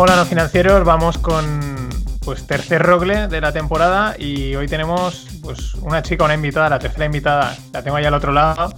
Hola 0.00 0.14
no 0.14 0.24
financieros, 0.24 0.84
vamos 0.84 1.18
con 1.18 1.88
pues 2.24 2.46
tercer 2.46 2.80
rogle 2.80 3.26
de 3.26 3.40
la 3.40 3.52
temporada 3.52 4.14
y 4.16 4.54
hoy 4.54 4.68
tenemos 4.68 5.26
pues 5.42 5.74
una 5.74 6.02
chica, 6.02 6.24
una 6.24 6.34
invitada, 6.34 6.68
la 6.68 6.78
tercera 6.78 7.06
invitada, 7.06 7.56
la 7.72 7.82
tengo 7.82 7.96
ahí 7.96 8.04
al 8.04 8.14
otro 8.14 8.30
lado, 8.30 8.72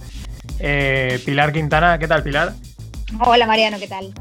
eh, 0.59 1.21
Pilar 1.23 1.53
Quintana, 1.53 1.99
¿qué 1.99 2.07
tal 2.07 2.23
Pilar? 2.23 2.53
Hola 3.19 3.45
Mariano, 3.45 3.77
¿qué 3.77 3.87
tal? 3.87 4.11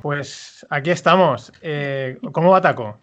Pues 0.00 0.64
aquí 0.70 0.90
estamos. 0.90 1.52
Eh, 1.60 2.18
¿Cómo 2.32 2.52
va 2.52 2.60
Taco? 2.60 2.96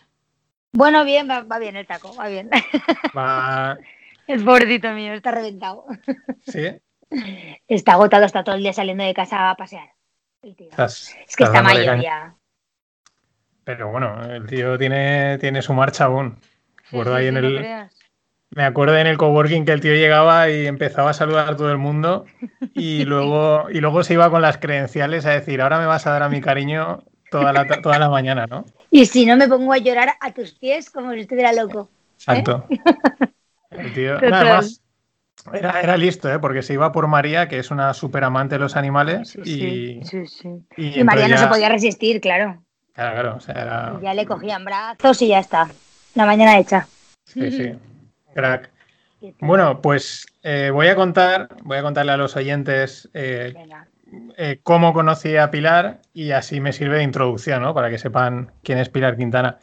Bueno, 0.71 1.03
bien, 1.03 1.27
va, 1.29 1.59
bien 1.59 1.75
el 1.75 1.85
taco, 1.87 2.15
va 2.15 2.27
bien. 2.27 2.49
Va... 3.17 3.77
El 4.27 4.43
pobrecito 4.43 4.91
mío, 4.91 5.13
está 5.13 5.31
reventado. 5.31 5.85
¿Sí? 6.45 6.67
Está 7.67 7.93
agotado, 7.93 8.25
está 8.25 8.43
todo 8.43 8.55
el 8.55 8.61
día 8.61 8.73
saliendo 8.73 9.03
de 9.03 9.13
casa 9.13 9.49
a 9.49 9.55
pasear. 9.55 9.89
El 10.41 10.55
tío. 10.55 10.69
Estás- 10.69 11.15
es 11.27 11.35
que 11.35 11.43
está 11.45 11.61
mayor 11.61 12.01
ya. 12.01 12.35
Pero 13.67 13.91
bueno, 13.91 14.23
el 14.23 14.47
tío 14.47 14.77
tiene, 14.77 15.37
tiene 15.39 15.61
su 15.61 15.73
marcha 15.73 16.05
aún. 16.05 16.39
Ahí 17.13 17.27
en 17.27 17.35
el-. 17.35 17.89
Me 18.49 18.63
acuerdo 18.63 18.97
en 18.97 19.07
el 19.07 19.17
coworking 19.17 19.65
que 19.65 19.73
el 19.73 19.81
tío 19.81 19.93
llegaba 19.93 20.49
y 20.49 20.67
empezaba 20.67 21.09
a 21.09 21.13
saludar 21.13 21.49
a 21.49 21.57
todo 21.57 21.69
el 21.69 21.77
mundo 21.77 22.23
y 22.73 23.03
luego, 23.03 23.69
y 23.69 23.81
luego 23.81 24.05
se 24.05 24.13
iba 24.13 24.29
con 24.29 24.41
las 24.41 24.57
credenciales 24.57 25.25
a 25.25 25.31
decir, 25.31 25.59
ahora 25.59 25.79
me 25.79 25.85
vas 25.85 26.07
a 26.07 26.11
dar 26.11 26.23
a 26.23 26.29
mi 26.29 26.39
cariño 26.39 27.03
toda 27.29 27.51
la, 27.51 27.65
toda 27.81 27.99
la 27.99 28.09
mañana, 28.09 28.47
¿no? 28.47 28.63
Y 28.89 29.05
si 29.05 29.25
no 29.25 29.35
me 29.35 29.49
pongo 29.49 29.73
a 29.73 29.79
llorar 29.79 30.13
a 30.21 30.31
tus 30.31 30.53
pies 30.53 30.89
como 30.89 31.11
si 31.11 31.19
estuviera 31.19 31.51
loco. 31.51 31.89
Exacto. 32.13 32.65
El 33.71 33.93
tío, 33.93 34.17
además, 34.17 34.81
era, 35.51 35.81
era 35.81 35.97
listo, 35.97 36.31
¿eh? 36.31 36.39
porque 36.39 36.61
se 36.61 36.71
iba 36.71 36.93
por 36.93 37.07
María, 37.07 37.49
que 37.49 37.59
es 37.59 37.69
una 37.69 37.93
súper 37.93 38.23
amante 38.23 38.55
de 38.55 38.59
los 38.59 38.77
animales, 38.77 39.37
Sí, 39.43 39.99
y, 39.99 40.05
sí, 40.05 40.25
sí, 40.25 40.47
y 40.77 41.01
Y 41.01 41.03
María 41.03 41.27
no 41.27 41.37
se 41.37 41.47
podía 41.47 41.67
resistir, 41.67 42.21
claro. 42.21 42.63
Claro, 42.97 43.13
claro, 43.13 43.35
o 43.35 43.39
sea, 43.39 43.53
era- 43.53 43.99
Ya 44.01 44.13
le 44.15 44.25
cogían 44.25 44.65
brazos 44.65 45.21
y 45.21 45.27
ya 45.27 45.37
está. 45.39 45.69
La 46.15 46.25
mañana 46.25 46.57
hecha. 46.57 46.87
sí, 47.25 47.51
sí, 47.51 47.71
crack. 48.33 48.71
Bueno, 49.39 49.81
pues 49.83 50.25
eh, 50.41 50.71
voy 50.73 50.87
a 50.87 50.95
contar, 50.95 51.49
voy 51.63 51.77
a 51.77 51.83
contarle 51.83 52.11
a 52.13 52.17
los 52.17 52.35
oyentes 52.35 53.07
eh, 53.13 53.53
eh, 54.35 54.59
cómo 54.63 54.93
conocí 54.93 55.37
a 55.37 55.51
Pilar 55.51 55.99
y 56.13 56.31
así 56.31 56.59
me 56.59 56.73
sirve 56.73 56.97
de 56.97 57.03
introducción, 57.03 57.61
¿no? 57.61 57.73
Para 57.75 57.89
que 57.91 57.99
sepan 57.99 58.51
quién 58.63 58.79
es 58.79 58.89
Pilar 58.89 59.15
Quintana. 59.15 59.57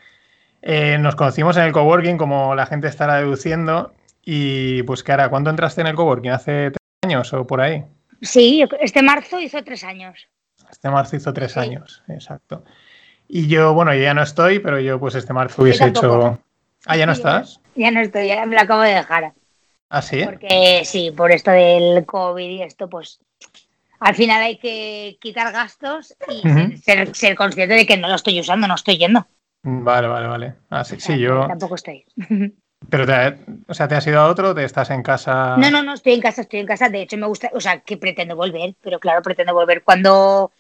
Eh, 0.62 0.96
nos 0.98 1.16
conocimos 1.16 1.56
en 1.56 1.64
el 1.64 1.72
coworking, 1.72 2.16
como 2.18 2.55
la 2.55 2.66
gente 2.66 2.86
estará 2.86 3.16
deduciendo, 3.16 3.92
y 4.22 4.82
pues 4.84 5.02
cara, 5.02 5.28
¿cuándo 5.28 5.50
entraste 5.50 5.80
en 5.80 5.88
el 5.88 5.94
coworking? 5.96 6.30
¿Hace 6.30 6.70
tres 6.70 6.78
años 7.05 7.32
o 7.32 7.44
por 7.46 7.60
ahí? 7.60 7.84
Sí, 8.22 8.64
este 8.80 9.02
marzo 9.02 9.40
hizo 9.40 9.62
tres 9.64 9.82
años. 9.82 10.28
Este 10.70 10.88
marzo 10.88 11.16
hizo 11.16 11.32
tres 11.32 11.52
Sí. 11.52 11.60
años, 11.60 12.02
exacto. 12.08 12.64
Y 13.28 13.48
yo, 13.48 13.75
bueno, 13.75 13.94
yo 13.94 14.03
ya 14.03 14.14
no 14.14 14.22
estoy, 14.22 14.58
pero 14.58 14.80
yo 14.80 14.98
pues 15.00 15.14
este 15.14 15.33
marzo 15.33 15.62
hubiese 15.62 15.86
hecho... 15.86 16.39
Ah, 16.86 16.97
¿ya 16.97 17.06
no 17.06 17.12
estás? 17.12 17.61
Ya 17.75 17.91
no 17.91 18.00
estoy, 18.00 18.28
ya 18.28 18.44
me 18.47 18.55
lo 18.55 18.61
acabo 18.61 18.83
de 18.83 18.94
dejar. 18.94 19.33
Ah, 19.89 20.03
sí. 20.03 20.22
Porque 20.25 20.83
sí, 20.84 21.12
por 21.17 21.33
esto 21.33 21.50
del 21.50 22.05
COVID 22.05 22.48
y 22.48 22.62
esto, 22.62 22.89
pues 22.89 23.20
al 24.00 24.14
final 24.14 24.42
hay 24.42 24.58
que 24.58 25.17
quitar 25.20 25.52
gastos 25.52 26.14
y 26.28 26.77
ser, 26.77 27.14
ser 27.14 27.34
consciente 27.36 27.75
de 27.75 27.86
que 27.86 27.97
no 27.97 28.08
lo 28.08 28.14
estoy 28.14 28.39
usando, 28.39 28.69
no 28.69 28.75
estoy 28.75 28.98
yendo. 28.98 29.27
Vale, 29.62 30.08
vale, 30.08 30.27
vale. 30.27 30.55
Ah, 30.69 30.84
sí, 30.84 30.97
O 30.97 31.00
sea, 31.00 31.17
sí, 31.17 31.22
yo... 31.22 31.47
Tampoco 31.47 31.77
estoy. 31.77 32.05
Pero, 32.91 33.06
te, 33.06 33.39
o 33.67 33.75
sea, 33.75 33.89
¿te 33.89 33.95
has 33.95 34.06
ido 34.06 34.20
a 34.20 34.28
otro? 34.28 34.55
¿Te 34.55 34.64
estás 34.64 34.91
en 34.91 35.02
casa? 35.02 35.56
No, 35.56 35.70
no, 35.70 35.83
no, 35.83 35.95
estoy 35.95 36.12
en 36.14 36.20
casa, 36.20 36.42
estoy 36.42 36.61
en 36.61 36.67
casa. 36.67 36.89
De 36.89 37.02
hecho, 37.02 37.17
me 37.17 37.27
gusta, 37.27 37.50
o 37.55 37.61
sea, 37.61 37.80
que 37.80 37.97
pretendo 37.97 38.36
volver, 38.36 38.75
pero 38.83 39.00
claro, 39.00 39.22
pretendo 39.22 39.55
volver 39.55 39.83
cuando, 39.83 40.52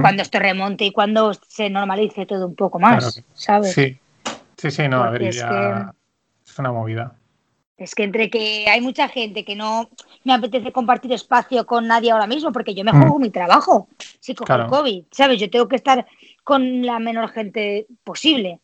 Cuando 0.00 0.22
esto 0.22 0.38
remonte 0.40 0.84
y 0.84 0.90
cuando 0.92 1.32
se 1.34 1.70
normalice 1.70 2.26
todo 2.26 2.46
un 2.48 2.56
poco 2.56 2.80
más, 2.80 3.14
Claro. 3.14 3.26
¿sabes? 3.34 3.72
Sí, 3.72 4.00
sí, 4.56 4.70
sí, 4.72 4.88
no, 4.88 5.04
a 5.04 5.10
ver, 5.10 5.22
es 5.22 5.36
ya 5.36 5.92
es 6.44 6.58
una 6.58 6.72
movida. 6.72 7.14
Es 7.76 7.94
que 7.94 8.02
entre 8.04 8.28
que 8.30 8.66
hay 8.68 8.80
mucha 8.80 9.06
gente 9.08 9.44
que 9.44 9.54
no 9.54 9.88
me 10.24 10.32
apetece 10.32 10.72
compartir 10.72 11.12
espacio 11.12 11.66
con 11.66 11.86
nadie 11.86 12.10
ahora 12.10 12.26
mismo, 12.26 12.50
porque 12.50 12.74
yo 12.74 12.82
me 12.84 12.92
Mm. 12.92 12.98
juego 13.00 13.18
mi 13.20 13.30
trabajo 13.30 13.88
si 14.18 14.34
cojo 14.34 14.46
Claro. 14.46 14.64
el 14.64 14.68
COVID, 14.70 15.04
¿sabes? 15.12 15.38
Yo 15.38 15.50
tengo 15.50 15.68
que 15.68 15.76
estar 15.76 16.04
con 16.42 16.84
la 16.84 16.98
menor 16.98 17.28
gente 17.30 17.86
posible. 18.02 18.60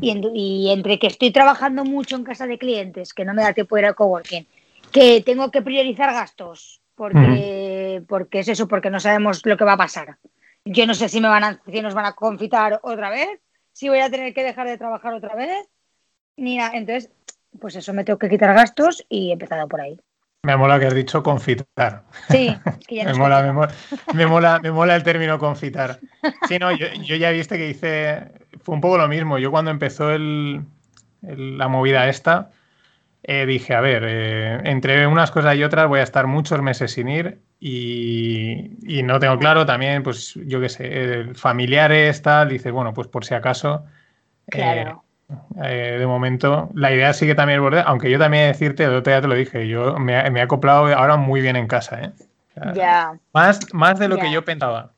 Y, 0.00 0.10
en- 0.10 0.36
y 0.36 0.70
entre 0.70 0.98
que 0.98 1.06
estoy 1.06 1.30
trabajando 1.32 1.84
mucho 1.84 2.14
en 2.16 2.24
casa 2.24 2.46
de 2.46 2.58
clientes, 2.58 3.14
que 3.14 3.24
no 3.24 3.34
me 3.34 3.42
da 3.42 3.52
tiempo 3.52 3.78
ir 3.78 3.86
al 3.86 3.94
coworking, 3.94 4.46
que 4.92 5.22
tengo 5.22 5.50
que 5.50 5.62
priorizar 5.62 6.12
gastos, 6.12 6.80
porque, 6.94 8.02
porque 8.06 8.40
es 8.40 8.48
eso, 8.48 8.68
porque 8.68 8.90
no 8.90 9.00
sabemos 9.00 9.44
lo 9.46 9.56
que 9.56 9.64
va 9.64 9.72
a 9.72 9.76
pasar. 9.78 10.18
Yo 10.64 10.86
no 10.86 10.94
sé 10.94 11.08
si 11.08 11.20
me 11.20 11.28
van 11.28 11.44
a, 11.44 11.60
si 11.70 11.80
nos 11.82 11.94
van 11.94 12.06
a 12.06 12.12
confitar 12.12 12.78
otra 12.82 13.10
vez, 13.10 13.28
si 13.72 13.88
voy 13.88 13.98
a 14.00 14.10
tener 14.10 14.32
que 14.34 14.44
dejar 14.44 14.66
de 14.68 14.78
trabajar 14.78 15.12
otra 15.14 15.34
vez, 15.34 15.68
ni 16.36 16.56
nada. 16.56 16.76
Entonces, 16.76 17.10
pues 17.60 17.74
eso, 17.76 17.92
me 17.92 18.04
tengo 18.04 18.18
que 18.18 18.28
quitar 18.28 18.54
gastos 18.54 19.04
y 19.08 19.30
he 19.30 19.32
empezado 19.32 19.66
por 19.68 19.80
ahí. 19.80 19.98
Me 20.44 20.56
mola 20.56 20.78
que 20.80 20.86
has 20.86 20.94
dicho 20.94 21.22
confitar. 21.22 22.04
Sí, 22.28 22.56
es 22.78 22.86
que 22.86 22.96
ya 22.96 23.04
Me 23.06 23.14
mola, 23.14 23.42
me, 23.42 23.52
mola, 23.52 23.72
me, 24.12 24.26
mola, 24.26 24.60
me 24.60 24.70
mola 24.72 24.96
el 24.96 25.02
término 25.02 25.38
confitar. 25.38 26.00
Sí, 26.48 26.58
no, 26.58 26.72
yo, 26.72 26.86
yo 27.06 27.16
ya 27.16 27.30
viste 27.30 27.56
que 27.56 27.68
hice. 27.68 28.32
Fue 28.60 28.74
un 28.74 28.80
poco 28.80 28.98
lo 28.98 29.08
mismo. 29.08 29.38
Yo 29.38 29.50
cuando 29.50 29.70
empezó 29.70 30.10
el, 30.10 30.64
el- 31.22 31.58
la 31.58 31.68
movida 31.68 32.08
esta, 32.08 32.50
eh, 33.22 33.46
dije, 33.46 33.74
a 33.74 33.80
ver, 33.80 34.02
eh, 34.06 34.60
entre 34.64 35.06
unas 35.06 35.30
cosas 35.30 35.56
y 35.56 35.62
otras 35.64 35.86
voy 35.88 36.00
a 36.00 36.04
estar 36.04 36.26
muchos 36.26 36.60
meses 36.62 36.90
sin 36.92 37.08
ir 37.08 37.40
y, 37.62 38.98
y 38.98 39.02
no 39.04 39.18
tengo 39.20 39.38
claro 39.38 39.66
también, 39.66 40.02
pues 40.02 40.34
yo 40.46 40.60
qué 40.60 40.68
sé, 40.68 40.84
eh, 40.90 41.34
familiares, 41.34 42.22
tal. 42.22 42.48
Dices, 42.50 42.72
bueno, 42.72 42.92
pues 42.94 43.08
por 43.08 43.24
si 43.24 43.34
acaso. 43.34 43.84
eh, 44.48 44.84
Claro. 44.86 45.04
eh, 45.64 45.96
de 45.98 46.06
momento, 46.06 46.70
la 46.74 46.92
idea 46.92 47.12
sigue 47.14 47.34
también 47.34 47.56
el 47.56 47.62
borde, 47.62 47.82
aunque 47.86 48.10
yo 48.10 48.18
también 48.18 48.48
decirte, 48.52 48.84
el 48.84 48.94
otro 48.96 49.12
día 49.12 49.20
te 49.22 49.28
lo 49.28 49.34
dije, 49.34 49.68
yo 49.68 49.98
me, 49.98 50.30
me 50.30 50.40
he 50.40 50.42
acoplado 50.42 50.86
ahora 50.96 51.16
muy 51.16 51.40
bien 51.42 51.56
en 51.56 51.68
casa, 51.68 52.02
¿eh? 52.02 52.12
O 52.50 52.54
sea, 52.54 52.78
Ya, 52.78 53.18
Más, 53.34 53.60
más 53.74 53.98
de 53.98 54.08
lo 54.08 54.18
que 54.18 54.30
yo 54.30 54.44
pensaba. 54.44 54.94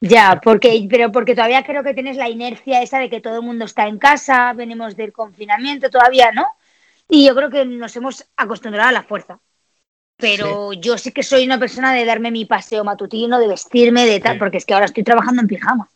ya, 0.00 0.40
porque, 0.42 0.86
pero 0.90 1.10
porque 1.12 1.34
todavía 1.34 1.64
creo 1.64 1.82
que 1.82 1.94
tienes 1.94 2.16
la 2.16 2.28
inercia 2.28 2.82
esa 2.82 2.98
de 3.00 3.10
que 3.10 3.20
todo 3.20 3.36
el 3.36 3.42
mundo 3.42 3.64
está 3.64 3.88
en 3.88 3.98
casa, 3.98 4.52
venimos 4.52 4.96
del 4.96 5.12
confinamiento 5.12 5.90
todavía, 5.90 6.30
¿no? 6.32 6.46
Y 7.08 7.26
yo 7.26 7.34
creo 7.34 7.50
que 7.50 7.64
nos 7.66 7.96
hemos 7.96 8.28
acostumbrado 8.36 8.88
a 8.90 8.92
la 8.92 9.02
fuerza. 9.04 9.40
Pero 10.18 10.72
yo 10.72 10.98
sí 10.98 11.12
que 11.12 11.22
soy 11.22 11.44
una 11.44 11.58
persona 11.58 11.92
de 11.94 12.04
darme 12.04 12.30
mi 12.30 12.44
paseo 12.44 12.82
matutino, 12.84 13.38
de 13.38 13.48
vestirme, 13.48 14.04
de 14.04 14.20
tal, 14.20 14.34
Sí. 14.34 14.38
porque 14.38 14.56
es 14.58 14.66
que 14.66 14.74
ahora 14.74 14.86
estoy 14.86 15.04
trabajando 15.04 15.42
en 15.42 15.48
pijama. 15.48 15.88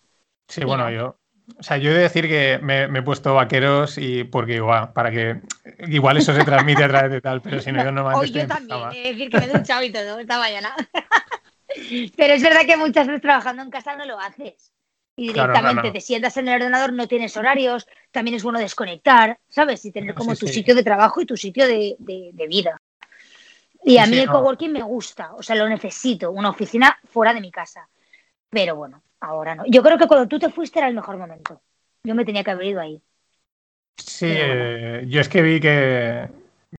Sí, 0.49 0.65
bueno, 0.65 0.91
yo. 0.91 1.16
O 1.59 1.62
sea, 1.62 1.77
yo 1.77 1.91
he 1.91 1.94
de 1.94 2.00
decir 2.03 2.28
que 2.28 2.59
me, 2.62 2.87
me 2.87 3.00
he 3.00 3.03
puesto 3.03 3.34
vaqueros 3.34 3.99
y 3.99 4.22
porque 4.25 4.55
igual, 4.55 4.93
para 4.93 5.10
que 5.10 5.41
igual 5.88 6.16
eso 6.16 6.33
se 6.34 6.44
transmite 6.44 6.84
a 6.84 6.88
través 6.88 7.10
de 7.10 7.21
tal, 7.21 7.43
pero 7.43 7.60
si 7.60 7.72
no, 7.72 7.83
yo 7.84 7.91
normalmente 7.91 8.21
Hoy 8.21 8.27
estoy 8.27 8.41
yo 8.41 8.44
en 8.44 8.49
también, 8.49 8.93
he 8.93 9.03
de 9.03 9.12
decir 9.12 9.31
que 9.31 9.38
me 9.38 9.44
he 9.47 9.59
duchado 9.59 9.83
y 9.83 9.93
todo 9.93 10.19
esta 10.21 10.39
mañana. 10.39 10.75
Pero 12.16 12.34
es 12.34 12.43
verdad 12.43 12.66
que 12.66 12.77
muchas 12.77 13.06
veces 13.06 13.22
trabajando 13.22 13.62
en 13.62 13.71
casa 13.71 13.97
no 13.97 14.04
lo 14.04 14.21
haces. 14.21 14.72
Y 15.16 15.33
Claro, 15.33 15.53
directamente 15.53 15.91
te 15.91 16.00
sientas 16.00 16.37
en 16.37 16.49
el 16.49 16.54
ordenador, 16.56 16.93
no 16.93 17.06
tienes 17.09 17.37
horarios, 17.37 17.87
también 18.10 18.37
es 18.37 18.43
bueno 18.43 18.59
desconectar, 18.59 19.39
¿sabes? 19.49 19.84
Y 19.84 19.93
tener 19.93 20.15
como 20.15 20.34
Sí, 20.34 20.41
tu 20.41 20.47
sitio 20.49 20.75
de 20.75 20.83
trabajo 20.83 21.21
y 21.21 21.27
tu 21.27 21.37
sitio 21.37 21.66
de, 21.66 21.97
de- 21.99 22.31
de 22.33 22.47
vida. 22.47 22.81
Y 23.84 23.98
a 23.98 24.06
mí 24.06 24.15
sí, 24.15 24.20
el 24.20 24.26
no. 24.26 24.32
coworking 24.32 24.72
me 24.72 24.82
gusta, 24.82 25.34
o 25.34 25.43
sea, 25.43 25.56
lo 25.56 25.69
necesito, 25.69 26.31
una 26.31 26.50
oficina 26.50 26.98
fuera 27.04 27.34
de 27.34 27.41
mi 27.41 27.50
casa. 27.50 27.88
Pero 28.48 28.76
bueno, 28.76 29.03
ahora 29.20 29.54
no. 29.54 29.65
Yo 29.66 29.82
creo 29.82 29.98
que 29.98 30.06
cuando 30.06 30.28
tú 30.28 30.38
te 30.38 30.50
fuiste 30.50 30.78
era 30.78 30.88
el 30.88 30.94
mejor 30.94 31.16
momento. 31.16 31.60
Yo 32.04 32.15
me 32.15 32.25
tenía 32.25 32.44
que 32.44 32.50
haber 32.50 32.66
ido 32.66 32.81
ahí. 32.81 33.00
Sí, 33.97 34.26
bueno. 34.26 34.44
eh, 34.44 35.04
yo 35.09 35.21
es 35.21 35.28
que 35.28 35.42
vi 35.42 35.60
que, 35.60 36.28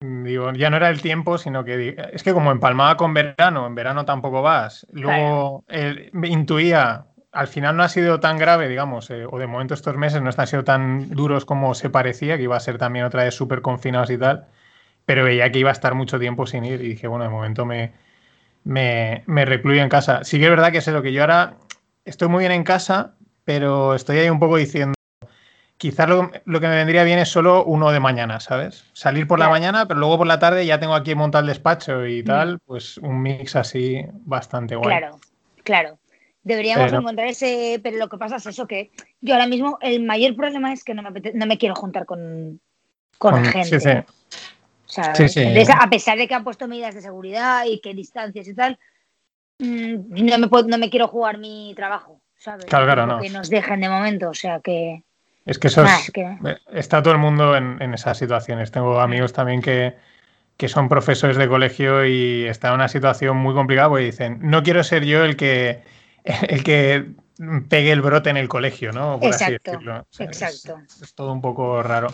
mm, 0.02 0.24
digo, 0.24 0.52
ya 0.54 0.70
no 0.70 0.78
era 0.78 0.90
el 0.90 1.02
tiempo, 1.02 1.38
sino 1.38 1.64
que 1.64 1.96
es 2.12 2.24
que 2.24 2.34
como 2.34 2.52
empalmaba 2.52 2.98
con 2.98 3.14
verano, 3.14 3.68
en 3.68 3.76
verano 3.76 4.06
tampoco 4.06 4.42
vas. 4.42 4.86
Luego 4.92 5.64
eh, 5.68 6.10
me 6.14 6.28
intuía, 6.28 7.06
al 7.32 7.48
final 7.48 7.76
no 7.76 7.84
ha 7.84 7.90
sido 7.90 8.20
tan 8.20 8.38
grave, 8.38 8.70
digamos, 8.70 9.10
eh, 9.10 9.26
o 9.30 9.40
de 9.40 9.48
momento 9.48 9.74
estos 9.74 9.96
meses 9.98 10.22
no 10.22 10.30
han 10.36 10.48
sido 10.48 10.64
tan 10.64 11.10
duros 11.10 11.46
como 11.46 11.74
se 11.74 11.90
parecía, 11.90 12.38
que 12.38 12.44
iba 12.44 12.56
a 12.56 12.62
ser 12.62 12.78
también 12.78 13.06
otra 13.06 13.24
vez 13.24 13.36
súper 13.36 13.62
confinados 13.62 14.10
y 14.10 14.18
tal, 14.18 14.48
pero 15.06 15.24
veía 15.24 15.52
que 15.52 15.60
iba 15.60 15.70
a 15.70 15.74
estar 15.74 15.96
mucho 15.96 16.20
tiempo 16.20 16.46
sin 16.48 16.66
ir 16.66 16.82
y 16.82 16.90
dije, 16.90 17.08
bueno, 17.08 17.24
de 17.26 17.30
momento 17.30 17.66
me, 17.66 17.92
me, 18.64 19.24
me 19.26 19.46
recluyo 19.46 19.82
en 19.82 19.90
casa. 19.90 20.24
Sí 20.24 20.38
que 20.40 20.46
es 20.46 20.50
verdad 20.50 20.72
que 20.72 20.78
es 20.80 20.88
lo 20.88 21.02
que 21.02 21.12
yo 21.14 21.22
ahora 21.22 21.56
estoy 22.06 22.28
muy 22.30 22.40
bien 22.40 22.52
en 22.52 22.64
casa, 22.64 23.16
pero 23.46 23.94
estoy 23.96 24.18
ahí 24.20 24.30
un 24.30 24.40
poco 24.40 24.58
diciendo. 24.58 24.94
Quizás 25.78 26.08
lo, 26.08 26.32
lo 26.46 26.62
que 26.62 26.68
me 26.68 26.76
vendría 26.78 27.04
bien 27.04 27.20
es 27.20 27.28
solo 27.30 27.66
uno 27.66 27.92
de 27.92 28.00
mañana, 28.00 28.40
¿sabes? 28.40 28.86
Salir 28.94 29.28
por 29.28 29.40
la 29.40 29.50
mañana, 29.50 29.86
pero 29.86 30.00
luego 30.00 30.20
por 30.20 30.28
la 30.28 30.40
tarde 30.40 30.66
ya 30.66 30.80
tengo 30.80 30.94
aquí 30.96 31.14
montado 31.14 31.42
el 31.42 31.48
despacho 31.50 32.08
y 32.08 32.22
Mm. 32.22 32.26
tal, 32.26 32.60
pues 32.60 32.98
un 33.00 33.22
mix 33.22 33.56
así 33.58 34.06
bastante 34.24 34.76
guay. 34.78 34.98
Claro, 34.98 35.20
claro. 35.64 36.00
Deberíamos 36.44 36.86
Pero- 36.88 37.00
encontrar 37.00 37.28
ese, 37.28 37.80
pero 37.84 37.98
lo 37.98 38.08
que 38.08 38.18
pasa 38.18 38.36
es 38.38 38.46
eso, 38.46 38.66
que 38.68 38.92
yo 39.20 39.34
ahora 39.34 39.48
mismo 39.48 39.78
el 39.82 40.04
mayor 40.04 40.36
problema 40.36 40.72
es 40.72 40.84
que 40.86 40.94
no 40.94 41.02
me, 41.02 41.10
apete- 41.10 41.34
no 41.34 41.46
me 41.46 41.58
quiero 41.58 41.76
juntar 41.76 42.06
con, 42.06 42.62
con 43.18 43.34
Con- 43.34 43.46
gente. 43.46 43.80
sí, 43.80 43.90
sí. 43.90 43.98
O 44.94 45.04
sea, 45.04 45.16
Sí, 45.16 45.28
sí. 45.28 45.42
entonces, 45.42 45.76
a 45.80 45.90
pesar 45.90 46.18
de 46.20 46.28
que 46.28 46.36
han 46.36 46.44
puesto 46.44 46.68
medidas 46.68 46.94
de 46.94 47.02
seguridad 47.02 47.66
y 47.66 47.82
que 47.82 47.96
distancias 47.96 48.48
y 48.48 48.54
tal, 48.54 48.78
mm, 49.58 49.96
no, 50.10 50.38
me 50.38 50.48
puedo- 50.48 50.68
no 50.68 50.78
me 50.78 50.92
quiero 50.92 51.08
jugar 51.08 51.40
mi 51.40 51.74
trabajo, 51.76 52.22
¿sabes? 52.38 52.66
Claro, 52.66 52.86
claro, 52.86 53.08
no. 53.08 53.20
Que 53.20 53.30
nos 53.32 53.50
dejen 53.50 53.82
de 53.82 53.90
momento, 53.90 54.30
o 54.30 54.34
sea 54.36 54.60
que... 54.60 55.04
Es 55.46 55.58
que 55.58 55.68
eso 55.68 55.84
es, 55.84 56.12
está 56.72 57.02
todo 57.02 57.14
el 57.14 57.20
mundo 57.20 57.58
en, 57.58 57.94
esas 57.94 58.18
situaciones. 58.18 58.72
Tengo 58.72 59.02
amigos 59.02 59.34
también 59.34 59.62
que, 59.62 59.96
que, 60.56 60.70
son 60.70 60.88
profesores 60.88 61.36
de 61.36 61.50
colegio 61.50 62.06
y 62.06 62.46
están 62.46 62.72
en 62.72 62.76
una 62.76 62.88
situación 62.88 63.36
muy 63.38 63.54
complicada 63.54 63.90
porque 63.90 64.06
dicen, 64.06 64.40
no 64.42 64.64
quiero 64.64 64.86
ser 64.86 65.04
yo 65.04 65.26
el 65.26 65.36
que, 65.36 65.84
el 66.24 66.64
que 66.64 67.08
pegue 67.68 67.92
el 67.92 68.02
brote 68.02 68.30
en 68.30 68.38
el 68.38 68.48
colegio, 68.48 68.94
¿no? 68.94 69.20
exacto, 69.22 69.82
exacto. 70.20 70.80
Es, 71.02 71.14
todo 71.14 71.34
un 71.34 71.42
poco 71.42 71.82
raro. 71.84 72.14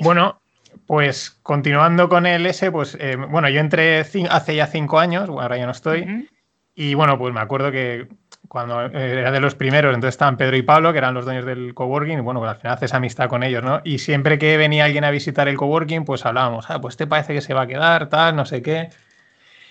Bueno, 0.00 0.40
pues 0.86 1.30
continuando 1.42 2.08
con 2.08 2.26
el 2.26 2.46
S, 2.46 2.70
pues 2.70 2.96
eh, 3.00 3.16
bueno, 3.16 3.48
yo 3.48 3.60
entré 3.60 4.00
hace 4.00 4.54
ya 4.54 4.66
cinco 4.66 4.98
años, 4.98 5.28
ahora 5.28 5.56
ya 5.56 5.66
no 5.66 5.72
estoy, 5.72 6.28
y 6.74 6.94
bueno, 6.94 7.18
pues 7.18 7.32
me 7.34 7.40
acuerdo 7.40 7.70
que 7.70 8.08
cuando 8.50 8.86
eh, 8.86 9.20
era 9.20 9.30
de 9.30 9.38
los 9.38 9.54
primeros, 9.54 9.94
entonces 9.94 10.14
estaban 10.14 10.36
Pedro 10.36 10.56
y 10.56 10.62
Pablo, 10.62 10.90
que 10.90 10.98
eran 10.98 11.14
los 11.14 11.24
dueños 11.24 11.44
del 11.44 11.72
coworking, 11.72 12.18
y 12.18 12.20
bueno, 12.20 12.40
pues 12.40 12.50
al 12.50 12.56
final 12.56 12.74
haces 12.74 12.92
amistad 12.94 13.28
con 13.28 13.44
ellos, 13.44 13.62
¿no? 13.62 13.80
Y 13.84 13.98
siempre 13.98 14.40
que 14.40 14.56
venía 14.56 14.86
alguien 14.86 15.04
a 15.04 15.12
visitar 15.12 15.46
el 15.46 15.56
coworking, 15.56 16.04
pues 16.04 16.26
hablábamos, 16.26 16.68
ah, 16.68 16.80
pues 16.80 16.96
te 16.96 17.06
parece 17.06 17.32
que 17.32 17.42
se 17.42 17.54
va 17.54 17.62
a 17.62 17.66
quedar, 17.68 18.08
tal, 18.08 18.34
no 18.34 18.44
sé 18.44 18.60
qué. 18.60 18.88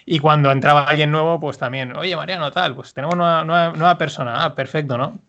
Y 0.06 0.19
cuando 0.19 0.50
entraba 0.50 0.86
alguien 0.86 1.12
nuevo, 1.12 1.42
pues 1.42 1.57
también, 1.57 1.95
oye, 1.98 2.16
Mariano, 2.16 2.52
tal, 2.52 2.74
pues 2.74 2.94
tenemos 2.94 3.16
una 3.16 3.44
nueva, 3.44 3.98
persona, 3.98 4.45
ah, 4.45 4.56
perfecto, 4.56 4.98
¿no? 4.98 5.19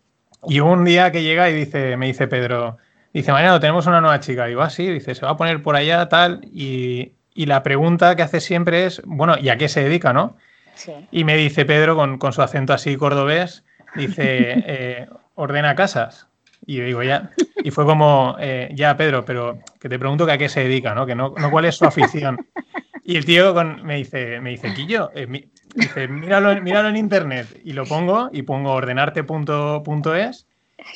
Y 0.47 0.61
un 0.61 0.85
día 0.85 1.11
que 1.11 1.21
llega 1.21 1.49
y 1.49 1.53
dice, 1.53 1.97
me 1.97 2.07
dice 2.07 2.29
Pedro, 2.29 2.77
dice, 3.13 3.31
Mariano, 3.31 3.59
tenemos 3.59 3.87
una 3.87 4.01
nueva 4.01 4.19
chica. 4.19 4.45
Digo, 4.45 4.61
ah, 4.61 4.69
sí, 4.69 4.87
dice, 4.87 5.15
se 5.15 5.25
va 5.25 5.31
a 5.31 5.37
poner 5.37 5.61
por 5.63 5.75
allá, 5.75 6.07
tal, 6.09 6.41
y, 6.51 7.13
y 7.33 7.45
la 7.45 7.63
pregunta 7.63 8.15
que 8.15 8.23
hace 8.23 8.41
siempre 8.41 8.85
es, 8.85 9.01
bueno, 9.05 9.35
¿y 9.39 9.49
a 9.49 9.57
qué 9.57 9.69
se 9.69 9.83
dedica, 9.83 10.13
no? 10.13 10.37
Y 11.11 11.23
me 11.23 11.35
dice 11.37 11.65
Pedro 11.65 11.95
con, 11.95 12.33
su 12.33 12.41
acento 12.41 12.73
así 12.73 12.95
cordobés, 12.97 13.63
dice, 13.95 14.23
eh, 14.65 15.07
ordena 15.35 15.75
casas. 15.75 16.27
Y 16.65 16.77
yo 16.77 16.85
digo, 16.85 17.03
ya. 17.03 17.31
Y 17.63 17.71
fue 17.71 17.85
como, 17.85 18.35
eh, 18.39 18.69
ya, 18.73 18.95
Pedro, 18.95 19.25
pero 19.25 19.59
que 19.79 19.89
te 19.89 19.97
pregunto 19.97 20.25
que 20.25 20.33
a 20.33 20.37
qué 20.37 20.49
se 20.49 20.63
dedica, 20.63 20.93
¿no? 20.93 21.05
Que 21.05 21.15
no, 21.15 21.33
no 21.37 21.51
cuál 21.51 21.65
es 21.65 21.75
su 21.75 21.85
afición. 21.85 22.37
Y 23.03 23.17
el 23.17 23.25
tío 23.25 23.53
me 23.83 23.97
dice, 23.97 24.39
me 24.41 24.51
dice, 24.51 24.73
Quillo, 24.73 25.09
eh, 25.15 25.27
dice, 25.75 26.07
míralo, 26.07 26.51
en 26.51 26.95
internet. 26.95 27.47
Y 27.63 27.73
lo 27.73 27.85
pongo 27.85 28.29
y 28.31 28.43
pongo 28.43 28.73
ordenarte.es 28.73 30.47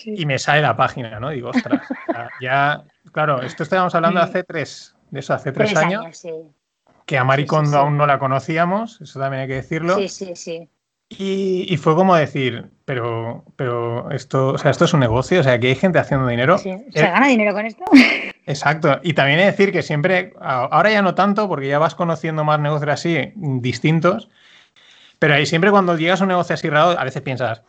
y 0.06 0.26
me 0.26 0.40
sale 0.40 0.62
la 0.62 0.76
página, 0.76 1.20
¿no? 1.20 1.30
Digo, 1.30 1.50
ostras, 1.50 1.82
ya, 2.42 2.84
claro, 3.12 3.42
esto 3.42 3.64
estábamos 3.64 3.94
hablando 3.96 4.20
hace 4.20 4.44
tres, 4.44 4.96
de 5.12 5.20
eso, 5.20 5.34
hace 5.34 5.52
tres, 5.52 5.76
años. 5.76 6.06
Que 7.06 7.18
a 7.18 7.24
Maricondo 7.24 7.78
aún 7.78 7.98
no 7.98 8.08
la 8.08 8.18
conocíamos, 8.18 9.00
eso 9.02 9.20
también 9.20 9.42
hay 9.42 9.48
que 9.48 9.56
decirlo. 9.56 9.96
Sí, 9.96 10.10
sí, 10.10 10.36
sí. 10.36 10.70
Y, 11.08 11.78
fue 11.78 11.94
como 11.94 12.16
decir, 12.16 12.66
pero, 12.84 13.46
pero 13.56 14.10
esto, 14.10 14.50
o 14.50 14.58
sea, 14.58 14.72
esto 14.72 14.86
es 14.86 14.94
un 14.94 15.00
negocio, 15.02 15.40
o 15.40 15.44
sea, 15.44 15.60
que 15.60 15.68
hay 15.68 15.76
gente 15.76 16.00
haciendo 16.00 16.28
dinero. 16.28 16.58
Sí. 16.58 16.74
¿Se 16.94 17.02
gana 17.02 17.28
dinero 17.28 17.54
con 17.54 17.66
esto? 17.66 17.86
Exacto. 18.48 19.00
Y 19.04 19.14
también 19.14 19.40
hay 19.40 19.46
que 19.46 19.52
decir 19.52 19.72
que 19.72 19.84
siempre, 19.84 20.34
ahora 20.40 20.90
ya 20.90 21.04
no 21.04 21.14
tanto, 21.14 21.48
porque 21.48 21.68
ya 21.68 21.78
vas 21.78 21.94
conociendo 21.94 22.44
más 22.44 22.60
negocios 22.60 22.90
así 22.90 23.32
distintos, 23.36 24.30
pero 25.20 25.36
ahí 25.36 25.46
siempre 25.46 25.70
cuando 25.70 25.96
llegas 25.96 26.22
a 26.22 26.24
un 26.24 26.30
negocio 26.30 26.56
así 26.56 26.70
raro, 26.70 27.00
a 27.00 27.04
veces 27.04 27.22
piensas, 27.22 27.62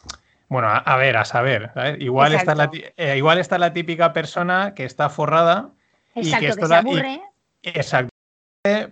bueno, 0.48 0.68
a, 0.68 0.96
ver, 0.96 1.16
a 1.16 1.24
saber, 1.24 1.72
Igual 1.98 2.34
está, 2.34 2.54
la, 2.54 2.70
eh, 2.72 3.16
igual 3.16 3.38
está 3.38 3.58
la 3.58 3.72
típica 3.72 4.12
persona 4.12 4.74
que 4.74 4.84
está 4.84 5.08
forrada 5.08 5.70
y 6.14 6.32
que, 6.32 6.48
esto 6.48 6.66
se 6.66 6.74
aburre. 6.74 7.20
exacto 7.62 8.10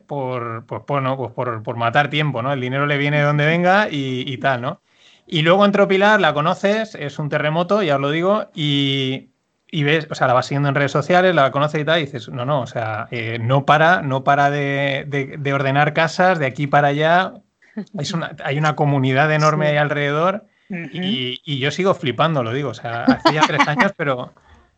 por, 0.06 0.67
por, 0.67 0.85
bueno, 0.87 1.17
pues 1.17 1.33
por, 1.33 1.62
por, 1.62 1.77
matar 1.77 2.09
tiempo, 2.11 2.43
¿no? 2.43 2.53
El 2.53 2.61
dinero 2.61 2.87
le 2.87 2.99
viene 2.99 3.19
de 3.19 3.25
donde 3.25 3.47
venga 3.47 3.89
y, 3.91 4.37
tal, 4.39 4.61
¿no? 4.61 4.81
Y 5.27 5.43
luego 5.43 5.65
entró 5.65 5.89
Pilar, 5.89 6.21
la 6.21 6.35
conoces, 6.35 6.95
es 6.95 7.19
un 7.19 7.29
terremoto, 7.29 7.83
ya 7.83 7.97
os 7.97 8.01
lo 8.01 8.11
digo, 8.11 8.51
y, 8.55 9.31
y, 9.71 9.83
ves, 9.83 10.06
o 10.11 10.15
sea, 10.15 10.27
la 10.27 10.35
vas 10.35 10.47
siguiendo 10.47 10.69
en 10.69 10.75
redes 10.75 10.93
sociales, 10.93 11.35
la 11.35 11.51
conoces 11.51 11.81
y 11.81 11.85
tal, 11.85 11.99
y 11.99 12.05
dices, 12.05 12.29
no, 12.29 12.45
no, 12.45 12.61
o 12.61 12.67
sea, 12.67 13.09
eh, 13.11 13.39
no 13.41 13.65
para, 13.65 14.03
no 14.03 14.23
para 14.23 14.51
de, 14.51 15.37
de, 15.39 15.53
ordenar 15.53 15.95
casas 15.95 16.39
de 16.39 16.47
aquí 16.47 16.67
para 16.67 16.89
allá. 16.89 17.35
Es 17.99 18.12
una, 18.12 18.37
hay 18.45 18.56
una 18.56 18.77
comunidad 18.77 19.33
enorme 19.33 19.67
ahí 19.67 19.77
alrededor 19.77 20.45
y, 20.69 21.40
y, 21.44 21.58
yo 21.58 21.70
sigo 21.70 21.94
flipando, 21.94 22.43
lo 22.43 22.52
digo, 22.52 22.70
o 22.70 22.75
sea, 22.75 23.05
hace 23.05 23.34
ya 23.34 23.43
tres 23.46 23.61
años, 23.69 23.93
pero 23.96 24.32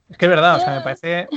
es 0.09 0.17
que 0.17 0.27
es 0.27 0.31
verdad, 0.31 0.57
o 0.57 0.61
sea, 0.61 0.77
me 0.77 0.81
parece 0.83 1.29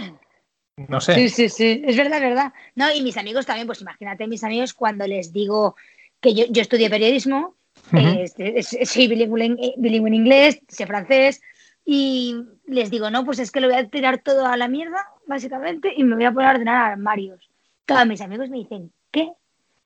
no 0.88 1.02
sé. 1.02 1.16
Sí, 1.16 1.30
sí, 1.30 1.50
sí, 1.50 1.84
es 1.86 1.98
verdad, 1.98 2.18
es 2.18 2.24
verdad. 2.24 2.54
No, 2.76 2.92
y 2.92 3.02
mis 3.02 3.18
amigos 3.18 3.46
también, 3.46 3.68
pues 3.68 3.82
imagínate 3.82 4.28
mis 4.28 4.44
amigos 4.44 4.74
cuando 4.74 5.06
les 5.08 5.34
digo 5.34 5.76
que 6.22 6.34
yo, 6.34 6.46
yo 6.50 6.62
estudié 6.62 6.90
periodismo, 6.90 7.56
este, 7.92 8.62
soy 8.64 9.08
bilingüe, 9.08 9.46
en 9.46 10.14
inglés, 10.14 10.62
sé 10.68 10.86
francés, 10.86 11.42
y 11.86 12.36
les 12.68 12.90
digo, 12.90 13.10
no, 13.10 13.26
pues 13.26 13.40
es 13.40 13.52
que 13.52 13.60
lo 13.60 13.68
voy 13.68 13.78
a 13.78 13.88
tirar 13.88 14.20
todo 14.20 14.46
a 14.46 14.58
la 14.58 14.68
mierda, 14.68 15.06
básicamente, 15.28 15.94
y 15.96 16.04
me 16.04 16.16
voy 16.16 16.26
a 16.26 16.32
poner 16.32 16.50
a 16.50 16.54
ordenar 16.54 16.92
armarios. 16.92 17.50
Todos 17.86 18.06
mis 18.06 18.22
amigos 18.22 18.50
me 18.50 18.58
dicen, 18.58 18.92
¿qué? 19.12 19.32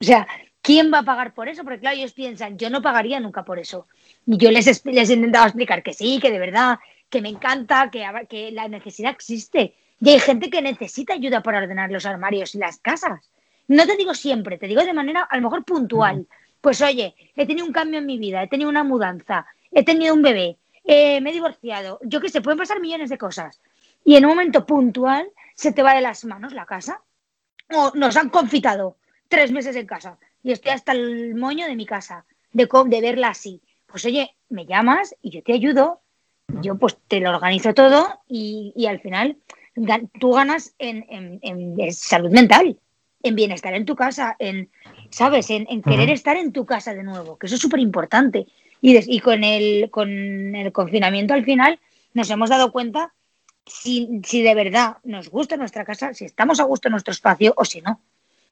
O 0.01 0.03
sea, 0.03 0.27
¿quién 0.61 0.91
va 0.93 0.99
a 0.99 1.03
pagar 1.03 1.33
por 1.33 1.47
eso? 1.47 1.63
Porque 1.63 1.79
claro, 1.79 1.97
ellos 1.97 2.13
piensan, 2.13 2.57
yo 2.57 2.69
no 2.69 2.81
pagaría 2.81 3.19
nunca 3.19 3.45
por 3.45 3.57
eso. 3.57 3.87
Y 4.25 4.37
yo 4.37 4.51
les, 4.51 4.85
les 4.85 5.09
he 5.09 5.13
intentado 5.13 5.45
explicar 5.45 5.83
que 5.83 5.93
sí, 5.93 6.19
que 6.21 6.31
de 6.31 6.39
verdad, 6.39 6.79
que 7.09 7.21
me 7.21 7.29
encanta, 7.29 7.91
que, 7.91 8.05
que 8.29 8.51
la 8.51 8.67
necesidad 8.67 9.11
existe 9.11 9.75
y 9.99 10.09
hay 10.09 10.19
gente 10.19 10.49
que 10.49 10.61
necesita 10.61 11.13
ayuda 11.13 11.41
para 11.41 11.59
ordenar 11.59 11.89
los 11.91 12.05
armarios 12.05 12.55
y 12.55 12.57
las 12.57 12.79
casas. 12.79 13.29
No 13.67 13.85
te 13.85 13.95
digo 13.95 14.13
siempre, 14.13 14.57
te 14.57 14.67
digo 14.67 14.83
de 14.83 14.93
manera 14.93 15.21
a 15.21 15.37
lo 15.37 15.43
mejor 15.43 15.63
puntual. 15.63 16.27
Pues 16.59 16.81
oye, 16.81 17.15
he 17.35 17.45
tenido 17.45 17.65
un 17.65 17.71
cambio 17.71 17.99
en 17.99 18.05
mi 18.05 18.17
vida, 18.17 18.43
he 18.43 18.47
tenido 18.47 18.69
una 18.69 18.83
mudanza, 18.83 19.45
he 19.71 19.83
tenido 19.83 20.13
un 20.13 20.21
bebé, 20.21 20.57
eh, 20.83 21.21
me 21.21 21.29
he 21.29 21.33
divorciado, 21.33 21.99
yo 22.03 22.19
qué 22.19 22.29
sé, 22.29 22.41
pueden 22.41 22.57
pasar 22.57 22.81
millones 22.81 23.09
de 23.09 23.17
cosas. 23.17 23.61
Y 24.03 24.15
en 24.15 24.25
un 24.25 24.31
momento 24.31 24.65
puntual 24.65 25.29
se 25.55 25.71
te 25.71 25.83
va 25.83 25.95
de 25.95 26.01
las 26.01 26.25
manos 26.25 26.53
la 26.53 26.65
casa. 26.65 27.01
O 27.73 27.91
nos 27.95 28.17
han 28.17 28.29
confitado 28.29 28.97
tres 29.29 29.51
meses 29.51 29.75
en 29.75 29.87
casa 29.87 30.17
y 30.43 30.51
estoy 30.51 30.71
hasta 30.71 30.91
el 30.91 31.35
moño 31.35 31.65
de 31.65 31.75
mi 31.75 31.85
casa, 31.85 32.25
de, 32.51 32.67
de 32.87 33.01
verla 33.01 33.29
así. 33.29 33.61
Pues 33.93 34.05
oye, 34.05 34.35
me 34.49 34.65
llamas 34.65 35.15
y 35.21 35.29
yo 35.29 35.43
te 35.43 35.53
ayudo, 35.53 36.01
yo 36.63 36.79
pues 36.79 36.97
te 37.07 37.19
lo 37.19 37.29
organizo 37.29 37.75
todo 37.75 38.21
y, 38.27 38.73
y 38.75 38.87
al 38.87 38.99
final 38.99 39.37
tú 40.19 40.31
ganas 40.31 40.73
en, 40.79 41.39
salud 41.91 42.31
mental, 42.31 42.79
en 43.21 43.35
bienestar 43.35 43.75
en 43.75 43.85
tu 43.85 43.95
casa, 43.95 44.35
en, 44.39 44.71
¿sabes? 45.11 45.51
En, 45.51 45.83
querer 45.83 46.09
estar 46.09 46.37
en 46.37 46.51
tu 46.51 46.65
casa 46.65 46.95
de 46.95 47.03
nuevo, 47.03 47.37
que 47.37 47.45
eso 47.45 47.53
es 47.53 47.61
súper 47.61 47.81
importante. 47.81 48.47
Y, 48.81 48.97
y 49.15 49.19
con, 49.19 49.43
el, 49.43 49.91
con 49.91 50.09
el 50.55 50.71
confinamiento 50.71 51.35
al 51.35 51.45
final 51.45 51.79
nos 52.15 52.31
hemos 52.31 52.49
dado 52.49 52.71
cuenta 52.71 53.13
si, 53.63 54.21
si, 54.25 54.41
de 54.41 54.55
verdad 54.55 54.97
nos 55.03 55.29
gusta 55.29 55.55
nuestra 55.55 55.85
casa, 55.85 56.15
si 56.15 56.25
estamos 56.25 56.59
a 56.59 56.63
gusto 56.63 56.87
en 56.87 56.93
nuestro 56.93 57.11
espacio 57.11 57.53
o 57.57 57.63
si 57.63 57.79
no. 57.81 57.99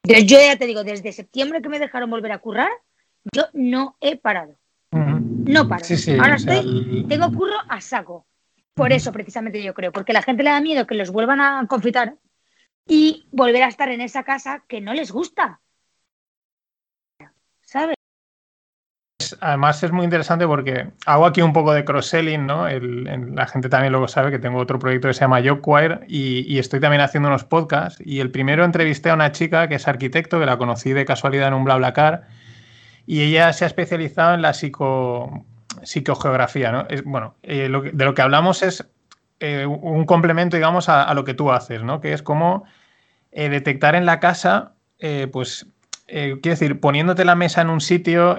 Entonces, 0.03 0.27
yo 0.27 0.38
ya 0.38 0.55
te 0.55 0.67
digo, 0.67 0.83
desde 0.83 1.12
septiembre 1.12 1.63
que 1.63 1.69
me 1.69 1.79
dejaron 1.79 2.12
volver 2.12 2.31
a 2.31 2.38
currar, 2.38 2.69
yo 3.33 3.45
no 3.53 3.95
he 4.01 4.17
parado. 4.17 4.55
No 5.45 5.67
paro. 5.67 5.83
Ahora 6.19 6.36
estoy, 6.36 7.05
tengo 7.07 7.31
curro 7.31 7.55
a 7.67 7.81
saco. 7.81 8.27
Por 8.74 8.93
eso, 8.93 9.12
precisamente, 9.12 9.62
yo 9.62 9.74
creo, 9.74 9.91
porque 9.91 10.12
a 10.12 10.15
la 10.15 10.21
gente 10.21 10.43
le 10.43 10.50
da 10.50 10.62
miedo 10.62 10.88
que 10.88 10.95
los 10.95 11.12
vuelvan 11.12 11.41
a 11.41 11.65
confitar 11.67 12.15
y 12.88 13.27
volver 13.31 13.63
a 13.63 13.67
estar 13.67 13.89
en 13.89 14.01
esa 14.01 14.24
casa 14.24 14.63
que 14.67 14.81
no 14.81 14.93
les 14.93 15.12
gusta. 15.12 15.60
¿Sabes? 17.62 17.95
Además 19.39 19.81
es 19.83 19.91
muy 19.91 20.03
interesante 20.03 20.45
porque 20.45 20.91
hago 21.05 21.25
aquí 21.25 21.41
un 21.41 21.53
poco 21.53 21.74
de 21.74 21.86
cross-selling, 21.86 22.45
¿no? 22.45 22.67
la 22.67 23.48
gente 23.48 23.69
también 23.69 23.91
luego 23.91 24.07
sabe 24.07 24.31
que 24.31 24.39
tengo 24.39 24.60
otro 24.60 24.79
proyecto 24.79 25.07
que 25.07 25.13
se 25.13 25.21
llama 25.21 25.41
Jobquire 25.41 26.01
y, 26.07 26.53
y 26.53 26.60
estoy 26.60 26.79
también 26.79 27.01
haciendo 27.01 27.29
unos 27.29 27.45
podcasts. 27.45 28.01
Y 28.03 28.19
el 28.19 28.31
primero 28.31 28.65
entrevisté 28.65 29.10
a 29.10 29.13
una 29.13 29.31
chica 29.31 29.67
que 29.67 29.75
es 29.75 29.88
arquitecto, 29.88 30.39
que 30.39 30.45
la 30.45 30.57
conocí 30.57 30.91
de 30.91 31.05
casualidad 31.05 31.50
en 31.50 31.53
un 31.53 31.63
BlaBlaCar, 31.63 32.27
y 33.12 33.24
ella 33.24 33.51
se 33.51 33.65
ha 33.65 33.68
especializado 33.68 34.36
en 34.36 34.41
la 34.41 34.53
psico, 34.53 35.46
psicogeografía, 35.84 36.72
¿no? 36.72 36.88
Bueno, 37.03 37.36
eh, 37.44 37.68
de 37.68 38.06
lo 38.06 38.13
que 38.13 38.22
hablamos 38.22 38.63
es 38.63 38.88
eh, 39.41 39.65
un 39.65 40.06
complemento, 40.06 40.56
digamos, 40.56 40.88
a, 40.88 41.13
lo 41.13 41.25
que 41.25 41.34
tú 41.34 41.51
haces, 41.51 41.84
¿no? 41.84 42.00
Que 42.00 42.13
es 42.13 42.24
como 42.24 42.63
eh, 43.34 43.50
detectar 43.50 43.96
en 43.96 44.06
la 44.06 44.22
casa, 44.22 44.75
pues, 45.34 45.68
quiero 46.08 46.39
decir, 46.41 46.80
poniéndote 46.80 47.25
la 47.25 47.36
mesa 47.36 47.60
en 47.62 47.70
un 47.70 47.82
sitio, 47.82 48.38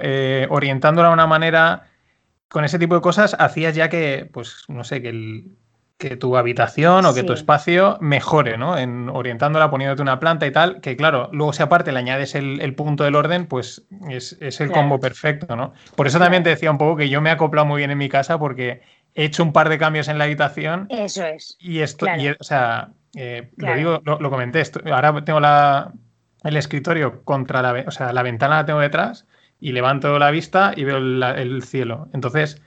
orientándola 0.49 1.09
de 1.09 1.13
una 1.13 1.27
manera, 1.27 1.83
con 2.49 2.65
ese 2.65 2.79
tipo 2.79 2.95
de 2.95 3.01
cosas, 3.01 3.35
hacías 3.37 3.75
ya 3.75 3.89
que, 3.89 4.27
pues, 4.33 4.63
no 4.69 4.83
sé, 4.83 5.03
que 5.03 5.09
el, 5.09 5.51
que 6.03 6.17
tu 6.17 6.35
habitación 6.35 7.05
o 7.05 7.13
que 7.13 7.23
tu 7.23 7.31
espacio 7.31 7.97
mejore, 8.01 8.57
¿no? 8.57 8.77
En 8.77 9.07
orientándola, 9.07 9.69
poniéndote 9.69 10.01
una 10.01 10.19
planta 10.19 10.45
y 10.45 10.51
tal, 10.51 10.81
que 10.81 10.97
claro, 10.97 11.29
luego 11.31 11.53
si 11.53 11.63
aparte 11.63 11.93
le 11.93 11.99
añades 11.99 12.35
el, 12.35 12.75
punto 12.75 13.05
del 13.05 13.15
orden, 13.15 13.45
pues 13.45 13.85
es, 14.09 14.35
el 14.41 14.69
combo 14.69 14.99
perfecto, 14.99 15.55
¿no? 15.55 15.73
Por 15.95 16.05
eso 16.05 16.19
también 16.19 16.43
te 16.43 16.49
decía 16.49 16.69
un 16.71 16.77
poco 16.77 16.97
que 16.97 17.07
yo 17.07 17.21
me 17.21 17.29
he 17.29 17.31
acoplado 17.31 17.65
muy 17.65 17.77
bien 17.77 17.89
en 17.89 17.97
mi 17.97 18.09
casa 18.09 18.37
porque 18.37 18.81
he 19.15 19.23
hecho 19.23 19.43
un 19.43 19.53
par 19.53 19.69
de 19.69 19.77
cambios 19.77 20.09
en 20.09 20.17
la 20.17 20.25
habitación. 20.25 20.87
Eso 20.89 21.25
es. 21.25 21.55
Y 21.61 21.79
esto, 21.79 22.05
o 22.37 22.43
sea, 22.43 22.89
eh, 23.15 23.49
lo 23.55 23.73
digo, 23.73 24.01
lo, 24.03 24.29
comenté, 24.29 24.59
esto, 24.59 24.81
ahora 24.91 25.23
tengo 25.23 25.39
la, 25.39 25.93
el 26.43 26.57
escritorio 26.57 27.23
contra 27.23 27.61
la, 27.61 27.85
o 27.87 27.91
sea, 27.91 28.11
la 28.11 28.23
ventana 28.23 28.57
la 28.57 28.65
tengo 28.65 28.81
detrás 28.81 29.25
y 29.61 29.71
levanto 29.71 30.19
la 30.19 30.31
vista 30.31 30.73
y 30.75 30.83
veo 30.83 30.97
el 30.97 31.63
cielo. 31.63 32.09
Entonces 32.11 32.61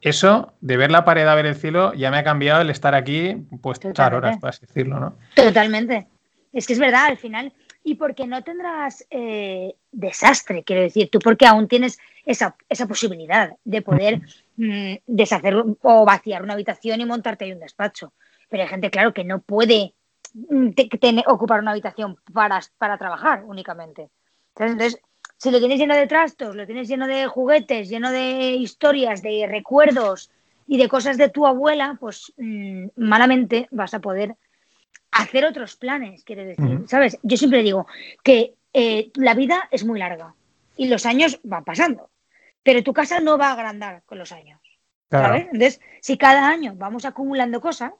eso, 0.00 0.54
de 0.60 0.76
ver 0.76 0.90
la 0.90 1.04
pared 1.04 1.26
a 1.26 1.34
ver 1.34 1.46
el 1.46 1.54
cielo, 1.54 1.92
ya 1.94 2.10
me 2.10 2.18
ha 2.18 2.24
cambiado 2.24 2.62
el 2.62 2.70
estar 2.70 2.94
aquí, 2.94 3.36
pues 3.60 3.84
echar 3.84 4.14
horas, 4.14 4.38
por 4.38 4.48
así 4.48 4.66
decirlo, 4.66 4.98
¿no? 4.98 5.16
Totalmente. 5.34 6.06
Es 6.52 6.66
que 6.66 6.72
es 6.72 6.78
verdad, 6.78 7.06
al 7.06 7.18
final, 7.18 7.52
y 7.84 7.94
porque 7.94 8.26
no 8.26 8.42
tendrás 8.42 9.06
eh, 9.10 9.74
desastre, 9.92 10.64
quiero 10.64 10.82
decir, 10.82 11.10
tú 11.10 11.18
porque 11.18 11.46
aún 11.46 11.68
tienes 11.68 11.98
esa, 12.24 12.56
esa 12.68 12.86
posibilidad 12.86 13.52
de 13.64 13.82
poder 13.82 14.20
mm, 14.56 14.94
deshacer 15.06 15.54
o 15.82 16.04
vaciar 16.04 16.42
una 16.42 16.54
habitación 16.54 17.00
y 17.00 17.06
montarte 17.06 17.44
ahí 17.44 17.52
un 17.52 17.60
despacho. 17.60 18.12
Pero 18.48 18.62
hay 18.62 18.68
gente, 18.68 18.90
claro, 18.90 19.14
que 19.14 19.24
no 19.24 19.40
puede 19.40 19.94
mm, 20.34 20.70
ocupar 21.26 21.60
una 21.60 21.70
habitación 21.70 22.16
para, 22.32 22.60
para 22.78 22.98
trabajar 22.98 23.44
únicamente. 23.44 24.10
Entonces, 24.56 25.00
si 25.40 25.50
lo 25.50 25.58
tienes 25.58 25.78
lleno 25.78 25.96
de 25.96 26.06
trastos, 26.06 26.54
lo 26.54 26.66
tienes 26.66 26.86
lleno 26.86 27.06
de 27.06 27.26
juguetes, 27.26 27.88
lleno 27.88 28.12
de 28.12 28.50
historias, 28.52 29.22
de 29.22 29.46
recuerdos 29.48 30.30
y 30.66 30.76
de 30.76 30.86
cosas 30.86 31.16
de 31.16 31.30
tu 31.30 31.46
abuela, 31.46 31.96
pues 31.98 32.34
mm, 32.36 32.88
malamente 32.96 33.66
vas 33.70 33.94
a 33.94 34.00
poder 34.00 34.36
hacer 35.10 35.46
otros 35.46 35.76
planes, 35.76 36.24
quiere 36.24 36.44
decir. 36.44 36.82
¿Sabes? 36.86 37.18
Yo 37.22 37.38
siempre 37.38 37.62
digo 37.62 37.86
que 38.22 38.54
eh, 38.74 39.10
la 39.14 39.32
vida 39.32 39.66
es 39.70 39.82
muy 39.82 39.98
larga 39.98 40.34
y 40.76 40.88
los 40.88 41.06
años 41.06 41.40
van 41.42 41.64
pasando, 41.64 42.10
pero 42.62 42.82
tu 42.82 42.92
casa 42.92 43.18
no 43.20 43.38
va 43.38 43.48
a 43.48 43.52
agrandar 43.52 44.02
con 44.04 44.18
los 44.18 44.32
años. 44.32 44.60
¿Sabes? 45.10 45.46
Entonces, 45.46 45.80
si 46.02 46.18
cada 46.18 46.48
año 46.48 46.74
vamos 46.76 47.06
acumulando 47.06 47.62
cosas, 47.62 47.92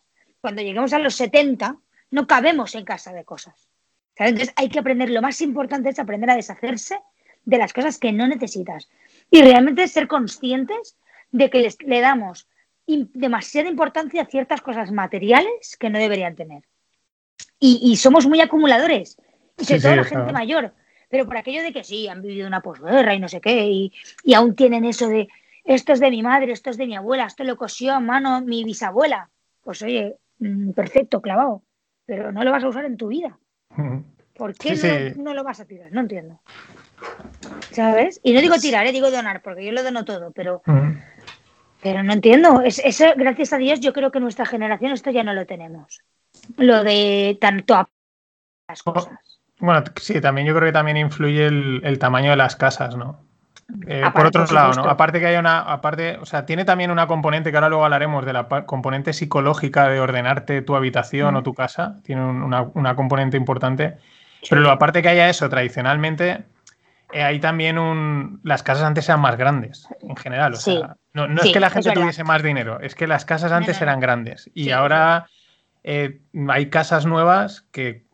cuando 0.43 0.61
lleguemos 0.61 0.93
a 0.93 0.99
los 0.99 1.15
70, 1.15 1.77
no 2.11 2.27
cabemos 2.27 2.75
en 2.75 2.85
casa 2.85 3.15
de 3.15 3.25
cosas. 3.25 3.71
Entonces, 4.15 4.53
hay 4.57 4.69
que 4.69 4.79
aprender, 4.79 5.09
lo 5.09 5.23
más 5.23 5.41
importante 5.41 5.89
es 5.89 5.99
aprender 5.99 6.29
a 6.29 6.37
deshacerse 6.37 7.01
de 7.45 7.59
las 7.59 7.73
cosas 7.73 7.99
que 7.99 8.13
no 8.13 8.27
necesitas. 8.27 8.89
Y 9.31 9.43
realmente 9.43 9.87
ser 9.89 10.09
conscientes 10.09 10.97
de 11.33 11.51
que 11.51 11.69
le 11.87 12.01
damos 12.01 12.49
demasiada 12.87 13.69
importancia 13.69 14.23
a 14.23 14.27
ciertas 14.27 14.61
cosas 14.63 14.91
materiales 14.91 15.77
que 15.79 15.91
no 15.91 15.99
deberían 15.99 16.35
tener. 16.35 16.63
Y, 17.59 17.97
somos 17.97 18.27
muy 18.27 18.41
acumuladores, 18.41 19.19
y 19.59 19.65
sobre 19.65 19.81
todo 19.81 19.97
la 19.97 20.05
gente 20.05 20.33
mayor. 20.33 20.73
Pero 21.11 21.27
por 21.27 21.37
aquello 21.37 21.63
de 21.63 21.73
que 21.73 21.85
sí, 21.85 22.09
han 22.09 22.23
vivido 22.23 22.47
una 22.47 22.63
posguerra 22.63 23.15
y 23.15 23.21
no 23.21 23.29
sé 23.29 23.41
qué, 23.41 23.67
y, 23.67 23.93
y 24.25 24.35
aún 24.35 24.57
tienen 24.57 24.85
eso 24.85 25.09
de 25.09 25.29
esto 25.65 25.93
es 25.93 26.01
de 26.01 26.11
mi 26.11 26.23
madre, 26.23 26.53
esto 26.53 26.71
es 26.71 26.77
de 26.77 26.87
mi 26.87 26.97
abuela, 26.97 27.27
esto 27.27 27.45
lo 27.45 27.57
cosió 27.57 27.95
a 27.95 28.01
mano 28.01 28.41
mi 28.41 28.65
bisabuela. 28.65 29.31
Pues 29.63 29.83
oye, 29.83 30.17
mm, 30.39 30.71
perfecto, 30.71 31.21
clavado, 31.21 31.63
pero 32.07 32.33
no 32.33 32.43
lo 32.45 32.51
vas 32.51 32.65
a 32.65 32.69
usar 32.69 32.85
en 32.85 32.97
tu 32.97 33.09
vida. 33.09 33.39
¿Por 34.35 34.55
qué 34.55 35.15
no, 35.17 35.35
lo 35.35 35.45
vas 35.45 35.61
a 35.61 35.67
tirar? 35.67 35.93
No 35.93 36.01
entiendo. 36.01 36.41
¿Sabes? 37.73 38.21
Y 38.23 38.33
no 38.33 38.41
digo 38.41 38.57
tirar, 38.57 38.87
¿eh? 38.87 38.93
digo 38.93 39.11
donar, 39.11 39.43
porque 39.43 39.65
yo 39.65 39.73
lo 39.73 39.83
dono 39.83 40.05
todo, 40.05 40.33
pero, 40.33 40.63
pero 41.83 42.03
no 42.03 42.13
entiendo. 42.13 42.61
Es, 42.63 42.81
eso, 42.85 43.05
gracias 43.17 43.53
a 43.53 43.59
Dios, 43.59 43.81
yo 43.81 43.93
creo 43.93 44.11
que 44.11 44.21
nuestra 44.21 44.47
generación 44.47 44.93
esto 44.93 45.11
ya 45.11 45.25
no 45.25 45.35
lo 45.35 45.47
tenemos. 45.47 46.01
Lo 46.57 46.83
de 46.85 47.39
tanto 47.41 47.75
a 47.75 47.89
las 48.69 48.83
cosas. 48.83 49.13
Bueno, 49.59 49.85
sí, 49.97 50.21
también 50.21 50.47
yo 50.47 50.55
creo 50.55 50.69
que 50.69 50.73
también 50.73 50.97
influye 50.97 51.47
el, 51.47 51.99
tamaño 51.99 52.31
de 52.31 52.37
las 52.37 52.57
casas, 52.57 52.97
¿no? 52.97 53.21
Eh, 53.87 54.03
por 54.13 54.27
otro 54.27 54.47
lado, 54.47 54.73
¿no? 54.73 54.91
Aparte 54.91 55.21
que 55.21 55.27
hay 55.27 55.37
una, 55.37 55.61
aparte, 55.61 56.17
o 56.17 56.27
sea, 56.27 56.45
tiene 56.45 56.65
también 56.65 56.91
una 56.91 57.07
componente 57.07 57.51
que 57.51 57.57
ahora 57.57 57.69
luego 57.69 57.85
hablaremos 57.85 58.25
de 58.25 58.33
la 58.33 58.49
componente 58.67 59.13
psicológica 59.13 59.89
de 59.89 60.01
ordenarte 60.01 60.63
tu 60.63 60.75
habitación 60.75 61.37
o 61.37 61.43
tu 61.43 61.55
casa. 61.55 61.99
Tiene 62.03 62.25
una, 62.25 62.63
una 62.75 62.97
componente 62.97 63.37
importante 63.37 63.99
pero 64.49 64.63
lo 64.63 64.71
aparte 64.71 65.03
que 65.03 65.09
haya 65.09 65.29
eso, 65.29 65.49
tradicionalmente, 65.49 66.45
hay 67.13 67.41
también 67.41 67.79
un. 67.79 68.41
Las 68.45 68.63
casas 68.63 68.85
antes 68.85 69.09
eran 69.09 69.21
más 69.21 69.37
grandes, 69.37 69.89
en 70.01 70.17
general. 70.17 70.55
O 70.55 70.57
sea, 70.57 70.97
no, 71.13 71.27
es 71.43 71.53
que 71.53 71.61
la 71.61 71.71
gente 71.71 71.93
tuviese 71.93 72.25
más 72.25 72.43
dinero, 72.43 72.81
es 72.81 72.95
que 72.95 73.07
las 73.07 73.25
casas 73.25 73.53
antes 73.53 73.81
eran 73.81 74.01
grandes. 74.01 74.51
Y 74.55 74.71
ahora 74.71 75.27
eh, 75.83 76.21
hay 76.49 76.67
casas 76.71 77.07
nuevas 77.07 77.67
que 77.73 78.05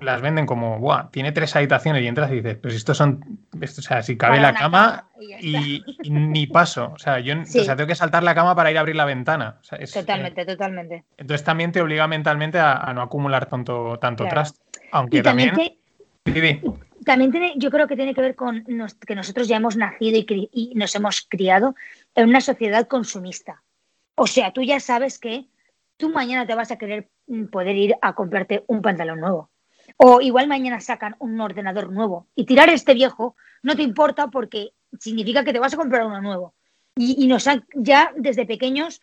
las 0.00 0.20
venden 0.20 0.46
como, 0.46 0.78
¡buah! 0.78 1.10
Tiene 1.10 1.32
tres 1.32 1.56
habitaciones 1.56 2.02
y 2.02 2.06
entras 2.06 2.30
y 2.30 2.36
dices, 2.36 2.56
pues 2.56 2.74
estos 2.74 2.96
son. 2.96 3.40
o 3.52 3.66
sea, 3.66 4.02
si 4.02 4.16
cabe 4.16 4.40
la 4.40 4.54
cama, 4.54 5.08
y, 5.40 5.82
ni 6.04 6.46
paso. 6.46 6.92
O 6.94 6.98
sea, 6.98 7.18
yo 7.20 7.34
o 7.40 7.44
sea, 7.44 7.74
tengo 7.76 7.88
que 7.88 7.94
saltar 7.94 8.22
la 8.22 8.34
cama 8.34 8.54
para 8.54 8.70
ir 8.70 8.76
a 8.76 8.80
abrir 8.80 8.96
la 8.96 9.04
ventana. 9.04 9.58
totalmente, 9.92 10.44
totalmente. 10.44 11.04
Entonces 11.16 11.44
también 11.44 11.72
te 11.72 11.80
obliga 11.80 12.06
mentalmente 12.06 12.58
a, 12.58 12.92
no 12.94 13.02
acumular 13.02 13.46
tanto, 13.46 13.98
tanto 13.98 14.26
traste. 14.26 14.60
Aunque 14.92 15.22
también. 15.22 15.54
También, 16.22 16.60
tiene, 17.04 17.54
yo 17.56 17.70
creo 17.70 17.86
que 17.86 17.96
tiene 17.96 18.14
que 18.14 18.20
ver 18.20 18.34
con 18.34 18.64
que 19.06 19.14
nosotros 19.14 19.48
ya 19.48 19.56
hemos 19.56 19.76
nacido 19.76 20.18
y, 20.18 20.72
nos 20.74 20.94
hemos 20.94 21.22
criado 21.22 21.74
en 22.14 22.28
una 22.28 22.40
sociedad 22.40 22.86
consumista. 22.88 23.62
O 24.16 24.26
sea, 24.26 24.52
tú 24.52 24.62
ya 24.62 24.80
sabes 24.80 25.18
que 25.18 25.46
tú 25.96 26.10
mañana 26.10 26.46
te 26.46 26.54
vas 26.54 26.70
a 26.70 26.78
querer 26.78 27.08
mm, 27.26 27.46
poder 27.46 27.76
ir 27.76 27.94
a 28.00 28.14
comprarte 28.14 28.64
un 28.66 28.82
pantalón 28.82 29.20
nuevo. 29.20 29.50
O 29.96 30.20
igual 30.20 30.48
mañana 30.48 30.80
sacan 30.80 31.16
un 31.18 31.40
ordenador 31.40 31.92
nuevo. 31.92 32.28
Y 32.34 32.46
tirar 32.46 32.68
este 32.70 32.94
viejo 32.94 33.36
no 33.62 33.76
te 33.76 33.82
importa 33.82 34.28
porque 34.28 34.72
significa 34.98 35.44
que 35.44 35.52
te 35.52 35.58
vas 35.58 35.74
a 35.74 35.76
comprar 35.76 36.06
uno 36.06 36.20
nuevo. 36.20 36.54
Y, 36.96 37.22
y 37.22 37.26
nos 37.26 37.46
han, 37.46 37.66
ya 37.74 38.12
desde 38.16 38.46
pequeños 38.46 39.00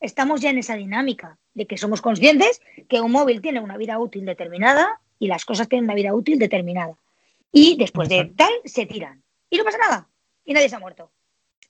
estamos 0.00 0.40
ya 0.40 0.50
en 0.50 0.58
esa 0.58 0.76
dinámica 0.76 1.38
de 1.54 1.66
que 1.66 1.76
somos 1.76 2.00
conscientes 2.02 2.60
que 2.88 3.00
un 3.00 3.12
móvil 3.12 3.40
tiene 3.40 3.60
una 3.60 3.76
vida 3.76 3.98
útil 3.98 4.24
determinada 4.24 5.00
y 5.18 5.28
las 5.28 5.44
cosas 5.44 5.68
tienen 5.68 5.84
una 5.84 5.94
vida 5.94 6.14
útil 6.14 6.38
determinada. 6.38 6.96
Y 7.54 7.76
después 7.76 8.08
de 8.08 8.32
tal, 8.36 8.50
se 8.64 8.84
tiran. 8.84 9.22
Y 9.48 9.56
no 9.56 9.64
pasa 9.64 9.78
nada. 9.78 10.08
Y 10.44 10.52
nadie 10.52 10.68
se 10.68 10.74
ha 10.74 10.80
muerto. 10.80 11.12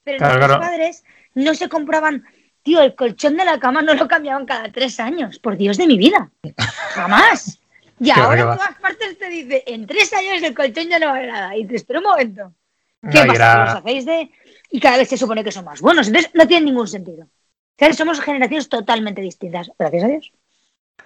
Pero 0.03 0.19
nuestros 0.19 0.59
padres 0.59 1.05
no 1.35 1.55
se 1.55 1.69
compraban, 1.69 2.25
tío, 2.63 2.81
el 2.81 2.95
colchón 2.95 3.37
de 3.37 3.45
la 3.45 3.61
cama 3.61 3.83
no 3.83 3.93
lo 3.93 4.09
cambiaban 4.09 4.47
cada 4.47 4.73
tres 4.73 4.99
años. 4.99 5.39
Por 5.39 5.59
Dios 5.59 5.77
de 5.77 5.87
mi 5.87 5.99
vida. 5.99 6.31
Jamás. 6.57 7.61
Y 8.01 8.11
ahora 8.15 8.41
en 8.41 8.57
todas 8.57 8.79
partes 8.81 9.19
te 9.19 9.29
dice, 9.29 9.63
en 9.67 9.87
tres 9.87 10.11
años 10.15 10.43
el 10.43 10.55
colchón 10.55 10.89
ya 10.89 10.99
no 10.99 11.09
vale 11.09 11.27
nada. 11.27 11.55
Y 11.55 11.67
te 11.67 11.77
espera 11.77 11.99
un 11.99 12.07
momento. 12.07 12.55
¿Qué 13.03 13.23
pasa? 13.27 13.65
Los 13.65 13.75
hacéis 13.75 14.07
de... 14.07 14.31
Y 14.71 14.81
cada 14.81 14.97
vez 14.97 15.09
se 15.11 15.19
supone 15.19 15.45
que 15.45 15.53
son 15.53 15.67
más 15.67 15.83
buenos. 15.83 16.07
Entonces 16.07 16.31
no 16.33 16.49
tiene 16.49 16.65
ningún 16.65 16.89
sentido. 16.89 17.29
somos 17.95 18.23
generaciones 18.23 18.71
totalmente 18.71 19.21
distintas. 19.21 19.71
Gracias 19.79 20.05
a 20.05 20.09
Dios. 20.09 20.33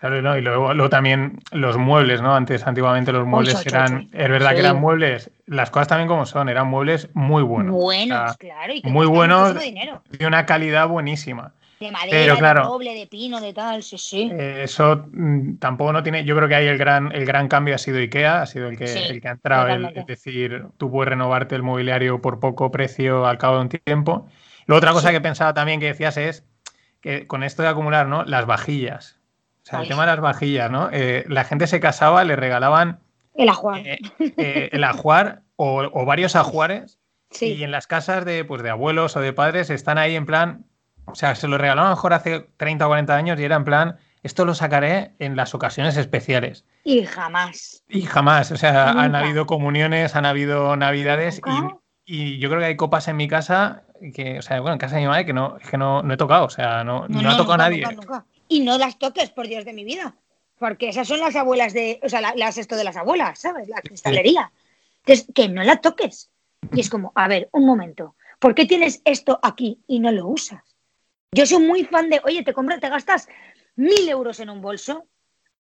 Claro, 0.00 0.23
¿no? 0.23 0.38
y 0.38 0.42
luego, 0.42 0.88
también 0.88 1.40
los 1.50 1.76
muebles, 1.76 2.23
¿no? 2.23 2.35
Antes, 2.35 2.64
antiguamente 2.64 3.11
los 3.11 3.26
muebles 3.26 3.66
eran, 3.66 4.09
es 4.12 4.28
verdad 4.28 4.52
que 4.52 4.61
eran 4.61 4.80
muebles, 4.80 5.30
las 5.47 5.71
cosas 5.71 5.88
también 5.88 6.07
como 6.07 6.25
son, 6.25 6.49
eran 6.49 6.68
muebles 6.68 7.09
muy 7.14 7.42
buenos. 7.42 7.75
Buenos, 7.75 8.37
claro, 8.37 8.73
y 8.75 8.83
muy 8.85 9.07
buenos, 9.07 9.57
de 9.57 10.26
una 10.26 10.47
calidad 10.47 10.87
buenísima. 10.87 11.52
De 11.80 11.90
madera, 11.90 12.37
claro, 12.37 12.62
de 12.62 12.66
roble, 12.68 12.95
de 12.95 13.07
pino, 13.07 13.40
de 13.40 13.52
tal, 13.52 13.83
sí, 13.83 13.99
sí. 13.99 14.30
Eh, 14.33 14.62
eso 14.64 15.07
mm, 15.12 15.57
tampoco 15.59 15.92
no 15.92 16.02
tiene, 16.02 16.25
yo 16.25 16.37
creo 16.37 16.49
que 16.49 16.54
ahí 16.54 16.66
el 16.66 16.78
gran, 16.78 17.11
el 17.12 17.25
gran 17.25 17.49
cambio 17.49 17.75
ha 17.75 17.78
sido 17.78 17.99
IKEA, 17.99 18.42
ha 18.42 18.47
sido 18.47 18.68
el 18.68 18.76
que, 18.76 18.85
el 18.85 19.21
que 19.21 19.28
ha 19.28 19.33
entrado, 19.33 19.68
es 19.68 20.07
decir, 20.07 20.66
tú 20.76 20.92
puedes 20.92 21.09
renovarte 21.09 21.57
el 21.57 21.64
mobiliario 21.64 22.21
por 22.21 22.38
poco 22.38 22.71
precio 22.71 23.26
al 23.26 23.38
cabo 23.38 23.57
de 23.57 23.62
un 23.62 23.68
tiempo. 23.68 24.28
Luego 24.66 24.78
otra 24.78 24.92
cosa 24.92 25.11
que 25.11 25.21
pensaba 25.21 25.54
también 25.54 25.80
que 25.80 25.87
decías 25.87 26.16
es 26.16 26.45
que 27.00 27.26
con 27.26 27.42
esto 27.42 27.62
de 27.62 27.68
acumular, 27.68 28.07
¿no? 28.07 28.25
Las 28.25 28.47
vajillas 28.47 29.18
sea, 29.69 29.83
el 29.83 29.89
tema 29.89 30.03
de 30.03 30.13
las 30.13 30.21
vajillas, 30.21 30.71
¿no? 30.71 30.89
Eh, 30.93 31.25
la 31.29 31.45
gente 31.45 31.67
se 31.67 31.81
casaba, 31.81 32.25
le 32.25 32.37
regalaban. 32.37 33.01
El 33.35 33.49
ajuar. 33.49 33.87
Eh, 33.87 33.99
eh, 34.19 34.71
el 34.73 34.85
ajuar 34.85 35.43
o, 35.57 36.05
varios 36.07 36.37
ajuares. 36.37 36.99
Sí. 37.31 37.55
Y 37.55 37.65
en 37.65 37.71
las 37.71 37.87
casas 37.87 38.25
de, 38.25 38.45
pues, 38.45 38.63
de 38.63 38.71
abuelos 38.71 39.17
o 39.17 39.21
de 39.21 39.33
padres 39.33 39.71
están 39.71 39.99
ahí 39.99 40.17
en 40.17 40.27
plan. 40.27 40.65
O 41.05 41.15
sea, 41.15 41.35
se 41.35 41.49
lo 41.49 41.59
regalaron 41.59 41.87
a 41.87 41.91
lo 41.91 41.97
mejor 41.97 42.15
hace 42.15 42.49
30 42.57 42.87
o 42.87 42.89
40 42.89 43.17
años 43.17 43.41
y 43.41 43.45
era 43.45 43.57
en 43.57 43.65
plan. 43.65 43.97
Esto 44.23 44.45
lo 44.45 44.55
sacaré 44.55 45.13
en 45.19 45.37
las 45.37 45.55
ocasiones 45.55 45.97
especiales. 45.97 46.65
Y 46.85 47.05
jamás. 47.05 47.85
Y 47.89 48.03
jamás. 48.03 48.51
O 48.51 48.57
sea, 48.57 48.91
han 48.91 49.15
habido 49.15 49.47
comuniones, 49.47 50.17
han 50.17 50.27
habido 50.27 50.77
navidades 50.77 51.41
y, 52.07 52.39
yo 52.39 52.49
creo 52.49 52.61
que 52.61 52.67
hay 52.67 52.77
copas 52.77 53.07
en 53.09 53.17
mi 53.17 53.29
casa 53.29 53.83
que, 54.15 54.39
o 54.39 54.43
sea, 54.43 54.61
bueno, 54.61 54.73
en 54.73 54.79
casa 54.79 54.97
de 54.97 55.03
mi 55.03 55.09
madre 55.09 55.27
que 55.27 55.35
no, 55.35 55.59
que 55.59 55.77
no, 55.77 56.03
he 56.11 56.17
tocado. 56.17 56.47
O 56.47 56.51
sea, 56.51 56.83
no, 56.83 57.07
no, 57.07 57.31
ha 57.31 57.37
tocado 57.37 57.59
nadie 57.59 57.85
y 58.49 58.61
no 58.61 58.78
las 58.78 58.99
toques, 58.99 59.31
por 59.31 59.47
Dios 59.47 59.64
de 59.64 59.73
mi 59.73 59.85
vida. 59.85 60.14
Porque 60.59 60.88
esas 60.88 61.07
son 61.07 61.21
las 61.21 61.37
abuelas 61.37 61.73
de, 61.73 62.00
o 62.02 62.09
sea, 62.09 62.21
las 62.35 62.59
esto 62.59 62.76
de 62.76 62.85
las 62.85 62.97
abuelas, 62.97 63.38
¿sabes? 63.38 63.69
La 63.69 63.81
cristalería. 63.81 64.50
Entonces, 65.05 65.26
que 65.35 65.49
no 65.49 65.62
la 65.62 65.76
toques. 65.76 66.31
Y 66.73 66.81
es 66.81 66.90
como, 66.90 67.12
a 67.14 67.28
ver, 67.28 67.49
un 67.52 67.64
momento, 67.64 68.17
¿por 68.40 68.55
qué 68.55 68.67
tienes 68.67 69.00
esto 69.05 69.38
aquí 69.43 69.78
y 69.87 70.00
no 70.00 70.11
lo 70.11 70.26
usas? 70.26 70.62
Yo 71.33 71.47
soy 71.47 71.64
muy 71.64 71.85
fan 71.85 72.11
de, 72.11 72.21
oye, 72.25 72.43
te 72.43 72.52
compras, 72.52 72.81
te 72.81 72.88
gastas 72.88 73.28
mil 73.76 74.09
euros 74.09 74.40
en 74.40 74.50
un 74.50 74.61
bolso, 74.61 75.05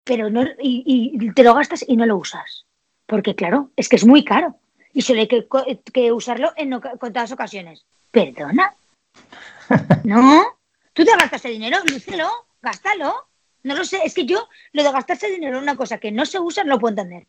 pero 0.04 0.28
no, 0.28 0.44
y, 0.60 1.32
te 1.32 1.44
lo 1.44 1.54
gastas 1.54 1.84
y 1.86 1.96
no 1.96 2.04
lo 2.04 2.16
usas. 2.16 2.66
Porque 3.06 3.34
claro, 3.34 3.70
es 3.76 3.88
que 3.88 3.96
es 3.96 4.04
muy 4.04 4.24
caro. 4.24 4.58
Y 4.92 5.02
solo 5.02 5.20
hay 5.20 5.28
que, 5.28 5.46
que 5.92 6.12
usarlo 6.12 6.52
en 6.56 6.78
contadas 6.98 7.32
ocasiones. 7.32 7.86
¿Perdona? 8.10 8.74
¿No? 10.04 10.44
¿Tú 10.92 11.04
te 11.04 11.12
gastas 11.12 11.44
el 11.46 11.52
dinero? 11.52 11.78
Lúcelo 11.86 12.28
gástalo. 12.62 13.28
No 13.64 13.76
lo 13.76 13.84
sé, 13.84 14.00
es 14.04 14.14
que 14.14 14.24
yo 14.24 14.48
lo 14.72 14.82
de 14.82 14.90
gastarse 14.90 15.30
dinero 15.30 15.58
en 15.58 15.62
una 15.62 15.76
cosa 15.76 15.98
que 15.98 16.10
no 16.10 16.26
se 16.26 16.40
usa 16.40 16.64
no 16.64 16.70
lo 16.70 16.80
puedo 16.80 16.90
entender. 16.92 17.28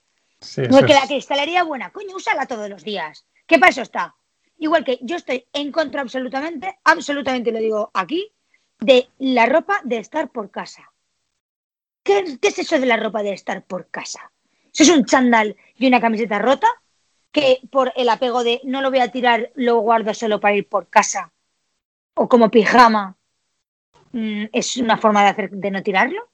no 0.69 0.79
es 0.79 0.85
que 0.85 0.93
la 0.93 1.07
cristalería 1.07 1.63
buena, 1.63 1.91
coño, 1.91 2.15
úsala 2.15 2.47
todos 2.47 2.69
los 2.69 2.83
días. 2.83 3.25
¿Qué 3.45 3.59
para 3.59 3.69
eso 3.71 3.81
está? 3.81 4.15
igual 4.63 4.83
que 4.83 4.99
yo 5.01 5.15
estoy 5.15 5.45
en 5.53 5.71
contra 5.71 6.01
absolutamente, 6.01 6.77
absolutamente 6.83 7.51
lo 7.51 7.59
digo 7.59 7.91
aquí, 7.93 8.31
de 8.79 9.09
la 9.19 9.45
ropa 9.45 9.81
de 9.83 9.97
estar 9.97 10.29
por 10.29 10.51
casa. 10.51 10.91
¿Qué, 12.03 12.37
es 12.41 12.59
eso 12.59 12.79
de 12.79 12.85
la 12.85 12.97
ropa 12.97 13.23
de 13.23 13.33
estar 13.33 13.63
por 13.63 13.87
casa? 13.87 14.31
¿Eso 14.73 14.83
es 14.83 14.89
un 14.89 15.05
chándal 15.05 15.55
y 15.75 15.87
una 15.87 16.01
camiseta 16.01 16.39
rota? 16.39 16.67
Que 17.31 17.59
por 17.71 17.93
el 17.95 18.09
apego 18.09 18.43
de 18.43 18.61
no 18.63 18.81
lo 18.81 18.89
voy 18.89 18.99
a 18.99 19.11
tirar, 19.11 19.51
lo 19.55 19.79
guardo 19.79 20.13
solo 20.13 20.39
para 20.39 20.55
ir 20.55 20.67
por 20.67 20.89
casa. 20.89 21.31
O 22.15 22.27
como 22.27 22.51
pijama. 22.51 23.17
Mm, 24.13 24.45
¿Es 24.53 24.77
una 24.77 24.97
forma 24.97 25.23
de 25.23 25.29
hacer 25.29 25.49
de 25.49 25.71
no 25.71 25.83
tirarlo? 25.83 26.29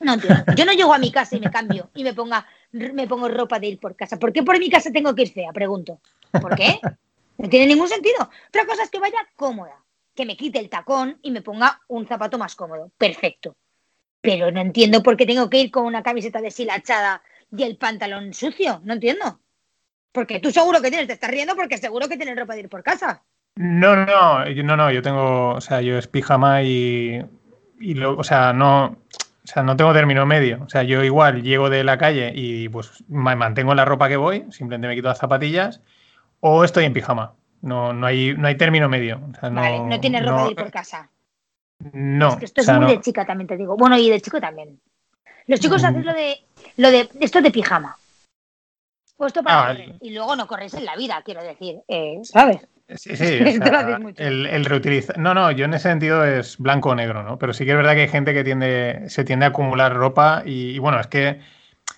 No, 0.00 0.18
tío. 0.18 0.30
Yo 0.56 0.64
no 0.64 0.72
llego 0.72 0.92
a 0.92 0.98
mi 0.98 1.12
casa 1.12 1.36
y 1.36 1.40
me 1.40 1.50
cambio 1.50 1.90
y 1.94 2.02
me, 2.02 2.12
ponga, 2.12 2.44
me 2.72 3.06
pongo 3.06 3.28
ropa 3.28 3.60
de 3.60 3.68
ir 3.68 3.78
por 3.78 3.94
casa. 3.94 4.18
¿Por 4.18 4.32
qué 4.32 4.42
por 4.42 4.58
mi 4.58 4.68
casa 4.68 4.90
tengo 4.90 5.14
que 5.14 5.22
ir 5.22 5.32
fea? 5.32 5.52
Pregunto. 5.52 6.00
¿Por 6.32 6.56
qué? 6.56 6.80
No 7.38 7.48
tiene 7.48 7.66
ningún 7.66 7.88
sentido. 7.88 8.28
Otra 8.48 8.66
cosa 8.66 8.82
es 8.82 8.90
que 8.90 8.98
vaya 8.98 9.18
cómoda, 9.36 9.76
que 10.14 10.26
me 10.26 10.36
quite 10.36 10.58
el 10.58 10.68
tacón 10.68 11.18
y 11.22 11.30
me 11.30 11.42
ponga 11.42 11.80
un 11.88 12.06
zapato 12.06 12.38
más 12.38 12.56
cómodo. 12.56 12.90
Perfecto. 12.98 13.54
Pero 14.20 14.50
no 14.50 14.60
entiendo 14.60 15.02
por 15.02 15.16
qué 15.16 15.26
tengo 15.26 15.48
que 15.48 15.58
ir 15.58 15.70
con 15.70 15.84
una 15.84 16.02
camiseta 16.02 16.40
deshilachada 16.40 17.22
y 17.56 17.62
el 17.62 17.76
pantalón 17.76 18.32
sucio. 18.34 18.80
No 18.84 18.94
entiendo. 18.94 19.40
Porque 20.12 20.40
tú 20.40 20.50
seguro 20.50 20.80
que 20.80 20.90
tienes, 20.90 21.06
te 21.06 21.14
estás 21.14 21.30
riendo 21.30 21.54
porque 21.56 21.78
seguro 21.78 22.08
que 22.08 22.16
tienes 22.16 22.36
ropa 22.36 22.54
de 22.54 22.60
ir 22.60 22.68
por 22.68 22.82
casa. 22.82 23.22
No, 23.56 23.96
no, 23.96 24.44
no, 24.44 24.76
no, 24.76 24.90
yo 24.90 25.02
tengo, 25.02 25.50
o 25.50 25.60
sea, 25.60 25.80
yo 25.82 25.98
es 25.98 26.06
pijama 26.06 26.62
y, 26.62 27.22
y 27.78 27.94
lo, 27.94 28.16
o 28.16 28.24
sea, 28.24 28.52
no, 28.52 28.96
o 29.44 29.46
sea, 29.46 29.62
no 29.62 29.76
tengo 29.76 29.92
término 29.92 30.24
medio. 30.24 30.62
O 30.64 30.68
sea, 30.68 30.82
yo 30.82 31.02
igual 31.02 31.42
llego 31.42 31.68
de 31.68 31.84
la 31.84 31.98
calle 31.98 32.32
y 32.34 32.68
pues 32.68 33.04
mantengo 33.08 33.74
la 33.74 33.84
ropa 33.84 34.08
que 34.08 34.16
voy, 34.16 34.46
simplemente 34.50 34.88
me 34.88 34.94
quito 34.94 35.08
las 35.08 35.18
zapatillas, 35.18 35.80
o 36.40 36.64
estoy 36.64 36.84
en 36.84 36.92
pijama. 36.92 37.34
No, 37.60 37.92
no, 37.92 38.06
hay, 38.06 38.34
no 38.36 38.48
hay 38.48 38.56
término 38.56 38.88
medio. 38.88 39.20
no, 39.42 39.60
vale, 39.60 39.80
no 39.80 40.00
tienes 40.00 40.24
ropa 40.24 40.44
de 40.44 40.50
ir 40.50 40.56
por 40.56 40.70
casa. 40.70 41.10
No. 41.92 42.28
Es 42.28 42.36
que 42.36 42.44
esto 42.44 42.60
es 42.60 42.72
muy 42.72 42.86
de 42.86 43.00
chica, 43.00 43.26
también 43.26 43.48
te 43.48 43.56
digo. 43.56 43.76
Bueno, 43.76 43.96
y 43.98 44.08
de 44.10 44.20
chico 44.20 44.40
también. 44.40 44.80
Los 45.46 45.60
chicos 45.60 45.82
mm. 45.82 45.86
hacen 45.86 46.04
lo 46.04 46.12
de, 46.12 46.44
lo 46.76 46.90
de 46.90 47.08
esto 47.20 47.40
de 47.40 47.50
pijama. 47.50 47.96
Puesto 49.16 49.42
para 49.42 49.70
ah, 49.70 49.76
y 50.00 50.10
luego 50.10 50.34
no 50.34 50.46
corres 50.46 50.74
en 50.74 50.84
la 50.84 50.96
vida, 50.96 51.22
quiero 51.24 51.42
decir, 51.42 51.80
eh, 51.86 52.18
¿sabes? 52.24 52.66
Sí, 52.96 53.16
sí, 53.16 53.38
el, 54.16 54.46
el 54.46 54.64
reutilizar. 54.64 55.18
No, 55.18 55.34
no, 55.34 55.50
yo 55.50 55.64
en 55.64 55.74
ese 55.74 55.88
sentido 55.88 56.24
es 56.24 56.58
blanco 56.58 56.90
o 56.90 56.94
negro, 56.94 57.22
¿no? 57.22 57.38
Pero 57.38 57.52
sí 57.52 57.64
que 57.64 57.72
es 57.72 57.76
verdad 57.76 57.94
que 57.94 58.02
hay 58.02 58.08
gente 58.08 58.34
que 58.34 58.44
tiende, 58.44 59.04
se 59.08 59.24
tiende 59.24 59.46
a 59.46 59.48
acumular 59.48 59.94
ropa 59.94 60.42
y, 60.44 60.78
bueno, 60.78 61.00
es 61.00 61.06
que 61.06 61.40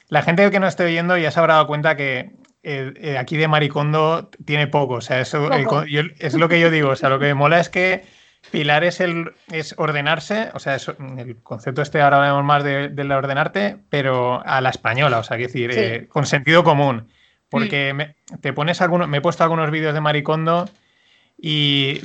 la 0.08 0.22
gente 0.22 0.50
que 0.50 0.60
no 0.60 0.66
esté 0.66 0.84
oyendo 0.84 1.16
ya 1.16 1.30
se 1.30 1.40
habrá 1.40 1.54
dado 1.54 1.66
cuenta 1.66 1.96
que 1.96 2.30
eh, 2.62 2.92
eh, 2.96 3.18
aquí 3.18 3.36
de 3.36 3.48
Maricondo 3.48 4.30
tiene 4.44 4.66
poco, 4.66 4.94
o 4.94 5.00
sea, 5.00 5.20
eso 5.20 5.50
es 5.52 6.34
lo 6.34 6.48
que 6.48 6.60
yo 6.60 6.70
digo, 6.70 6.90
o 6.90 6.96
sea, 6.96 7.10
lo 7.10 7.18
que 7.18 7.26
me 7.26 7.34
mola 7.34 7.60
es 7.60 7.68
que 7.68 8.04
Pilar 8.50 8.84
es, 8.84 9.00
el, 9.00 9.32
es 9.50 9.74
ordenarse, 9.78 10.50
o 10.54 10.58
sea, 10.58 10.76
el 11.18 11.36
concepto 11.42 11.82
este 11.82 12.00
ahora 12.00 12.18
hablamos 12.18 12.44
más 12.44 12.62
de, 12.62 12.88
de 12.88 13.14
ordenarte, 13.14 13.78
pero 13.88 14.42
a 14.44 14.60
la 14.60 14.70
española, 14.70 15.18
o 15.18 15.24
sea, 15.24 15.36
que 15.36 15.44
decir, 15.44 15.70
eh, 15.72 16.06
con 16.08 16.26
sentido 16.26 16.62
común. 16.62 17.08
Porque 17.48 17.92
mm. 17.92 17.96
me, 17.96 18.16
te 18.40 18.52
pones 18.52 18.80
algunos, 18.80 19.08
me 19.08 19.18
he 19.18 19.20
puesto 19.20 19.44
algunos 19.44 19.70
vídeos 19.70 19.94
de 19.94 20.00
Maricondo 20.00 20.68
y 21.37 22.00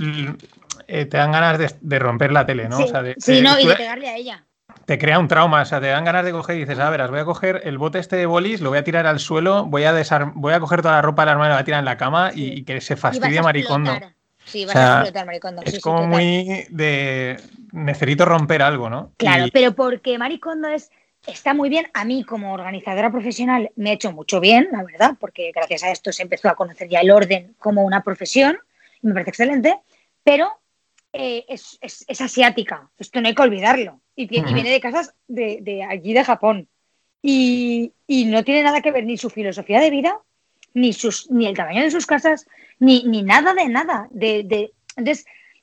eh, 0.88 1.06
te 1.06 1.18
dan 1.18 1.32
ganas 1.32 1.78
de, 1.80 2.00
romper 2.00 2.32
la 2.32 2.46
tele, 2.46 2.68
¿no? 2.68 2.78
Sí, 2.78 2.84
o 2.84 2.88
sea, 2.88 3.02
de, 3.02 3.16
sí 3.18 3.42
no, 3.42 3.60
y 3.60 3.68
de 3.68 3.76
pegarle 3.76 4.10
a 4.10 4.16
ella. 4.16 4.46
Te 4.86 4.98
crea 4.98 5.20
un 5.20 5.28
trauma, 5.28 5.62
o 5.62 5.66
sea, 5.66 5.80
te 5.80 5.88
dan 5.88 6.04
ganas 6.04 6.26
de 6.26 6.32
coger 6.32 6.58
y 6.58 6.60
dices, 6.62 6.80
a 6.80 6.90
ver, 6.90 7.08
voy 7.10 7.20
a 7.20 7.26
coger 7.26 7.62
el 7.64 7.78
bote 7.78 8.00
este 8.00 8.16
de 8.16 8.26
bolis, 8.26 8.62
lo 8.62 8.70
voy 8.70 8.80
a 8.80 8.84
tirar 8.84 9.06
al 9.06 9.20
suelo, 9.20 9.66
voy 9.66 9.84
a 9.84 9.94
voy 10.34 10.54
a 10.54 10.60
coger 10.60 10.82
toda 10.82 10.96
la 10.96 11.02
ropa 11.02 11.24
de 11.24 11.26
la 11.28 11.32
hermana 11.34 11.48
y 11.48 11.50
la 11.50 11.56
voy 11.56 11.62
a 11.62 11.66
tirar 11.66 11.80
en 11.80 11.86
la 11.86 11.98
cama 11.98 12.32
y, 12.34 12.64
que 12.64 12.82
se 12.82 12.96
fastidie 12.96 13.42
Maricondo. 13.42 13.94
Sí, 14.46 14.65
vas 14.65 14.76
a 14.76 14.94
explotar 15.02 15.26
Maricondo. 15.28 15.62
Es 15.63 15.80
como 15.80 16.08
muy 16.08 16.65
de 16.70 17.39
necesito 17.72 18.26
romper 18.26 18.63
algo, 18.63 18.89
¿no? 18.89 19.12
Claro, 19.18 19.46
pero 19.54 19.74
porque 19.74 20.18
Maricondo 20.18 20.68
es 20.70 20.89
está 21.28 21.54
muy 21.54 21.70
bien. 21.70 21.88
A 21.94 22.06
mí, 22.06 22.24
como 22.24 22.54
organizadora 22.54 23.12
profesional, 23.12 23.72
me 23.76 23.92
ha 23.92 23.94
hecho 23.94 24.12
mucho 24.12 24.39
bien, 24.39 24.70
la 24.72 24.84
verdad, 24.84 25.18
porque 25.20 25.52
gracias 25.54 25.84
a 25.84 25.92
esto 25.92 26.12
se 26.12 26.24
empezó 26.24 26.50
a 26.50 26.56
conocer 26.56 26.89
ya 26.89 27.02
el 27.02 27.12
orden 27.12 27.56
como 27.60 27.84
una 27.84 28.04
profesión 28.04 28.58
me 29.02 29.14
parece 29.14 29.32
excelente, 29.32 29.80
pero 30.24 30.52
eh, 31.14 31.46
es, 31.48 32.22
asiática, 32.22 32.90
esto 32.98 33.22
no 33.22 33.28
hay 33.28 33.36
que 33.36 33.42
olvidarlo, 33.42 34.02
y, 34.16 34.28
viene 34.28 34.70
de 34.70 34.80
casas 34.80 35.14
de, 35.28 35.86
allí 35.90 36.14
de 36.14 36.24
Japón, 36.24 36.68
y, 37.22 37.94
no 38.08 38.44
tiene 38.44 38.64
nada 38.64 38.82
que 38.82 38.92
ver 38.92 39.06
ni 39.06 39.18
su 39.18 39.30
filosofía 39.30 39.80
de 39.80 39.90
vida, 39.90 40.20
ni, 40.74 40.94
sus, 40.94 41.30
ni 41.32 41.48
el 41.48 41.56
tamaño 41.56 41.82
de 41.82 41.92
sus 41.92 42.06
casas, 42.06 42.48
ni, 42.80 43.04
ni 43.04 43.24
nada 43.24 43.54
de 43.54 43.68
nada, 43.68 44.08
de, 44.12 44.44
de, 44.44 44.72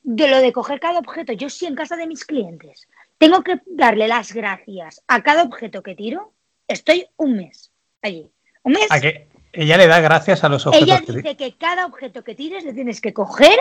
de 0.02 0.28
lo 0.28 0.40
de 0.40 0.52
coger 0.52 0.80
cada 0.80 0.98
objeto, 0.98 1.32
yo 1.32 1.48
sí 1.48 1.66
en 1.66 1.74
casa 1.74 1.96
de 1.96 2.06
mis 2.06 2.24
clientes 2.24 2.88
tengo 3.18 3.42
que 3.42 3.60
darle 3.66 4.08
las 4.08 4.32
gracias 4.32 5.02
a 5.06 5.22
cada 5.22 5.42
objeto 5.42 5.82
que 5.82 5.94
tiro, 5.94 6.32
estoy 6.68 7.06
un 7.16 7.36
mes 7.36 7.72
allí. 8.02 8.30
Un 8.62 8.72
mes. 8.72 8.86
¿A 8.90 9.00
qué? 9.00 9.28
Ella 9.56 9.78
le 9.78 9.86
da 9.86 10.00
gracias 10.00 10.44
a 10.44 10.50
los 10.50 10.66
objetos. 10.66 10.88
Ella 10.88 11.00
dice 11.00 11.36
que 11.36 11.56
cada 11.56 11.86
objeto 11.86 12.22
que 12.22 12.34
tires 12.34 12.62
le 12.62 12.74
tienes 12.74 13.00
que 13.00 13.14
coger, 13.14 13.58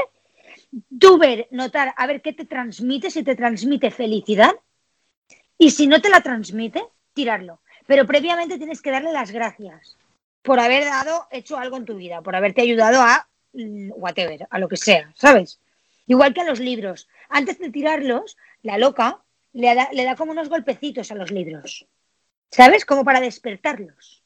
tú 0.99 1.17
ver, 1.17 1.47
notar, 1.51 1.93
a 1.95 2.05
ver 2.05 2.21
qué 2.21 2.33
te 2.33 2.43
transmite, 2.43 3.09
si 3.09 3.23
te 3.23 3.35
transmite 3.35 3.91
felicidad. 3.91 4.51
Y 5.57 5.71
si 5.71 5.87
no 5.87 6.01
te 6.01 6.09
la 6.09 6.19
transmite, 6.19 6.83
tirarlo. 7.13 7.61
Pero 7.87 8.05
previamente 8.05 8.57
tienes 8.57 8.81
que 8.81 8.91
darle 8.91 9.13
las 9.13 9.31
gracias 9.31 9.95
por 10.41 10.59
haber 10.59 10.83
dado, 10.83 11.27
hecho 11.31 11.57
algo 11.57 11.77
en 11.77 11.85
tu 11.85 11.95
vida, 11.95 12.21
por 12.21 12.35
haberte 12.35 12.61
ayudado 12.61 13.01
a 13.01 13.29
mm, 13.53 13.91
whatever, 13.95 14.47
a 14.49 14.59
lo 14.59 14.67
que 14.67 14.77
sea, 14.77 15.13
¿sabes? 15.15 15.61
Igual 16.07 16.33
que 16.33 16.41
a 16.41 16.45
los 16.45 16.59
libros. 16.59 17.07
Antes 17.29 17.57
de 17.57 17.71
tirarlos, 17.71 18.35
la 18.63 18.77
loca 18.77 19.21
le 19.53 19.73
da, 19.73 19.87
le 19.93 20.03
da 20.03 20.17
como 20.17 20.33
unos 20.33 20.49
golpecitos 20.49 21.09
a 21.11 21.15
los 21.15 21.31
libros. 21.31 21.87
¿Sabes? 22.51 22.83
Como 22.85 23.05
para 23.05 23.21
despertarlos. 23.21 24.24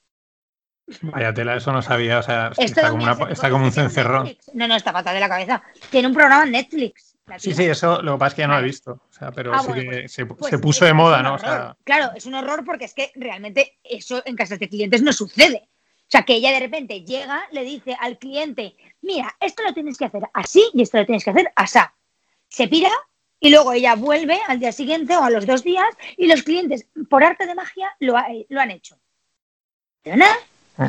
Vaya 1.02 1.34
tela, 1.34 1.56
eso 1.56 1.72
no 1.72 1.82
sabía. 1.82 2.20
O 2.20 2.24
sea, 2.24 2.52
está 2.58 2.90
como, 2.90 3.66
un 3.66 3.72
cencerrón. 3.72 4.36
No, 4.54 4.68
no, 4.68 4.76
está 4.76 4.92
fatal 4.92 5.14
de 5.14 5.20
la 5.20 5.30
cabeza. 5.30 5.62
Tiene 5.90 6.08
un 6.08 6.14
programa 6.14 6.44
en 6.44 6.52
Netflix. 6.52 7.16
Sí, 7.38 7.54
sí, 7.54 7.66
eso 7.66 8.02
lo 8.02 8.14
que 8.14 8.20
pasa 8.20 8.28
es 8.30 8.34
que 8.34 8.42
ya 8.42 8.48
no 8.48 8.54
lo 8.56 8.60
he 8.60 8.64
visto. 8.64 8.92
O 8.92 9.14
sea, 9.14 9.32
pero 9.32 9.54
ah, 9.54 9.62
sí 9.62 9.74
que 9.74 9.84
pues, 9.84 10.12
se, 10.12 10.26
pues 10.26 10.58
puso 10.60 10.86
de 10.86 10.94
moda, 10.94 11.22
¿no? 11.22 11.38
Claro, 11.84 12.12
es 12.16 12.26
un 12.26 12.34
horror 12.34 12.66
porque 12.66 12.86
es 12.86 12.94
que 12.94 13.12
realmente 13.16 13.78
eso 13.84 14.24
en 14.26 14.36
casas 14.36 14.60
de 14.60 14.70
clientes 14.70 15.02
no 15.02 15.14
sucede. 15.14 15.70
O 16.10 16.12
sea, 16.12 16.24
que 16.24 16.34
ella 16.34 16.52
de 16.52 16.60
repente 16.60 17.02
llega, 17.02 17.44
le 17.52 17.64
dice 17.64 17.96
al 18.00 18.18
cliente, 18.18 18.76
mira, 19.02 19.36
esto 19.40 19.62
lo 19.62 19.74
tienes 19.74 19.96
que 19.96 20.06
hacer 20.06 20.24
así 20.34 20.64
y 20.74 20.82
esto 20.82 20.98
lo 20.98 21.06
tienes 21.06 21.24
que 21.24 21.30
hacer 21.30 21.52
asá. 21.56 21.94
Se 22.48 22.68
pira 22.68 22.90
y 23.40 23.52
luego 23.52 23.74
ella 23.74 23.94
vuelve 23.94 24.40
al 24.48 24.60
día 24.60 24.72
siguiente 24.72 25.16
o 25.16 25.24
a 25.24 25.30
los 25.30 25.46
dos 25.46 25.64
días 25.64 25.88
y 26.18 26.26
los 26.26 26.42
clientes, 26.42 26.88
por 27.10 27.24
arte 27.24 27.46
de 27.46 27.54
magia, 27.54 27.96
lo, 28.00 28.16
lo 28.50 28.60
han 28.60 28.72
hecho. 28.72 29.00
¿De 30.04 30.18
nada? 30.18 30.36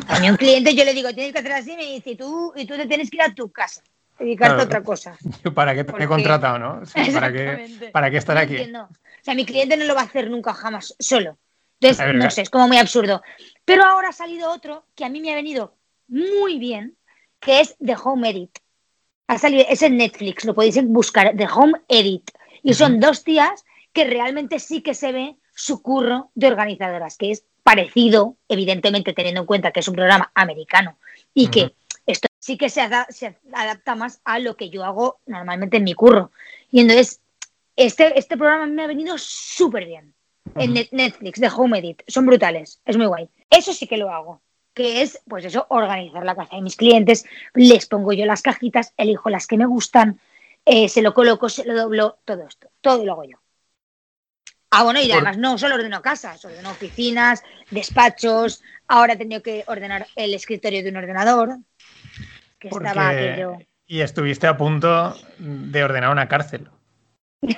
A 0.07 0.19
mí 0.19 0.29
un 0.29 0.37
cliente 0.37 0.73
yo 0.73 0.85
le 0.85 0.93
digo, 0.93 1.13
tienes 1.13 1.33
que 1.33 1.39
hacer 1.39 1.51
así, 1.51 1.75
me 1.75 1.85
dice, 1.85 2.15
tú, 2.15 2.53
y 2.55 2.65
tú 2.65 2.75
te 2.77 2.85
tienes 2.85 3.09
que 3.09 3.17
ir 3.17 3.23
a 3.23 3.33
tu 3.33 3.51
casa, 3.51 3.81
dedicarte 4.17 4.61
a 4.61 4.65
otra 4.65 4.83
cosa. 4.83 5.17
¿Para 5.53 5.75
qué 5.75 5.83
te 5.83 6.03
he 6.03 6.07
contratado, 6.07 6.57
no? 6.57 6.81
¿Para, 7.13 7.31
qué, 7.31 7.89
¿Para 7.91 8.09
qué 8.09 8.17
estar 8.17 8.37
aquí? 8.37 8.57
O 8.57 8.87
sea, 9.21 9.35
mi 9.35 9.45
cliente 9.45 9.75
no 9.75 9.85
lo 9.85 9.93
va 9.93 10.01
a 10.01 10.05
hacer 10.05 10.29
nunca, 10.29 10.53
jamás, 10.53 10.95
solo. 10.97 11.37
Entonces, 11.81 12.15
no 12.15 12.29
sé, 12.29 12.43
es 12.43 12.49
como 12.49 12.67
muy 12.67 12.77
absurdo. 12.77 13.21
Pero 13.65 13.83
ahora 13.83 14.09
ha 14.09 14.13
salido 14.13 14.51
otro 14.51 14.85
que 14.95 15.03
a 15.03 15.09
mí 15.09 15.19
me 15.19 15.31
ha 15.31 15.35
venido 15.35 15.75
muy 16.07 16.57
bien, 16.57 16.95
que 17.39 17.59
es 17.59 17.75
The 17.83 17.95
Home 18.01 18.29
Edit. 18.29 18.59
Ha 19.27 19.37
salido, 19.39 19.65
es 19.67 19.81
en 19.81 19.97
Netflix, 19.97 20.45
lo 20.45 20.53
podéis 20.53 20.81
buscar, 20.85 21.35
The 21.35 21.47
Home 21.47 21.81
Edit. 21.87 22.31
Y 22.63 22.75
son 22.75 22.99
dos 22.99 23.23
tías 23.23 23.65
que 23.91 24.05
realmente 24.05 24.59
sí 24.59 24.81
que 24.81 24.93
se 24.93 25.11
ve 25.11 25.35
su 25.61 25.83
curro 25.83 26.31
de 26.33 26.47
organizadoras, 26.47 27.17
que 27.17 27.29
es 27.29 27.43
parecido, 27.61 28.35
evidentemente 28.49 29.13
teniendo 29.13 29.41
en 29.41 29.47
cuenta 29.47 29.71
que 29.71 29.81
es 29.81 29.87
un 29.87 29.93
programa 29.93 30.31
americano 30.33 30.97
y 31.35 31.49
que 31.49 31.75
esto 32.07 32.27
sí 32.39 32.57
que 32.57 32.69
se, 32.69 32.81
adapta 32.81 33.93
más 33.93 34.21
a 34.25 34.39
lo 34.39 34.57
que 34.57 34.71
yo 34.71 34.83
hago 34.83 35.19
normalmente 35.27 35.77
en 35.77 35.83
mi 35.83 35.93
curro. 35.93 36.31
Y 36.71 36.79
entonces, 36.79 37.21
este, 37.75 38.17
este 38.17 38.37
programa 38.37 38.65
me 38.65 38.83
ha 38.83 38.87
venido 38.87 39.15
súper 39.19 39.85
bien. 39.85 40.15
En 40.55 40.73
Netflix, 40.73 41.39
de 41.39 41.49
Home 41.55 41.77
Edit, 41.77 42.01
son 42.07 42.25
brutales, 42.25 42.81
es 42.83 42.97
muy 42.97 43.05
guay. 43.05 43.29
Eso 43.51 43.71
sí 43.71 43.85
que 43.85 43.97
lo 43.97 44.09
hago, 44.09 44.41
que 44.73 45.03
es, 45.03 45.21
pues 45.27 45.45
eso, 45.45 45.67
organizar 45.69 46.25
la 46.25 46.35
casa 46.35 46.55
de 46.55 46.63
mis 46.63 46.75
clientes, 46.75 47.25
les 47.53 47.85
pongo 47.85 48.11
yo 48.13 48.25
las 48.25 48.41
cajitas, 48.41 48.93
elijo 48.97 49.29
las 49.29 49.45
que 49.45 49.57
me 49.57 49.67
gustan, 49.67 50.19
eh, 50.65 50.89
se 50.89 51.03
lo 51.03 51.13
coloco, 51.13 51.49
se 51.49 51.65
lo 51.65 51.75
doblo, 51.75 52.17
todo 52.25 52.47
esto, 52.47 52.69
todo 52.81 53.05
lo 53.05 53.11
hago 53.11 53.25
yo. 53.25 53.40
Ah, 54.73 54.83
bueno, 54.83 55.01
y 55.01 55.11
además 55.11 55.37
no 55.37 55.57
solo 55.57 55.75
ordeno 55.75 56.01
casas, 56.01 56.43
ordeno 56.45 56.71
oficinas, 56.71 57.43
despachos. 57.69 58.63
Ahora 58.87 59.13
he 59.13 59.17
tenido 59.17 59.43
que 59.43 59.65
ordenar 59.67 60.07
el 60.15 60.33
escritorio 60.33 60.81
de 60.81 60.89
un 60.89 60.95
ordenador. 60.95 61.57
Que 62.57 62.69
estaba 62.69 63.09
aquello. 63.09 63.57
Y 63.85 63.99
estuviste 63.99 64.47
a 64.47 64.55
punto 64.55 65.13
de 65.37 65.83
ordenar 65.83 66.09
una 66.09 66.29
cárcel. 66.29 66.69
no, 67.41 67.51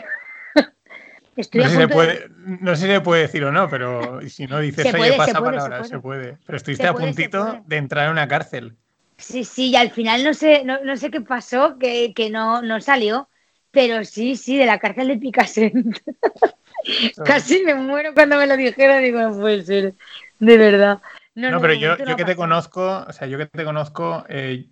sé 1.36 1.70
si 1.70 1.76
se 1.76 1.88
puede, 1.88 2.30
no, 2.40 2.76
sé 2.76 2.88
si 2.88 2.92
se 2.92 3.02
puede 3.02 3.22
decir 3.22 3.44
o 3.44 3.52
no, 3.52 3.70
pero 3.70 4.28
si 4.28 4.48
no 4.48 4.58
dices, 4.58 4.92
oye, 4.92 5.14
pasa 5.14 5.40
para 5.40 5.62
ahora, 5.62 5.84
se 5.84 6.00
puede. 6.00 6.40
Pero 6.48 6.58
estuviste 6.58 6.88
a 6.88 6.96
puntito 6.96 7.64
de 7.68 7.78
entrar 7.78 8.06
en 8.06 8.12
una 8.14 8.28
cárcel. 8.28 8.76
Sí, 9.20 9.44
sí, 9.44 9.70
y 9.70 9.76
al 9.76 9.92
final 9.92 10.24
no 10.24 10.34
sé, 10.34 10.64
no, 10.66 10.84
no 10.84 10.98
sé 10.98 11.12
qué 11.12 11.22
pasó, 11.22 11.78
que, 11.78 12.12
que 12.16 12.32
no, 12.32 12.64
no 12.64 12.82
salió, 12.82 13.30
pero 13.70 14.04
sí, 14.04 14.36
sí, 14.36 14.58
de 14.58 14.66
la 14.66 14.80
cárcel 14.80 15.10
de 15.10 15.18
Picasso. 15.18 15.62
Casi 17.26 17.64
me 17.64 17.76
muero 17.76 18.14
cuando 18.14 18.38
me 18.38 18.48
lo 18.48 18.58
dijeron, 18.58 19.02
digo, 19.04 19.20
no 19.20 19.40
puede 19.40 19.64
ser, 19.64 19.94
de 20.40 20.58
verdad. 20.58 21.00
No, 21.36 21.60
pero 21.60 21.74
yo, 21.74 21.98
yo 21.98 22.16
que 22.16 22.26
te 22.26 22.36
conozco, 22.36 23.06
o 23.08 23.12
sea, 23.12 23.28
yo 23.28 23.40
que 23.40 23.48
te 23.48 23.64
conozco, 23.64 24.24
eh, 24.30 24.68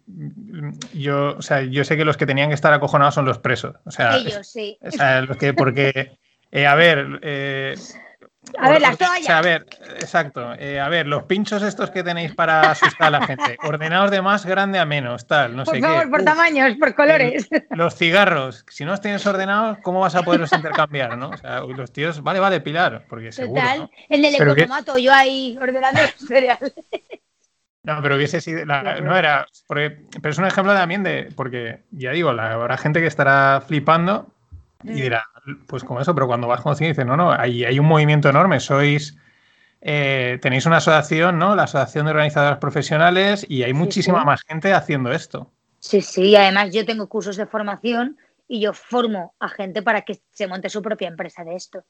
yo, 0.94 1.36
o 1.36 1.42
sea, 1.42 1.64
yo 1.64 1.84
sé 1.84 1.98
que 1.98 2.06
los 2.06 2.18
que 2.18 2.28
tenían 2.28 2.50
que 2.50 2.56
estar 2.56 2.72
acojonados 2.72 3.16
son 3.16 3.26
los 3.26 3.40
presos. 3.40 3.78
O 3.84 3.90
sea, 3.90 4.18
Ellos, 4.18 4.46
sí. 4.46 4.78
O 4.82 4.92
sea, 4.92 5.22
los 5.22 5.38
que, 5.38 5.56
porque, 5.56 6.12
eh, 6.52 6.68
a 6.68 6.76
ver, 6.76 7.20
eh, 7.24 7.76
a 8.60 8.70
ver, 8.70 8.82
las 8.82 8.98
toallas. 8.98 9.30
a 9.30 9.42
ver, 9.42 9.66
exacto. 9.96 10.54
Eh, 10.60 10.80
a 10.80 10.88
ver, 10.90 11.08
los 11.08 11.24
pinchos 11.24 11.62
estos 11.64 11.90
que 11.92 12.04
tenéis 12.04 12.34
para 12.36 12.72
asustar 12.72 13.08
a 13.08 13.20
la 13.20 13.26
gente. 13.28 13.58
Ordenados 13.64 14.12
de 14.12 14.22
más 14.22 14.46
grande 14.46 14.80
a 14.80 14.86
menos, 14.86 15.28
tal, 15.28 15.56
no 15.56 15.64
por 15.64 15.76
sé 15.76 15.82
favor, 15.82 16.04
qué. 16.04 16.08
por 16.10 16.24
tamaños, 16.24 16.76
por 16.80 16.96
colores. 16.96 17.48
los 17.72 17.96
cigarros, 17.96 18.66
si 18.70 18.86
no 18.86 18.92
los 18.92 19.02
tienes 19.02 19.26
ordenados, 19.26 19.78
¿cómo 19.84 20.00
vas 20.02 20.16
a 20.16 20.24
poderlos 20.24 20.52
intercambiar, 20.54 21.18
no? 21.18 21.30
O 21.30 21.38
sea, 21.38 21.62
los 21.62 21.92
tíos, 21.92 22.22
vale, 22.24 22.40
vale, 22.40 22.62
Pilar, 22.62 23.06
porque 23.10 23.32
seguro. 23.32 23.62
Total, 23.62 23.80
¿no? 23.80 23.90
el 24.10 24.22
del 24.22 24.36
que- 24.38 24.44
ecotomato, 24.44 24.98
yo 24.98 25.14
ahí 25.14 25.58
ordenando 25.62 26.02
los 26.02 26.28
cereales. 26.28 26.74
No, 27.84 28.00
pero 28.04 28.16
hubiese 28.16 28.42
sido. 28.42 28.64
la- 28.66 29.00
no 29.02 29.18
era. 29.18 29.48
porque- 29.68 30.06
pero 30.22 30.30
es 30.32 30.38
un 30.38 30.46
ejemplo 30.46 30.74
también 30.74 31.02
de. 31.02 31.30
Porque, 31.36 31.84
ya 31.92 32.12
digo, 32.12 32.32
la- 32.32 32.54
habrá 32.54 32.78
gente 32.78 33.00
que 33.02 33.08
estará 33.08 33.62
flipando 33.68 34.28
y 34.84 34.92
Mm. 34.92 34.96
dirá, 34.96 35.26
pues 35.68 35.84
como 35.84 36.00
eso, 36.02 36.14
pero 36.14 36.28
cuando 36.28 36.48
vas 36.48 36.62
conociendo, 36.62 36.92
dices, 36.94 37.06
no, 37.06 37.18
no, 37.18 37.32
hay, 37.32 37.64
hay 37.66 37.80
un 37.80 37.86
movimiento 37.88 38.30
enorme. 38.30 38.60
Sois. 38.60 39.18
eh, 39.82 40.38
tenéis 40.42 40.66
una 40.68 40.78
asociación, 40.78 41.40
¿no? 41.40 41.56
La 41.56 41.64
Asociación 41.64 42.06
de 42.06 42.12
Organizadoras 42.12 42.60
Profesionales, 42.60 43.46
y 43.50 43.64
hay 43.64 43.72
Sí, 43.72 43.74
muchísima 43.74 44.20
sí. 44.20 44.26
más 44.26 44.42
gente 44.48 44.74
haciendo 44.74 45.12
esto. 45.12 45.52
Sí, 45.80 46.02
sí, 46.02 46.24
y 46.30 46.36
además 46.36 46.72
yo 46.72 46.86
tengo 46.86 47.10
cursos 47.10 47.36
de 47.36 47.48
formación 47.48 48.18
y 48.48 48.60
yo 48.62 48.74
formo 48.74 49.34
a 49.40 49.50
gente 49.50 49.82
para 49.82 50.02
que 50.04 50.20
se 50.32 50.46
monte 50.46 50.70
su 50.70 50.82
propia 50.84 51.08
empresa 51.08 51.44
de 51.44 51.56
esto. 51.56 51.84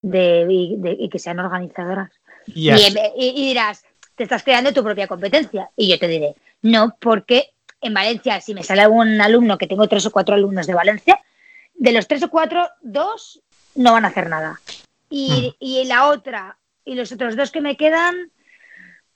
De, 0.00 0.46
y, 0.48 0.76
de- 0.78 0.96
y 0.98 1.08
que 1.08 1.18
sean 1.18 1.38
organizadoras. 1.40 2.10
Y 2.46 2.70
Y, 2.70 3.48
dirás, 3.48 3.84
te 4.16 4.22
estás 4.24 4.42
creando 4.42 4.72
tu 4.72 4.82
propia 4.82 5.06
competencia. 5.06 5.70
Y 5.76 5.88
yo 5.90 5.98
te 5.98 6.08
diré, 6.08 6.34
no, 6.62 6.96
porque 7.00 7.50
en 7.80 7.92
Valencia, 7.94 8.40
si 8.40 8.54
me 8.54 8.62
sale 8.62 8.82
algún 8.82 9.20
alumno, 9.20 9.58
que 9.58 9.66
tengo 9.66 9.86
tres 9.88 10.06
o 10.06 10.10
cuatro 10.10 10.34
alumnos 10.34 10.66
de 10.66 10.74
Valencia, 10.74 11.20
de 11.84 11.92
los 11.92 12.08
tres 12.08 12.22
o 12.22 12.30
cuatro, 12.30 12.66
dos 12.80 13.42
no 13.74 13.92
van 13.92 14.06
a 14.06 14.08
hacer 14.08 14.30
nada. 14.30 14.58
Y, 15.10 15.54
y 15.60 15.84
la 15.84 16.08
otra, 16.08 16.56
y 16.82 16.94
los 16.94 17.12
otros 17.12 17.36
dos 17.36 17.50
que 17.50 17.60
me 17.60 17.76
quedan, 17.76 18.32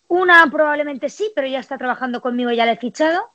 una 0.06 0.46
probablemente 0.50 1.08
sí, 1.08 1.32
pero 1.34 1.48
ya 1.48 1.60
está 1.60 1.78
trabajando 1.78 2.20
conmigo, 2.20 2.52
ya 2.52 2.66
la 2.66 2.72
he 2.72 2.76
fichado. 2.76 3.30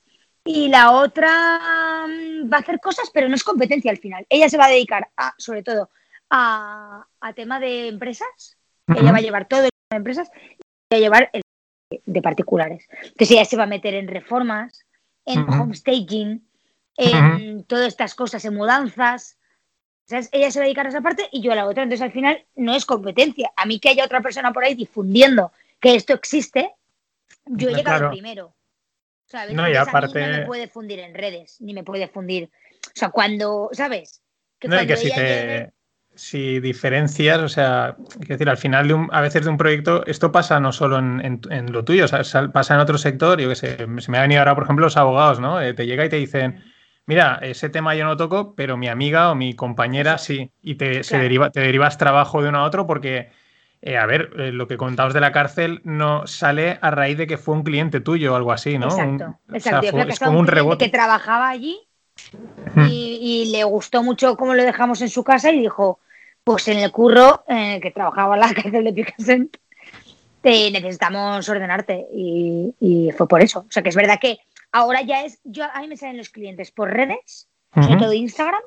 Y 0.46 0.68
la 0.68 0.92
otra 0.92 2.06
mm, 2.08 2.52
va 2.52 2.58
a 2.58 2.60
hacer 2.60 2.80
cosas, 2.80 3.10
pero 3.12 3.28
no 3.28 3.34
es 3.34 3.44
competencia 3.44 3.90
al 3.90 3.98
final. 3.98 4.24
Ella 4.30 4.50
se 4.50 4.58
va 4.58 4.66
a 4.66 4.70
dedicar 4.70 5.10
a, 5.18 5.34
sobre 5.40 5.64
todo, 5.64 5.90
a, 6.30 7.08
a 7.20 7.34
tema 7.34 7.60
de 7.60 7.88
empresas. 7.88 8.58
Ella 8.88 9.12
va 9.12 9.18
a 9.18 9.22
llevar 9.22 9.48
todo 9.48 9.64
el 9.64 9.70
tema 9.72 9.90
de 9.90 9.98
empresas 9.98 10.30
y 10.36 10.94
va 10.94 10.98
a 10.98 11.00
llevar 11.00 11.30
el 11.34 11.42
de 12.06 12.22
particulares. 12.22 12.88
Entonces 13.02 13.32
ella 13.32 13.46
se 13.46 13.58
va 13.58 13.64
a 13.64 13.68
meter 13.68 13.96
en 13.96 14.08
reformas, 14.08 14.86
en 15.26 15.50
homestaging, 15.50 16.46
en 16.98 17.64
todas 17.66 17.88
estas 17.88 18.16
cosas, 18.16 18.44
en 18.46 18.56
mudanzas. 18.56 19.38
Sea, 20.06 20.22
ella 20.32 20.52
se 20.52 20.60
va 20.60 20.64
a 20.64 20.68
dedicar 20.68 20.86
a 20.86 20.90
esa 20.90 21.02
parte 21.02 21.28
y 21.32 21.42
yo 21.42 21.52
a 21.52 21.56
la 21.56 21.66
otra. 21.66 21.84
Entonces 21.84 22.04
al 22.04 22.12
final 22.12 22.46
no 22.56 22.76
es 22.76 22.86
competencia. 22.86 23.52
A 23.56 23.66
mí 23.66 23.80
que 23.80 23.90
haya 23.90 24.06
otra 24.06 24.22
persona 24.22 24.52
por 24.52 24.64
ahí 24.64 24.76
difundiendo 24.76 25.52
que 25.80 25.96
esto 25.96 26.14
existe, 26.14 26.72
yo 27.46 27.70
he 27.70 27.72
No, 27.72 27.78
llegado 27.78 27.98
claro. 28.00 28.12
primero. 28.12 28.56
¿Sabes? 29.26 29.56
No, 29.56 29.64
y 29.68 29.72
Entonces, 29.72 29.82
a 29.82 29.84
mí 29.86 29.90
aparte- 30.06 30.28
no 30.28 30.38
me 30.40 30.46
puede 30.46 30.68
fundir 30.68 31.00
en 31.00 31.14
redes, 31.16 31.60
ni 31.62 31.74
me 31.74 31.84
puede 31.84 32.08
fundir. 32.08 32.50
O 32.88 32.92
sea, 32.94 33.10
cuando, 33.10 33.70
¿sabes? 33.72 34.22
Que 34.60 34.68
No, 34.68 34.82
y 34.82 34.86
que 34.88 34.98
si 34.98 35.10
te 35.10 35.16
llegue- 35.16 35.72
si 36.16 36.60
diferencias, 36.60 37.40
o 37.40 37.50
sea, 37.50 37.96
quiero 38.20 38.28
decir, 38.36 38.50
al 38.50 38.58
final 38.58 38.88
de 38.88 38.94
un, 38.94 39.10
a 39.12 39.22
veces 39.22 39.46
de 39.46 39.50
un 39.50 39.58
proyecto, 39.58 40.06
esto 40.06 40.32
pasa 40.32 40.60
no 40.60 40.72
solo 40.72 41.00
en, 41.00 41.22
en- 41.26 41.42
en 41.50 41.72
lo 41.72 41.84
tuyo, 41.84 42.06
o 42.06 42.08
sea, 42.08 42.24
sal- 42.24 42.52
pasa 42.52 42.76
en 42.76 42.82
otro 42.82 42.98
sector, 43.00 43.40
yo 43.42 43.50
qué 43.50 43.56
sé, 43.56 43.78
se 43.78 44.12
me 44.12 44.18
ha 44.20 44.22
venido 44.22 44.42
ahora, 44.42 44.54
por 44.54 44.66
ejemplo, 44.66 44.86
los 44.86 44.98
abogados, 44.98 45.40
¿no? 45.40 45.60
Eh, 45.60 45.74
te 45.74 45.88
llega 45.88 46.06
y 46.06 46.10
te 46.10 46.18
dicen, 46.18 46.64
mira, 47.06 47.40
ese 47.42 47.70
tema 47.70 47.96
yo 47.96 48.06
no 48.06 48.18
toco, 48.18 48.56
pero 48.56 48.78
mi 48.78 48.88
amiga 48.88 49.32
o 49.32 49.36
mi 49.36 49.54
compañera 49.56 50.18
sí, 50.18 50.52
y 50.62 50.76
te, 50.76 51.04
se 51.04 51.12
Claro. 51.12 51.24
deriva, 51.24 51.50
te 51.52 51.60
derivas 51.60 51.98
trabajo 51.98 52.42
de 52.42 52.50
uno 52.50 52.60
a 52.60 52.64
otro 52.64 52.86
porque, 52.88 53.30
eh, 53.82 53.98
a 53.98 54.06
ver, 54.06 54.32
eh, 54.38 54.52
lo 54.52 54.68
que 54.68 54.78
contabas 54.78 55.14
de 55.14 55.20
la 55.22 55.32
cárcel 55.32 55.82
no 55.84 56.26
sale 56.28 56.80
a 56.82 56.92
raíz 56.92 57.18
de 57.18 57.28
que 57.28 57.38
fue 57.38 57.56
un 57.56 57.64
cliente 57.64 58.00
tuyo 58.00 58.34
o 58.34 58.36
algo 58.36 58.52
así, 58.52 58.78
¿no? 58.78 58.88
Un- 58.88 59.16
Exacto, 59.16 59.26
o 59.26 59.60
sea, 59.60 59.80
exacto. 59.80 59.92
Fue- 59.92 60.10
es 60.10 60.20
como 60.20 60.40
un 60.40 60.48
rebote. 60.48 60.86
que 60.86 60.92
trabajaba 60.92 61.50
allí 61.50 61.80
y, 62.76 63.20
y 63.22 63.52
le 63.52 63.64
gustó 63.66 64.02
mucho 64.04 64.36
cómo 64.38 64.54
lo 64.54 64.64
dejamos 64.64 65.02
en 65.02 65.10
su 65.10 65.24
casa 65.24 65.52
y 65.52 65.60
dijo, 65.60 66.00
pues 66.44 66.68
en 66.68 66.80
el 66.80 66.92
curro 66.92 67.44
en 67.48 67.58
el 67.58 67.82
que 67.82 67.92
trabajaba 67.92 68.36
en 68.36 68.40
la 68.42 68.54
cárcel 68.54 68.84
de 68.84 68.94
Picasso, 68.94 69.34
te 70.42 70.72
necesitamos 70.72 71.48
ordenarte 71.48 72.06
y, 72.14 72.74
y 72.80 73.12
fue 73.12 73.28
por 73.28 73.42
eso. 73.42 73.60
O 73.60 73.72
sea 73.72 73.82
que 73.84 73.90
es 73.90 73.96
verdad 73.96 74.20
que 74.20 74.40
ahora 74.74 75.02
ya 75.04 75.24
es, 75.24 75.40
yo 75.46 75.64
a 75.64 75.80
mí 75.80 75.88
me 75.88 75.96
salen 75.96 76.18
los 76.18 76.30
clientes 76.30 76.72
por 76.72 76.92
redes, 76.92 77.48
sobre 77.74 77.96
todo 77.96 78.12
Instagram 78.12 78.62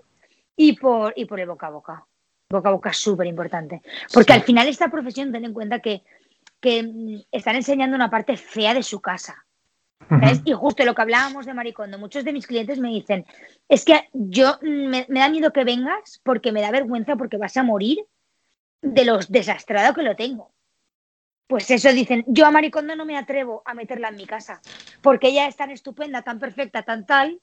y 0.56 0.72
por, 0.78 1.12
y 1.16 1.26
por 1.26 1.38
el 1.38 1.48
boca 1.48 1.66
a 1.66 1.70
boca. 1.70 2.06
Boca 2.48 2.68
a 2.70 2.72
boca 2.72 2.90
es 2.90 2.96
súper 2.96 3.26
importante. 3.26 3.82
Porque 4.14 4.32
Sí. 4.32 4.38
al 4.38 4.44
final 4.44 4.68
esta 4.68 4.88
profesión, 4.88 5.32
ten 5.32 5.44
en 5.44 5.52
cuenta 5.52 5.80
que, 5.80 6.02
que 6.60 6.82
mm, 6.82 7.22
están 7.30 7.56
enseñando 7.56 7.94
una 7.96 8.08
parte 8.08 8.36
fea 8.36 8.72
de 8.72 8.82
su 8.82 9.00
casa. 9.00 9.42
¿sabes? 10.08 10.40
Y 10.44 10.52
justo 10.52 10.84
lo 10.84 10.94
que 10.94 11.02
hablábamos 11.02 11.46
de 11.46 11.54
Maricondo, 11.54 11.98
muchos 11.98 12.24
de 12.24 12.32
mis 12.32 12.46
clientes 12.46 12.78
me 12.78 12.90
dicen, 12.90 13.26
es 13.68 13.84
que 13.84 14.08
yo 14.12 14.58
mm, 14.62 14.86
me, 14.86 15.06
me 15.08 15.20
da 15.20 15.28
miedo 15.28 15.52
que 15.52 15.64
vengas 15.64 16.20
porque 16.22 16.52
me 16.52 16.60
da 16.62 16.70
vergüenza 16.70 17.16
porque 17.16 17.36
vas 17.38 17.56
a 17.56 17.64
morir 17.64 17.98
de 18.82 19.04
los 19.04 19.30
desastrado 19.32 19.94
que 19.94 20.02
lo 20.02 20.14
tengo. 20.14 20.52
Pues 21.46 21.70
eso 21.70 21.92
dicen, 21.92 22.24
yo 22.26 22.44
a 22.46 22.50
Maricondo 22.50 22.96
no 22.96 23.04
me 23.04 23.16
atrevo 23.16 23.62
a 23.64 23.74
meterla 23.74 24.08
en 24.08 24.16
mi 24.16 24.26
casa, 24.26 24.60
porque 25.00 25.28
ella 25.28 25.46
es 25.46 25.56
tan 25.56 25.70
estupenda, 25.70 26.22
tan 26.22 26.38
perfecta, 26.40 26.82
tan 26.82 27.06
tal, 27.06 27.40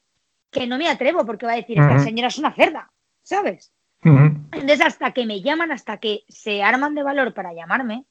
que 0.51 0.67
no 0.67 0.77
me 0.77 0.89
atrevo 0.89 1.25
porque 1.25 1.45
va 1.45 1.53
a 1.53 1.57
decir, 1.57 1.79
esta 1.79 1.95
Ujú. 1.95 2.03
señora 2.03 2.27
es 2.27 2.37
una 2.37 2.53
cerda, 2.53 2.91
¿sabes? 3.23 3.71
Entonces, 4.03 4.81
hasta 4.81 5.11
que 5.13 5.25
me 5.25 5.41
llaman, 5.41 5.71
hasta 5.71 5.97
que 5.97 6.25
se 6.27 6.61
arman 6.61 6.93
de 6.93 7.03
valor 7.03 7.33
para 7.33 7.53
llamarme, 7.53 8.03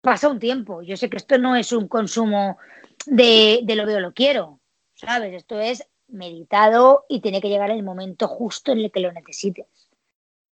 pasa 0.00 0.28
un 0.28 0.40
tiempo. 0.40 0.82
Yo 0.82 0.96
sé 0.96 1.08
que 1.08 1.18
esto 1.18 1.38
no 1.38 1.54
es 1.54 1.70
un 1.72 1.86
consumo 1.86 2.58
de, 3.06 3.60
de 3.62 3.76
lo 3.76 3.86
veo, 3.86 4.00
lo 4.00 4.12
quiero, 4.12 4.58
¿sabes? 4.94 5.32
Esto 5.32 5.60
es 5.60 5.86
meditado 6.08 7.06
y 7.08 7.20
tiene 7.20 7.40
que 7.40 7.48
llegar 7.48 7.70
el 7.70 7.84
momento 7.84 8.26
justo 8.26 8.72
en 8.72 8.78
el 8.80 8.90
que 8.90 8.98
lo 8.98 9.12
necesites. 9.12 9.66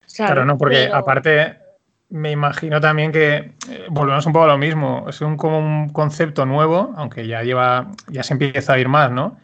¿sabes? 0.07 0.31
Claro, 0.31 0.45
no, 0.45 0.57
porque 0.57 0.85
Pero- 0.85 0.95
aparte 0.95 1.59
me 2.11 2.31
imagino 2.31 2.81
también 2.81 3.13
que 3.13 3.53
eh, 3.71 3.87
volvemos 3.91 4.25
un 4.27 4.33
poco 4.33 4.45
a 4.47 4.49
lo 4.49 4.59
mismo. 4.59 5.07
Es 5.09 5.21
un, 5.21 5.37
como 5.37 5.59
un 5.59 5.89
concepto 5.91 6.47
nuevo, 6.47 6.93
aunque 6.97 7.27
ya 7.27 7.43
lleva, 7.43 7.89
ya 8.09 8.23
se 8.23 8.33
empieza 8.35 8.73
a 8.73 8.79
ir 8.79 8.89
más, 8.89 9.11
¿no? 9.11 9.39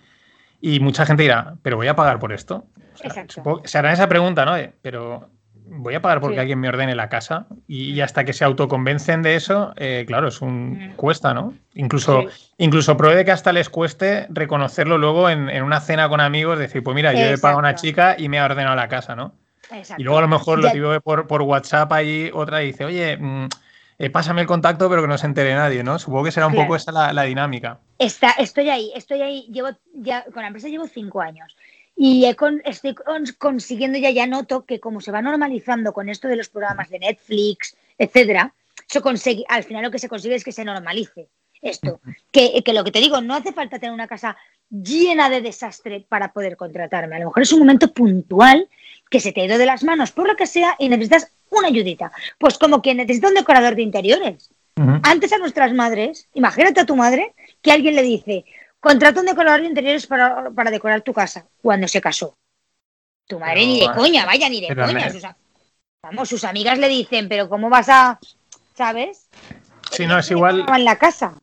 Y 0.61 0.81
mucha 0.81 1.05
gente 1.05 1.25
dirá, 1.25 1.55
pero 1.63 1.77
voy 1.77 1.89
a 1.89 1.97
pagar 1.97 2.19
por 2.19 2.33
esto. 2.33 2.65
O 2.95 2.97
sea, 2.97 3.09
Exacto. 3.09 3.35
supongo 3.35 3.63
se 3.65 3.77
harán 3.77 3.93
esa 3.93 4.09
pregunta, 4.09 4.45
¿no? 4.47 4.55
De, 4.55 4.73
pero 4.81 5.29
voy 5.67 5.95
a 5.95 6.01
pagar 6.01 6.21
porque 6.21 6.37
Sí. 6.37 6.41
alguien 6.41 6.59
me 6.61 6.69
ordene 6.69 6.95
la 6.95 7.09
casa. 7.11 7.47
Y, 7.67 7.91
y 7.93 8.01
hasta 8.01 8.25
que 8.25 8.33
se 8.33 8.45
autoconvencen 8.45 9.21
de 9.23 9.35
eso, 9.37 9.75
eh, 9.77 10.05
claro, 10.07 10.29
es 10.29 10.41
un 10.41 10.73
Mm. 10.93 10.97
cuesta, 10.97 11.35
¿no? 11.35 11.53
Incluso, 11.75 12.23
Sí. 12.31 12.51
incluso 12.59 12.97
puede 12.97 13.25
que 13.27 13.33
hasta 13.33 13.53
les 13.53 13.69
cueste 13.69 14.27
reconocerlo 14.31 14.97
luego 14.97 15.29
en, 15.29 15.51
en 15.51 15.65
una 15.65 15.81
cena 15.81 16.09
con 16.09 16.21
amigos, 16.21 16.59
decir, 16.59 16.83
pues 16.83 16.95
mira, 16.95 17.13
yo 17.13 17.27
he 17.27 17.37
pagado 17.39 17.57
a 17.57 17.61
una 17.61 17.71
Exacto. 17.71 17.87
chica 17.89 18.17
y 18.19 18.29
me 18.31 18.39
ha 18.39 18.47
ordenado 18.47 18.75
la 18.77 18.89
casa, 18.89 19.15
¿no? 19.17 19.35
Exacto. 19.71 20.01
Y 20.01 20.05
luego 20.05 20.19
a 20.19 20.23
lo 20.23 20.29
mejor 20.29 20.59
lo 20.61 20.71
digo 20.71 21.01
por, 21.01 21.27
por 21.27 21.43
WhatsApp 21.43 21.93
ahí 21.93 22.31
otra 22.33 22.59
dice, 22.59 22.85
oye, 22.85 23.17
mm, 23.17 23.49
eh, 23.99 24.11
pásame 24.11 24.41
el 24.43 24.47
contacto 24.47 24.89
pero 24.91 25.03
que 25.03 25.09
no 25.09 25.19
se 25.19 25.27
entere 25.27 25.55
nadie, 25.55 25.83
¿no? 25.83 25.99
Supongo 25.99 26.25
que 26.25 26.33
será 26.33 26.47
un 26.47 26.53
Claro. 26.53 26.67
poco 26.67 26.77
esa 26.77 26.93
la, 26.93 27.13
la 27.13 27.23
dinámica. 27.23 27.79
Está, 27.99 28.31
estoy 28.33 28.69
ahí, 28.71 28.93
estoy 28.95 29.23
ahí, 29.23 29.49
llevo 29.53 29.69
ya 29.95 30.25
con 30.25 30.43
la 30.43 30.49
empresa 30.49 30.69
llevo 30.69 30.87
cinco 30.89 31.21
años 31.21 31.57
y 31.97 32.25
he 32.27 32.35
con- 32.35 32.61
estoy 32.65 32.95
con- 32.95 33.25
consiguiendo 33.39 33.99
ya, 33.99 34.11
ya 34.11 34.27
noto 34.27 34.65
que 34.65 34.81
como 34.81 35.01
se 35.01 35.13
va 35.13 35.23
normalizando 35.23 35.93
con 35.93 36.09
esto 36.09 36.27
de 36.29 36.37
los 36.37 36.49
programas 36.49 36.91
de 36.91 36.99
Netflix, 36.99 37.77
etcétera, 37.97 38.53
eso 38.91 39.01
consigue, 39.01 39.45
al 39.49 39.63
final 39.63 39.85
lo 39.85 39.91
que 39.93 40.01
se 40.01 40.09
consigue 40.09 40.35
es 40.35 40.45
que 40.45 40.51
se 40.53 40.65
normalice 40.65 41.29
esto. 41.65 42.01
Que, 42.31 42.63
que 42.63 42.73
lo 42.73 42.85
que 42.85 42.93
te 42.93 43.01
digo, 43.01 43.21
no 43.21 43.35
hace 43.35 43.53
falta 43.53 43.79
tener 43.79 43.93
una 43.93 44.07
casa 44.07 44.37
llena 44.71 45.29
de 45.31 45.41
desastre 45.41 46.07
para 46.09 46.33
poder 46.33 46.57
contratarme. 46.57 47.17
A 47.17 47.19
lo 47.19 47.27
mejor 47.27 47.43
es 47.43 47.53
un 47.53 47.61
momento 47.61 47.93
puntual 47.93 48.69
que 49.11 49.21
se 49.21 49.33
te 49.33 49.41
ha 49.41 49.45
ido 49.45 49.59
de 49.59 49.67
las 49.67 49.83
manos 49.83 50.13
por 50.13 50.29
lo 50.29 50.37
que 50.37 50.47
sea 50.47 50.77
y 50.79 50.89
necesitas 50.89 51.31
una 51.51 51.69
ayudita. 51.69 52.13
Pues 52.39 52.59
como 52.59 52.83
quien 52.83 52.99
necesita 52.99 53.29
un 53.29 53.35
decorador 53.35 53.75
de 53.75 53.83
interiores. 53.83 54.51
Antes 55.05 55.33
a 55.33 55.39
nuestras 55.39 55.73
madres, 55.73 56.29
imagínate 56.35 56.81
a 56.81 56.87
tu 56.87 56.97
madre 56.97 57.33
que 57.63 57.71
alguien 57.71 57.95
le 57.95 58.03
dice, 58.03 58.45
contrata 58.81 59.21
un 59.21 59.27
decorador 59.27 59.61
de 59.61 59.69
interiores 59.69 60.05
para, 60.07 60.51
para 60.51 60.73
decorar 60.73 61.03
tu 61.03 61.13
casa 61.13 61.47
cuando 61.63 61.87
se 61.87 62.01
casó. 62.01 62.37
Tu 63.29 63.39
madre 63.39 63.55
Pero, 63.55 63.67
ni 63.67 63.81
de 63.81 63.95
coña, 63.95 64.27
vaya, 64.27 64.49
ni 64.49 64.61
de 64.61 64.75
coña. 64.75 65.11
Sus, 65.11 65.23
vamos, 66.03 66.29
sus 66.29 66.43
amigas 66.43 66.79
le 66.79 66.89
dicen, 66.89 67.29
pero 67.29 67.49
¿cómo 67.49 67.71
vas 67.71 67.89
a, 67.89 68.19
sabes? 68.75 69.29
Sí, 69.93 70.07
no, 70.07 70.19
es 70.19 70.27
¿Qué 70.27 70.35
igual, 70.35 70.67
en 70.69 70.85
la 70.85 70.97
casa. 70.97 71.35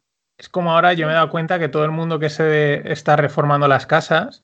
Es 0.41 0.49
como 0.49 0.71
ahora 0.71 0.93
yo 0.93 1.06
me 1.06 1.13
he 1.13 1.15
dado 1.15 1.30
cuenta 1.30 1.60
que 1.60 1.69
todo 1.69 1.86
el 1.86 1.91
mundo 1.91 2.17
que 2.17 2.32
se 2.32 2.91
está 2.91 3.15
reformando 3.15 3.67
las 3.67 3.86
casas 3.86 4.41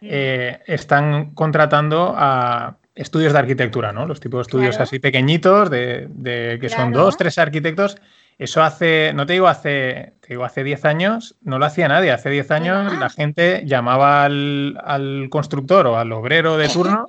mm. 0.00 0.06
eh, 0.08 0.60
están 0.66 1.32
contratando 1.34 2.14
a 2.16 2.76
estudios 2.94 3.32
de 3.32 3.40
arquitectura, 3.40 3.92
¿no? 3.92 4.06
Los 4.06 4.20
tipos 4.20 4.38
de 4.38 4.42
estudios 4.42 4.78
así 4.78 5.00
pequeñitos, 5.00 5.68
de, 5.68 6.58
que 6.60 6.68
son 6.68 6.92
dos, 6.92 7.16
tres 7.16 7.38
arquitectos. 7.38 7.96
Eso 8.38 8.62
hace, 8.62 9.12
no 9.14 9.26
te 9.26 9.32
digo 9.32 9.48
hace, 9.48 10.12
te 10.20 10.28
digo 10.28 10.44
hace 10.44 10.62
10 10.62 10.84
años, 10.84 11.34
no 11.42 11.58
lo 11.58 11.66
hacía 11.66 11.88
nadie. 11.88 12.12
Hace 12.12 12.30
10 12.30 12.50
años 12.52 12.98
la 12.98 13.10
gente 13.10 13.62
llamaba 13.66 14.24
al, 14.24 15.26
constructor 15.28 15.88
o 15.88 15.98
al 15.98 16.12
obrero 16.12 16.56
de 16.56 16.68
turno, 16.72 17.06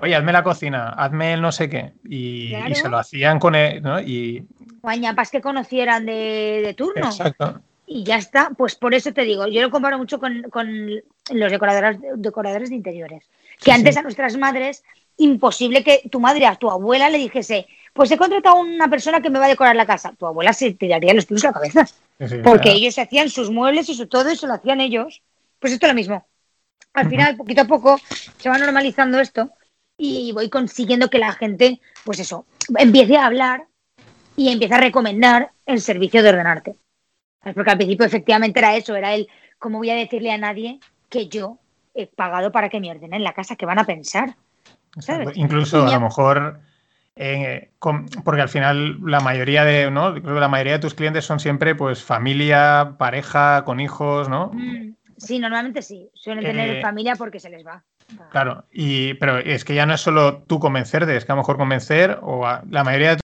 oye, 0.00 0.14
hazme 0.14 0.32
la 0.32 0.42
cocina, 0.42 0.90
hazme 0.90 1.34
el 1.34 1.42
no 1.42 1.52
sé 1.52 1.68
qué. 1.68 1.92
Y, 2.08 2.52
se 2.74 2.88
lo 2.88 2.98
hacían 2.98 3.38
con 3.38 3.54
él, 3.54 3.82
¿no? 3.82 4.00
Y... 4.00 4.46
Guañapas 4.80 5.30
que 5.30 5.40
conocieran 5.40 6.06
de, 6.06 6.62
de 6.64 6.74
turno. 6.74 7.06
Exacto 7.06 7.62
y 7.92 8.04
ya 8.04 8.16
está. 8.16 8.50
Pues 8.56 8.74
por 8.74 8.94
eso 8.94 9.12
te 9.12 9.22
digo, 9.22 9.46
yo 9.46 9.62
lo 9.62 9.70
comparo 9.70 9.98
mucho 9.98 10.18
con, 10.18 10.42
los 11.30 11.50
decoradores, 11.50 11.98
decoradores 12.16 12.70
de 12.70 12.76
interiores. 12.76 13.28
Que 13.62 13.72
antes 13.72 13.96
a 13.96 14.02
nuestras 14.02 14.36
madres, 14.36 14.82
imposible 15.16 15.84
que 15.84 16.02
tu 16.10 16.20
madre 16.20 16.46
a 16.46 16.56
tu 16.56 16.70
abuela 16.70 17.10
le 17.10 17.18
dijese, 17.18 17.66
pues 17.92 18.10
he 18.10 18.16
contratado 18.16 18.56
a 18.56 18.60
una 18.60 18.88
persona 18.88 19.20
que 19.20 19.30
me 19.30 19.38
va 19.38 19.46
a 19.46 19.50
decorar 19.50 19.76
la 19.76 19.86
casa. 19.86 20.14
Tu 20.18 20.26
abuela 20.26 20.52
se 20.52 20.72
tiraría 20.72 21.14
los 21.14 21.26
pies 21.26 21.44
a 21.44 21.48
la 21.48 21.52
cabeza. 21.52 21.86
porque 22.42 22.72
ellos 22.72 22.98
hacían 22.98 23.28
sus 23.28 23.50
muebles 23.50 23.88
y 23.88 23.94
su 23.94 24.06
todo 24.06 24.30
eso 24.30 24.46
lo 24.46 24.54
hacían 24.54 24.80
ellos. 24.80 25.22
Pues 25.58 25.72
esto 25.72 25.86
es 25.86 25.92
lo 25.92 25.96
mismo. 25.96 26.26
Al 26.94 27.08
final, 27.08 27.36
poquito 27.36 27.62
a 27.62 27.66
poco, 27.66 27.98
se 28.36 28.48
va 28.48 28.58
normalizando 28.58 29.18
esto 29.20 29.50
y 30.04 30.32
voy 30.32 30.50
consiguiendo 30.50 31.08
que 31.08 31.18
la 31.18 31.32
gente, 31.32 31.80
pues 32.04 32.18
eso, 32.18 32.44
empiece 32.76 33.16
a 33.16 33.26
hablar 33.26 33.66
y 34.34 34.48
empiece 34.48 34.74
a 34.74 34.80
recomendar 34.80 35.52
el 35.64 35.80
servicio 35.80 36.24
de 36.24 36.30
ordenarte. 36.30 36.74
Porque 37.54 37.70
al 37.70 37.76
principio 37.76 38.04
efectivamente 38.04 38.58
era 38.58 38.74
eso, 38.74 38.96
era 38.96 39.14
el, 39.14 39.28
¿cómo 39.58 39.78
voy 39.78 39.90
a 39.90 39.94
decirle 39.94 40.32
a 40.32 40.38
nadie 40.38 40.80
que 41.08 41.28
yo 41.28 41.58
he 41.94 42.08
pagado 42.08 42.50
para 42.50 42.68
que 42.68 42.80
me 42.80 42.90
ordenen 42.90 43.14
en 43.14 43.24
la 43.24 43.32
casa? 43.32 43.54
¿Qué 43.54 43.64
van 43.64 43.78
a 43.78 43.84
pensar? 43.84 44.34
Incluso 45.34 45.86
a 45.86 45.92
lo 45.92 46.00
mejor, 46.00 46.60
eh, 47.14 47.70
porque 48.24 48.42
al 48.42 48.48
final 48.48 48.98
la 49.04 49.20
mayoría 49.20 49.64
de, 49.64 49.88
¿no? 49.90 50.16
la 50.16 50.48
mayoría 50.48 50.74
de 50.74 50.78
tus 50.80 50.94
clientes 50.94 51.24
son 51.24 51.38
siempre 51.38 51.76
pues 51.76 52.02
familia, 52.02 52.96
pareja, 52.98 53.62
con 53.64 53.78
hijos, 53.78 54.28
¿no? 54.28 54.50
Mm, 54.52 54.96
sí, 55.16 55.38
normalmente 55.38 55.80
sí. 55.80 56.10
Suelen 56.12 56.44
tener 56.44 56.82
familia 56.82 57.14
porque 57.14 57.38
se 57.38 57.50
les 57.50 57.64
va. 57.64 57.84
Claro, 58.30 58.64
y, 58.72 59.14
pero 59.14 59.38
es 59.38 59.64
que 59.64 59.74
ya 59.74 59.86
no 59.86 59.94
es 59.94 60.00
solo 60.00 60.42
tú 60.42 60.58
convencerte, 60.58 61.16
es 61.16 61.24
que 61.24 61.32
a 61.32 61.34
lo 61.34 61.42
mejor 61.42 61.56
convencer, 61.56 62.18
o 62.22 62.46
la 62.68 62.84
mayoría 62.84 63.16
de 63.16 63.20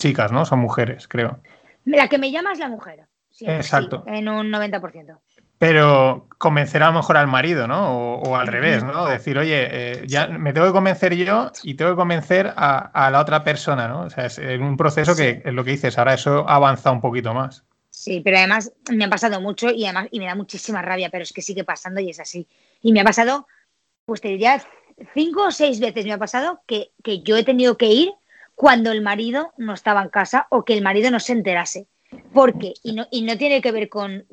chicas, 0.00 0.32
¿no? 0.32 0.44
Son 0.44 0.58
mujeres, 0.58 1.08
creo. 1.08 1.40
La 1.84 2.08
que 2.08 2.18
me 2.18 2.30
llama 2.30 2.52
es 2.52 2.58
la 2.58 2.68
mujer. 2.68 3.06
Exacto. 3.40 4.04
en 4.06 4.28
un 4.28 4.50
90%. 4.50 5.18
Pero 5.58 6.28
convencer 6.38 6.82
a 6.82 6.88
lo 6.88 6.94
mejor 6.94 7.16
al 7.16 7.28
marido, 7.28 7.68
¿no? 7.68 8.16
O, 8.16 8.36
al 8.36 8.48
revés, 8.48 8.82
¿no? 8.82 9.06
Decir, 9.06 9.38
oye, 9.38 9.68
eh, 9.70 10.04
ya 10.06 10.26
me 10.26 10.52
tengo 10.52 10.66
que 10.66 10.72
convencer 10.72 11.14
yo 11.14 11.52
y 11.62 11.74
tengo 11.74 11.92
que 11.92 11.96
convencer 11.96 12.52
a, 12.56 13.10
la 13.10 13.20
otra 13.20 13.44
persona, 13.44 13.86
¿no? 13.86 14.02
O 14.02 14.10
sea, 14.10 14.26
es 14.26 14.38
un 14.38 14.76
proceso 14.76 15.14
que 15.14 15.40
es 15.44 15.52
lo 15.52 15.64
que 15.64 15.70
dices, 15.70 15.98
ahora 15.98 16.14
eso 16.14 16.48
ha 16.48 16.56
avanzado 16.56 16.94
un 16.94 17.00
poquito 17.00 17.32
más. 17.32 17.64
Sí, 17.90 18.20
pero 18.24 18.38
además 18.38 18.72
me 18.90 19.04
ha 19.04 19.10
pasado 19.10 19.40
mucho 19.40 19.70
y 19.70 19.84
además 19.84 20.08
y 20.10 20.18
me 20.18 20.26
da 20.26 20.34
muchísima 20.34 20.82
rabia, 20.82 21.10
pero 21.10 21.22
es 21.22 21.32
que 21.32 21.42
sigue 21.42 21.62
pasando 21.62 22.00
y 22.00 22.10
es 22.10 22.18
así. 22.18 22.48
Y 22.80 22.92
me 22.92 23.00
ha 23.00 23.04
pasado, 23.04 23.46
pues 24.04 24.20
te 24.20 24.28
diría, 24.28 24.62
cinco 25.14 25.46
o 25.46 25.50
seis 25.50 25.80
veces 25.80 26.04
me 26.04 26.12
ha 26.12 26.18
pasado 26.18 26.62
que, 26.66 26.92
que 27.02 27.22
yo 27.22 27.36
he 27.36 27.44
tenido 27.44 27.76
que 27.76 27.86
ir 27.86 28.12
cuando 28.54 28.92
el 28.92 29.02
marido 29.02 29.52
no 29.56 29.74
estaba 29.74 30.02
en 30.02 30.08
casa 30.08 30.46
o 30.50 30.64
que 30.64 30.74
el 30.74 30.82
marido 30.82 31.10
no 31.10 31.20
se 31.20 31.32
enterase. 31.32 31.88
Porque, 32.32 32.74
y 32.82 32.92
no, 32.92 33.06
y 33.10 33.22
no 33.22 33.38
tiene 33.38 33.62
que 33.62 33.72
ver 33.72 33.88
con, 33.88 34.26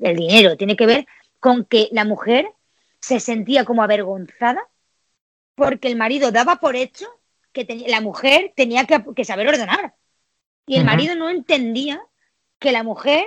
el 0.00 0.16
dinero, 0.16 0.56
tiene 0.56 0.76
que 0.76 0.86
ver 0.86 1.06
con 1.40 1.64
que 1.64 1.88
la 1.92 2.04
mujer 2.04 2.48
se 3.00 3.20
sentía 3.20 3.64
como 3.64 3.82
avergonzada 3.82 4.66
porque 5.54 5.88
el 5.88 5.96
marido 5.96 6.32
daba 6.32 6.56
por 6.56 6.74
hecho 6.74 7.06
que 7.52 7.66
la 7.86 8.00
mujer 8.00 8.52
tenía 8.56 8.84
que, 8.84 9.24
saber 9.24 9.48
ordenar. 9.48 9.94
Y 10.66 10.76
el 10.76 10.84
marido 10.84 11.14
no 11.14 11.30
entendía 11.30 12.02
que 12.58 12.72
la 12.72 12.82
mujer 12.82 13.24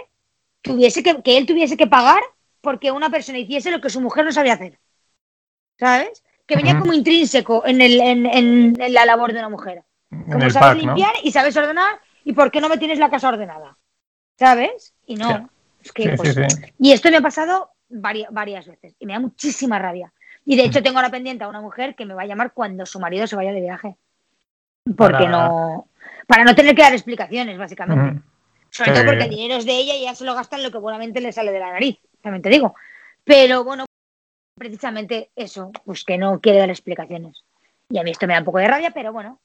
tuviese 0.62 1.02
que, 1.02 1.22
que 1.22 1.38
él 1.38 1.46
tuviese 1.46 1.78
que 1.78 1.88
pagar 1.88 2.22
porque 2.62 2.92
una 2.92 3.10
persona 3.10 3.40
hiciese 3.40 3.72
lo 3.72 3.82
que 3.82 3.90
su 3.90 4.02
mujer 4.02 4.26
no 4.26 4.32
sabía 4.32 4.54
hacer. 4.54 4.80
¿Sabes? 5.80 6.24
Que 6.46 6.56
venía 6.56 6.78
como 6.78 6.94
intrínseco 6.94 7.66
en, 7.66 7.82
el, 7.82 8.02
en, 8.02 8.94
la 8.94 9.06
labor 9.06 9.32
de 9.32 9.40
una 9.40 9.50
mujer. 9.50 9.84
Como 10.10 10.50
sabes 10.50 10.84
limpiar 10.84 11.14
y 11.24 11.32
sabes 11.32 11.56
ordenar, 11.56 12.00
¿y 12.24 12.34
por 12.34 12.52
qué 12.52 12.60
no 12.60 12.70
me 12.70 12.78
tienes 12.78 13.00
la 13.00 13.10
casa 13.10 13.30
ordenada? 13.30 13.78
¿Sabes? 14.38 14.94
Y 15.06 15.16
no. 15.16 15.50
Es 15.84 15.92
que, 15.92 16.10
pues, 16.18 16.36
Y 16.80 16.92
esto 16.92 17.10
me 17.10 17.18
ha 17.18 17.22
pasado 17.22 17.72
varias, 17.88 18.32
varias 18.32 18.68
veces 18.68 18.96
y 19.00 19.06
me 19.06 19.14
da 19.14 19.20
muchísima 19.20 19.80
rabia. 19.80 20.12
Y 20.46 20.56
de 20.56 20.64
hecho 20.64 20.82
tengo 20.82 21.02
la 21.02 21.12
pendiente 21.12 21.44
a 21.44 21.48
una 21.48 21.62
mujer 21.62 21.96
que 21.96 22.06
me 22.06 22.14
va 22.14 22.24
a 22.24 22.26
llamar 22.26 22.54
cuando 22.54 22.86
su 22.86 23.00
marido 23.00 23.28
se 23.28 23.36
vaya 23.36 23.54
de 23.54 23.62
viaje. 23.62 23.96
Porque 24.98 25.28
no. 25.28 25.88
Para 26.28 26.44
no 26.44 26.56
tener 26.56 26.76
que 26.76 26.82
dar 26.82 26.94
explicaciones, 26.94 27.58
básicamente. 27.58 28.22
Sobre 28.72 28.92
todo 28.94 29.06
porque 29.06 29.24
el 29.24 29.30
dinero 29.30 29.56
es 29.56 29.66
de 29.66 29.78
ella 29.78 29.96
y 29.96 30.04
ya 30.04 30.16
se 30.16 30.26
lo 30.26 30.36
gastan 30.36 30.64
lo 30.64 30.72
que 30.72 30.78
buenamente 30.78 31.22
le 31.22 31.32
sale 31.32 31.52
de 31.52 31.60
la 31.60 31.72
nariz, 31.72 32.00
también 32.22 32.42
te 32.42 32.50
digo. 32.50 32.76
Pero 33.24 33.64
bueno, 33.64 33.86
precisamente 34.60 35.32
eso, 35.36 35.72
pues 35.86 36.04
que 36.04 36.20
no 36.20 36.40
quiere 36.40 36.60
dar 36.60 36.70
explicaciones. 36.70 37.44
Y 37.90 37.98
a 37.98 38.04
mí 38.04 38.12
esto 38.12 38.28
me 38.28 38.34
da 38.34 38.40
un 38.40 38.46
poco 38.46 38.60
de 38.60 38.68
rabia, 38.68 38.92
pero 38.92 39.12
bueno, 39.12 39.40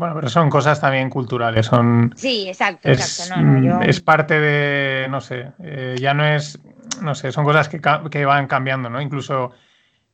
bueno, 0.00 0.14
pero 0.14 0.30
son 0.30 0.48
cosas 0.48 0.80
también 0.80 1.10
culturales, 1.10 1.66
son... 1.66 2.14
Sí, 2.16 2.48
exacto, 2.48 2.88
es, 2.88 2.98
exacto. 3.00 3.82
Es 3.82 4.00
parte 4.00 4.40
de, 4.40 5.06
no 5.10 5.20
sé, 5.20 5.52
eh, 5.62 5.96
ya 6.00 6.14
no 6.14 6.24
es, 6.24 6.58
no 7.02 7.14
sé, 7.14 7.32
son 7.32 7.44
cosas 7.44 7.68
que, 7.68 7.82
que 8.10 8.24
van 8.24 8.46
cambiando, 8.46 8.88
¿no? 8.88 9.02
Incluso, 9.02 9.50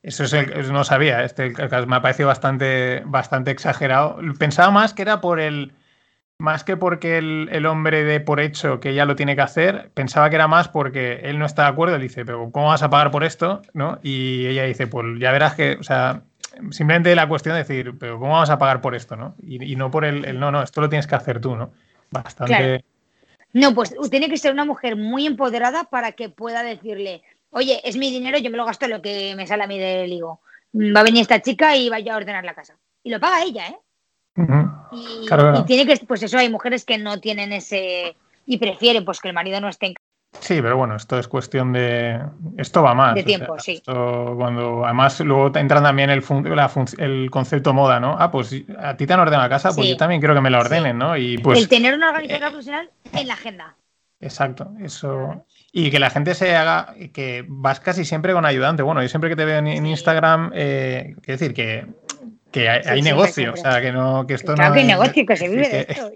eso 0.02 0.24
es 0.24 0.32
el, 0.32 0.72
no 0.72 0.82
sabía, 0.82 1.22
este 1.22 1.52
me 1.86 1.96
ha 1.96 2.02
parecido 2.02 2.26
bastante, 2.26 3.02
bastante 3.06 3.52
exagerado. 3.52 4.18
Pensaba 4.36 4.72
más 4.72 4.92
que 4.92 5.02
era 5.02 5.20
por 5.20 5.38
el, 5.38 5.72
más 6.38 6.64
que 6.64 6.76
porque 6.76 7.18
el, 7.18 7.48
el, 7.50 7.66
hombre 7.66 8.04
de 8.04 8.20
por 8.20 8.40
hecho 8.40 8.78
que 8.78 8.94
ya 8.94 9.04
lo 9.04 9.16
tiene 9.16 9.36
que 9.36 9.42
hacer, 9.42 9.90
pensaba 9.94 10.28
que 10.28 10.36
era 10.36 10.48
más 10.48 10.68
porque 10.68 11.20
él 11.24 11.38
no 11.38 11.46
está 11.46 11.62
de 11.62 11.68
acuerdo, 11.68 11.96
él 11.96 12.02
dice, 12.02 12.24
pero 12.24 12.50
¿cómo 12.52 12.68
vas 12.68 12.82
a 12.82 12.90
pagar 12.90 13.10
por 13.10 13.24
esto? 13.24 13.62
¿No? 13.72 13.98
Y 14.02 14.46
ella 14.46 14.64
dice, 14.64 14.86
pues 14.86 15.06
ya 15.18 15.32
verás 15.32 15.54
que, 15.54 15.76
o 15.80 15.82
sea, 15.82 16.22
simplemente 16.70 17.14
la 17.14 17.28
cuestión 17.28 17.54
de 17.54 17.60
decir, 17.60 17.94
pero 17.98 18.18
¿cómo 18.18 18.32
vamos 18.32 18.50
a 18.50 18.58
pagar 18.58 18.80
por 18.80 18.94
esto? 18.94 19.16
¿no? 19.16 19.34
Y, 19.42 19.76
no 19.76 19.90
por 19.90 20.04
el, 20.04 20.38
no, 20.38 20.50
no, 20.50 20.62
esto 20.62 20.80
lo 20.80 20.88
tienes 20.88 21.06
que 21.06 21.14
hacer 21.14 21.40
tú, 21.40 21.56
¿no? 21.56 21.72
Bastante. 22.10 22.84
No, 23.52 23.74
pues 23.74 23.94
tiene 24.10 24.28
que 24.28 24.36
ser 24.36 24.52
una 24.52 24.66
mujer 24.66 24.96
muy 24.96 25.26
empoderada 25.26 25.84
para 25.84 26.12
que 26.12 26.28
pueda 26.28 26.62
decirle, 26.62 27.22
oye, 27.50 27.80
es 27.84 27.96
mi 27.96 28.10
dinero, 28.10 28.38
yo 28.38 28.50
me 28.50 28.58
lo 28.58 28.66
gasto 28.66 28.86
lo 28.86 29.00
que 29.00 29.34
me 29.34 29.46
sale 29.46 29.64
a 29.64 29.66
mí 29.66 29.78
del 29.78 30.12
higo. 30.12 30.40
Va 30.74 31.00
a 31.00 31.04
venir 31.04 31.22
esta 31.22 31.40
chica 31.40 31.74
y 31.74 31.88
vaya 31.88 32.12
a 32.12 32.16
ordenar 32.18 32.44
la 32.44 32.54
casa. 32.54 32.76
Y 33.02 33.10
lo 33.10 33.18
paga 33.18 33.42
ella, 33.42 33.68
¿eh? 33.68 33.78
Y, 34.36 35.26
y, 35.26 35.64
tiene 35.64 35.86
que, 35.86 36.04
pues 36.06 36.22
eso, 36.22 36.38
hay 36.38 36.50
mujeres 36.50 36.84
que 36.84 36.98
no 36.98 37.20
tienen 37.20 37.52
ese 37.52 38.16
y 38.46 38.58
prefieren 38.58 39.04
pues 39.04 39.20
que 39.20 39.28
el 39.28 39.34
marido 39.34 39.60
no 39.60 39.68
esté 39.68 39.86
en 39.86 39.94
Sí, 40.40 40.60
pero 40.60 40.76
bueno, 40.76 40.96
esto 40.96 41.18
es 41.18 41.28
cuestión 41.28 41.72
de. 41.72 42.20
Esto 42.56 42.82
va 42.82 42.94
más. 42.94 43.14
De 43.14 43.22
tiempo, 43.22 43.58
sí. 43.58 43.82
cuando, 43.84 44.84
además, 44.84 45.20
luego 45.20 45.56
entra 45.56 45.82
también 45.82 46.10
el, 46.10 46.22
el 46.98 47.30
concepto 47.30 47.72
moda, 47.72 48.00
¿no? 48.00 48.16
Ah, 48.18 48.30
pues 48.30 48.54
a 48.78 48.96
ti 48.96 49.06
te 49.06 49.12
han 49.12 49.20
ordenado 49.20 49.44
la 49.44 49.48
casa, 49.48 49.72
pues 49.74 49.88
yo 49.88 49.96
también 49.96 50.20
quiero 50.20 50.34
que 50.34 50.40
me 50.40 50.50
la 50.50 50.60
ordenen, 50.60 50.98
¿no? 50.98 51.16
Y 51.16 51.38
pues. 51.38 51.58
El 51.58 51.68
tener 51.68 51.94
una 51.94 52.10
organización 52.10 52.42
eh, 52.42 52.50
profesional 52.50 52.90
en 53.12 53.28
la 53.28 53.34
agenda. 53.34 53.76
Exacto, 54.20 54.72
eso. 54.80 55.44
Y 55.72 55.90
que 55.90 55.98
la 55.98 56.10
gente 56.10 56.34
se 56.34 56.56
haga, 56.56 56.94
que 57.12 57.44
vas 57.48 57.80
casi 57.80 58.04
siempre 58.04 58.32
con 58.32 58.46
ayudante. 58.46 58.82
Bueno, 58.82 59.02
yo 59.02 59.08
siempre 59.08 59.28
que 59.28 59.36
te 59.36 59.44
veo 59.44 59.58
en, 59.58 59.86
Instagram, 59.86 60.52
eh, 60.54 61.14
quiero 61.22 61.38
decir 61.38 61.54
que 61.54 61.86
que 62.56 62.70
hay, 62.70 63.02
negocio, 63.02 63.52
o 63.52 63.56
sea, 63.56 63.82
que 63.82 63.92
no, 63.92 64.26
que 64.26 64.32
esto 64.32 64.54
claro 64.54 64.70
no. 64.70 64.74
que 64.74 64.80
hay 64.80 64.86
negocio, 64.86 65.26
que 65.26 65.36
se 65.36 65.48
vive 65.48 65.68
de 65.68 65.86
esto. 65.86 66.10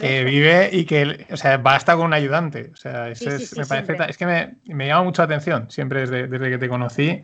que 0.00 0.24
vive 0.24 0.70
y 0.72 0.84
que, 0.84 1.26
o 1.30 1.36
sea, 1.36 1.56
basta 1.56 1.96
con 1.96 2.06
un 2.06 2.14
ayudante. 2.14 2.70
O 2.72 2.76
sea, 2.76 3.08
eso 3.08 3.28
es, 3.28 3.56
me 3.56 3.66
parece, 3.66 3.96
es 4.08 4.16
que 4.16 4.26
me, 4.26 4.54
me, 4.66 4.86
llama 4.86 5.02
mucho 5.02 5.22
la 5.22 5.26
atención 5.26 5.68
siempre 5.68 6.02
desde, 6.02 6.28
desde 6.28 6.48
que 6.48 6.58
te 6.58 6.68
conocí. 6.68 7.22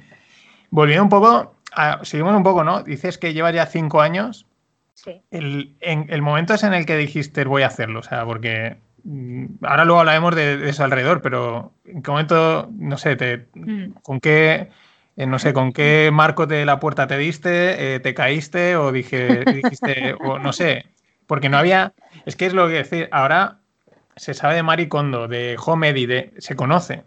Volviendo 0.70 1.04
un 1.04 1.08
poco, 1.10 1.54
seguimos 2.02 2.34
un 2.34 2.42
poco, 2.42 2.64
¿no? 2.64 2.82
Dices 2.82 3.18
que 3.18 3.32
llevas 3.32 3.54
ya 3.54 3.66
cinco 3.66 4.00
años. 4.00 4.46
Sí. 4.94 5.22
El, 5.30 5.76
en, 5.80 6.06
el 6.08 6.20
momento 6.20 6.54
es 6.54 6.64
en 6.64 6.74
el 6.74 6.86
que 6.86 6.96
dijiste 6.96 7.44
voy 7.44 7.62
a 7.62 7.68
hacerlo, 7.68 8.00
o 8.00 8.02
sea, 8.02 8.24
porque 8.24 8.78
mm, 9.04 9.44
ahora 9.62 9.84
luego 9.84 10.00
hablaremos 10.00 10.34
de, 10.34 10.68
eso 10.68 10.82
alrededor, 10.82 11.22
pero 11.22 11.72
en 11.84 12.02
qué 12.02 12.10
momento, 12.10 12.68
no 12.76 12.98
sé, 12.98 13.14
te, 13.14 13.46
mm. 13.54 13.90
con 14.02 14.18
qué 14.18 14.70
eh, 15.16 15.26
no 15.26 15.38
sé, 15.38 15.52
¿con 15.52 15.72
qué 15.72 16.10
marco 16.12 16.46
de 16.46 16.66
la 16.66 16.78
puerta 16.78 17.06
te 17.06 17.16
diste? 17.16 17.94
Eh, 17.94 18.00
¿Te 18.00 18.12
caíste? 18.12 18.76
¿O 18.76 18.92
dije, 18.92 19.44
dijiste, 19.46 20.14
o 20.20 20.38
no 20.38 20.52
sé? 20.52 20.86
Porque 21.26 21.48
no 21.48 21.56
había. 21.56 21.94
Es 22.26 22.36
que 22.36 22.46
es 22.46 22.52
lo 22.52 22.68
que 22.68 22.74
decir. 22.74 23.08
Ahora 23.12 23.58
se 24.14 24.34
sabe 24.34 24.56
de 24.56 24.62
Maricondo, 24.62 25.26
de 25.26 25.56
Homedy, 25.64 26.06
de, 26.06 26.34
se 26.38 26.54
conoce. 26.54 27.04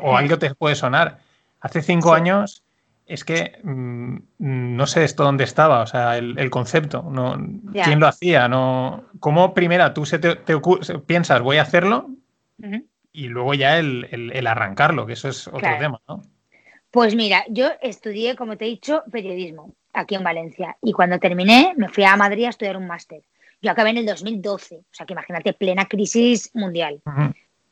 O, 0.00 0.16
algo 0.16 0.38
te 0.38 0.54
puede 0.54 0.74
sonar. 0.74 1.18
Hace 1.60 1.82
cinco 1.82 2.14
años 2.14 2.64
es 3.06 3.24
que 3.24 3.58
mm, 3.62 4.16
no 4.38 4.86
sé 4.86 5.04
esto 5.04 5.24
dónde 5.24 5.44
estaba, 5.44 5.82
o 5.82 5.86
sea, 5.86 6.16
el, 6.16 6.50
concepto, 6.50 7.04
no, 7.10 7.36
quién 7.72 8.00
lo 8.00 8.06
hacía, 8.06 8.48
no, 8.48 9.04
cómo 9.18 9.54
primera 9.54 9.92
tú 9.92 10.06
se 10.06 10.18
te, 10.18 10.36
piensas 11.04 11.42
voy 11.42 11.58
a 11.58 11.62
hacerlo 11.62 12.10
y 13.12 13.26
luego 13.26 13.54
ya 13.54 13.78
el, 13.78 14.46
arrancarlo, 14.46 15.04
que 15.04 15.14
eso 15.14 15.28
es 15.28 15.48
otro 15.48 15.78
tema, 15.78 16.00
¿no? 16.08 16.22
Pues 16.92 17.14
mira, 17.14 17.42
yo 17.48 17.70
estudié, 17.80 18.36
como 18.36 18.58
te 18.58 18.66
he 18.66 18.68
dicho, 18.68 19.02
periodismo 19.10 19.72
aquí 19.94 20.14
en 20.14 20.22
Valencia 20.22 20.76
y 20.82 20.92
cuando 20.92 21.18
terminé 21.18 21.72
me 21.74 21.88
fui 21.88 22.04
a 22.04 22.14
Madrid 22.16 22.44
a 22.44 22.50
estudiar 22.50 22.76
un 22.76 22.86
máster. 22.86 23.22
Yo 23.62 23.70
acabé 23.70 23.90
en 23.90 23.96
el 23.96 24.06
2012, 24.06 24.76
o 24.76 24.84
sea 24.90 25.06
que 25.06 25.14
imagínate, 25.14 25.54
plena 25.54 25.86
crisis 25.86 26.50
mundial. 26.52 27.00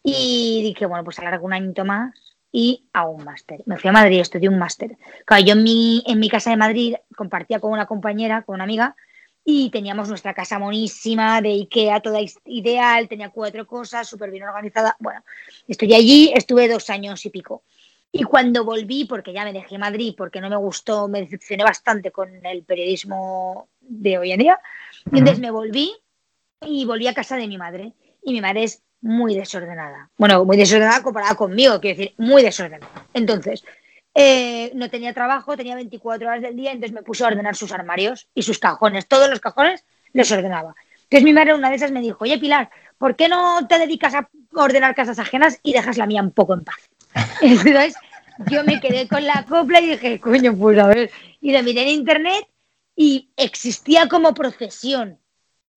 Y 0.02 0.62
dije, 0.62 0.86
bueno, 0.86 1.04
pues 1.04 1.18
alargo 1.18 1.44
un 1.44 1.52
añito 1.52 1.84
más 1.84 2.14
y 2.50 2.86
hago 2.94 3.10
un 3.10 3.24
máster. 3.24 3.60
Me 3.66 3.76
fui 3.76 3.90
a 3.90 3.92
Madrid, 3.92 4.20
estudié 4.20 4.48
un 4.48 4.58
máster. 4.58 4.96
Claro, 5.26 5.44
yo 5.44 5.52
en 5.52 5.64
mi, 5.64 6.02
en 6.06 6.18
mi 6.18 6.30
casa 6.30 6.48
de 6.48 6.56
Madrid 6.56 6.94
compartía 7.14 7.60
con 7.60 7.72
una 7.72 7.84
compañera, 7.84 8.40
con 8.40 8.54
una 8.54 8.64
amiga, 8.64 8.96
y 9.44 9.68
teníamos 9.70 10.08
nuestra 10.08 10.32
casa 10.32 10.58
monísima 10.58 11.42
de 11.42 11.50
Ikea, 11.50 12.00
toda 12.00 12.20
ideal, 12.46 13.06
tenía 13.06 13.28
cuatro 13.28 13.66
cosas, 13.66 14.08
súper 14.08 14.30
bien 14.30 14.44
organizada. 14.44 14.96
Bueno, 14.98 15.22
estoy 15.68 15.92
allí, 15.92 16.32
estuve 16.34 16.68
dos 16.68 16.88
años 16.88 17.24
y 17.26 17.30
pico. 17.30 17.62
Y 18.12 18.24
cuando 18.24 18.64
volví, 18.64 19.04
porque 19.04 19.32
ya 19.32 19.44
me 19.44 19.52
dejé 19.52 19.78
Madrid, 19.78 20.14
porque 20.16 20.40
no 20.40 20.50
me 20.50 20.56
gustó, 20.56 21.06
me 21.06 21.20
decepcioné 21.20 21.62
bastante 21.62 22.10
con 22.10 22.44
el 22.44 22.64
periodismo 22.64 23.68
de 23.80 24.18
hoy 24.18 24.32
en 24.32 24.40
día, 24.40 24.60
entonces 25.06 25.38
me 25.38 25.50
volví 25.50 25.92
y 26.60 26.84
volví 26.84 27.06
a 27.06 27.14
casa 27.14 27.36
de 27.36 27.46
mi 27.46 27.56
madre. 27.56 27.92
Y 28.22 28.32
mi 28.32 28.40
madre 28.40 28.64
es 28.64 28.82
muy 29.00 29.34
desordenada. 29.34 30.10
Bueno, 30.18 30.44
muy 30.44 30.56
desordenada 30.56 31.02
comparada 31.02 31.34
conmigo, 31.34 31.80
quiero 31.80 31.98
decir, 31.98 32.14
muy 32.18 32.42
desordenada. 32.42 33.06
Entonces, 33.14 33.64
eh, 34.14 34.72
no 34.74 34.90
tenía 34.90 35.14
trabajo, 35.14 35.56
tenía 35.56 35.74
24 35.76 36.28
horas 36.28 36.42
del 36.42 36.56
día, 36.56 36.72
entonces 36.72 36.92
me 36.92 37.02
puse 37.02 37.24
a 37.24 37.28
ordenar 37.28 37.56
sus 37.56 37.72
armarios 37.72 38.28
y 38.34 38.42
sus 38.42 38.58
cajones. 38.58 39.06
Todos 39.06 39.30
los 39.30 39.40
cajones 39.40 39.84
los 40.12 40.30
ordenaba. 40.32 40.74
Entonces 41.04 41.24
mi 41.24 41.32
madre 41.32 41.54
una 41.54 41.70
de 41.70 41.76
esas 41.76 41.92
me 41.92 42.00
dijo, 42.00 42.18
oye 42.20 42.38
Pilar, 42.38 42.70
¿por 42.98 43.16
qué 43.16 43.28
no 43.28 43.66
te 43.66 43.78
dedicas 43.78 44.14
a 44.14 44.28
ordenar 44.54 44.94
casas 44.94 45.18
ajenas 45.18 45.58
y 45.62 45.72
dejas 45.72 45.96
la 45.96 46.06
mía 46.06 46.22
un 46.22 46.32
poco 46.32 46.54
en 46.54 46.64
paz? 46.64 46.90
Entonces 47.40 47.94
yo 48.50 48.64
me 48.64 48.80
quedé 48.80 49.08
con 49.08 49.24
la 49.24 49.44
copla 49.44 49.80
y 49.80 49.90
dije, 49.90 50.20
coño, 50.20 50.56
pues 50.56 50.78
a 50.78 50.86
ver. 50.86 51.10
Y 51.40 51.52
lo 51.52 51.62
miré 51.62 51.82
en 51.82 51.88
internet 51.88 52.46
y 52.96 53.30
existía 53.36 54.08
como 54.08 54.34
profesión. 54.34 55.18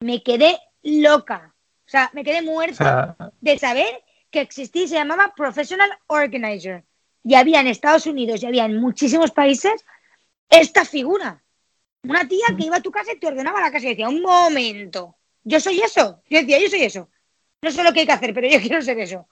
Me 0.01 0.23
quedé 0.23 0.59
loca. 0.83 1.53
O 1.85 1.89
sea, 1.89 2.09
me 2.13 2.23
quedé 2.23 2.41
muerta 2.41 3.15
de 3.41 3.57
saber 3.57 4.03
que 4.31 4.41
existía 4.41 4.83
y 4.83 4.87
se 4.87 4.95
llamaba 4.95 5.33
Professional 5.35 5.89
Organizer. 6.07 6.83
Y 7.23 7.35
había 7.35 7.61
en 7.61 7.67
Estados 7.67 8.05
Unidos 8.05 8.41
y 8.41 8.45
había 8.45 8.65
en 8.65 8.79
muchísimos 8.79 9.31
países 9.31 9.85
esta 10.49 10.85
figura. 10.85 11.43
Una 12.03 12.27
tía 12.27 12.47
que 12.57 12.65
iba 12.65 12.77
a 12.77 12.81
tu 12.81 12.91
casa 12.91 13.13
y 13.13 13.19
te 13.19 13.27
ordenaba 13.27 13.61
la 13.61 13.71
casa 13.71 13.85
y 13.85 13.89
decía, 13.89 14.09
un 14.09 14.21
momento, 14.21 15.15
yo 15.43 15.59
soy 15.59 15.81
eso. 15.81 16.21
Yo 16.29 16.39
decía, 16.39 16.59
yo 16.59 16.69
soy 16.69 16.83
eso. 16.83 17.09
No 17.61 17.71
sé 17.71 17.83
lo 17.83 17.93
que 17.93 18.01
hay 18.01 18.05
que 18.05 18.11
hacer, 18.11 18.33
pero 18.33 18.47
yo 18.47 18.59
quiero 18.61 18.81
ser 18.81 18.99
eso. 18.99 19.27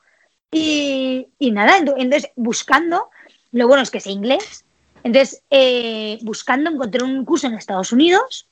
Y, 0.51 1.27
nada, 1.39 1.77
entonces 1.77 2.29
buscando, 2.35 3.09
lo 3.51 3.67
bueno 3.67 3.83
es 3.83 3.91
que 3.91 3.99
sé 3.99 4.11
inglés, 4.11 4.65
entonces 5.03 5.43
eh, 5.49 6.19
buscando 6.21 6.69
encontré 6.69 7.03
un 7.03 7.23
curso 7.25 7.47
en 7.47 7.53
Estados 7.53 7.91
Unidos 7.91 8.49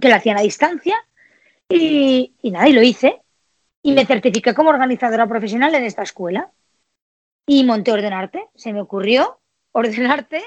que 0.00 0.08
lo 0.08 0.16
hacían 0.16 0.38
a 0.38 0.42
distancia 0.42 0.96
y, 1.68 2.34
y 2.42 2.50
nada, 2.50 2.68
y 2.68 2.72
lo 2.72 2.82
hice. 2.82 3.20
Y 3.82 3.92
me 3.92 4.06
certifiqué 4.06 4.54
como 4.54 4.70
organizadora 4.70 5.26
profesional 5.26 5.74
en 5.74 5.84
esta 5.84 6.02
escuela. 6.02 6.50
Y 7.46 7.64
monté 7.64 7.92
Ordenarte. 7.92 8.48
Se 8.54 8.72
me 8.72 8.80
ocurrió 8.80 9.38
Ordenarte 9.72 10.42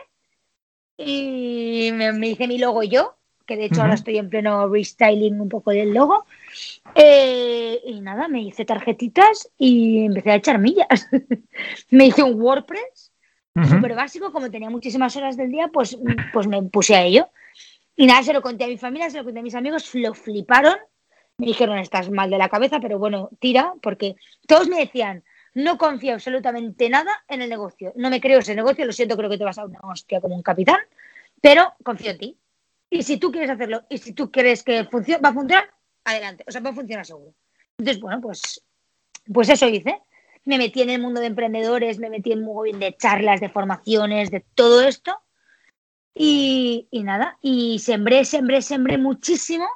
y 0.98 1.92
me, 1.94 2.28
hice 2.28 2.48
mi 2.48 2.58
logo 2.58 2.82
yo, 2.84 3.17
que 3.48 3.56
de 3.58 3.66
hecho 3.66 3.82
ahora 3.82 3.96
estoy 3.96 4.18
en 4.18 4.30
pleno 4.30 4.68
restyling 4.68 5.40
un 5.40 5.50
poco 5.50 5.72
del 5.72 5.94
logo. 5.94 6.26
Eh, 6.94 7.80
y 7.86 8.02
nada, 8.02 8.28
me 8.28 8.42
hice 8.42 8.66
tarjetitas 8.66 9.50
y 9.58 10.06
empecé 10.06 10.32
a 10.32 10.36
echar 10.36 10.60
millas. 10.60 11.08
me 11.90 12.08
hice 12.08 12.22
un 12.22 12.40
WordPress 12.40 13.12
súper 13.68 13.96
básico, 13.96 14.32
como 14.32 14.52
tenía 14.52 14.70
muchísimas 14.70 15.16
horas 15.16 15.36
del 15.36 15.50
día, 15.50 15.70
pues, 15.70 15.98
pues 16.32 16.46
me 16.46 16.62
puse 16.62 16.96
a 16.96 17.02
ello. 17.02 17.30
Y 17.96 18.06
nada, 18.06 18.22
se 18.22 18.34
lo 18.34 18.44
conté 18.44 18.66
a 18.66 18.68
mi 18.68 18.78
familia, 18.78 19.10
se 19.10 19.18
lo 19.18 19.24
conté 19.24 19.40
a 19.40 19.44
mis 19.44 19.56
amigos, 19.56 19.90
lo 19.96 20.14
fliparon. 20.14 20.76
Me 21.38 21.48
dijeron, 21.48 21.80
estás 21.80 22.12
mal 22.12 22.30
de 22.30 22.38
la 22.38 22.50
cabeza, 22.50 22.80
pero 22.80 23.00
bueno, 23.00 23.32
tira, 23.40 23.74
porque 23.82 24.16
todos 24.48 24.68
me 24.68 24.78
decían, 24.78 25.24
no 25.56 25.80
confío 25.80 26.14
absolutamente 26.14 26.90
nada 26.90 27.24
en 27.28 27.42
el 27.42 27.50
negocio. 27.50 27.94
No 27.96 28.12
me 28.12 28.22
creo 28.22 28.40
ese 28.40 28.54
negocio, 28.54 28.86
lo 28.86 28.92
siento, 28.92 29.18
creo 29.18 29.30
que 29.30 29.40
te 29.40 29.44
vas 29.44 29.58
a 29.58 29.66
una 29.66 29.80
hostia 29.80 30.22
como 30.22 30.36
un 30.36 30.44
capitán, 30.44 30.78
pero 31.42 31.74
confío 31.84 32.12
en 32.12 32.18
ti. 32.20 32.38
Y 32.90 33.04
si 33.04 33.18
tú 33.18 33.32
quieres 33.32 33.50
hacerlo 33.50 33.86
y 33.90 33.98
si 33.98 34.14
tú 34.14 34.32
crees 34.32 34.64
que 34.64 34.84
va 34.84 35.30
a 35.30 35.34
funcionar, 35.34 35.70
adelante. 36.06 36.44
O 36.48 36.52
sea, 36.52 36.62
va 36.62 36.70
a 36.70 36.74
funcionar 36.74 37.06
seguro. 37.06 37.34
Entonces, 37.78 38.02
bueno, 38.02 38.22
pues, 38.22 38.64
pues 39.32 39.50
eso 39.50 39.68
hice. 39.68 40.02
Me 40.46 40.58
metí 40.58 40.82
en 40.82 40.90
el 40.90 41.02
mundo 41.02 41.20
de 41.20 41.28
emprendedores, 41.28 42.00
me 42.00 42.10
metí 42.10 42.32
en 42.32 42.44
muy 42.44 42.70
bien 42.70 42.80
de 42.80 42.96
charlas, 42.96 43.42
de 43.42 43.50
formaciones, 43.50 44.32
de 44.32 44.46
todo 44.56 44.82
esto. 44.88 45.20
Y, 46.14 46.88
y 46.90 47.04
nada, 47.04 47.38
y 47.42 47.80
sembré, 47.80 48.26
sembré, 48.26 48.62
sembré 48.62 48.98
muchísimo. 48.98 49.68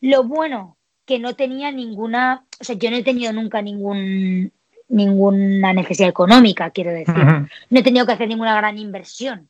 Lo 0.00 0.24
bueno 0.24 0.78
que 1.04 1.18
no 1.18 1.34
tenía 1.34 1.72
ninguna, 1.72 2.46
o 2.60 2.64
sea, 2.64 2.76
yo 2.76 2.90
no 2.90 2.96
he 2.96 3.02
tenido 3.02 3.32
nunca 3.32 3.60
ningún 3.60 4.52
ninguna 4.88 5.72
necesidad 5.72 6.08
económica, 6.08 6.70
quiero 6.70 6.92
decir. 6.92 7.14
No 7.14 7.80
he 7.80 7.82
tenido 7.82 8.06
que 8.06 8.12
hacer 8.12 8.28
ninguna 8.28 8.56
gran 8.56 8.78
inversión. 8.78 9.48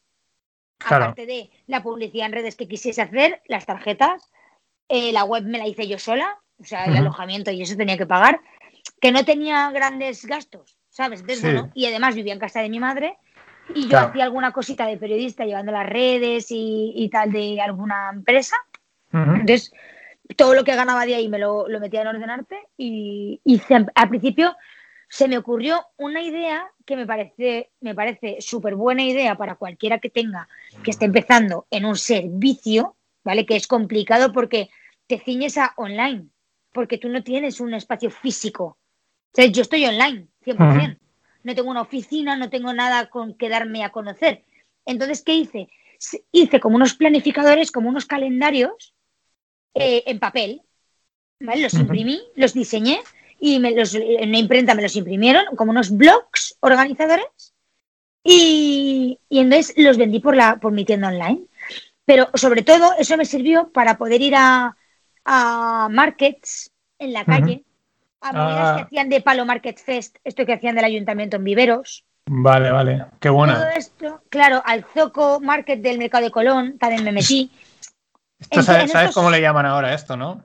Aparte 0.85 1.27
de 1.27 1.51
la 1.67 1.83
publicidad 1.83 2.27
en 2.27 2.33
redes 2.33 2.57
que 2.57 2.69
quisiese 2.69 3.03
hacer, 3.03 3.43
las 3.47 3.67
tarjetas, 3.67 4.31
eh, 4.89 5.13
la 5.13 5.25
web 5.25 5.45
me 5.45 5.59
la 5.59 5.67
hice 5.67 5.89
yo 5.89 5.99
sola, 5.99 6.39
o 6.59 6.65
sea, 6.65 6.85
el 6.85 6.97
alojamiento 6.97 7.51
y 7.51 7.63
eso 7.63 7.77
tenía 7.77 7.99
que 7.99 8.07
pagar, 8.07 8.41
que 9.01 9.13
no 9.13 9.25
tenía 9.25 9.71
grandes 9.71 10.25
gastos, 10.25 10.79
¿sabes? 10.89 11.21
Entonces, 11.21 11.65
y 11.75 11.87
además 11.87 12.15
vivía 12.15 12.33
en 12.33 12.39
casa 12.39 12.61
de 12.61 12.69
mi 12.69 12.81
madre 12.81 13.19
y 13.75 13.89
yo 13.89 13.99
hacía 13.99 14.25
alguna 14.25 14.53
cosita 14.53 14.87
de 14.87 14.97
periodista 14.97 15.45
llevando 15.45 15.73
las 15.73 15.89
redes 15.89 16.47
y, 16.51 17.09
tal 17.11 17.33
de 17.33 17.61
alguna 17.61 18.11
empresa. 18.13 18.57
Entonces, 19.13 19.73
todo 20.37 20.55
lo 20.55 20.65
que 20.65 20.75
ganaba 20.75 21.07
de 21.07 21.15
ahí 21.15 21.29
me 21.29 21.39
lo, 21.39 21.67
metía 21.81 22.03
en 22.03 22.09
ordenarte 22.09 22.59
y 22.77 23.41
hice, 23.45 23.87
al 23.95 24.09
principio 24.09 24.55
se 25.15 25.29
me 25.29 25.39
ocurrió 25.39 25.87
una 25.97 26.23
idea 26.23 26.73
que 26.85 26.97
me 26.97 27.07
parece, 27.07 27.71
me 27.81 27.95
parece 27.95 28.39
súper 28.41 28.75
buena 28.75 29.05
idea 29.05 29.37
para 29.37 29.55
cualquiera 29.55 30.01
que 30.01 30.11
tenga, 30.11 30.49
que 30.83 30.91
esté 30.91 31.05
empezando 31.05 31.69
en 31.71 31.85
un 31.85 31.97
servicio, 31.97 32.97
¿vale? 33.23 33.47
Que 33.47 33.55
es 33.55 33.69
complicado 33.69 34.33
porque 34.33 34.71
te 35.07 35.21
ciñes 35.21 35.57
a 35.57 35.73
online, 35.77 36.27
porque 36.73 36.99
tú 36.99 37.09
no 37.09 37.23
tienes 37.23 37.61
un 37.61 37.75
espacio 37.75 38.11
físico. 38.11 38.65
O 38.65 38.77
sea, 39.33 39.47
yo 39.47 39.63
estoy 39.63 39.87
online, 39.87 40.27
100%. 40.45 40.99
No 41.45 41.55
tengo 41.55 41.71
una 41.71 41.83
oficina, 41.83 42.35
no 42.35 42.51
tengo 42.51 42.73
nada 42.73 43.09
con 43.09 43.35
que 43.35 43.49
darme 43.49 43.85
a 43.85 43.93
conocer. 43.93 44.45
Entonces, 44.85 45.23
¿qué 45.23 45.35
hice? 45.35 45.69
Hice 46.33 46.59
como 46.59 46.75
unos 46.75 46.95
planificadores, 46.95 47.71
como 47.71 47.89
unos 47.89 48.07
calendarios 48.07 48.97
eh, 49.75 50.03
en 50.07 50.19
papel. 50.19 50.63
¿vale? 51.39 51.63
Los 51.63 51.75
imprimí, 51.75 52.21
los 52.35 52.53
diseñé 52.53 52.99
y 53.47 53.59
me 53.59 53.73
los, 53.73 53.95
en 53.95 54.31
una 54.31 54.39
imprenta 54.39 54.75
me 54.75 54.81
los 54.81 54.97
imprimieron 54.97 55.55
como 55.55 55.71
unos 55.71 55.95
blogs 55.95 56.57
organizadores 56.61 57.53
y, 58.23 59.19
y, 59.29 59.39
entonces 59.39 59.75
los 59.77 59.99
vendí 59.99 60.19
por, 60.19 60.35
la, 60.35 60.57
por 60.57 60.73
mi 60.73 60.87
tienda 60.87 61.09
online. 61.09 61.43
Pero 62.07 62.31
sobre 62.33 62.63
todo 62.63 62.95
eso 62.99 63.19
me 63.19 63.27
sirvió 63.27 63.71
para 63.71 63.99
poder 63.99 64.23
ir 64.23 64.35
a, 64.35 64.75
a 65.27 65.89
markets 65.91 66.73
en 66.99 67.13
la 67.13 67.27
calle, 67.27 67.65
a 68.23 68.33
movidas 68.33 68.77
que 68.77 68.81
ah. 68.81 68.85
hacían 68.87 69.09
de 69.11 69.21
Palo 69.21 69.45
Market 69.45 69.79
Fest, 69.79 70.17
esto 70.25 70.47
que 70.47 70.55
hacían 70.55 70.77
del 70.77 70.87
ayuntamiento 70.87 71.37
en 71.37 71.45
Viveros. 71.45 72.07
Vale, 72.25 72.71
vale, 72.71 73.05
qué 73.21 73.29
buena. 73.29 73.57
Todo 73.57 73.69
esto, 73.77 74.23
claro, 74.31 74.63
al 74.65 74.87
Zoco 74.95 75.39
Market 75.41 75.83
del 75.83 75.99
Mercado 75.99 76.25
de 76.25 76.31
Colón 76.31 76.79
también 76.79 77.05
me 77.05 77.13
metí. 77.13 77.51
sabes, 78.63 79.13
cómo 79.13 79.31
le 79.31 79.43
llaman 79.43 79.67
ahora 79.67 79.93
esto, 79.93 80.17
¿no? 80.17 80.43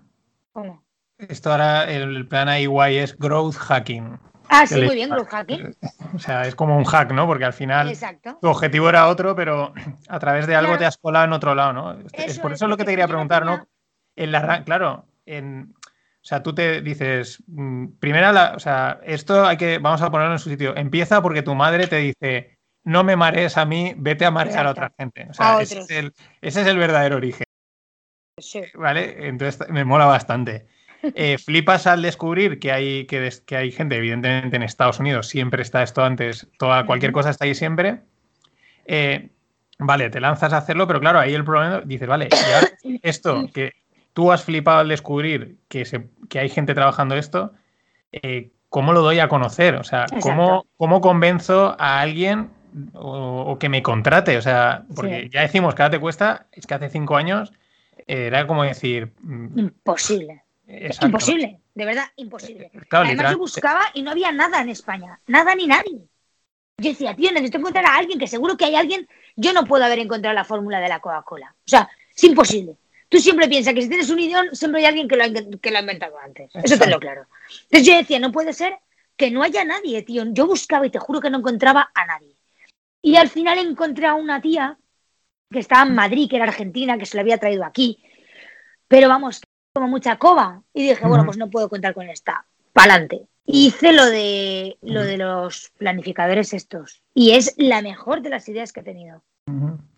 ¿Cómo? 0.52 0.84
Esto 1.28 1.52
ahora, 1.52 1.84
el 1.92 2.28
plan 2.28 2.50
igual 2.60 2.94
es 2.94 3.18
growth 3.18 3.56
hacking. 3.56 4.18
Ah, 4.48 4.66
sí, 4.66 4.82
muy 4.82 4.96
bien, 4.96 5.10
growth 5.10 5.30
hacking. 5.30 5.76
O 6.16 6.18
sea, 6.18 6.48
es 6.48 6.56
como 6.56 6.76
un 6.76 6.86
hack, 6.86 7.12
¿no? 7.12 7.28
Porque 7.28 7.46
al 7.46 7.54
final 7.54 7.96
tu 8.42 8.48
objetivo 8.48 8.90
era 8.90 9.08
otro, 9.08 9.36
pero 9.36 9.74
a 10.08 10.20
través 10.20 10.48
de 10.48 10.56
algo 10.56 10.76
te 10.78 10.86
has 10.86 10.98
colado 10.98 11.26
en 11.26 11.34
otro 11.34 11.54
lado, 11.54 11.72
¿no? 11.72 12.00
es 12.14 12.40
por 12.40 12.52
eso 12.52 12.66
es 12.66 12.70
lo 12.70 12.78
que 12.78 12.84
te 12.84 12.92
quería 12.92 13.08
preguntar, 13.08 13.46
¿no? 13.46 13.68
En 14.16 14.32
la, 14.32 14.64
claro, 14.64 15.06
en, 15.28 15.76
o 16.22 16.26
sea, 16.26 16.44
tú 16.44 16.54
te 16.54 16.82
dices, 16.82 17.44
mm, 17.48 17.98
primera, 18.00 18.32
la, 18.32 18.54
o 18.56 18.60
sea, 18.60 19.00
esto 19.04 19.46
hay 19.46 19.58
que, 19.58 19.78
vamos 19.78 20.02
a 20.02 20.12
ponerlo 20.12 20.34
en 20.34 20.40
su 20.40 20.50
sitio. 20.50 20.76
Empieza 20.76 21.22
porque 21.22 21.44
tu 21.44 21.56
madre 21.56 21.88
te 21.88 21.98
dice, 21.98 22.58
no 22.84 23.04
me 23.04 23.16
marees 23.16 23.58
a 23.58 23.66
mí, 23.66 23.94
vete 23.98 24.26
a 24.26 24.32
marear 24.32 24.68
a 24.68 24.72
otra 24.72 24.92
gente. 24.98 25.28
O 25.30 25.34
sea, 25.34 25.62
ese 25.62 25.80
es, 25.80 25.90
el, 25.90 26.14
ese 26.42 26.62
es, 26.62 26.68
el, 26.68 26.78
verdadero 26.78 27.18
origen. 27.18 27.46
Sí. 28.38 28.64
¿Vale? 28.74 29.28
Entonces 29.28 29.70
me 29.70 29.86
mola 29.86 30.06
bastante. 30.06 30.68
Eh, 31.02 31.38
flipas 31.38 31.88
al 31.88 32.02
descubrir 32.02 32.60
que 32.60 32.72
hay, 32.72 33.06
que, 33.06 33.30
que, 33.46 33.56
hay 33.56 33.72
gente, 33.72 33.96
evidentemente 33.96 34.56
en 34.56 34.64
Estados 34.64 35.00
Unidos 35.00 35.28
siempre 35.28 35.62
está 35.62 35.82
esto 35.82 36.04
antes, 36.04 36.48
toda, 36.58 36.86
cualquier 36.86 37.12
cosa 37.12 37.30
está 37.30 37.46
ahí 37.46 37.56
siempre. 37.56 38.02
Eh, 38.86 39.30
vale, 39.78 40.10
te 40.10 40.20
lanzas 40.20 40.52
a 40.52 40.58
hacerlo, 40.58 40.88
pero 40.88 41.00
claro, 41.00 41.20
ahí 41.20 41.34
el 41.34 41.46
problema, 41.46 41.82
dices, 41.82 42.08
vale, 42.08 42.30
esto 43.02 43.48
que 43.54 43.74
tú 44.14 44.32
has 44.32 44.44
flipado 44.44 44.80
al 44.80 44.90
descubrir 44.90 45.58
que, 45.70 45.86
se, 45.86 46.10
que 46.28 46.40
hay 46.40 46.50
gente 46.50 46.74
trabajando 46.74 47.16
esto, 47.16 47.54
eh, 48.12 48.52
¿cómo 48.68 48.92
lo 48.92 49.02
doy 49.02 49.20
a 49.20 49.30
conocer? 49.30 49.76
O 49.76 49.84
sea, 49.84 50.06
¿cómo, 50.22 50.66
¿cómo, 50.76 51.00
convenzo 51.00 51.78
a 51.80 52.02
alguien 52.02 52.50
o, 52.94 53.58
que 53.58 53.70
me 53.70 53.82
contrate? 53.82 54.36
O 54.38 54.42
sea, 54.42 54.84
porque 54.94 55.30
ya 55.32 55.42
decimos 55.42 55.76
que 55.76 55.84
ahora 55.84 55.92
te 55.92 56.00
cuesta, 56.00 56.48
es 56.52 56.68
que 56.68 56.74
hace 56.74 56.90
cinco 56.90 57.16
años 57.16 57.54
era 58.06 58.48
como 58.48 58.64
decir... 58.64 59.14
Mm, 59.22 59.68
imposible. 60.70 61.08
Imposible, 61.08 61.60
de 61.74 61.86
verdad, 61.86 62.06
imposible. 62.16 62.72
Además 62.92 63.32
yo 63.32 63.38
buscaba 63.38 63.82
y 63.94 64.04
no 64.04 64.12
había 64.12 64.32
nada 64.32 64.62
en 64.62 64.70
España, 64.70 65.20
nada 65.28 65.56
ni 65.56 65.66
nadie. 65.66 66.02
Yo 66.78 66.90
decía, 66.92 67.16
tío, 67.16 67.32
necesito 67.32 67.58
encontrar 67.58 67.86
a 67.86 67.96
alguien, 67.96 68.20
que 68.20 68.28
seguro 68.28 68.56
que 68.56 68.66
hay 68.66 68.76
alguien, 68.76 69.08
yo 69.36 69.52
no 69.52 69.66
puedo 69.66 69.84
haber 69.84 70.00
encontrado 70.00 70.34
la 70.34 70.46
fórmula 70.46 70.80
de 70.80 70.88
la 70.88 71.00
Coca-Cola. 71.00 71.54
O 71.58 71.70
sea, 71.70 71.90
es 72.16 72.24
imposible. 72.24 72.76
Tú 73.10 73.18
siempre 73.20 73.48
piensas 73.48 73.74
que 73.74 73.82
si 73.82 73.90
tienes 73.90 74.10
un 74.10 74.20
idioma, 74.20 74.50
siempre 74.54 74.82
hay 74.82 74.88
alguien 74.88 75.08
que 75.08 75.18
lo 75.18 75.24
ha, 75.24 75.30
que 75.60 75.72
lo 75.72 75.78
ha 75.78 75.82
inventado 75.82 76.18
antes. 76.20 76.52
Eso 76.54 76.78
te 76.78 76.90
lo 76.90 77.00
claro. 77.00 77.26
Entonces 77.64 77.88
yo 77.88 77.98
decía, 77.98 78.20
no 78.20 78.32
puede 78.32 78.54
ser 78.54 78.78
que 79.18 79.32
no 79.32 79.42
haya 79.42 79.66
nadie, 79.66 80.04
tío. 80.04 80.24
Yo 80.28 80.46
buscaba 80.46 80.86
y 80.86 80.92
te 80.92 81.00
juro 81.00 81.20
que 81.20 81.30
no 81.30 81.40
encontraba 81.40 81.90
a 81.94 82.06
nadie. 82.06 82.36
Y 83.02 83.16
al 83.16 83.30
final 83.30 83.58
encontré 83.58 84.06
a 84.06 84.14
una 84.14 84.40
tía 84.40 84.78
que 85.52 85.60
estaba 85.60 85.88
en 85.88 85.96
Madrid, 85.96 86.30
que 86.30 86.36
era 86.36 86.46
argentina, 86.46 86.98
que 86.98 87.06
se 87.06 87.18
la 87.18 87.22
había 87.22 87.40
traído 87.40 87.66
aquí. 87.66 88.04
Pero 88.88 89.10
vamos, 89.10 89.42
como 89.80 89.92
mucha 89.92 90.18
coba. 90.18 90.62
Y 90.74 90.90
dije, 90.90 91.08
bueno, 91.08 91.26
pues 91.26 91.38
no 91.38 91.50
puedo 91.50 91.70
contar 91.70 91.94
con 91.94 92.10
esta. 92.10 92.46
Pa'lante. 92.74 93.28
Hice 93.46 93.94
lo 93.94 94.06
de 94.06 94.78
lo 94.82 95.02
de 95.04 95.18
los 95.18 95.72
planificadores 95.78 96.54
estos. 96.54 97.02
Y 97.14 97.32
es 97.32 97.56
la 97.58 97.82
mejor 97.82 98.22
de 98.22 98.30
las 98.30 98.48
ideas 98.50 98.74
que 98.74 98.82
he 98.82 98.84
tenido. 98.84 99.24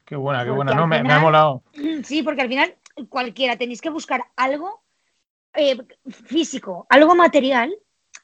Qué 0.06 0.16
buena, 0.16 0.44
qué 0.44 0.52
buena. 0.52 0.74
No, 0.74 0.88
me, 0.88 0.98
ha 0.98 1.20
molado. 1.20 1.64
Sí, 2.04 2.22
porque 2.22 2.42
al 2.42 2.48
final 2.48 2.76
cualquiera 3.10 3.58
tenéis 3.58 3.82
que 3.82 3.90
buscar 3.90 4.24
algo 4.36 4.84
eh, 5.56 5.78
físico, 6.10 6.86
algo 6.90 7.16
material 7.16 7.74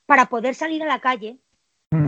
para 0.05 0.27
poder 0.27 0.53
salir 0.55 0.83
a 0.83 0.87
la 0.87 0.99
calle. 0.99 1.37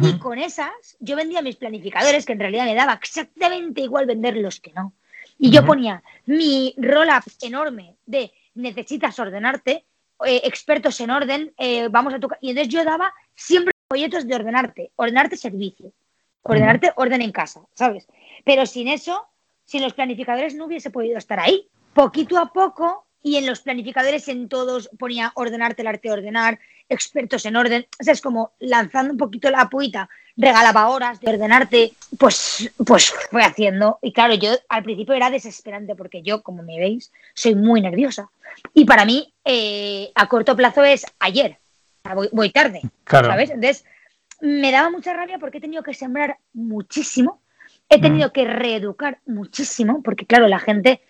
Y 0.01 0.19
con 0.19 0.37
esas, 0.37 0.97
yo 0.99 1.15
vendía 1.15 1.41
mis 1.41 1.55
planificadores, 1.55 2.25
que 2.25 2.33
en 2.33 2.39
realidad 2.39 2.65
me 2.65 2.75
daba 2.75 2.93
exactamente 2.93 3.81
igual 3.81 4.05
venderlos 4.05 4.59
que 4.59 4.73
no. 4.73 4.93
Y 5.37 5.51
yo 5.51 5.65
ponía 5.65 6.03
mi 6.25 6.75
roll-up 6.77 7.23
enorme 7.41 7.95
de 8.05 8.33
necesitas 8.53 9.19
ordenarte, 9.19 9.85
eh, 10.25 10.41
expertos 10.43 10.99
en 10.99 11.11
orden, 11.11 11.53
eh, 11.57 11.87
vamos 11.89 12.13
a 12.13 12.19
tocar. 12.19 12.37
Y 12.41 12.49
entonces 12.49 12.73
yo 12.73 12.83
daba 12.83 13.13
siempre 13.35 13.73
folletos 13.89 14.27
de 14.27 14.35
ordenarte, 14.35 14.91
ordenarte 14.95 15.37
servicio, 15.37 15.91
ordenarte 16.41 16.91
orden 16.95 17.21
en 17.21 17.31
casa, 17.31 17.61
¿sabes? 17.73 18.07
Pero 18.43 18.65
sin 18.65 18.87
eso, 18.87 19.27
sin 19.65 19.81
los 19.81 19.93
planificadores 19.93 20.55
no 20.55 20.65
hubiese 20.65 20.89
podido 20.89 21.17
estar 21.17 21.39
ahí. 21.39 21.67
Poquito 21.93 22.37
a 22.37 22.51
poco, 22.51 23.05
y 23.21 23.35
en 23.35 23.45
los 23.45 23.61
planificadores 23.61 24.27
en 24.27 24.47
todos 24.47 24.89
ponía 24.97 25.31
ordenarte 25.35 25.81
el 25.81 25.87
arte 25.87 26.07
de 26.07 26.13
ordenar, 26.13 26.59
expertos 26.89 27.45
en 27.45 27.55
orden, 27.55 27.87
o 27.99 28.03
sea, 28.03 28.13
es 28.13 28.21
como 28.21 28.53
lanzando 28.59 29.13
un 29.13 29.17
poquito 29.17 29.49
la 29.49 29.69
puita, 29.69 30.09
regalaba 30.35 30.89
horas 30.89 31.19
de 31.19 31.29
ordenarte, 31.29 31.93
pues, 32.17 32.71
pues 32.85 33.13
fue 33.29 33.43
haciendo. 33.43 33.99
Y 34.01 34.11
claro, 34.13 34.33
yo 34.33 34.51
al 34.69 34.83
principio 34.83 35.13
era 35.13 35.29
desesperante 35.29 35.95
porque 35.95 36.21
yo, 36.21 36.41
como 36.41 36.63
me 36.63 36.79
veis, 36.79 37.11
soy 37.33 37.55
muy 37.55 37.81
nerviosa. 37.81 38.29
Y 38.73 38.85
para 38.85 39.05
mí, 39.05 39.33
eh, 39.45 40.11
a 40.15 40.27
corto 40.27 40.55
plazo 40.55 40.83
es 40.83 41.05
ayer, 41.19 41.57
voy, 42.31 42.49
tarde, 42.51 42.81
¿sabes? 43.07 43.51
Entonces, 43.51 43.85
me 44.41 44.71
daba 44.71 44.89
mucha 44.89 45.13
rabia 45.13 45.39
porque 45.39 45.57
he 45.59 45.61
tenido 45.61 45.83
que 45.83 45.93
sembrar 45.93 46.37
muchísimo, 46.53 47.41
he 47.89 47.99
tenido 47.99 48.31
que 48.31 48.45
reeducar 48.45 49.19
muchísimo, 49.25 50.01
porque 50.01 50.25
claro, 50.25 50.47
la 50.47 50.59
gente, 50.59 51.01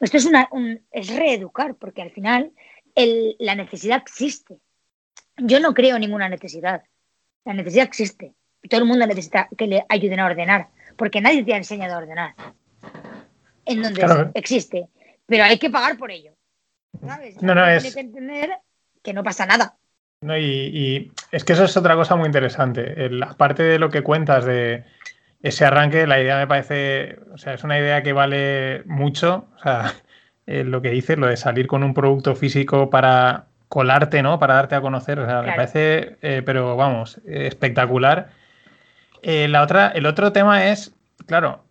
esto 0.00 0.16
es, 0.16 0.24
una, 0.24 0.48
es 0.92 1.14
reeducar, 1.14 1.74
porque 1.74 2.02
al 2.02 2.10
final 2.10 2.52
la 3.38 3.54
necesidad 3.54 4.02
existe. 4.02 4.58
Yo 5.38 5.60
no 5.60 5.74
creo 5.74 5.98
ninguna 5.98 6.28
necesidad. 6.28 6.82
La 7.44 7.54
necesidad 7.54 7.86
existe. 7.86 8.34
Todo 8.68 8.80
el 8.80 8.86
mundo 8.86 9.06
necesita 9.06 9.48
que 9.56 9.66
le 9.66 9.84
ayuden 9.88 10.20
a 10.20 10.26
ordenar, 10.26 10.68
porque 10.96 11.20
nadie 11.20 11.44
te 11.44 11.54
ha 11.54 11.58
enseñado 11.58 11.94
a 11.94 11.98
ordenar. 11.98 12.34
En 13.64 13.82
donde 13.82 14.30
existe. 14.34 14.88
Pero 15.26 15.44
hay 15.44 15.58
que 15.58 15.70
pagar 15.70 15.96
por 15.96 16.10
ello. 16.10 16.32
¿Sabes? 17.04 17.40
No, 17.42 17.54
no, 17.54 17.66
es... 17.66 17.94
que 17.94 18.00
entender 18.00 18.50
que 19.02 19.12
no 19.12 19.22
pasa 19.22 19.46
nada. 19.46 19.76
No, 20.20 20.36
y, 20.36 21.12
es 21.30 21.44
que 21.44 21.52
eso 21.52 21.64
es 21.64 21.76
otra 21.76 21.94
cosa 21.94 22.16
muy 22.16 22.26
interesante. 22.26 23.08
Aparte 23.22 23.62
de 23.62 23.78
lo 23.78 23.90
que 23.90 24.02
cuentas 24.02 24.44
de 24.44 24.84
ese 25.42 25.64
arranque, 25.64 26.06
la 26.06 26.20
idea 26.20 26.38
me 26.38 26.48
parece, 26.48 27.20
o 27.32 27.38
sea, 27.38 27.54
es 27.54 27.62
una 27.62 27.78
idea 27.78 28.02
que 28.02 28.12
vale 28.12 28.82
mucho. 28.86 29.48
O 29.56 29.62
sea, 29.62 29.94
lo 30.46 30.82
que 30.82 30.90
dices, 30.90 31.18
lo 31.18 31.28
de 31.28 31.36
salir 31.36 31.68
con 31.68 31.84
un 31.84 31.94
producto 31.94 32.34
físico 32.34 32.90
para 32.90 33.46
colarte, 33.68 34.22
¿no? 34.22 34.38
Para 34.38 34.54
darte 34.54 34.74
a 34.74 34.80
conocer. 34.80 35.18
O 35.20 35.26
sea, 35.26 35.42
me 35.42 35.52
parece, 35.52 36.16
eh, 36.22 36.42
pero 36.44 36.76
vamos, 36.76 37.20
espectacular. 37.26 38.30
Eh, 39.22 39.48
la 39.48 39.62
otra, 39.62 39.88
el 39.88 40.06
otro 40.06 40.32
tema 40.32 40.66
es, 40.68 40.94
claro, 41.26 41.64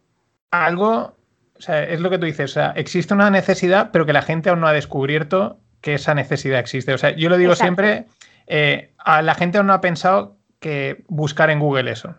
algo, 0.51 1.15
o 1.57 1.61
sea, 1.61 1.83
es 1.83 1.99
lo 1.99 2.09
que 2.09 2.17
tú 2.17 2.25
dices, 2.25 2.51
o 2.51 2.53
sea, 2.53 2.73
existe 2.75 3.13
una 3.13 3.29
necesidad, 3.29 3.89
pero 3.91 4.05
que 4.05 4.13
la 4.13 4.21
gente 4.21 4.49
aún 4.49 4.61
no 4.61 4.67
ha 4.67 4.73
descubierto 4.73 5.59
que 5.81 5.95
esa 5.95 6.13
necesidad 6.13 6.59
existe. 6.59 6.93
O 6.93 6.97
sea, 6.97 7.11
yo 7.15 7.29
lo 7.29 7.37
digo 7.37 7.55
siempre, 7.55 8.05
eh, 8.47 8.91
a 8.97 9.21
la 9.21 9.35
gente 9.35 9.57
aún 9.57 9.67
no 9.67 9.73
ha 9.73 9.81
pensado 9.81 10.37
que 10.59 11.03
buscar 11.07 11.49
en 11.49 11.59
Google 11.59 11.91
eso. 11.91 12.15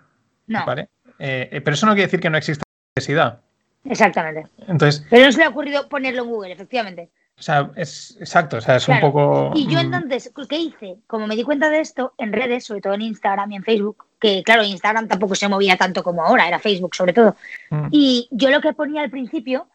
No. 0.47 0.65
¿vale? 0.65 0.89
pero 1.19 1.73
eso 1.73 1.85
no 1.85 1.93
quiere 1.93 2.07
decir 2.07 2.21
que 2.21 2.31
no 2.31 2.39
exista 2.39 2.63
necesidad. 2.97 3.41
Exactamente. 3.85 4.47
Entonces, 4.67 5.05
pero 5.11 5.27
no 5.27 5.33
se 5.33 5.39
le 5.39 5.45
ha 5.45 5.49
ocurrido 5.49 5.89
ponerlo 5.89 6.23
en 6.23 6.29
Google, 6.29 6.53
efectivamente. 6.53 7.11
O 7.39 7.43
sea, 7.43 7.71
es 7.77 8.17
exacto, 8.19 8.57
o 8.57 8.61
sea, 8.61 8.77
es 8.77 8.89
un 8.89 8.99
poco. 9.01 9.53
Y 9.55 9.67
yo 9.69 9.79
mm. 9.79 9.95
entonces, 9.95 10.33
¿qué 10.49 10.59
hice? 10.59 10.97
Como 11.07 11.29
me 11.29 11.37
di 11.37 11.45
cuenta 11.45 11.71
de 11.71 11.81
esto 11.81 12.13
en 12.19 12.33
redes, 12.33 12.65
sobre 12.65 12.81
todo 12.81 12.95
en 12.95 13.03
Instagram 13.03 13.53
y 13.53 13.57
en 13.57 13.63
Facebook, 13.63 14.07
que 14.19 14.43
claro, 14.43 14.65
Instagram 14.65 15.07
tampoco 15.07 15.37
se 15.37 15.49
movía 15.49 15.77
tanto 15.77 16.03
como 16.03 16.25
ahora, 16.25 16.49
era 16.49 16.59
Facebook 16.59 16.97
sobre 16.97 17.13
todo. 17.13 17.37
Mm. 17.71 17.89
Y 17.93 18.29
yo 18.33 18.51
lo 18.51 18.61
que 18.61 18.73
ponía 18.73 19.03
al 19.03 19.11
principio, 19.11 19.69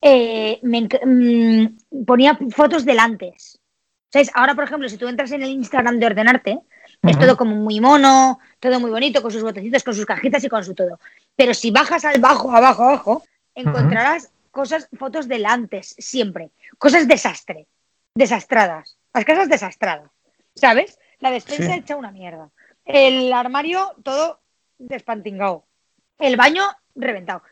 eh, 0.00 0.58
me, 0.62 0.88
mm, 1.04 2.04
ponía 2.06 2.38
fotos 2.50 2.86
del 2.86 2.98
antes. 2.98 3.58
¿Sabes? 4.10 4.30
Ahora, 4.34 4.54
por 4.54 4.64
ejemplo, 4.64 4.88
si 4.88 4.96
tú 4.96 5.06
entras 5.06 5.32
en 5.32 5.42
el 5.42 5.50
Instagram 5.50 5.98
de 5.98 6.06
ordenarte, 6.06 6.60
es 7.02 7.18
todo 7.18 7.36
como 7.36 7.56
muy 7.56 7.80
mono, 7.80 8.38
todo 8.60 8.78
muy 8.78 8.90
bonito, 8.90 9.22
con 9.22 9.32
sus 9.32 9.42
botecitos, 9.42 9.82
con 9.82 9.94
sus 9.94 10.06
cajitas 10.06 10.44
y 10.44 10.48
con 10.48 10.64
su 10.64 10.74
todo. 10.74 10.98
Pero 11.34 11.52
si 11.52 11.70
bajas 11.70 12.04
al 12.04 12.20
bajo, 12.20 12.54
abajo, 12.54 12.84
abajo, 12.84 13.24
encontrarás 13.54 14.30
cosas, 14.52 14.88
fotos 14.96 15.26
del 15.26 15.44
antes, 15.46 15.96
siempre. 15.98 16.52
Cosas 16.78 17.08
desastre, 17.08 17.66
desastradas. 18.14 18.98
Las 19.12 19.24
casas 19.24 19.48
desastradas, 19.48 20.10
¿sabes? 20.54 20.98
La 21.18 21.30
despensa 21.30 21.74
hecha 21.74 21.96
una 21.96 22.12
mierda. 22.12 22.50
El 22.84 23.32
armario 23.32 23.94
todo 24.04 24.40
despantingado. 24.78 25.66
El 26.18 26.36
baño 26.36 26.62
reventado. 26.94 27.42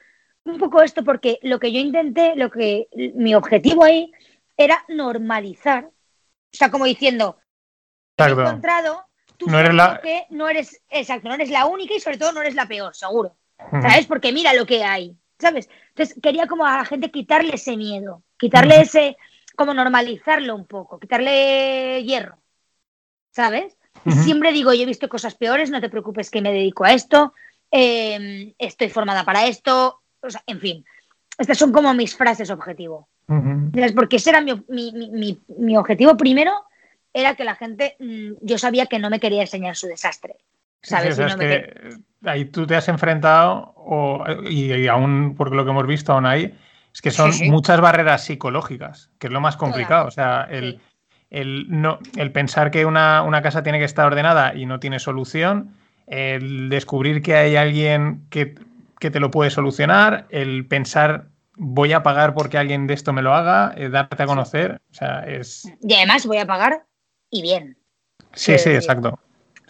Un 0.44 0.58
poco 0.58 0.82
esto 0.82 1.04
porque 1.04 1.38
lo 1.42 1.58
que 1.58 1.72
yo 1.72 1.80
intenté, 1.80 2.34
lo 2.36 2.50
que 2.50 2.88
mi 3.14 3.34
objetivo 3.34 3.84
ahí 3.84 4.12
era 4.56 4.84
normalizar. 4.88 5.84
O 5.84 6.56
sea, 6.56 6.70
como 6.70 6.84
diciendo, 6.84 7.38
he 8.16 8.24
encontrado, 8.24 9.04
tú 9.36 9.46
no 9.46 9.58
eres 9.58 9.74
la... 9.74 10.00
que 10.02 10.26
no 10.30 10.48
eres, 10.48 10.82
exacto, 10.88 11.28
no 11.28 11.34
eres 11.34 11.50
la 11.50 11.66
única 11.66 11.94
y 11.94 12.00
sobre 12.00 12.18
todo 12.18 12.32
no 12.32 12.40
eres 12.40 12.54
la 12.54 12.66
peor, 12.66 12.94
seguro. 12.94 13.36
¿Sabes? 13.70 14.06
Porque 14.06 14.32
mira 14.32 14.54
lo 14.54 14.64
que 14.64 14.82
hay. 14.82 15.16
¿Sabes? 15.40 15.68
Entonces 15.88 16.16
quería 16.22 16.46
como 16.46 16.66
a 16.66 16.76
la 16.76 16.84
gente 16.84 17.10
quitarle 17.10 17.54
ese 17.54 17.76
miedo, 17.76 18.22
quitarle 18.38 18.80
ese, 18.80 19.16
como 19.56 19.74
normalizarlo 19.74 20.54
un 20.54 20.66
poco, 20.66 20.98
quitarle 20.98 22.02
hierro, 22.04 22.38
¿sabes? 23.30 23.76
Siempre 24.22 24.52
digo, 24.52 24.72
yo 24.72 24.82
he 24.82 24.86
visto 24.86 25.08
cosas 25.08 25.34
peores, 25.34 25.70
no 25.70 25.80
te 25.80 25.90
preocupes 25.90 26.30
que 26.30 26.40
me 26.40 26.52
dedico 26.52 26.84
a 26.84 26.92
esto, 26.92 27.34
em, 27.70 28.54
estoy 28.58 28.88
formada 28.88 29.24
para 29.24 29.46
esto, 29.46 30.00
o 30.22 30.30
sea, 30.30 30.42
en 30.46 30.60
fin, 30.60 30.84
estas 31.36 31.58
son 31.58 31.72
como 31.72 31.92
mis 31.94 32.16
frases 32.16 32.50
objetivo. 32.50 33.08
Porque 33.94 34.16
ese 34.16 34.30
era 34.30 34.40
mi, 34.40 35.76
objetivo 35.76 36.16
primero, 36.16 36.52
era 37.12 37.34
que 37.36 37.44
la 37.44 37.54
gente, 37.54 37.96
mm, 37.98 38.32
yo 38.40 38.58
sabía 38.58 38.86
que 38.86 38.98
no 38.98 39.10
me 39.10 39.20
quería 39.20 39.42
enseñar 39.42 39.76
su 39.76 39.86
desastre. 39.86 40.36
¿Sabes? 40.82 41.18
ahí 42.24 42.44
tú 42.46 42.66
te 42.66 42.76
has 42.76 42.88
enfrentado, 42.88 43.74
y, 44.48 44.86
aún 44.88 45.34
por 45.36 45.54
lo 45.54 45.64
que 45.64 45.70
hemos 45.70 45.86
visto 45.86 46.12
aún 46.12 46.26
hay, 46.26 46.54
es 46.92 47.02
que 47.02 47.10
son 47.10 47.32
muchas 47.48 47.80
barreras 47.80 48.24
psicológicas, 48.24 49.10
que 49.18 49.28
es 49.28 49.32
lo 49.32 49.40
más 49.40 49.56
complicado. 49.56 50.06
O 50.08 50.10
sea, 50.10 50.46
el, 50.50 50.80
no, 51.68 51.98
el 52.16 52.32
pensar 52.32 52.70
que 52.70 52.84
una, 52.84 53.40
casa 53.42 53.62
tiene 53.62 53.78
que 53.78 53.84
estar 53.84 54.06
ordenada 54.06 54.54
y 54.54 54.66
no 54.66 54.80
tiene 54.80 54.98
solución, 54.98 55.74
el 56.06 56.68
descubrir 56.68 57.22
que 57.22 57.36
hay 57.36 57.56
alguien 57.56 58.26
que, 58.30 58.56
te 58.98 59.20
lo 59.20 59.30
puede 59.30 59.50
solucionar, 59.50 60.26
el 60.30 60.66
pensar 60.66 61.28
voy 61.56 61.92
a 61.92 62.02
pagar 62.02 62.34
porque 62.34 62.58
alguien 62.58 62.86
de 62.86 62.94
esto 62.94 63.12
me 63.12 63.22
lo 63.22 63.34
haga, 63.34 63.72
eh, 63.76 63.88
darte 63.88 64.22
a 64.22 64.26
conocer, 64.26 64.80
o 64.90 64.94
sea, 64.94 65.20
es... 65.20 65.70
Y 65.82 65.94
además 65.94 66.26
voy 66.26 66.38
a 66.38 66.46
pagar 66.46 66.86
y 67.30 67.42
bien. 67.42 67.76
Sí, 68.32 68.58
sí, 68.58 68.70
exacto. 68.70 69.18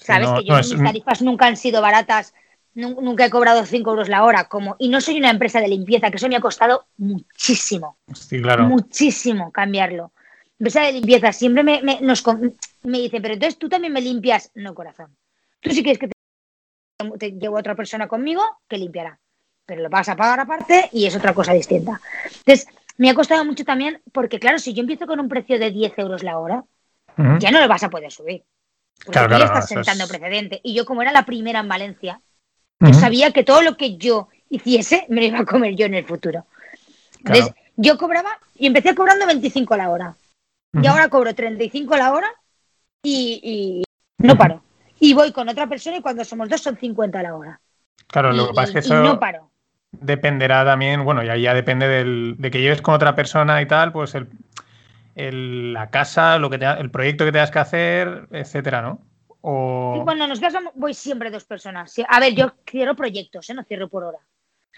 Sabes 0.01 0.31
que 0.31 0.45
yo, 0.45 0.57
mis 0.57 0.83
tarifas 0.83 1.23
nunca 1.23 1.47
han 1.47 1.57
sido 1.57 1.83
baratas, 1.83 2.35
nunca 2.75 3.27
he 3.27 3.31
cobrado 3.31 3.65
5 3.65 3.91
euros 3.91 4.09
la 4.09 4.25
hora, 4.25 4.45
como, 4.49 4.77
y 4.79 4.89
no 4.89 5.01
soy 5.01 5.19
una 5.19 5.31
empresa 5.31 5.61
de 5.61 5.69
limpieza, 5.69 6.11
que 6.11 6.17
eso 6.17 6.29
me 6.29 6.37
ha 6.37 6.41
costado 6.41 6.87
muchísimo. 6.97 7.99
Sí, 8.15 8.41
claro. 8.41 8.65
Muchísimo 8.65 9.53
cambiarlo. 9.53 10.13
Empresa 10.59 10.83
de 10.83 10.93
limpieza, 10.93 11.33
siempre 11.33 11.63
me, 11.63 11.83
me, 11.83 12.01
nos, 12.01 12.25
me 12.83 12.99
dice, 12.99 13.21
pero 13.21 13.35
entonces 13.35 13.59
tú 13.59 13.69
también 13.69 13.93
me 13.93 14.01
limpias. 14.01 14.51
No, 14.55 14.75
corazón. 14.75 15.17
Tú 15.61 15.71
si 15.71 15.83
quieres 15.83 15.99
que 15.99 16.09
te, 16.09 16.15
te 17.19 17.33
llevo 17.33 17.59
otra 17.59 17.75
persona 17.75 18.09
conmigo, 18.09 18.43
que 18.69 18.79
limpiará. 18.79 19.19
Pero 19.65 19.83
lo 19.83 19.89
vas 19.89 20.09
a 20.09 20.17
pagar 20.17 20.41
aparte 20.41 20.89
y 20.93 21.07
es 21.07 21.17
otra 21.17 21.33
cosa 21.33 21.53
distinta. 21.53 22.01
Entonces, 22.25 22.67
me 22.99 23.09
ha 23.09 23.15
costado 23.15 23.45
mucho 23.45 23.65
también, 23.65 24.03
porque 24.13 24.39
claro, 24.39 24.59
si 24.59 24.75
yo 24.75 24.81
empiezo 24.83 25.07
con 25.07 25.21
un 25.21 25.29
precio 25.29 25.59
de 25.59 25.71
10 25.71 25.99
euros 25.99 26.23
la 26.23 26.39
hora, 26.39 26.65
ya 27.39 27.51
no 27.51 27.61
lo 27.61 27.69
vas 27.69 27.83
a 27.83 27.91
poder 27.91 28.11
subir. 28.11 28.45
Porque 29.05 29.13
Claro, 29.13 29.29
tú 29.29 29.33
ya 29.33 29.47
claro, 29.47 29.55
estás 29.61 29.69
sentando 29.69 30.05
es- 30.05 30.11
precedente. 30.11 30.61
Y 30.63 30.75
yo, 30.75 30.85
como 30.85 31.03
era 31.03 31.13
la 31.13 31.25
primera 31.25 31.61
en 31.61 31.69
Valencia, 31.69 32.21
yo 32.81 32.91
Ujú. 32.91 33.01
sabía 33.01 33.33
que 33.33 33.45
todo 33.45 33.63
lo 33.63 33.77
que 33.77 33.97
yo 33.97 34.29
hiciese 34.49 35.07
me 35.09 35.21
lo 35.23 35.27
iba 35.29 35.39
a 35.41 35.45
comer 35.45 35.75
yo 35.75 35.87
en 35.87 35.95
el 35.95 36.05
futuro. 36.05 36.47
Entonces, 37.19 37.47
Claro. 37.47 37.55
yo 37.77 37.99
cobraba 37.99 38.31
y 38.55 38.67
empecé 38.67 38.95
cobrando 38.95 39.27
25 39.27 39.77
la 39.77 39.91
hora. 39.91 40.17
Y 40.73 40.87
ahora 40.87 41.09
cobro 41.09 41.35
35 41.35 41.97
la 41.97 42.13
hora 42.13 42.31
y, 43.03 43.41
y 43.43 44.25
no 44.25 44.37
paro. 44.37 44.63
Y 45.01 45.15
voy 45.15 45.33
con 45.33 45.49
otra 45.49 45.67
persona 45.67 45.97
y 45.97 46.03
cuando 46.03 46.25
somos 46.25 46.49
dos 46.49 46.61
son 46.61 46.77
50 46.77 47.23
la 47.23 47.35
hora. 47.35 47.61
Claro, 48.07 48.33
y, 48.33 48.37
lo 48.37 48.49
que 48.49 48.55
pasa 48.55 48.69
es 48.69 48.73
que 48.73 48.79
eso 48.81 48.95
no 49.03 49.19
paro. 49.19 49.51
dependerá 49.93 50.65
también, 50.65 51.05
bueno, 51.05 51.23
ya, 51.23 51.37
ya 51.37 51.55
depende 51.55 51.89
del, 51.89 52.37
de 52.39 52.51
que 52.51 52.61
lleves 52.61 52.83
con 52.83 52.95
otra 52.95 53.15
persona 53.15 53.61
y 53.63 53.67
tal, 53.67 53.93
pues 53.93 54.15
el, 54.15 54.29
el- 55.15 55.73
la 55.73 55.91
casa, 55.91 56.39
lo 56.39 56.51
que 56.51 56.59
te, 56.59 56.67
el 56.67 56.91
proyecto 56.91 57.25
que 57.25 57.33
tengas 57.33 57.51
que 57.51 57.59
hacer, 57.59 58.29
etcétera, 58.31 58.83
¿no? 58.83 59.01
O... 59.43 60.05
Nos 60.29 60.41
casamos 60.41 60.73
voy 60.77 60.95
siempre 60.95 61.31
dos 61.31 61.45
personas. 61.45 61.93
Sí, 61.93 62.05
A 62.09 62.21
ver, 62.21 62.35
yo 62.35 62.53
cierro 62.69 62.95
proyectos, 62.95 63.49
¿eh? 63.51 63.55
no 63.55 63.65
cierro 63.65 63.89
por 63.89 64.05
hora. 64.05 64.19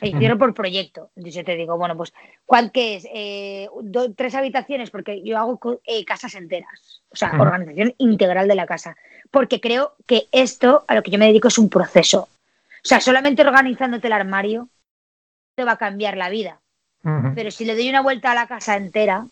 Yo 0.00 0.18
cierro 0.18 0.38
por 0.38 0.54
proyecto. 0.54 1.10
Entonces 1.16 1.34
yo 1.34 1.44
te 1.44 1.54
digo, 1.56 1.76
bueno, 1.76 1.96
pues, 1.96 2.12
¿cuál 2.46 2.72
qué 2.72 2.96
es? 2.96 3.06
Eh, 3.12 3.68
do- 3.82 4.12
tres 4.14 4.34
habitaciones, 4.34 4.90
porque 4.90 5.22
yo 5.22 5.38
hago 5.38 5.60
eh, 5.84 6.04
casas 6.04 6.34
enteras. 6.34 7.02
O 7.10 7.16
sea, 7.16 7.32
organización 7.38 7.94
integral 7.98 8.48
de 8.48 8.54
la 8.54 8.66
casa. 8.66 8.96
Porque 9.30 9.60
creo 9.60 9.94
que 10.06 10.28
esto, 10.32 10.84
a 10.88 10.94
lo 10.94 11.02
que 11.02 11.10
yo 11.10 11.18
me 11.18 11.26
dedico, 11.26 11.48
es 11.48 11.58
un 11.58 11.68
proceso. 11.68 12.22
O 12.22 12.84
sea, 12.88 13.00
solamente 13.00 13.42
organizándote 13.42 14.06
el 14.08 14.12
armario 14.14 14.68
te 15.54 15.64
va 15.64 15.72
a 15.72 15.78
cambiar 15.78 16.16
la 16.16 16.30
vida. 16.30 16.60
Pero 17.34 17.50
si 17.50 17.64
le 17.64 17.74
doy 17.74 17.88
una 17.88 18.00
vuelta 18.00 18.32
a 18.32 18.34
la 18.34 18.46
casa 18.46 18.76
entera, 18.76 19.26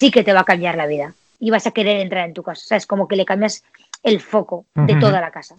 sí 0.00 0.10
que 0.10 0.24
te 0.24 0.32
va 0.32 0.40
a 0.40 0.44
cambiar 0.44 0.76
la 0.76 0.86
vida. 0.86 1.12
Y 1.38 1.50
vas 1.50 1.66
a 1.66 1.72
querer 1.72 2.00
entrar 2.00 2.26
en 2.26 2.32
tu 2.32 2.42
casa. 2.42 2.62
O 2.64 2.66
sea, 2.68 2.78
es 2.78 2.86
como 2.86 3.06
que 3.06 3.16
le 3.16 3.26
cambias 3.26 3.62
el 4.02 4.20
foco 4.20 4.64
de 4.74 4.94
toda 4.96 5.20
la 5.20 5.30
casa. 5.30 5.56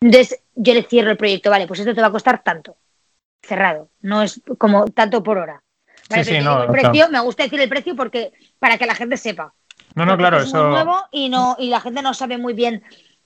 Entonces, 0.00 0.40
yo 0.56 0.74
le 0.74 0.82
cierro 0.82 1.12
el 1.12 1.16
proyecto, 1.16 1.48
vale, 1.50 1.66
pues 1.68 1.78
esto 1.80 1.94
te 1.94 2.00
va 2.00 2.08
a 2.08 2.12
costar 2.12 2.42
tanto. 2.42 2.76
Cerrado. 3.40 3.88
No 4.02 4.22
es 4.22 4.40
como 4.58 4.86
tanto 4.86 5.22
por 5.22 5.38
hora. 5.38 5.62
Vale, 6.10 6.24
Sí, 6.24 6.32
no, 6.40 6.62
el 6.64 6.70
claro. 6.70 6.72
precio, 6.72 7.08
me 7.08 7.20
gusta 7.20 7.44
decir 7.44 7.60
el 7.60 7.68
precio 7.68 7.94
porque 7.96 8.32
para 8.58 8.78
que 8.78 8.86
la 8.86 8.94
gente 8.96 9.16
sepa. 9.16 9.54
No, 9.94 10.04
no, 10.04 10.12
Porque 10.12 10.22
claro, 10.22 10.36
es 10.38 10.52
muy 10.52 10.60
eso... 10.60 10.70
nuevo 10.70 10.96
y 11.12 11.28
no 11.28 11.56
y 11.58 11.68
la 11.68 11.80
gente 11.80 12.02
no 12.02 12.14
sabe 12.14 12.36
muy 12.36 12.52
bien 12.52 12.82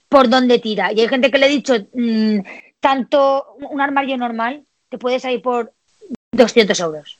por 0.09 0.29
dónde 0.29 0.59
tira. 0.59 0.93
Y 0.93 1.01
hay 1.01 1.09
gente 1.09 1.31
que 1.31 1.39
le 1.39 1.47
he 1.47 1.51
dicho, 1.51 1.75
mm, 1.95 2.39
tanto 2.81 3.55
un 3.71 3.81
armario 3.81 4.17
normal 4.17 4.65
te 4.91 4.99
puede 4.99 5.19
salir 5.19 5.41
por 5.43 5.73
200 6.33 6.79
euros. 6.81 7.18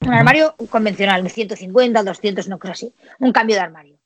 Un 0.00 0.12
armario 0.12 0.54
convencional, 0.70 1.22
de 1.24 1.30
150, 1.30 2.02
200, 2.02 2.48
no 2.48 2.58
creo 2.58 2.72
así. 2.72 2.94
Un 3.18 3.32
cambio 3.32 3.56
de 3.56 3.62
armario. 3.62 3.98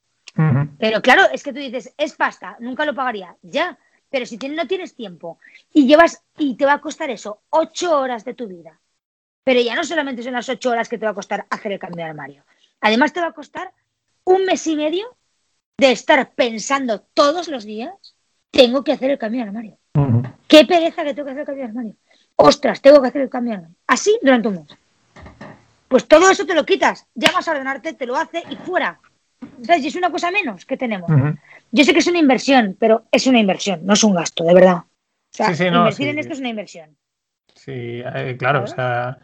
Pero 0.78 1.02
claro, 1.02 1.24
es 1.32 1.42
que 1.42 1.52
tú 1.52 1.58
dices, 1.58 1.92
es 1.98 2.14
pasta, 2.14 2.56
nunca 2.60 2.84
lo 2.84 2.94
pagaría. 2.94 3.36
Ya, 3.42 3.78
pero 4.08 4.26
si 4.26 4.36
no 4.36 4.66
tienes 4.66 4.94
tiempo 4.94 5.38
y 5.72 5.86
llevas 5.86 6.22
y 6.38 6.56
te 6.56 6.66
va 6.66 6.74
a 6.74 6.80
costar 6.80 7.10
eso, 7.10 7.42
ocho 7.50 7.98
horas 7.98 8.24
de 8.24 8.34
tu 8.34 8.46
vida. 8.46 8.78
Pero 9.44 9.60
ya 9.60 9.74
no 9.74 9.84
solamente 9.84 10.22
son 10.22 10.34
las 10.34 10.48
ocho 10.48 10.70
horas 10.70 10.88
que 10.88 10.98
te 10.98 11.04
va 11.04 11.12
a 11.12 11.14
costar 11.14 11.46
hacer 11.50 11.72
el 11.72 11.78
cambio 11.78 12.04
de 12.04 12.10
armario. 12.10 12.44
Además 12.80 13.12
te 13.12 13.20
va 13.20 13.28
a 13.28 13.32
costar 13.32 13.72
un 14.24 14.44
mes 14.44 14.66
y 14.66 14.76
medio 14.76 15.16
de 15.78 15.92
estar 15.92 16.32
pensando 16.34 17.00
todos 17.14 17.48
los 17.48 17.64
días, 17.64 17.92
tengo 18.50 18.84
que 18.84 18.92
hacer 18.92 19.10
el 19.10 19.18
cambio 19.18 19.42
de 19.42 19.48
armario. 19.48 19.78
Qué 20.46 20.64
pereza 20.64 21.02
que 21.02 21.14
tengo 21.14 21.26
que 21.26 21.32
hacer 21.32 21.40
el 21.40 21.46
cambio 21.46 21.64
de 21.64 21.68
armario. 21.68 21.96
Ostras, 22.36 22.80
tengo 22.80 23.00
que 23.00 23.08
hacer 23.08 23.22
el 23.22 23.30
cambio 23.30 23.52
de 23.52 23.56
armario. 23.56 23.76
Así 23.86 24.18
durante 24.22 24.48
un 24.48 24.54
mes. 24.54 24.78
Pues 25.92 26.08
todo 26.08 26.30
eso 26.30 26.46
te 26.46 26.54
lo 26.54 26.64
quitas, 26.64 27.06
llamas 27.14 27.46
a 27.46 27.50
ordenarte, 27.50 27.92
te 27.92 28.06
lo 28.06 28.16
hace 28.16 28.42
y 28.48 28.56
fuera. 28.56 28.98
¿Sabes? 29.62 29.84
Y 29.84 29.88
es 29.88 29.94
una 29.94 30.10
cosa 30.10 30.30
menos 30.30 30.64
que 30.64 30.78
tenemos. 30.78 31.10
Yo 31.70 31.84
sé 31.84 31.92
que 31.92 31.98
es 31.98 32.06
una 32.06 32.18
inversión, 32.18 32.78
pero 32.80 33.04
es 33.12 33.26
una 33.26 33.38
inversión, 33.38 33.84
no 33.84 33.92
es 33.92 34.02
un 34.02 34.14
gasto, 34.14 34.42
de 34.42 34.54
verdad. 34.54 34.76
O 34.76 34.86
sea, 35.28 35.48
Sí, 35.48 35.56
sí, 35.56 35.70
no, 35.70 35.80
invertir 35.80 36.06
sí. 36.06 36.10
en 36.10 36.18
esto 36.18 36.32
es 36.32 36.38
una 36.38 36.48
inversión. 36.48 36.96
Sí, 37.54 37.72
eh, 38.02 38.36
claro, 38.38 38.64
o 38.64 38.66
sea, 38.66 39.18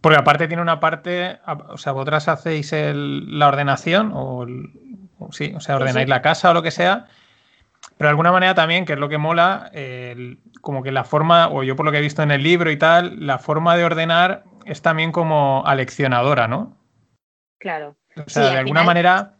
porque 0.00 0.16
aparte 0.16 0.46
tiene 0.46 0.62
una 0.62 0.78
parte, 0.78 1.40
o 1.70 1.76
sea, 1.76 1.90
vosotras 1.90 2.28
hacéis 2.28 2.72
el- 2.72 3.36
la 3.36 3.48
ordenación 3.48 4.12
o, 4.14 4.44
el- 4.44 4.70
o 5.18 5.32
sí, 5.32 5.52
o 5.56 5.60
sea, 5.60 5.74
ordenáis 5.74 6.08
la 6.08 6.22
casa 6.22 6.52
o 6.52 6.54
lo 6.54 6.62
que 6.62 6.70
sea, 6.70 7.06
pero 7.98 8.06
de 8.06 8.10
alguna 8.10 8.30
manera 8.30 8.54
también, 8.54 8.84
que 8.84 8.92
es 8.92 8.98
lo 9.00 9.08
que 9.08 9.18
mola, 9.18 9.70
el- 9.72 10.38
como 10.60 10.84
que 10.84 10.92
la 10.92 11.02
forma, 11.02 11.48
o 11.48 11.64
yo 11.64 11.74
por 11.74 11.84
lo 11.84 11.90
que 11.90 11.98
he 11.98 12.02
visto 12.02 12.22
en 12.22 12.30
el 12.30 12.44
libro 12.44 12.70
y 12.70 12.76
tal, 12.76 13.26
la 13.26 13.38
forma 13.40 13.76
de 13.76 13.84
ordenar 13.84 14.44
es 14.66 14.82
también 14.82 15.12
como 15.12 15.62
aleccionadora, 15.66 16.48
¿no? 16.48 16.76
Claro. 17.58 17.96
O 18.16 18.28
sea, 18.28 18.28
Sí, 18.28 18.40
de 18.40 18.46
al 18.48 18.56
alguna 18.58 18.80
final- 18.80 18.86
manera, 18.86 19.32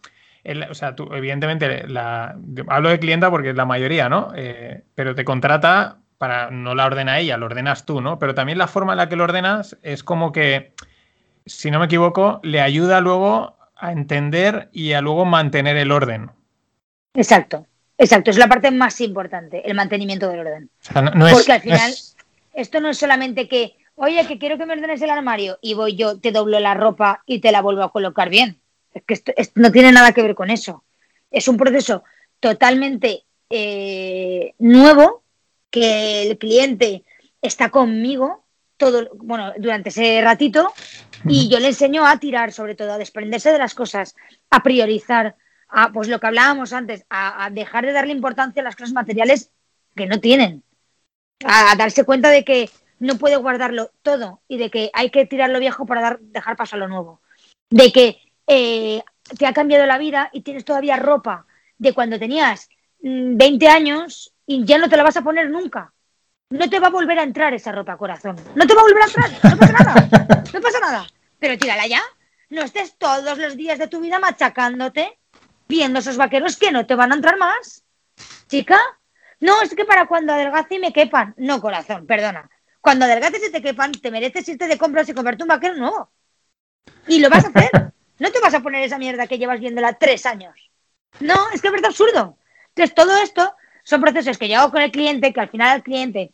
el- 0.45 0.63
o 0.71 0.75
sea, 0.75 0.95
tú, 0.97 1.09
evidentemente, 1.15 1.87
la, 1.89 2.37
hablo 2.69 2.89
de 2.91 2.99
clienta 2.99 3.31
porque 3.31 3.51
es 3.51 3.57
la 3.57 3.65
mayoría, 3.67 4.09
¿no? 4.09 4.33
Eh, 4.35 4.85
pero 4.95 5.15
te 5.15 5.25
contrata 5.25 5.99
para, 6.19 6.51
no 6.51 6.75
la 6.75 6.87
ordena 6.87 7.19
ella, 7.19 7.37
lo 7.37 7.47
ordenas 7.47 7.85
tú, 7.85 8.01
¿no? 8.01 8.19
Pero 8.19 8.35
también 8.35 8.59
la 8.59 8.69
forma 8.69 8.93
en 8.93 8.99
la 8.99 9.09
que 9.09 9.17
lo 9.17 9.25
ordenas 9.25 9.77
es 9.83 10.05
como 10.05 10.31
que, 10.33 10.73
si 11.47 11.71
no 11.71 11.81
me 11.81 11.87
equivoco, 11.87 12.41
le 12.45 12.61
ayuda 12.61 13.01
luego 13.01 13.57
a 13.77 13.91
entender 13.93 14.69
y 14.73 14.93
a 14.93 15.01
luego 15.01 15.25
mantener 15.25 15.77
el 15.77 15.91
orden. 15.91 16.31
Exacto, 17.15 17.67
exacto. 17.99 18.31
Es 18.31 18.39
la 18.39 18.47
parte 18.49 18.71
más 18.71 19.01
importante, 19.01 19.69
el 19.69 19.75
mantenimiento 19.75 20.29
del 20.29 20.41
orden. 20.41 20.71
O 20.81 20.85
sea, 20.85 21.03
no, 21.03 21.11
no 21.11 21.27
es, 21.27 21.35
Porque 21.35 21.53
al 21.53 21.59
no 21.59 21.63
final, 21.65 21.91
es- 21.91 22.17
esto 22.55 22.81
no 22.81 22.89
es 22.91 22.99
solamente 22.99 23.49
que, 23.49 23.77
oye, 24.03 24.27
que 24.27 24.39
quiero 24.39 24.59
que 24.59 24.67
me 24.67 24.73
ordenes 24.73 25.01
el 25.01 25.11
armario 25.11 25.59
y 25.63 25.75
voy 25.75 25.95
yo, 25.95 26.19
te 26.19 26.33
doblo 26.33 26.59
la 26.59 26.75
ropa 26.75 27.23
y 27.25 27.39
te 27.39 27.53
la 27.53 27.63
vuelvo 27.63 27.85
a 27.85 27.93
colocar 27.93 28.31
bien. 28.31 28.61
Es 28.93 29.05
que 29.05 29.15
esto, 29.15 29.33
esto 29.37 29.61
no 29.61 29.71
tiene 29.71 29.93
nada 29.93 30.13
que 30.13 30.23
ver 30.23 30.35
con 30.35 30.51
eso. 30.51 30.83
Es 31.31 31.47
un 31.47 31.57
proceso 31.57 32.03
totalmente 32.41 33.23
eh, 33.49 34.55
nuevo 34.59 35.23
que 35.71 36.23
el 36.23 36.37
cliente 36.37 37.05
está 37.41 37.71
conmigo 37.71 38.45
todo, 38.77 39.09
bueno, 39.15 39.53
durante 39.59 39.91
ese 39.91 40.21
ratito 40.21 40.75
y 41.29 41.49
yo 41.49 41.61
le 41.61 41.69
enseño 41.69 42.05
a 42.05 42.19
tirar, 42.19 42.53
sobre 42.53 42.75
todo, 42.75 42.93
a 42.93 42.99
desprenderse 42.99 43.53
de 43.53 43.59
las 43.59 43.75
cosas, 43.75 44.17
a 44.51 44.65
priorizar, 44.65 45.37
a 45.69 45.93
pues 45.93 46.09
lo 46.09 46.19
que 46.19 46.27
hablábamos 46.27 46.73
antes, 46.73 47.07
a, 47.09 47.45
a 47.45 47.51
dejar 47.51 47.87
de 47.87 47.93
darle 47.93 48.13
importancia 48.13 48.63
a 48.63 48.65
las 48.65 48.75
cosas 48.75 48.93
materiales 48.95 49.53
que 49.95 50.07
no 50.07 50.19
tienen 50.19 50.65
a, 51.45 51.71
a 51.71 51.77
darse 51.77 52.05
cuenta 52.05 52.31
de 52.31 52.45
que 52.45 52.69
no 53.03 53.19
puede 53.19 53.35
guardarlo 53.35 53.91
todo 54.03 54.43
y 54.47 54.59
de 54.59 54.71
que 54.71 54.91
hay 54.95 55.11
que 55.11 55.27
tirar 55.27 55.51
lo 55.51 55.59
viejo 55.59 55.87
para 55.87 56.01
dar, 56.01 56.21
dejar 56.21 56.57
paso 56.57 56.77
a 56.77 56.79
lo 56.79 56.87
nuevo. 56.87 57.21
De 57.69 57.91
que 57.91 58.19
eh, 58.47 59.03
te 59.37 59.45
ha 59.45 59.53
cambiado 59.53 59.87
la 59.87 59.99
vida 59.99 60.31
y 60.33 60.43
tienes 60.43 60.65
todavía 60.65 60.97
ropa 60.97 61.45
de 61.79 61.93
cuando 61.95 62.21
tenías 62.21 62.69
mm, 63.03 63.37
20 63.37 63.69
años 63.69 64.33
y 64.47 64.65
ya 64.65 64.79
no 64.79 64.89
te 64.89 64.97
la 64.97 65.03
vas 65.03 65.17
a 65.17 65.23
poner 65.23 65.51
nunca. 65.51 65.93
No 66.51 66.71
te 66.71 66.79
va 66.79 66.87
a 66.87 66.91
volver 66.91 67.19
a 67.19 67.25
entrar 67.25 67.53
esa 67.55 67.73
ropa, 67.73 67.97
corazón. 67.97 68.37
No 68.55 68.67
te 68.69 68.75
va 68.75 68.83
a 68.83 68.85
volver 68.85 69.03
a 69.03 69.07
entrar. 69.07 69.31
No 69.51 69.59
pasa 69.59 69.73
nada. 69.73 70.09
No 70.53 70.61
pasa 70.61 70.81
nada. 70.81 71.07
Pero 71.41 71.59
tírala 71.59 71.87
ya. 71.89 72.03
No 72.51 72.63
estés 72.63 72.97
todos 72.99 73.37
los 73.37 73.57
días 73.57 73.81
de 73.81 73.89
tu 73.89 74.01
vida 74.01 74.21
machacándote 74.21 75.19
viendo 75.67 75.99
esos 75.99 76.17
vaqueros 76.17 76.57
que 76.57 76.71
no 76.71 76.87
te 76.87 76.95
van 76.95 77.11
a 77.11 77.17
entrar 77.17 77.37
más. 77.37 77.83
Chica, 78.47 78.79
no, 79.41 79.61
es 79.61 79.75
que 79.75 79.85
para 79.85 80.07
cuando 80.07 80.35
adelgace 80.35 80.77
y 80.77 80.79
me 80.79 80.93
quepan. 80.93 81.35
No, 81.37 81.61
corazón, 81.61 82.07
perdona. 82.07 82.49
Cuando 82.83 83.07
adelgaces 83.07 83.49
y 83.49 83.53
te 83.53 83.63
quepan, 83.63 83.93
te 83.93 84.11
mereces 84.11 84.47
irte 84.49 84.67
de 84.67 84.77
compras 84.77 85.09
y 85.09 85.15
comprarte 85.15 85.45
un 85.45 85.49
vaquero 85.49 85.75
nuevo. 85.77 86.11
Y 87.07 87.21
lo 87.21 87.31
vas 87.31 87.45
a 87.45 87.49
hacer. 87.49 87.71
No 88.19 88.31
te 88.31 88.41
vas 88.41 88.53
a 88.55 88.61
poner 88.61 88.83
esa 88.83 88.99
mierda 88.99 89.27
que 89.27 89.39
llevas 89.39 89.61
viéndola 89.61 89.95
tres 89.95 90.27
años. 90.27 90.55
No, 91.21 91.35
es 91.55 91.63
que 91.63 91.69
es 91.69 91.73
verdad 91.73 91.91
absurdo. 91.91 92.37
Entonces, 92.69 92.95
todo 92.95 93.17
esto 93.23 93.55
son 93.85 94.01
procesos 94.01 94.37
que 94.37 94.49
yo 94.49 94.59
hago 94.59 94.73
con 94.73 94.83
el 94.83 94.91
cliente, 94.91 95.33
que 95.33 95.41
al 95.41 95.49
final 95.49 95.77
el 95.77 95.83
cliente, 95.83 96.33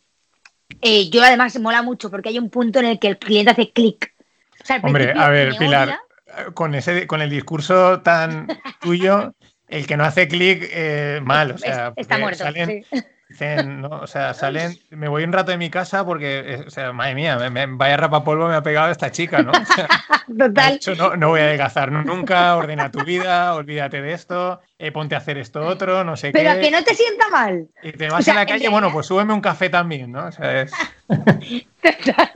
eh, 0.81 1.09
yo 1.11 1.23
además 1.23 1.53
me 1.55 1.61
mola 1.61 1.81
mucho 1.83 2.09
porque 2.09 2.29
hay 2.29 2.39
un 2.39 2.49
punto 2.49 2.79
en 2.79 2.85
el 2.85 2.99
que 2.99 3.07
el 3.09 3.17
cliente 3.19 3.51
hace 3.51 3.71
clic. 3.71 4.13
O 4.61 4.65
sea, 4.65 4.77
al 4.77 4.85
Hombre, 4.85 5.13
a 5.15 5.29
ver, 5.29 5.55
Pilar, 5.57 5.87
odia, 5.89 6.53
con 6.53 6.73
ese, 6.75 7.05
con 7.07 7.21
el 7.21 7.29
discurso 7.29 8.01
tan 8.01 8.47
tuyo, 8.81 9.33
el 9.67 9.85
que 9.85 9.97
no 9.97 10.03
hace 10.03 10.27
clic, 10.27 10.67
eh, 10.71 11.19
mal, 11.23 11.51
o 11.51 11.57
sea, 11.59 11.87
es- 11.95 12.05
está 12.07 12.17
muerto. 12.17 12.43
salen- 12.43 12.85
sí. 12.91 13.05
Dicen, 13.29 13.81
no, 13.81 13.89
o 13.89 14.07
sea, 14.07 14.33
salen, 14.33 14.79
me 14.89 15.07
voy 15.07 15.23
un 15.23 15.31
rato 15.31 15.51
de 15.51 15.57
mi 15.59 15.69
casa 15.69 16.03
porque, 16.03 16.39
eh, 16.39 16.63
o 16.65 16.69
sea, 16.71 16.91
madre 16.93 17.13
mía, 17.13 17.37
me, 17.37 17.51
me- 17.51 17.67
vaya 17.67 17.95
rapapolvo 17.95 18.47
me 18.47 18.55
ha 18.55 18.63
pegado 18.63 18.89
esta 18.91 19.11
chica, 19.11 19.43
¿no? 19.43 19.51
O 19.51 19.65
sea, 19.65 19.87
Total. 20.35 20.79
no, 20.97 21.15
no 21.15 21.29
voy 21.29 21.41
a 21.41 21.43
adelgazar 21.43 21.91
nunca, 21.91 22.55
ordena 22.55 22.89
tu 22.89 23.03
vida, 23.05 23.53
olvídate 23.53 24.01
de 24.01 24.13
esto, 24.13 24.61
eh, 24.79 24.91
ponte 24.91 25.13
a 25.13 25.19
hacer 25.19 25.37
esto 25.37 25.61
otro, 25.63 26.03
no 26.03 26.17
sé 26.17 26.31
Pero 26.31 26.53
qué. 26.55 26.61
que 26.61 26.71
no 26.71 26.83
te 26.83 26.95
sienta 26.95 27.29
mal. 27.29 27.67
Y 27.83 27.91
te 27.91 28.09
vas 28.09 28.21
o 28.21 28.23
sea, 28.23 28.33
a 28.33 28.37
la 28.37 28.45
calle, 28.47 28.67
bueno, 28.69 28.91
pues 28.91 29.05
súbeme 29.05 29.33
un 29.33 29.41
café 29.41 29.69
también, 29.69 30.11
¿no? 30.11 30.25
O 30.25 30.31
sea, 30.31 30.61
es... 30.61 30.71
Total. 31.81 32.31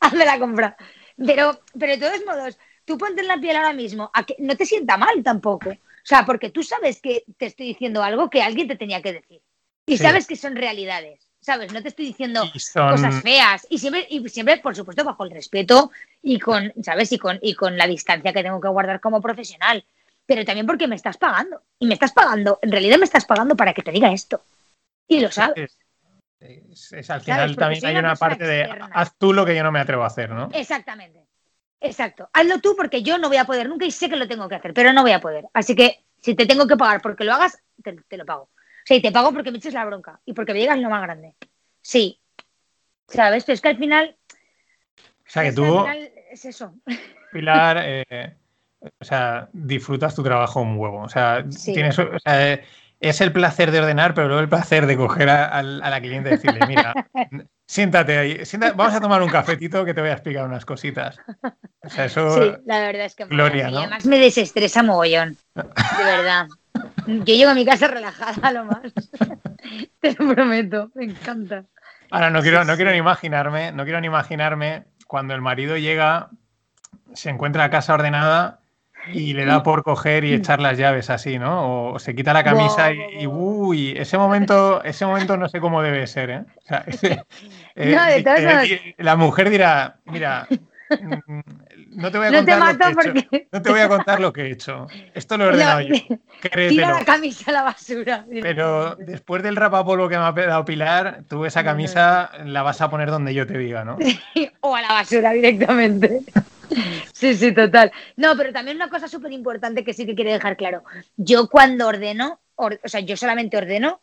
Hazme 0.00 0.24
la 0.26 0.38
compra. 0.38 0.76
Pero, 1.16 1.58
pero 1.78 1.92
de 1.92 1.98
todos 1.98 2.20
modos, 2.26 2.58
tú 2.84 2.98
ponte 2.98 3.22
en 3.22 3.28
la 3.28 3.38
piel 3.38 3.56
ahora 3.56 3.72
mismo, 3.72 4.10
a 4.12 4.24
que 4.24 4.36
no 4.38 4.56
te 4.56 4.66
sienta 4.66 4.96
mal 4.96 5.22
tampoco. 5.22 5.70
O 5.70 6.04
sea, 6.04 6.24
porque 6.26 6.50
tú 6.50 6.62
sabes 6.62 7.00
que 7.00 7.24
te 7.38 7.46
estoy 7.46 7.66
diciendo 7.68 8.02
algo 8.02 8.28
que 8.28 8.42
alguien 8.42 8.68
te 8.68 8.76
tenía 8.76 9.00
que 9.02 9.12
decir. 9.14 9.40
Y 9.86 9.96
Sí. 9.98 10.04
sabes 10.04 10.26
que 10.26 10.36
son 10.36 10.54
realidades, 10.56 11.26
¿sabes? 11.40 11.72
No 11.72 11.82
te 11.82 11.88
estoy 11.88 12.06
diciendo 12.06 12.44
son- 12.56 12.90
cosas 12.92 13.22
feas. 13.22 13.66
Y 13.68 13.78
siempre, 13.78 14.06
y 14.08 14.26
siempre, 14.28 14.58
por 14.58 14.76
supuesto, 14.76 15.04
bajo 15.04 15.24
el 15.24 15.30
respeto 15.32 15.90
y 16.22 16.38
con, 16.38 16.72
¿sabes? 16.82 17.10
Y 17.12 17.18
con, 17.18 17.38
y 17.42 17.54
con 17.54 17.76
la 17.76 17.86
distancia 17.86 18.32
que 18.32 18.42
tengo 18.42 18.60
que 18.60 18.68
guardar 18.68 19.00
como 19.00 19.20
profesional. 19.20 19.84
Pero 20.24 20.44
también 20.44 20.66
porque 20.66 20.86
me 20.86 20.94
estás 20.96 21.16
pagando. 21.16 21.62
Y 21.80 21.86
me 21.86 21.94
estás 21.94 22.12
pagando, 22.12 22.58
en 22.62 22.70
realidad 22.70 22.98
me 22.98 23.04
estás 23.04 23.24
pagando 23.24 23.56
para 23.56 23.74
que 23.74 23.82
te 23.82 23.90
diga 23.90 24.12
esto. 24.12 24.44
Y 25.08 25.18
lo 25.20 25.30
sabes. 25.32 25.76
Es, 26.38 26.92
es- 26.92 27.10
al 27.10 27.20
final 27.20 27.56
también 27.56 27.84
hay 27.86 27.92
una 27.96 28.10
una 28.10 28.16
parte 28.16 28.44
de 28.44 28.62
haz 28.92 29.14
tú 29.18 29.32
lo 29.32 29.44
que 29.46 29.54
yo 29.54 29.62
no 29.62 29.70
me 29.72 29.80
atrevo 29.80 30.04
a 30.04 30.06
hacer, 30.08 30.30
¿no? 30.30 30.48
Exactamente. 30.52 31.24
Exacto. 31.80 32.28
Hazlo 32.32 32.60
tú 32.60 32.74
porque 32.76 33.02
yo 33.02 33.18
no 33.18 33.28
voy 33.28 33.36
a 33.38 33.44
poder 33.44 33.68
nunca 33.68 33.84
y 33.84 33.90
sé 33.90 34.08
que 34.08 34.16
lo 34.16 34.28
tengo 34.28 34.48
que 34.48 34.54
hacer, 34.54 34.72
pero 34.72 34.92
no 34.92 35.02
voy 35.02 35.12
a 35.12 35.20
poder. 35.20 35.46
Así 35.52 35.74
que 35.74 36.04
si 36.20 36.34
te 36.36 36.46
tengo 36.46 36.66
que 36.68 36.76
pagar 36.76 37.02
porque 37.02 37.24
lo 37.24 37.32
hagas, 37.34 37.58
te, 37.82 37.92
te 38.08 38.16
lo 38.16 38.24
pago. 38.24 38.48
Sea, 38.84 38.96
y 38.96 39.02
te 39.02 39.12
pago 39.12 39.32
porque 39.32 39.50
me 39.50 39.58
eches 39.58 39.74
la 39.74 39.84
bronca 39.84 40.20
y 40.24 40.32
porque 40.32 40.52
me 40.52 40.60
digas 40.60 40.78
lo 40.78 40.90
más 40.90 41.02
grande. 41.02 41.34
Sí. 41.80 42.20
¿Sabes? 43.08 43.44
Pero 43.44 43.54
es 43.54 43.60
que 43.60 43.68
al 43.68 43.78
final. 43.78 44.16
O 45.00 45.30
sea, 45.30 45.42
que 45.44 45.52
tú, 45.52 45.64
al 45.64 45.70
final 45.94 46.12
es 46.30 46.44
eso. 46.44 46.74
Pilar, 47.32 47.78
eh, 47.82 48.36
o 48.98 49.04
sea, 49.04 49.48
disfrutas 49.52 50.14
tu 50.14 50.22
trabajo 50.22 50.60
un 50.60 50.76
huevo. 50.78 51.02
O 51.02 51.08
sea, 51.08 51.44
Sí. 51.50 51.72
tienes, 51.72 51.98
o 51.98 52.18
sea, 52.18 52.52
eh, 52.52 52.64
es 53.02 53.20
el 53.20 53.32
placer 53.32 53.72
de 53.72 53.80
ordenar, 53.80 54.14
pero 54.14 54.28
luego 54.28 54.40
el 54.40 54.48
placer 54.48 54.86
de 54.86 54.96
coger 54.96 55.28
a, 55.28 55.60
la 55.62 56.00
cliente 56.00 56.28
y 56.28 56.32
decirle, 56.32 56.60
mira, 56.68 56.94
siéntate 57.66 58.16
ahí, 58.16 58.46
siéntate, 58.46 58.74
vamos 58.76 58.94
a 58.94 59.00
tomar 59.00 59.20
un 59.22 59.28
cafetito 59.28 59.84
que 59.84 59.92
te 59.92 60.00
voy 60.00 60.10
a 60.10 60.14
explicar 60.14 60.46
unas 60.46 60.64
cositas. 60.64 61.18
O 61.82 61.90
sea, 61.90 62.04
eso... 62.04 62.40
Sí, 62.40 62.52
la 62.64 62.78
verdad 62.78 63.06
es 63.06 63.16
que. 63.16 63.24
Gloria, 63.24 63.66
además 63.66 64.06
me 64.06 64.20
desestresa 64.20 64.84
mogollón. 64.84 65.36
De 65.54 66.04
verdad. 66.04 66.46
Yo 67.06 67.34
llego 67.34 67.50
a 67.50 67.54
mi 67.54 67.64
casa 67.64 67.88
relajada 67.88 68.34
a 68.40 68.52
lo 68.52 68.64
más. 68.66 68.82
Te 70.00 70.12
lo 70.12 70.32
prometo, 70.32 70.90
me 70.94 71.04
encanta. 71.06 71.64
Ahora 72.10 72.30
no 72.30 72.40
quiero, 72.40 72.64
no 72.64 72.76
quiero 72.76 72.92
ni 72.92 72.98
imaginarme, 72.98 73.72
no 73.72 73.82
quiero 73.82 74.00
ni 74.00 74.06
imaginarme 74.06 74.84
cuando 75.08 75.34
el 75.34 75.40
marido 75.40 75.76
llega, 75.76 76.30
se 77.14 77.30
encuentra 77.30 77.64
la 77.64 77.70
casa 77.70 77.94
ordenada 77.94 78.61
y 79.10 79.32
le 79.34 79.44
da 79.44 79.62
por 79.62 79.82
coger 79.82 80.24
y 80.24 80.32
echar 80.34 80.60
las 80.60 80.78
llaves 80.78 81.10
así, 81.10 81.38
¿no? 81.38 81.92
O 81.92 81.98
se 81.98 82.14
quita 82.14 82.32
la 82.32 82.44
camisa 82.44 82.92
y, 82.92 83.26
uy, 83.26 83.94
ese 83.96 84.16
momento, 84.18 84.82
ese 84.84 85.04
momento 85.06 85.36
no 85.36 85.48
sé 85.48 85.60
cómo 85.60 85.82
debe 85.82 86.06
ser, 86.06 86.30
¿eh? 86.30 86.44
O 86.56 86.60
sea, 86.60 86.84
ese- 86.86 87.24
eh, 87.76 87.94
No, 87.96 88.04
de 88.06 88.22
todas 88.22 88.40
eh, 88.64 88.94
di- 88.96 89.02
la 89.02 89.16
mujer 89.16 89.50
dirá, 89.50 89.96
mira, 90.06 90.46
mm, 90.90 91.40
no 91.96 92.10
te 92.10 92.18
voy 92.18 92.26
a 92.28 92.30
No 92.30 92.44
te 92.44 92.52
contar 92.52 92.74
lo 92.74 92.78
que 92.78 93.08
he 93.08 93.22
hecho. 93.22 93.46
No 93.52 93.62
te 93.62 93.70
voy 93.70 93.80
a 93.80 93.88
contar 93.88 94.20
lo 94.20 94.32
que 94.32 94.42
he 94.42 94.50
hecho. 94.50 94.88
Esto 95.14 95.36
lo 95.36 95.44
he 95.44 95.48
ordenado 95.52 95.80
No, 95.80 95.86
yo. 95.88 95.94
Tira 96.42 96.50
Créetelo. 96.50 96.94
la 96.98 97.04
camisa 97.04 97.50
a 97.50 97.54
la 97.54 97.62
basura. 97.62 98.24
Pero 98.40 98.96
después 98.96 99.42
del 99.42 99.54
rapapolvo 99.56 100.08
que 100.08 100.16
me 100.18 100.24
ha 100.24 100.32
dado 100.32 100.64
Pilar, 100.64 101.22
tú 101.28 101.44
esa 101.44 101.62
camisa 101.62 102.30
la 102.44 102.62
vas 102.62 102.80
a 102.80 102.90
poner 102.90 103.10
donde 103.10 103.32
yo 103.32 103.46
te 103.46 103.56
diga, 103.58 103.84
¿no? 103.84 103.96
o 104.60 104.74
a 104.74 104.82
la 104.82 104.88
basura 104.88 105.32
directamente. 105.32 106.20
Sí, 107.12 107.34
sí, 107.36 107.52
total. 107.52 107.92
No, 108.16 108.36
pero 108.36 108.52
también 108.52 108.76
una 108.76 108.88
cosa 108.88 109.08
súper 109.08 109.32
importante 109.32 109.84
que 109.84 109.92
sí 109.92 110.06
que 110.06 110.14
quiero 110.14 110.32
dejar 110.32 110.56
claro. 110.56 110.82
Yo 111.16 111.48
cuando 111.48 111.86
ordeno, 111.86 112.40
or- 112.56 112.80
o 112.82 112.88
sea, 112.88 113.00
yo 113.00 113.16
solamente 113.16 113.56
ordeno 113.56 114.00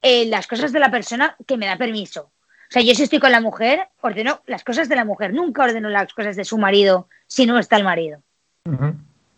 eh, 0.00 0.26
las 0.26 0.46
cosas 0.46 0.72
de 0.72 0.78
la 0.80 0.90
persona 0.90 1.36
que 1.46 1.56
me 1.56 1.66
da 1.66 1.76
permiso. 1.76 2.22
O 2.24 2.72
sea, 2.72 2.82
yo 2.82 2.94
si 2.94 3.02
estoy 3.02 3.18
con 3.18 3.32
la 3.32 3.40
mujer, 3.40 3.88
ordeno 4.00 4.40
las 4.46 4.64
cosas 4.64 4.88
de 4.88 4.96
la 4.96 5.04
mujer. 5.04 5.34
Nunca 5.34 5.64
ordeno 5.64 5.88
las 5.88 6.12
cosas 6.14 6.36
de 6.36 6.44
su 6.44 6.56
marido 6.56 7.08
si 7.26 7.44
no 7.46 7.58
está 7.58 7.76
el 7.76 7.84
marido. 7.84 8.22
Ujú. 8.64 8.94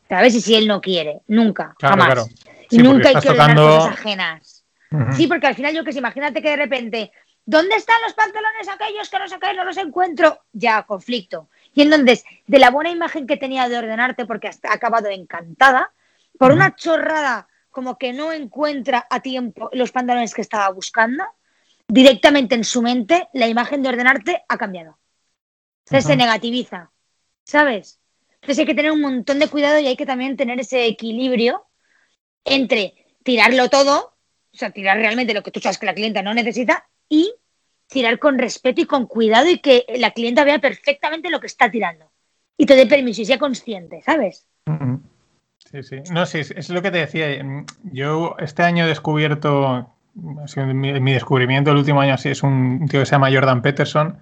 ¿Sabes? 0.08 0.34
Y 0.34 0.40
si 0.40 0.54
él 0.54 0.68
no 0.68 0.80
quiere. 0.80 1.20
Nunca. 1.26 1.74
Claro, 1.78 1.96
jamás. 1.96 2.06
claro. 2.14 2.28
Sí, 2.70 2.78
nunca 2.78 3.08
hay 3.08 3.14
que 3.16 3.28
ordenar 3.30 3.56
tocando- 3.56 3.76
cosas 3.78 3.92
ajenas. 3.92 4.64
Sí, 5.16 5.26
porque 5.26 5.48
al 5.48 5.56
final 5.56 5.74
yo 5.74 5.82
que 5.82 5.92
sé, 5.92 5.98
imagínate 5.98 6.40
que 6.40 6.50
de 6.50 6.56
repente, 6.56 7.10
¿dónde 7.44 7.74
están 7.74 8.00
los 8.02 8.12
pantalones 8.14 8.68
aquellos 8.68 9.10
que 9.10 9.18
no 9.18 9.26
sé 9.26 9.38
qué, 9.40 9.52
no 9.54 9.64
los 9.64 9.76
encuentro? 9.76 10.38
Ya, 10.52 10.84
conflicto. 10.84 11.48
Y 11.74 11.82
entonces, 11.82 12.24
de 12.46 12.58
la 12.58 12.70
buena 12.70 12.90
imagen 12.90 13.26
que 13.26 13.36
tenía 13.36 13.68
de 13.68 13.76
ordenarte, 13.76 14.26
porque 14.26 14.48
hasta 14.48 14.70
ha 14.70 14.74
acabado 14.74 15.08
encantada, 15.08 15.92
por 16.38 16.52
una 16.52 16.74
chorrada 16.74 17.48
como 17.70 17.98
que 17.98 18.12
no 18.12 18.32
encuentra 18.32 19.06
a 19.10 19.20
tiempo 19.20 19.68
los 19.72 19.90
pantalones 19.90 20.32
que 20.32 20.40
estaba 20.40 20.68
buscando, 20.70 21.24
directamente 21.88 22.54
en 22.54 22.64
su 22.64 22.82
mente 22.82 23.28
la 23.32 23.48
imagen 23.48 23.82
de 23.82 23.88
ordenarte 23.88 24.44
ha 24.48 24.56
cambiado. 24.56 24.98
Entonces 25.84 26.06
se 26.06 26.16
negativiza, 26.16 26.92
¿sabes? 27.44 28.00
Entonces 28.34 28.60
hay 28.60 28.66
que 28.66 28.74
tener 28.74 28.92
un 28.92 29.00
montón 29.00 29.38
de 29.38 29.48
cuidado 29.48 29.80
y 29.80 29.86
hay 29.86 29.96
que 29.96 30.06
también 30.06 30.36
tener 30.36 30.60
ese 30.60 30.86
equilibrio 30.86 31.66
entre 32.44 32.94
tirarlo 33.22 33.68
todo, 33.68 34.16
o 34.52 34.56
sea, 34.56 34.70
tirar 34.70 34.98
realmente 34.98 35.34
lo 35.34 35.42
que 35.42 35.50
tú 35.50 35.60
sabes 35.60 35.78
que 35.78 35.86
la 35.86 35.94
clienta 35.94 36.22
no 36.22 36.32
necesita 36.32 36.88
y 37.08 37.34
tirar 37.88 38.18
con 38.18 38.38
respeto 38.38 38.80
y 38.80 38.86
con 38.86 39.06
cuidado 39.06 39.48
y 39.48 39.58
que 39.58 39.84
la 39.96 40.12
clienta 40.12 40.44
vea 40.44 40.58
perfectamente 40.58 41.30
lo 41.30 41.40
que 41.40 41.46
está 41.46 41.70
tirando 41.70 42.10
y 42.56 42.66
te 42.66 42.76
dé 42.76 42.86
permiso 42.86 43.22
y 43.22 43.26
sea 43.26 43.38
consciente, 43.38 44.02
¿sabes? 44.02 44.46
Sí, 45.70 45.82
sí. 45.82 45.96
No, 46.12 46.26
sí, 46.26 46.38
es, 46.38 46.50
es 46.52 46.68
lo 46.70 46.82
que 46.82 46.90
te 46.90 46.98
decía. 46.98 47.26
Yo 47.84 48.36
este 48.38 48.62
año 48.62 48.84
he 48.84 48.88
descubierto, 48.88 49.90
mi, 50.14 51.00
mi 51.00 51.12
descubrimiento 51.12 51.70
el 51.70 51.78
último 51.78 52.00
año 52.00 52.14
así, 52.14 52.28
es 52.28 52.42
un 52.42 52.86
tío 52.88 53.00
que 53.00 53.06
se 53.06 53.12
llama 53.12 53.30
Jordan 53.32 53.62
Peterson, 53.62 54.18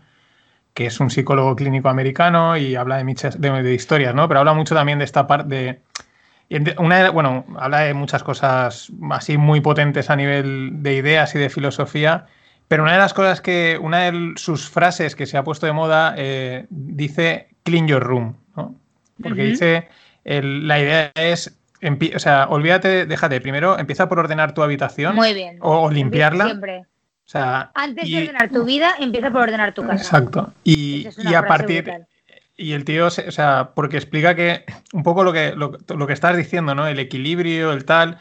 que 0.75 0.87
es 0.87 1.01
un 1.01 1.11
psicólogo 1.11 1.57
clínico 1.57 1.89
americano 1.89 2.57
y 2.57 2.77
habla 2.77 2.99
de, 2.99 3.05
muchas, 3.05 3.41
de, 3.41 3.51
de 3.63 3.75
historias, 3.75 4.15
¿no? 4.15 4.29
Pero 4.29 4.41
habla 4.41 4.55
mucho 4.55 4.75
también 4.75 4.99
de 4.99 5.05
esta 5.07 5.27
parte 5.27 5.83
de... 6.51 6.75
Una, 6.79 7.05
de- 7.05 7.09
bueno, 7.11 7.47
habla 7.59 7.81
de 7.81 7.95
muchas 7.95 8.23
cosas 8.23 8.93
así 9.11 9.39
muy 9.39 9.61
potentes 9.63 10.11
a 10.11 10.17
nivel 10.17 10.83
de 10.83 10.95
ideas 10.95 11.35
y 11.35 11.39
de 11.39 11.49
filosofía, 11.51 12.27
pero 12.73 12.85
una 12.85 12.93
de 12.93 12.99
las 13.01 13.12
cosas 13.12 13.43
que, 13.43 13.79
una 13.79 14.11
de 14.11 14.33
sus 14.37 14.66
frases 14.70 15.14
que 15.14 15.27
se 15.27 15.37
ha 15.37 15.45
puesto 15.45 15.66
de 15.66 15.73
moda 15.75 16.14
eh, 16.16 16.64
dice 16.70 17.49
clean 17.64 17.87
your 17.87 18.03
room, 18.03 18.39
¿no? 18.57 18.75
Porque 19.23 19.45
dice, 19.45 19.89
el- 20.25 20.66
la 20.66 20.81
idea 20.81 21.12
es, 21.14 21.59
o 22.14 22.18
sea, 22.18 22.47
olvídate, 22.49 23.05
déjate, 23.05 23.43
primero 23.43 23.79
empieza 23.79 24.09
por 24.09 24.20
ordenar 24.20 24.55
tu 24.55 24.62
habitación 24.62 25.14
Muy 25.14 25.35
bien. 25.35 25.59
o, 25.61 25.83
o 25.83 25.91
limpiarla. 25.91 26.47
Siempre. 26.47 26.79
O 26.79 27.29
sea, 27.29 27.73
Antes 27.75 28.09
y- 28.09 28.12
de 28.14 28.23
ordenar 28.23 28.49
tu 28.49 28.64
vida, 28.64 28.95
empieza 28.99 29.31
por 29.31 29.43
ordenar 29.43 29.75
tu 29.75 29.83
casa. 29.83 29.97
Exacto. 30.03 30.55
Y, 30.64 31.07
es 31.09 31.18
y 31.23 31.35
a 31.35 31.47
partir, 31.47 31.83
brutal. 31.85 32.07
y 32.57 32.73
el 32.73 32.87
tío, 32.87 33.09
o 33.09 33.11
sea, 33.11 33.73
porque 33.75 33.99
explica 33.99 34.35
que 34.35 34.64
un 34.95 35.03
poco 35.03 35.25
lo 35.25 35.35
que, 35.35 35.53
lo, 35.55 35.77
lo 35.95 36.07
que 36.07 36.14
estás 36.14 36.39
diciendo, 36.39 36.75
¿no? 36.75 36.87
El 36.87 36.99
equilibrio, 36.99 37.70
el 37.75 37.85
tal. 37.85 38.18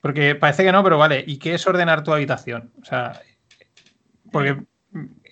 Porque 0.00 0.34
parece 0.34 0.64
que 0.64 0.72
no, 0.72 0.82
pero 0.82 0.98
vale. 0.98 1.22
¿Y 1.24 1.38
qué 1.38 1.54
es 1.54 1.64
ordenar 1.68 2.02
tu 2.02 2.12
habitación? 2.12 2.72
O 2.82 2.84
sea, 2.84 3.20
porque 4.32 4.56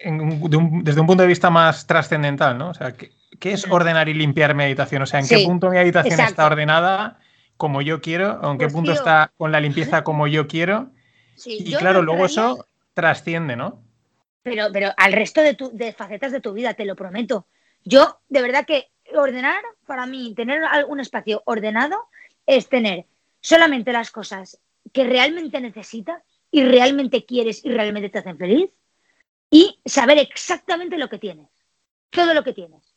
en 0.01 0.21
un- 0.21 0.51
de 0.51 0.57
un- 0.57 0.85
desde 0.85 1.01
un 1.01 1.07
punto 1.07 1.23
de 1.23 1.29
vista 1.29 1.51
más 1.51 1.87
trascendental, 1.87 2.59
¿no? 2.59 2.71
O 2.71 2.75
sea, 2.75 2.93
¿qué, 2.93 3.13
qué 3.41 3.53
es 3.53 3.67
ordenar 3.71 4.09
y 4.09 4.15
limpiar 4.15 4.55
mi 4.55 4.65
habitación? 4.65 5.03
O 5.03 5.07
sea, 5.07 5.21
¿en 5.21 5.27
Sí, 5.27 5.37
qué 5.37 5.45
punto 5.45 5.71
mi 5.71 5.79
habitación 5.79 6.15
exacto. 6.15 6.33
está 6.33 6.47
ordenada 6.47 7.19
como 7.57 7.83
yo 7.83 8.01
quiero? 8.01 8.41
¿O 8.43 8.51
en 8.53 8.59
qué 8.59 8.67
Pues, 8.67 8.75
punto 8.75 8.93
tío. 8.93 8.99
está 9.01 9.33
con 9.37 9.53
la 9.53 9.61
limpieza 9.61 10.05
como 10.05 10.27
yo 10.27 10.47
quiero? 10.47 10.91
Sí, 11.37 11.57
Y 11.61 11.71
yo 11.71 11.79
claro, 11.79 12.03
luego 12.03 12.27
eso 12.27 12.67
trasciende, 12.95 13.57
¿no? 13.57 13.83
Pero, 14.43 14.67
pero 14.73 14.91
al 14.97 15.13
resto 15.13 15.41
de, 15.41 15.55
tu, 15.55 15.71
de 15.73 15.93
facetas 15.93 16.31
de 16.33 16.41
tu 16.41 16.53
vida, 16.53 16.75
te 16.75 16.85
lo 16.85 16.95
prometo. 16.95 17.47
Yo, 17.85 18.21
de 18.29 18.43
verdad 18.43 18.67
que 18.67 18.89
ordenar, 19.15 19.63
para 19.87 20.07
mí, 20.07 20.35
tener 20.35 20.61
un 20.89 21.01
espacio 21.01 21.43
ordenado 21.47 21.97
es 22.47 22.69
tener 22.69 23.07
solamente 23.41 23.93
las 23.93 24.11
cosas 24.11 24.61
que 24.93 25.05
realmente 25.05 25.61
necesitas 25.61 26.23
y 26.51 26.63
realmente 26.65 27.25
quieres 27.25 27.65
y 27.65 27.71
realmente 27.71 28.11
te 28.11 28.19
hacen 28.19 28.37
feliz 28.39 28.71
y 29.55 29.79
saber 29.85 30.19
exactamente 30.19 30.99
lo 30.99 31.09
que 31.09 31.21
tienes. 31.21 31.49
Todo 32.11 32.35
lo 32.35 32.43
que 32.43 32.53
tienes. 32.53 32.93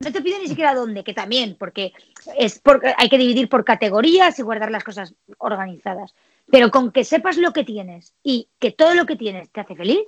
No 0.00 0.10
te 0.10 0.22
pido 0.22 0.38
ni 0.38 0.48
siquiera 0.48 0.74
dónde, 0.74 1.04
que 1.04 1.12
también, 1.12 1.54
porque 1.58 1.92
es 2.34 2.60
porque 2.60 2.94
hay 2.96 3.10
que 3.10 3.18
dividir 3.18 3.50
por 3.50 3.62
categorías 3.62 4.38
y 4.38 4.42
guardar 4.42 4.70
las 4.70 4.84
cosas 4.84 5.14
organizadas. 5.36 6.14
Pero 6.50 6.70
con 6.70 6.92
que 6.92 7.04
sepas 7.04 7.36
lo 7.36 7.52
que 7.52 7.62
tienes 7.62 8.14
y 8.22 8.48
que 8.58 8.70
todo 8.70 8.94
lo 8.94 9.04
que 9.04 9.16
tienes 9.16 9.50
te 9.50 9.60
hace 9.60 9.76
feliz 9.76 10.00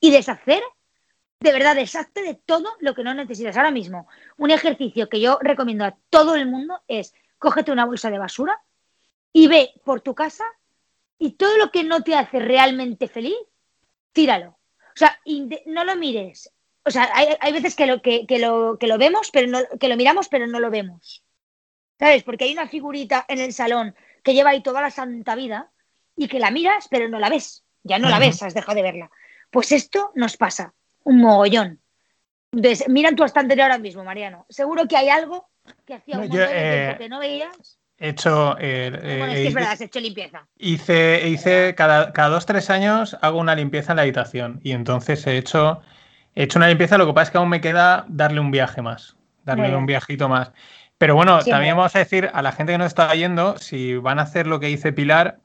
y 0.00 0.10
deshacer, 0.10 0.62
de 1.40 1.52
verdad, 1.52 1.76
deshazte 1.76 2.22
de 2.22 2.34
todo 2.34 2.70
lo 2.80 2.94
que 2.94 3.04
no 3.04 3.12
necesitas. 3.12 3.54
Ahora 3.58 3.72
mismo, 3.72 4.08
un 4.38 4.50
ejercicio 4.52 5.10
que 5.10 5.20
yo 5.20 5.38
recomiendo 5.42 5.84
a 5.84 5.98
todo 6.08 6.34
el 6.34 6.46
mundo 6.46 6.80
es 6.88 7.12
cógete 7.36 7.72
una 7.72 7.84
bolsa 7.84 8.10
de 8.10 8.18
basura 8.18 8.58
y 9.34 9.48
ve 9.48 9.74
por 9.84 10.00
tu 10.00 10.14
casa 10.14 10.44
y 11.18 11.32
todo 11.32 11.58
lo 11.58 11.70
que 11.70 11.84
no 11.84 12.02
te 12.02 12.14
hace 12.14 12.38
realmente 12.38 13.06
feliz, 13.06 13.36
tíralo. 14.14 14.56
O 14.94 14.98
sea, 14.98 15.18
no 15.66 15.84
lo 15.84 15.96
mires. 15.96 16.52
O 16.84 16.90
sea, 16.90 17.10
hay, 17.14 17.28
hay 17.40 17.52
veces 17.52 17.74
que 17.76 17.86
lo, 17.86 18.02
que, 18.02 18.26
que 18.26 18.38
lo, 18.38 18.76
que 18.78 18.86
lo 18.86 18.98
vemos, 18.98 19.30
pero 19.32 19.46
no, 19.46 19.60
que 19.78 19.88
lo 19.88 19.96
miramos, 19.96 20.28
pero 20.28 20.46
no 20.46 20.60
lo 20.60 20.70
vemos. 20.70 21.24
¿Sabes? 21.98 22.24
Porque 22.24 22.44
hay 22.44 22.52
una 22.52 22.68
figurita 22.68 23.24
en 23.28 23.38
el 23.38 23.52
salón 23.52 23.94
que 24.22 24.34
lleva 24.34 24.50
ahí 24.50 24.62
toda 24.62 24.80
la 24.80 24.90
santa 24.90 25.34
vida 25.34 25.70
y 26.16 26.28
que 26.28 26.38
la 26.38 26.50
miras, 26.50 26.88
pero 26.90 27.08
no 27.08 27.18
la 27.18 27.28
ves. 27.28 27.64
Ya 27.84 27.98
no 27.98 28.08
la 28.08 28.18
ves, 28.18 28.42
has 28.42 28.54
dejado 28.54 28.76
de 28.76 28.82
verla. 28.82 29.10
Pues 29.50 29.72
esto 29.72 30.12
nos 30.14 30.36
pasa, 30.36 30.74
un 31.04 31.18
mogollón. 31.18 31.80
Entonces, 32.52 32.88
mira 32.88 33.08
en 33.08 33.16
tu 33.16 33.24
estantería 33.24 33.64
ahora 33.64 33.78
mismo, 33.78 34.04
Mariano. 34.04 34.46
Seguro 34.48 34.86
que 34.86 34.96
hay 34.96 35.08
algo 35.08 35.48
que 35.86 35.94
hacía 35.94 36.18
un 36.18 36.28
yo, 36.28 36.28
montón 36.28 36.48
de 36.48 36.54
eh, 36.54 36.80
tiempo 36.84 36.98
que 36.98 37.08
no 37.08 37.18
veías. 37.18 37.78
He 38.02 38.08
hecho. 38.08 38.56
Eh, 38.58 38.90
bueno, 39.18 39.32
es 39.32 39.38
que 39.38 39.46
es 39.46 39.54
verdad, 39.54 39.72
has 39.72 39.80
hecho 39.80 40.00
limpieza. 40.00 40.44
Hice, 40.58 41.28
hice 41.28 41.76
cada, 41.76 42.12
cada 42.12 42.30
dos, 42.30 42.46
tres 42.46 42.68
años 42.68 43.16
hago 43.22 43.38
una 43.38 43.54
limpieza 43.54 43.92
en 43.92 43.96
la 43.96 44.02
habitación. 44.02 44.58
Y 44.64 44.72
entonces 44.72 45.24
he 45.28 45.38
hecho, 45.38 45.80
he 46.34 46.42
hecho 46.42 46.58
una 46.58 46.66
limpieza, 46.66 46.98
lo 46.98 47.06
que 47.06 47.12
pasa 47.12 47.26
es 47.26 47.30
que 47.30 47.38
aún 47.38 47.48
me 47.48 47.60
queda 47.60 48.04
darle 48.08 48.40
un 48.40 48.50
viaje 48.50 48.82
más. 48.82 49.16
Darle 49.44 49.76
un 49.76 49.86
viajito 49.86 50.28
más. 50.28 50.50
Pero 50.98 51.14
bueno, 51.14 51.38
también 51.44 51.76
vamos 51.76 51.94
a 51.94 52.00
decir 52.00 52.28
a 52.34 52.42
la 52.42 52.50
gente 52.50 52.72
que 52.72 52.78
nos 52.78 52.88
está 52.88 53.14
yendo, 53.14 53.56
si 53.58 53.94
van 53.94 54.18
a 54.18 54.22
hacer 54.22 54.48
lo 54.48 54.58
que 54.58 54.66
dice 54.66 54.92
Pilar, 54.92 55.38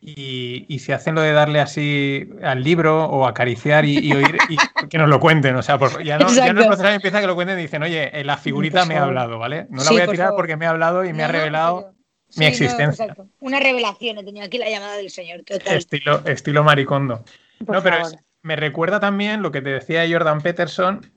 y, 0.00 0.78
si 0.78 0.92
hacen 0.92 1.14
lo 1.14 1.20
de 1.20 1.32
darle 1.32 1.60
así 1.60 2.30
al 2.42 2.62
libro 2.62 3.04
o 3.04 3.26
acariciar 3.26 3.84
y, 3.84 4.12
oír, 4.12 4.38
y 4.48 4.56
que 4.88 4.96
nos 4.96 5.10
lo 5.10 5.20
cuenten. 5.20 5.56
O 5.56 5.62
sea, 5.62 5.78
ya 6.02 6.18
no, 6.18 6.32
ya 6.32 6.54
no 6.54 6.72
es 6.72 6.80
empieza 6.80 7.20
que 7.20 7.26
lo 7.26 7.34
cuenten 7.34 7.58
y 7.58 7.62
dicen, 7.62 7.82
oye, 7.82 8.24
la 8.24 8.38
figurita 8.38 8.86
me 8.86 8.96
ha 8.96 9.04
hablado, 9.04 9.38
¿vale? 9.38 9.66
No 9.68 9.84
la 9.84 9.90
voy 9.90 10.00
a 10.00 10.06
tirar 10.06 10.32
porque 10.34 10.56
me 10.56 10.64
ha 10.64 10.70
hablado 10.70 11.04
y 11.04 11.12
me 11.12 11.24
ha 11.24 11.28
revelado 11.28 11.97
mi 12.36 12.46
existencia. 12.46 13.16
Una 13.40 13.60
revelación, 13.60 14.18
he 14.18 14.24
tenido 14.24 14.46
aquí 14.46 14.58
la 14.58 14.68
llamada 14.68 14.96
del 14.96 15.10
señor. 15.10 15.42
Estilo, 15.46 16.22
estilo 16.26 16.64
maricondo. 16.64 17.24
no, 17.66 17.82
pero 17.82 17.98
me 18.42 18.56
recuerda 18.56 19.00
también 19.00 19.42
lo 19.42 19.50
que 19.50 19.62
te 19.62 19.70
decía 19.70 20.06
Jordan 20.10 20.40
Peterson. 20.40 21.10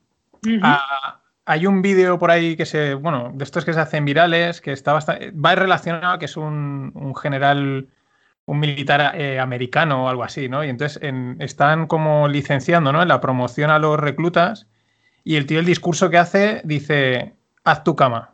hay 1.44 1.66
un 1.66 1.82
vídeo 1.82 2.18
por 2.18 2.30
ahí 2.30 2.56
que 2.56 2.66
se, 2.66 2.94
bueno, 2.94 3.30
de 3.34 3.44
estos 3.44 3.64
que 3.64 3.72
se 3.72 3.80
hacen 3.80 4.04
virales, 4.04 4.60
que 4.60 4.72
está 4.72 4.92
bastante, 4.92 5.30
va 5.32 5.54
relacionado, 5.54 6.18
que 6.18 6.24
es 6.26 6.36
un, 6.36 6.92
un 6.94 7.14
general 7.14 7.88
un 8.44 8.58
militar 8.58 9.14
eh, 9.14 9.38
americano 9.38 10.04
o 10.04 10.08
algo 10.08 10.24
así, 10.24 10.48
¿no? 10.48 10.64
Y 10.64 10.68
entonces 10.68 11.00
están 11.38 11.86
como 11.86 12.28
licenciando, 12.28 12.92
¿no? 12.92 13.02
En 13.02 13.08
la 13.08 13.20
promoción 13.20 13.70
a 13.70 13.78
los 13.78 13.98
reclutas 13.98 14.66
y 15.24 15.36
el 15.36 15.46
tío 15.46 15.60
el 15.60 15.66
discurso 15.66 16.10
que 16.10 16.18
hace 16.18 16.60
dice, 16.64 17.34
haz 17.64 17.84
tu 17.84 17.94
cama. 17.94 18.31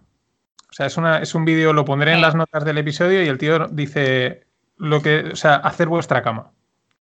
O 0.70 0.72
sea, 0.72 0.86
es, 0.86 0.96
una, 0.96 1.18
es 1.18 1.34
un 1.34 1.44
vídeo, 1.44 1.72
lo 1.72 1.84
pondré 1.84 2.12
en 2.12 2.20
las 2.20 2.34
notas 2.34 2.64
del 2.64 2.78
episodio 2.78 3.22
y 3.22 3.28
el 3.28 3.38
tío 3.38 3.68
dice, 3.68 4.46
lo 4.76 5.00
que, 5.00 5.30
o 5.32 5.36
sea, 5.36 5.56
hacer 5.56 5.88
vuestra 5.88 6.22
cama. 6.22 6.52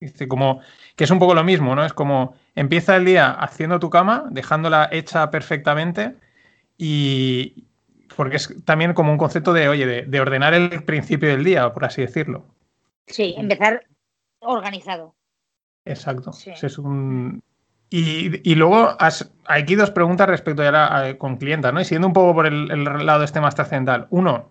Dice 0.00 0.28
como 0.28 0.60
que 0.96 1.04
es 1.04 1.10
un 1.10 1.18
poco 1.18 1.34
lo 1.34 1.44
mismo, 1.44 1.74
¿no? 1.74 1.84
Es 1.84 1.92
como 1.92 2.34
empieza 2.54 2.96
el 2.96 3.04
día 3.04 3.30
haciendo 3.30 3.80
tu 3.80 3.90
cama, 3.90 4.24
dejándola 4.30 4.88
hecha 4.92 5.30
perfectamente 5.30 6.14
y 6.76 7.64
porque 8.16 8.36
es 8.36 8.54
también 8.64 8.92
como 8.92 9.12
un 9.12 9.18
concepto 9.18 9.52
de, 9.52 9.68
oye, 9.68 10.02
de 10.02 10.20
ordenar 10.20 10.54
el 10.54 10.84
principio 10.84 11.28
del 11.28 11.42
día, 11.42 11.72
por 11.72 11.84
así 11.84 12.02
decirlo. 12.02 12.44
Sí, 13.06 13.34
empezar 13.36 13.86
organizado. 14.40 15.14
Exacto. 15.84 16.30
Es 16.46 16.78
un... 16.78 17.42
y, 17.90 18.54
luego 18.56 18.96
hay 18.98 19.62
aquí 19.62 19.74
dos 19.76 19.90
preguntas 19.90 20.28
respecto 20.28 20.62
a, 20.62 21.14
con 21.16 21.36
clientas, 21.36 21.72
¿no? 21.72 21.80
Y 21.80 21.84
siguiendo 21.84 22.08
un 22.08 22.14
poco 22.14 22.34
por 22.34 22.46
el, 22.46 22.84
lado 22.84 23.22
este 23.22 23.40
más 23.40 23.54
trascendental. 23.54 24.08
Uno, 24.10 24.50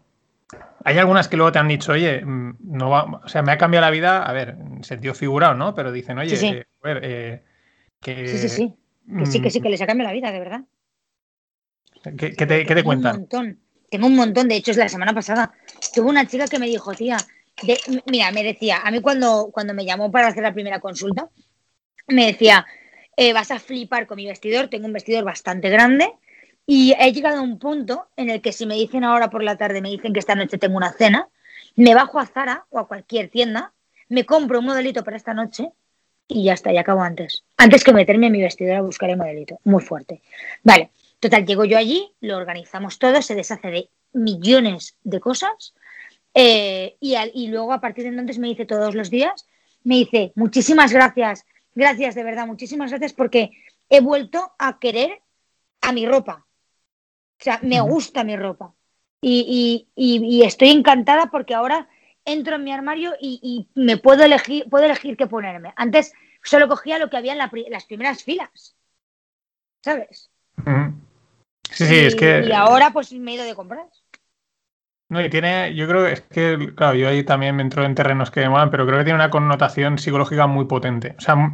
hay 0.86 0.98
algunas 0.98 1.28
que 1.28 1.36
luego 1.36 1.52
te 1.52 1.60
han 1.60 1.68
dicho, 1.68 1.92
oye, 1.92 2.24
mm, 2.24 2.58
no 2.62 2.90
va, 2.90 3.22
o 3.24 3.28
sea, 3.28 3.42
me 3.42 3.52
ha 3.52 3.58
cambiado 3.58 3.86
la 3.86 3.92
vida, 3.92 4.24
a 4.24 4.32
ver, 4.32 4.56
en 4.60 4.84
sentido 4.84 5.14
figurado, 5.14 5.56
¿no? 5.56 5.76
Pero 5.76 5.92
dicen, 5.92 6.18
oye, 6.20 6.36
eh, 6.36 6.66
a 6.82 6.88
ver, 6.88 7.00
eh, 7.04 7.44
que. 8.00 8.28
Sí, 8.28 8.38
sí, 8.38 8.50
sí. 8.50 8.74
Que 9.18 9.26
sí, 9.26 9.42
que 9.42 9.50
sí, 9.50 9.60
que 9.60 9.70
les 9.70 9.82
ha 9.82 9.88
cambiado 9.88 10.10
la 10.10 10.14
vida, 10.14 10.32
de 10.32 10.40
verdad. 10.40 10.62
¿Qué, 12.18 12.32
te, 12.32 12.66
¿qué 12.66 12.76
te 12.76 12.84
cuentan? 12.84 13.16
Un 13.16 13.22
montón. 13.22 13.60
Tengo 13.90 14.08
un 14.08 14.16
montón, 14.16 14.48
de 14.48 14.56
hecho, 14.56 14.72
es 14.72 14.78
la 14.78 14.90
semana 14.90 15.14
pasada. 15.14 15.52
Tuve 15.94 16.10
una 16.10 16.26
chica 16.26 16.48
que 16.48 16.60
me 16.60 16.66
dijo, 16.66 16.94
tía, 16.94 17.18
mira, 18.10 18.32
me 18.32 18.44
decía, 18.44 18.80
a 18.84 18.92
mí 18.92 19.02
cuando, 19.02 19.50
cuando 19.54 19.74
me 19.74 19.86
llamó 19.86 20.12
para 20.12 20.28
hacer 20.28 20.44
la 20.44 20.54
primera 20.54 20.80
consulta, 20.80 21.30
me 22.08 22.28
decía, 22.28 22.66
eh, 23.18 23.34
vas 23.34 23.52
a 23.52 23.60
flipar 23.60 24.08
con 24.08 24.18
mi 24.18 24.26
vestidor, 24.26 24.68
tengo 24.68 24.88
un 24.88 24.94
vestidor 24.94 25.24
bastante 25.24 25.70
grande 25.70 26.14
y 26.66 26.94
he 27.00 27.12
llegado 27.12 27.40
a 27.40 27.42
un 27.42 27.60
punto 27.60 28.08
en 28.16 28.30
el 28.30 28.42
que 28.42 28.52
si 28.52 28.66
me 28.66 28.76
dicen 28.76 29.04
ahora 29.04 29.30
por 29.30 29.44
la 29.44 29.58
tarde, 29.58 29.82
me 29.82 29.90
dicen 29.90 30.14
que 30.14 30.20
esta 30.20 30.36
noche 30.36 30.58
tengo 30.58 30.78
una 30.78 30.94
cena, 30.94 31.28
me 31.76 31.94
bajo 31.96 32.20
a 32.20 32.26
Zara 32.26 32.66
o 32.70 32.80
a 32.80 32.88
cualquier 32.88 33.30
tienda, 33.30 33.74
me 34.10 34.26
compro 34.26 34.60
un 34.60 34.66
modelito 34.66 35.04
para 35.04 35.18
esta 35.18 35.34
noche 35.34 35.72
y 36.28 36.46
ya 36.46 36.54
está, 36.54 36.72
ya 36.72 36.82
acabo 36.82 37.02
antes. 37.02 37.44
Antes 37.58 37.84
que 37.84 37.94
meterme 37.94 38.28
en 38.28 38.34
mi 38.34 38.42
vestidor 38.42 38.78
a 38.78 38.82
buscar 38.82 39.10
el 39.10 39.18
modelito. 39.18 39.60
Muy 39.66 39.84
fuerte. 39.84 40.22
Vale, 40.64 40.90
total, 41.20 41.46
llego 41.46 41.66
yo 41.66 41.78
allí, 41.78 42.12
lo 42.22 42.38
organizamos 42.38 42.98
todo, 42.98 43.22
se 43.22 43.36
deshace 43.36 43.68
de 43.68 43.90
millones 44.14 44.96
de 45.04 45.20
cosas 45.20 45.74
eh, 46.34 46.96
y, 47.00 47.48
luego 47.48 47.74
a 47.74 47.82
partir 47.82 48.04
de 48.04 48.10
entonces 48.10 48.40
me 48.40 48.48
dice 48.48 48.66
todos 48.66 48.96
los 48.96 49.10
días, 49.10 49.46
me 49.84 49.96
dice, 49.96 50.32
muchísimas 50.36 50.92
gracias, 50.92 51.46
gracias 51.76 52.16
de 52.16 52.24
verdad, 52.24 52.48
muchísimas 52.48 52.90
gracias 52.90 53.14
porque 53.14 53.52
he 53.90 54.02
vuelto 54.02 54.54
a 54.58 54.80
querer 54.80 55.22
a 55.82 55.92
mi 55.92 56.06
ropa. 56.06 56.46
O 57.40 57.44
sea, 57.44 57.60
me 57.62 57.82
gusta 57.82 58.24
mi 58.24 58.36
ropa. 58.38 58.74
Y, 59.22 59.88
estoy 60.46 60.70
encantada 60.70 61.28
porque 61.28 61.54
ahora 61.54 61.88
entro 62.26 62.56
en 62.56 62.64
mi 62.64 62.72
armario 62.72 63.14
y, 63.20 63.68
me 63.76 63.98
puedo 63.98 64.24
elegir, 64.24 64.70
puedo 64.70 64.86
elegir 64.86 65.18
qué 65.18 65.28
ponerme. 65.28 65.74
Antes 65.76 66.14
solo 66.44 66.68
cogía 66.68 67.00
lo 67.00 67.10
que 67.10 67.18
había 67.18 67.34
en 67.34 67.72
las 67.72 67.86
primeras 67.86 68.24
filas. 68.24 68.76
¿Sabes? 69.84 70.30
Sí, 71.70 71.86
sí, 71.86 71.96
es 71.96 72.16
que. 72.16 72.46
Y 72.48 72.52
ahora 72.52 72.92
pues 72.92 73.12
me 73.12 73.32
he 73.32 73.36
ido 73.36 73.46
de 73.46 73.56
comprar. 73.56 73.88
No, 75.14 75.22
y 75.24 75.30
tiene, 75.30 75.76
yo 75.76 75.88
creo 75.88 76.08
es 76.08 76.22
que, 76.22 76.74
claro, 76.76 76.96
yo 76.96 77.08
ahí 77.08 77.24
también 77.24 77.56
me 77.56 77.62
entro 77.62 77.86
en 77.86 77.94
terrenos 77.94 78.32
que 78.32 78.50
me 78.50 78.68
pero 78.72 78.88
creo 78.88 78.98
que 78.98 79.04
tiene 79.04 79.18
una 79.18 79.30
connotación 79.30 80.00
psicológica 80.00 80.48
muy 80.48 80.66
potente. 80.66 81.14
O 81.20 81.22
sea, 81.22 81.54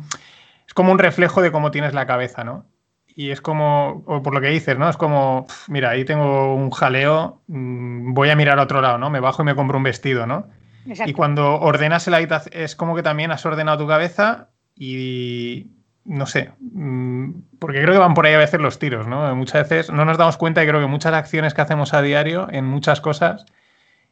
es 0.66 0.74
como 0.74 0.94
un 0.94 0.98
reflejo 0.98 1.42
de 1.42 1.52
cómo 1.52 1.70
tienes 1.70 1.94
la 1.94 2.08
cabeza, 2.08 2.46
¿no? 2.46 2.66
Y 3.08 3.32
es 3.32 3.42
como, 3.42 4.02
o 4.06 4.24
por 4.24 4.34
lo 4.34 4.40
que 4.40 4.48
dices, 4.48 4.78
¿no? 4.78 4.88
Es 4.88 4.96
como, 4.96 5.46
mira, 5.68 5.90
ahí 5.90 6.06
tengo 6.06 6.56
un 6.56 6.70
jaleo, 6.70 7.42
mm, 7.48 8.14
voy 8.14 8.30
a 8.30 8.38
mirar 8.38 8.60
a 8.60 8.64
otro 8.64 8.80
lado, 8.80 8.98
¿no? 8.98 9.10
Me 9.10 9.20
bajo 9.20 9.42
y 9.42 9.46
me 9.46 9.56
compro 9.56 9.76
un 9.76 9.84
vestido, 9.84 10.26
¿no? 10.26 10.48
Y 10.86 11.12
cuando 11.12 11.60
ordenas 11.60 12.08
el 12.08 12.14
habitación, 12.14 12.54
es 12.64 12.78
como 12.78 12.96
que 12.96 13.04
también 13.04 13.32
has 13.32 13.46
ordenado 13.46 13.80
tu 13.80 13.88
cabeza 13.90 14.52
y, 14.74 15.68
no 16.06 16.26
sé, 16.26 16.52
mm, 16.60 17.32
porque 17.60 17.82
creo 17.82 17.94
que 17.94 18.00
van 18.00 18.14
por 18.14 18.26
ahí 18.26 18.34
a 18.34 18.40
veces 18.40 18.60
los 18.60 18.80
tiros, 18.80 19.08
¿no? 19.08 19.36
Muchas 19.36 19.70
veces 19.70 19.92
no 19.92 20.06
nos 20.06 20.18
damos 20.18 20.38
cuenta 20.38 20.64
y 20.64 20.68
creo 20.68 20.80
que 20.80 20.88
muchas 20.88 21.14
acciones 21.14 21.54
que 21.54 21.62
hacemos 21.62 21.94
a 21.94 22.02
diario 22.02 22.48
en 22.52 22.66
muchas 22.66 23.02
cosas 23.02 23.46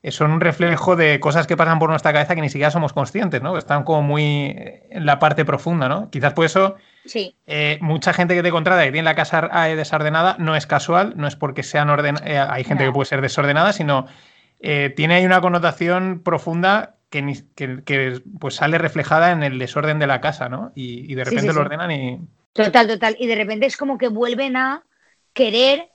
eh, 0.03 0.11
son 0.11 0.31
un 0.31 0.41
reflejo 0.41 0.95
de 0.95 1.19
cosas 1.19 1.47
que 1.47 1.57
pasan 1.57 1.79
por 1.79 1.89
nuestra 1.89 2.13
cabeza 2.13 2.35
que 2.35 2.41
ni 2.41 2.49
siquiera 2.49 2.69
somos 2.69 2.93
conscientes, 2.93 3.41
¿no? 3.41 3.57
Están 3.57 3.83
como 3.83 4.03
muy 4.03 4.55
en 4.89 5.05
la 5.05 5.19
parte 5.19 5.43
profunda, 5.43 5.89
¿no? 5.89 6.09
Quizás 6.11 6.33
por 6.33 6.45
eso 6.45 6.75
sí. 7.05 7.35
Eh, 7.47 7.79
mucha 7.81 8.13
gente 8.13 8.35
que 8.35 8.43
te 8.43 8.51
contrata 8.51 8.83
que 8.83 8.91
tiene 8.91 9.05
la 9.05 9.15
casa 9.15 9.49
eh, 9.67 9.75
desordenada 9.75 10.35
no 10.39 10.55
es 10.55 10.67
casual, 10.67 11.13
no 11.15 11.27
es 11.27 11.35
porque 11.35 11.63
sean 11.63 11.89
ordenadas, 11.89 12.49
hay 12.51 12.63
gente 12.63 12.85
que 12.85 12.91
puede 12.91 13.07
ser 13.07 13.21
desordenada, 13.21 13.73
sino 13.73 14.05
tiene 14.59 15.15
ahí 15.15 15.25
una 15.25 15.39
connotación 15.39 16.21
profunda 16.23 16.96
que, 17.09 18.21
pues 18.39 18.55
sale 18.55 18.77
reflejada 18.77 19.31
en 19.31 19.43
el 19.43 19.59
desorden 19.59 19.99
de 19.99 20.07
la 20.07 20.21
casa, 20.21 20.49
¿no? 20.49 20.71
Y, 20.75 21.13
de 21.15 21.23
repente 21.23 21.53
lo 21.53 21.61
ordenan 21.61 21.91
y... 21.91 22.19
Total, 22.53 22.87
total. 22.87 23.15
Y 23.19 23.27
de 23.27 23.35
repente 23.35 23.65
es 23.65 23.77
como 23.77 23.97
que 23.97 24.07
vuelven 24.07 24.57
a 24.57 24.83
querer 25.33 25.89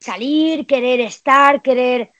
salir, 0.00 0.66
querer 0.66 1.00
estar, 1.00 1.62
querer... 1.62 2.10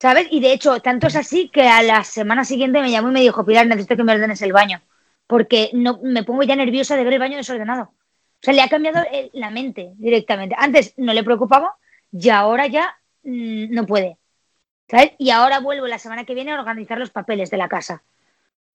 ¿Sabes? 0.00 0.26
Y 0.30 0.40
de 0.40 0.52
hecho, 0.52 0.80
tanto 0.80 1.06
es 1.06 1.16
así 1.16 1.48
que 1.48 1.68
a 1.68 1.82
la 1.82 2.04
semana 2.04 2.44
siguiente 2.44 2.80
me 2.80 2.90
llamó 2.90 3.08
y 3.08 3.12
me 3.12 3.20
dijo, 3.20 3.44
Pilar, 3.44 3.66
necesito 3.66 3.96
que 3.96 4.04
me 4.04 4.12
ordenes 4.12 4.42
el 4.42 4.52
baño, 4.52 4.82
porque 5.26 5.70
no, 5.72 6.00
me 6.02 6.24
pongo 6.24 6.42
ya 6.42 6.56
nerviosa 6.56 6.96
de 6.96 7.04
ver 7.04 7.14
el 7.14 7.20
baño 7.20 7.36
desordenado. 7.36 7.84
O 7.84 8.44
sea, 8.44 8.52
le 8.52 8.60
ha 8.60 8.68
cambiado 8.68 9.02
la 9.32 9.50
mente 9.50 9.92
directamente. 9.96 10.54
Antes 10.58 10.92
no 10.98 11.14
le 11.14 11.24
preocupaba 11.24 11.76
y 12.12 12.28
ahora 12.28 12.66
ya 12.66 12.94
mm, 13.22 13.72
no 13.72 13.86
puede. 13.86 14.18
Y 15.18 15.30
ahora 15.30 15.60
vuelvo 15.60 15.86
la 15.86 15.98
semana 15.98 16.24
que 16.24 16.34
viene 16.34 16.52
a 16.52 16.58
organizar 16.58 16.98
los 16.98 17.10
papeles 17.10 17.50
de 17.50 17.56
la 17.56 17.68
casa. 17.68 18.02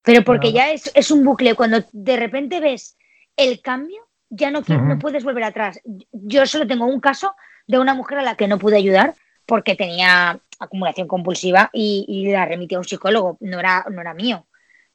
Pero 0.02 0.24
porque 0.24 0.52
ya 0.52 0.72
es, 0.72 1.12
un 1.12 1.24
bucle. 1.24 1.56
Cuando 1.56 1.84
de 1.92 2.18
repente 2.18 2.60
ves 2.60 2.98
el 3.36 3.62
cambio, 3.62 4.08
ya 4.30 4.52
no, 4.52 4.62
no 4.68 5.00
puedes 5.00 5.24
volver 5.24 5.44
atrás. 5.44 5.80
Yo 6.12 6.46
solo 6.46 6.68
tengo 6.68 6.86
un 6.86 7.00
caso 7.00 7.36
de 7.68 7.80
una 7.80 7.94
mujer 7.94 8.20
a 8.20 8.24
la 8.24 8.36
que 8.36 8.48
no 8.48 8.58
pude 8.58 8.78
ayudar 8.78 9.14
porque 9.46 9.76
tenía 9.76 10.40
acumulación 10.60 11.08
compulsiva 11.08 11.70
y, 11.74 12.30
la 12.32 12.46
remití 12.46 12.76
a 12.76 12.80
un 12.80 12.86
psicólogo, 12.86 13.38
no 13.40 13.60
era, 13.60 13.86
no 13.90 14.02
era 14.02 14.14
mío. 14.14 14.46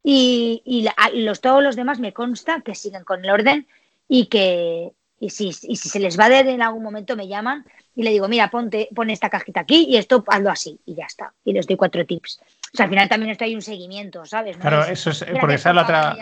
Y, 0.03 0.87
los, 1.15 1.41
todos 1.41 1.63
los 1.63 1.77
demás 1.77 1.99
me 1.99 2.13
consta 2.13 2.61
que 2.61 2.75
siguen 2.75 3.05
con 3.05 3.25
el 3.25 3.31
orden 3.31 3.67
y 4.09 4.27
que 4.27 4.93
y 5.25 5.31
si, 5.31 5.49
y 5.49 5.77
si 5.77 5.89
se 5.89 5.99
les 6.01 6.21
va 6.21 6.29
de 6.29 6.41
en 6.41 6.61
algún 6.61 6.83
momento 6.83 7.17
me 7.17 7.27
llaman 7.27 7.65
y 7.95 8.03
le 8.03 8.11
digo, 8.11 8.29
mira, 8.29 8.51
ponte, 8.51 8.91
pon 8.95 9.09
esta 9.09 9.31
cajita 9.31 9.61
aquí 9.61 9.87
y 9.89 9.97
esto 9.97 10.23
hazlo 10.27 10.51
así 10.51 10.79
y 10.85 10.95
ya 10.95 11.07
está. 11.07 11.33
Y 11.45 11.55
les 11.55 11.67
doy 11.67 11.77
cuatro 11.77 12.05
tips. 12.05 12.41
O 12.43 12.77
sea, 12.77 12.85
al 12.85 12.91
final 12.91 13.09
también 13.09 13.31
esto 13.31 13.45
hay 13.45 13.55
un 13.55 13.63
seguimiento, 13.63 14.27
¿sabes? 14.27 14.59
Claro, 14.59 14.85
eso 14.85 15.11
es, 15.11 15.25
porque 15.41 15.55
esa 15.55 15.71
es 15.71 15.77
la 15.77 15.83
otra... 15.83 16.17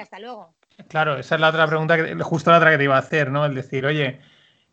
Claro, 0.88 1.18
esa 1.18 1.34
es 1.34 1.40
la 1.40 1.48
otra 1.48 1.66
pregunta, 1.66 1.96
que, 1.96 2.14
justo 2.22 2.52
la 2.52 2.58
otra 2.58 2.70
que 2.70 2.78
te 2.78 2.84
iba 2.84 2.94
a 2.94 3.00
hacer, 3.00 3.30
¿no? 3.30 3.44
El 3.44 3.56
decir, 3.56 3.86
oye, 3.86 4.20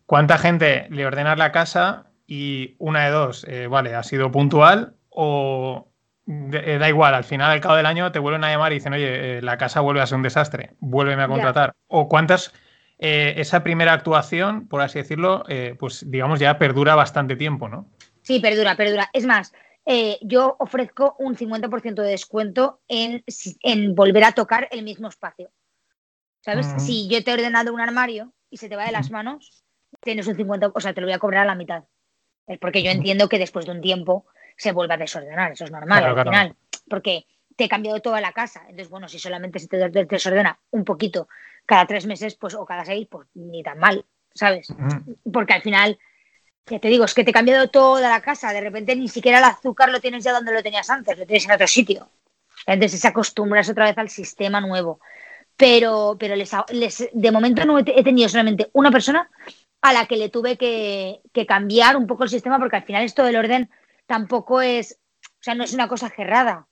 ¿cuánta 0.05 0.37
gente 0.37 0.85
le 0.91 1.07
ordenas 1.07 1.37
la 1.37 1.51
casa 1.51 2.11
y 2.27 2.75
una 2.77 3.05
de 3.05 3.11
dos, 3.11 3.45
eh, 3.47 3.65
vale, 3.65 3.95
ha 3.95 4.03
sido 4.03 4.31
puntual 4.31 4.93
o 5.09 5.89
eh, 6.27 6.77
da 6.79 6.87
igual, 6.87 7.15
al 7.15 7.23
final, 7.23 7.49
al 7.49 7.61
cabo 7.61 7.75
del 7.75 7.87
año, 7.87 8.11
te 8.11 8.19
vuelven 8.19 8.43
a 8.43 8.51
llamar 8.51 8.73
y 8.73 8.75
dicen, 8.75 8.93
oye, 8.93 9.37
eh, 9.37 9.41
la 9.41 9.57
casa 9.57 9.81
vuelve 9.81 10.01
a 10.01 10.05
ser 10.05 10.17
un 10.17 10.23
desastre, 10.23 10.75
vuélveme 10.79 11.23
a 11.23 11.27
contratar. 11.27 11.73
O 11.87 12.07
cuántas 12.07 12.53
eh, 13.01 13.35
esa 13.37 13.63
primera 13.63 13.93
actuación, 13.93 14.67
por 14.67 14.81
así 14.81 14.99
decirlo, 14.99 15.45
eh, 15.47 15.73
pues 15.79 16.03
digamos 16.11 16.39
ya 16.39 16.59
perdura 16.59 16.95
bastante 16.95 17.37
tiempo, 17.37 17.69
¿no? 17.69 17.89
Sí, 18.23 18.41
perdura, 18.41 18.75
perdura. 18.75 19.09
Es 19.13 19.25
más, 19.25 19.53
eh, 19.85 20.17
yo 20.21 20.57
ofrezco 20.59 21.15
un 21.17 21.37
50% 21.37 22.01
de 22.01 22.09
descuento 22.09 22.81
en, 22.89 23.23
en, 23.63 23.95
volver 23.95 24.25
a 24.25 24.33
tocar 24.33 24.67
el 24.71 24.83
mismo 24.83 25.07
espacio. 25.07 25.49
¿Sabes? 26.41 26.67
Si 26.77 27.07
yo 27.09 27.23
te 27.23 27.31
he 27.31 27.33
ordenado 27.33 27.73
un 27.73 27.81
armario 27.81 28.33
y 28.49 28.57
se 28.57 28.67
te 28.67 28.75
va 28.75 28.85
de 28.85 28.91
las 28.91 29.11
manos, 29.11 29.63
tienes 30.01 30.27
un 30.27 30.35
50%, 30.35 30.71
o 30.75 30.79
sea, 30.81 30.93
te 30.93 31.01
lo 31.01 31.07
voy 31.07 31.13
a 31.13 31.19
cobrar 31.19 31.43
a 31.43 31.47
la 31.47 31.55
mitad. 31.55 31.85
Es 32.47 32.59
porque 32.59 32.83
yo 32.83 32.91
entiendo 32.91 33.29
que 33.29 33.39
después 33.39 33.65
de 33.65 33.71
un 33.71 33.81
tiempo 33.81 34.25
se 34.57 34.73
vuelve 34.73 34.95
a 34.95 34.97
desordenar, 34.97 35.53
eso 35.53 35.63
es 35.63 35.71
normal 35.71 36.03
al 36.03 36.23
final. 36.23 36.55
Porque 36.89 37.25
te 37.55 37.65
he 37.65 37.69
cambiado 37.69 38.01
toda 38.01 38.19
la 38.19 38.33
casa. 38.33 38.61
Entonces, 38.63 38.89
bueno, 38.89 39.07
si 39.07 39.19
solamente 39.19 39.59
se 39.59 39.67
te 39.67 39.89
desordena 40.05 40.59
un 40.71 40.83
poquito 40.83 41.27
cada 41.69 41.85
tres 41.85 42.07
meses, 42.07 42.33
pues, 42.33 42.55
o 42.55 42.65
cada 42.65 42.83
seis, 42.83 43.07
pues 43.11 43.27
ni 43.35 43.61
tan 43.61 43.77
mal, 43.77 44.03
¿sabes? 44.33 44.73
Porque 45.31 45.53
al 45.53 45.61
final 45.61 45.99
ya 46.65 46.79
te 46.79 46.87
digo, 46.87 47.05
es 47.05 47.13
que 47.13 47.23
te 47.23 47.29
he 47.29 47.33
cambiado 47.33 47.69
toda 47.69 48.09
la 48.09 48.21
casa, 48.21 48.51
de 48.51 48.61
repente 48.61 48.95
ni 48.95 49.07
siquiera 49.07 49.37
el 49.37 49.43
azúcar 49.43 49.89
lo 49.89 49.99
tienes 49.99 50.23
ya 50.23 50.33
donde 50.33 50.51
lo 50.51 50.63
tenías 50.63 50.89
antes, 50.89 51.15
lo 51.15 51.27
tienes 51.27 51.45
en 51.45 51.51
otro 51.51 51.67
sitio. 51.67 52.09
Entonces 52.65 52.99
se 52.99 53.07
acostumbras 53.07 53.69
otra 53.69 53.85
vez 53.85 53.95
al 53.99 54.09
sistema 54.09 54.59
nuevo. 54.59 54.99
Pero, 55.55 56.17
pero 56.19 56.35
les, 56.35 57.07
de 57.13 57.31
momento 57.31 57.63
no 57.65 57.77
he 57.77 58.03
tenido 58.03 58.29
solamente 58.29 58.71
una 58.73 58.89
persona 58.89 59.29
a 59.81 59.93
la 59.93 60.07
que 60.07 60.17
le 60.17 60.29
tuve 60.29 60.57
que, 60.57 61.21
cambiar 61.47 61.97
un 61.97 62.07
poco 62.07 62.23
el 62.23 62.29
sistema 62.31 62.57
porque 62.57 62.77
al 62.77 62.83
final 62.83 63.03
esto 63.03 63.23
del 63.23 63.35
orden 63.35 63.69
tampoco 64.07 64.59
es, 64.59 64.99
o 65.23 65.43
sea, 65.43 65.53
no 65.53 65.63
es 65.63 65.73
una 65.73 65.87
cosa 65.87 66.09
cerrada. 66.09 66.67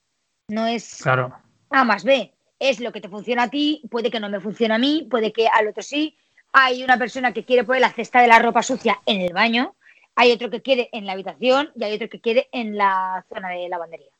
No 0.48 0.66
es 0.66 1.02
claro. 1.02 1.38
A 1.70 1.84
más 1.84 2.02
B. 2.02 2.34
Es 2.58 2.80
lo 2.80 2.92
que 2.92 3.00
te 3.00 3.08
funciona 3.08 3.44
a 3.44 3.50
ti, 3.50 3.82
puede 3.90 4.10
que 4.10 4.20
no 4.20 4.28
me 4.28 4.40
funcione 4.40 4.74
a 4.74 4.78
mí, 4.78 5.06
puede 5.10 5.32
que 5.32 5.48
al 5.48 5.68
otro 5.68 5.82
sí. 5.82 6.16
Hay 6.52 6.82
una 6.82 6.98
persona 6.98 7.32
que 7.32 7.44
quiere 7.44 7.64
poner 7.64 7.82
la 7.82 7.92
cesta 7.92 8.20
de 8.20 8.28
la 8.28 8.38
ropa 8.38 8.62
sucia 8.62 9.00
en 9.06 9.20
el 9.20 9.32
baño 9.32 9.74
hay 10.20 10.32
otro 10.32 10.50
que 10.50 10.62
quiere 10.62 10.88
en 10.90 11.06
la 11.06 11.12
habitación 11.12 11.70
y 11.76 11.84
hay 11.84 11.94
otro 11.94 12.08
que 12.08 12.20
quiere 12.20 12.48
en 12.50 12.76
la 12.76 13.24
zona 13.32 13.50
de 13.50 13.68
lavandería. 13.68 14.10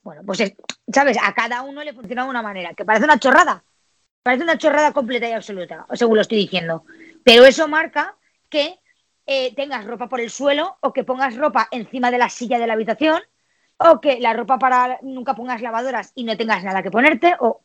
Bueno, 0.00 0.22
pues, 0.24 0.54
¿sabes? 0.92 1.18
A 1.20 1.34
cada 1.34 1.62
uno 1.62 1.82
le 1.82 1.92
funciona 1.92 2.22
de 2.22 2.30
una 2.30 2.40
manera, 2.40 2.72
que 2.72 2.84
parece 2.84 3.04
una 3.04 3.18
chorrada. 3.18 3.64
Parece 4.22 4.44
una 4.44 4.58
chorrada 4.58 4.92
completa 4.92 5.28
y 5.28 5.32
absoluta, 5.32 5.86
según 5.94 6.14
lo 6.14 6.22
estoy 6.22 6.38
diciendo. 6.38 6.84
Pero 7.24 7.44
eso 7.44 7.66
marca 7.66 8.14
que 8.48 8.78
eh, 9.26 9.52
tengas 9.56 9.84
ropa 9.86 10.08
por 10.08 10.20
el 10.20 10.30
suelo 10.30 10.76
o 10.82 10.92
que 10.92 11.02
pongas 11.02 11.34
ropa 11.34 11.66
encima 11.72 12.12
de 12.12 12.18
la 12.18 12.28
silla 12.28 12.60
de 12.60 12.68
la 12.68 12.74
habitación 12.74 13.20
o 13.76 14.00
que 14.00 14.20
la 14.20 14.34
ropa 14.34 14.56
para 14.56 15.00
nunca 15.02 15.34
pongas 15.34 15.62
lavadoras 15.62 16.12
y 16.14 16.22
no 16.22 16.36
tengas 16.36 16.62
nada 16.62 16.80
que 16.84 16.92
ponerte 16.92 17.34
o, 17.40 17.62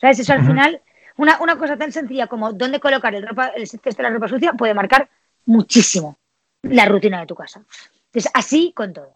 ¿sabes? 0.00 0.18
Eso 0.18 0.32
al 0.32 0.46
final, 0.46 0.80
una, 1.16 1.40
una, 1.40 1.56
cosa 1.56 1.76
tan 1.76 1.92
sencilla 1.92 2.26
como 2.26 2.52
dónde 2.52 2.80
colocar 2.80 3.14
el, 3.14 3.26
ropa, 3.26 3.48
el 3.48 3.66
cesto 3.66 3.90
de 3.90 4.02
la 4.02 4.10
ropa 4.10 4.28
sucia 4.28 4.52
puede 4.52 4.74
marcar 4.74 5.08
muchísimo 5.46 6.18
la 6.62 6.86
rutina 6.86 7.20
de 7.20 7.26
tu 7.26 7.34
casa. 7.34 7.62
Entonces, 8.06 8.30
así 8.34 8.72
con 8.74 8.92
todo. 8.92 9.14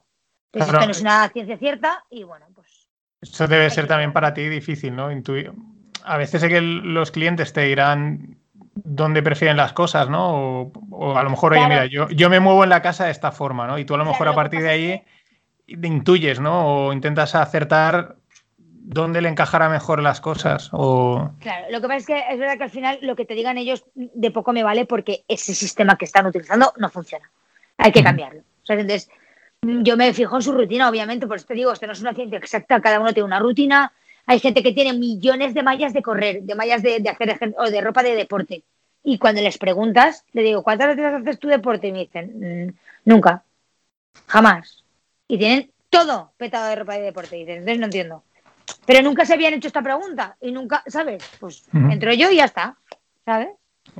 Entonces, 0.52 0.74
esto 0.74 0.86
no 0.86 0.92
es 0.92 1.00
una 1.00 1.28
ciencia 1.28 1.56
cierta 1.56 2.04
y 2.10 2.24
bueno, 2.24 2.46
pues. 2.54 2.88
Eso 3.20 3.46
debe 3.46 3.70
ser 3.70 3.86
también 3.86 4.12
para 4.12 4.34
ti 4.34 4.48
difícil, 4.48 4.94
¿no? 4.94 5.10
Intuir. 5.10 5.52
A 6.04 6.16
veces 6.16 6.40
sé 6.40 6.48
que 6.48 6.60
los 6.60 7.12
clientes 7.12 7.52
te 7.52 7.62
dirán 7.62 8.36
dónde 8.74 9.22
prefieren 9.22 9.56
las 9.56 9.72
cosas, 9.72 10.08
¿no? 10.08 10.72
O, 10.90 11.16
a 11.16 11.22
lo 11.22 11.30
mejor, 11.30 11.52
oye, 11.52 11.68
mira, 11.68 11.86
yo, 11.86 12.08
yo 12.08 12.28
me 12.28 12.40
muevo 12.40 12.64
en 12.64 12.70
la 12.70 12.82
casa 12.82 13.04
de 13.04 13.12
esta 13.12 13.30
forma, 13.30 13.66
¿no? 13.66 13.78
Y 13.78 13.84
tú 13.84 13.94
a 13.94 13.98
lo 13.98 14.04
mejor 14.04 14.28
a 14.28 14.34
partir 14.34 14.62
de 14.62 14.70
ahí 14.70 15.02
intuyes, 15.66 16.40
¿no? 16.40 16.86
O 16.86 16.92
intentas 16.92 17.34
acertar 17.34 18.16
dónde 18.84 19.20
le 19.20 19.28
encajará 19.28 19.68
mejor 19.68 20.02
las 20.02 20.20
cosas. 20.20 20.68
O... 20.72 21.30
Claro, 21.38 21.66
lo 21.70 21.80
que 21.80 21.86
pasa 21.86 21.96
es 21.98 22.06
que 22.06 22.24
es 22.30 22.38
verdad 22.38 22.56
que 22.58 22.64
al 22.64 22.70
final 22.70 22.98
lo 23.02 23.16
que 23.16 23.24
te 23.24 23.34
digan 23.34 23.58
ellos 23.58 23.84
de 23.94 24.30
poco 24.30 24.52
me 24.52 24.64
vale 24.64 24.86
porque 24.86 25.24
ese 25.28 25.54
sistema 25.54 25.96
que 25.96 26.04
están 26.04 26.26
utilizando 26.26 26.72
no 26.76 26.90
funciona. 26.90 27.30
Hay 27.78 27.92
que 27.92 28.02
cambiarlo. 28.02 28.42
entonces, 28.68 29.08
yo 29.62 29.96
me 29.96 30.12
fijo 30.12 30.36
en 30.36 30.42
su 30.42 30.52
rutina, 30.52 30.88
obviamente, 30.88 31.26
por 31.26 31.36
eso 31.36 31.46
te 31.46 31.54
digo, 31.54 31.72
esto 31.72 31.86
no 31.86 31.92
es 31.92 32.00
una 32.00 32.14
ciencia 32.14 32.38
exacta, 32.38 32.80
cada 32.80 33.00
uno 33.00 33.12
tiene 33.12 33.26
una 33.26 33.38
rutina. 33.38 33.92
Hay 34.26 34.40
gente 34.40 34.62
que 34.62 34.72
tiene 34.72 34.92
millones 34.92 35.54
de 35.54 35.62
mallas 35.62 35.92
de 35.92 36.02
correr, 36.02 36.42
de 36.42 36.54
mallas 36.54 36.82
de, 36.82 37.02
hacer 37.08 37.54
o 37.56 37.70
de 37.70 37.80
ropa 37.80 38.02
de 38.02 38.16
deporte. 38.16 38.62
Y 39.04 39.18
cuando 39.18 39.40
les 39.40 39.58
preguntas, 39.58 40.24
le 40.32 40.42
digo, 40.42 40.62
¿cuántas 40.62 40.96
veces 40.96 41.14
haces 41.14 41.38
tu 41.38 41.48
deporte? 41.48 41.88
Y 41.88 41.92
me 41.92 41.98
dicen, 42.00 42.68
mm, 42.68 42.74
nunca, 43.04 43.42
jamás. 44.26 44.84
Y 45.28 45.38
tienen 45.38 45.70
todo 45.90 46.32
petado 46.36 46.68
de 46.68 46.76
ropa 46.76 46.94
de 46.94 47.02
deporte. 47.02 47.36
Y 47.36 47.40
dicen, 47.40 47.58
entonces 47.58 47.78
no 47.78 47.86
entiendo. 47.86 48.22
Pero 48.86 49.02
nunca 49.02 49.24
se 49.24 49.34
habían 49.34 49.54
hecho 49.54 49.68
esta 49.68 49.82
pregunta 49.82 50.36
y 50.40 50.52
nunca, 50.52 50.82
¿sabes? 50.86 51.22
Pues 51.38 51.64
entro 51.72 52.12
yo 52.12 52.30
y 52.30 52.36
ya 52.36 52.44
está, 52.44 52.76
¿sabes? 53.24 53.48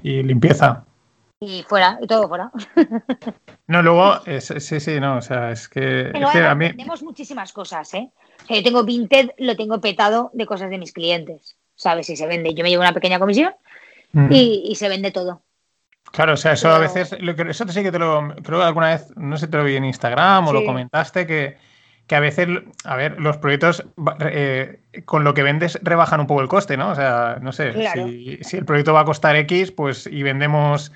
Y 0.03 0.23
limpieza. 0.23 0.85
Y 1.41 1.65
fuera, 1.65 1.99
y 2.01 2.07
todo 2.07 2.29
fuera. 2.29 2.51
No, 3.69 3.81
luego, 3.81 4.21
sí, 4.41 4.81
sí, 4.81 5.01
no, 5.01 5.17
o 5.17 5.23
sea, 5.23 5.51
es 5.51 5.67
que, 5.67 6.13
a 6.15 6.55
mí... 6.55 6.71
Tenemos 6.73 7.03
muchísimas 7.03 7.55
cosas, 7.55 7.95
¿eh? 7.95 8.11
O 8.43 8.47
sea, 8.47 8.57
yo 8.57 8.63
tengo 8.63 8.85
Vinted, 8.85 9.31
lo 9.39 9.57
tengo 9.57 9.81
petado 9.81 10.31
de 10.35 10.45
cosas 10.45 10.69
de 10.69 10.77
mis 10.77 10.93
clientes, 10.93 11.57
¿sabes? 11.75 12.07
Si 12.07 12.17
se 12.17 12.27
vende, 12.27 12.53
yo 12.53 12.63
me 12.63 12.69
llevo 12.69 12.83
una 12.83 12.93
pequeña 12.93 13.19
comisión 13.19 13.55
y, 14.29 14.75
se 14.77 14.91
vende 14.91 15.11
todo. 15.11 15.41
Claro, 16.11 16.35
o 16.35 16.37
sea, 16.37 16.53
eso 16.53 16.69
a 16.69 16.79
veces, 16.79 17.17
eso 17.49 17.69
sí 17.69 17.83
que 17.83 17.93
te 17.93 17.99
lo, 17.99 18.35
creo 18.43 18.59
que 18.59 18.67
alguna 18.67 18.91
vez, 18.91 19.17
no 19.17 19.39
sé, 19.39 19.49
te 19.49 19.57
lo 19.57 19.65
vi 19.65 19.77
en 19.77 19.87
Instagram 19.87 20.49
o 20.49 20.53
lo 20.53 20.67
comentaste, 20.67 21.27
que 21.27 21.57
que 22.07 22.17
a 22.17 22.21
veces, 22.21 22.49
a 22.85 22.97
ver, 22.97 23.21
los 23.21 23.39
proyectos 23.39 23.85
eh, 24.21 24.81
con 25.05 25.25
lo 25.25 25.35
que 25.35 25.43
vendes 25.43 25.79
rebajan 25.83 26.21
un 26.21 26.27
poco 26.27 26.43
el 26.43 26.49
coste, 26.49 26.77
¿no? 26.77 26.91
O 26.91 26.95
sea, 26.95 27.39
no 27.41 27.53
sé, 27.53 27.73
si, 28.43 28.57
el 28.57 28.65
proyecto 28.65 28.93
va 28.93 29.01
a 29.01 29.05
costar 29.05 29.37
X, 29.37 29.73
pues 29.73 30.07
y 30.07 30.23
vendemos 30.23 30.93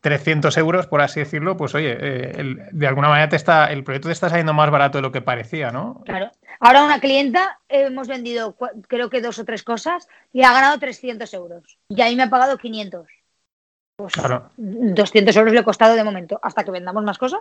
300 0.00 0.56
euros, 0.58 0.86
por 0.86 1.00
así 1.00 1.20
decirlo, 1.20 1.56
pues 1.56 1.74
oye, 1.74 1.96
eh, 1.98 2.68
de 2.70 2.86
alguna 2.86 3.08
manera 3.08 3.28
te 3.28 3.36
está, 3.36 3.66
el 3.66 3.82
proyecto 3.84 4.08
te 4.08 4.12
está 4.12 4.28
saliendo 4.28 4.54
más 4.54 4.70
barato 4.70 4.98
de 4.98 5.02
lo 5.02 5.12
que 5.12 5.20
parecía, 5.20 5.72
¿no? 5.72 6.02
Claro. 6.04 6.30
Ahora 6.60 6.84
una 6.84 7.00
clienta, 7.00 7.60
hemos 7.68 8.08
vendido 8.08 8.56
creo 8.88 9.10
que 9.10 9.20
dos 9.20 9.38
o 9.38 9.44
tres 9.44 9.62
cosas 9.62 10.08
y 10.32 10.42
ha 10.42 10.52
ganado 10.52 10.78
300 10.78 11.32
euros. 11.34 11.78
Y 11.88 12.00
ahí 12.00 12.16
me 12.16 12.22
ha 12.22 12.30
pagado 12.30 12.56
500. 12.56 13.06
Pues 13.96 14.12
claro. 14.12 14.50
200 14.56 15.36
euros 15.36 15.52
le 15.52 15.60
he 15.60 15.64
costado 15.64 15.96
de 15.96 16.04
momento, 16.04 16.38
hasta 16.42 16.64
que 16.64 16.70
vendamos 16.70 17.02
más 17.02 17.18
cosas. 17.18 17.40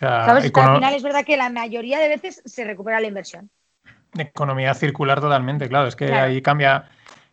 ¿Sabes? 0.00 0.50
Al 0.54 0.74
final 0.76 0.94
es 0.94 1.02
verdad 1.02 1.24
que 1.24 1.36
la 1.36 1.50
mayoría 1.50 1.98
de 1.98 2.08
veces 2.08 2.42
se 2.44 2.64
recupera 2.64 3.00
la 3.00 3.08
inversión. 3.08 3.50
Economía 4.16 4.74
circular 4.74 5.20
totalmente, 5.20 5.68
claro, 5.68 5.88
es 5.88 5.96
que 5.96 6.12
ahí 6.12 6.40
cambia, 6.40 6.88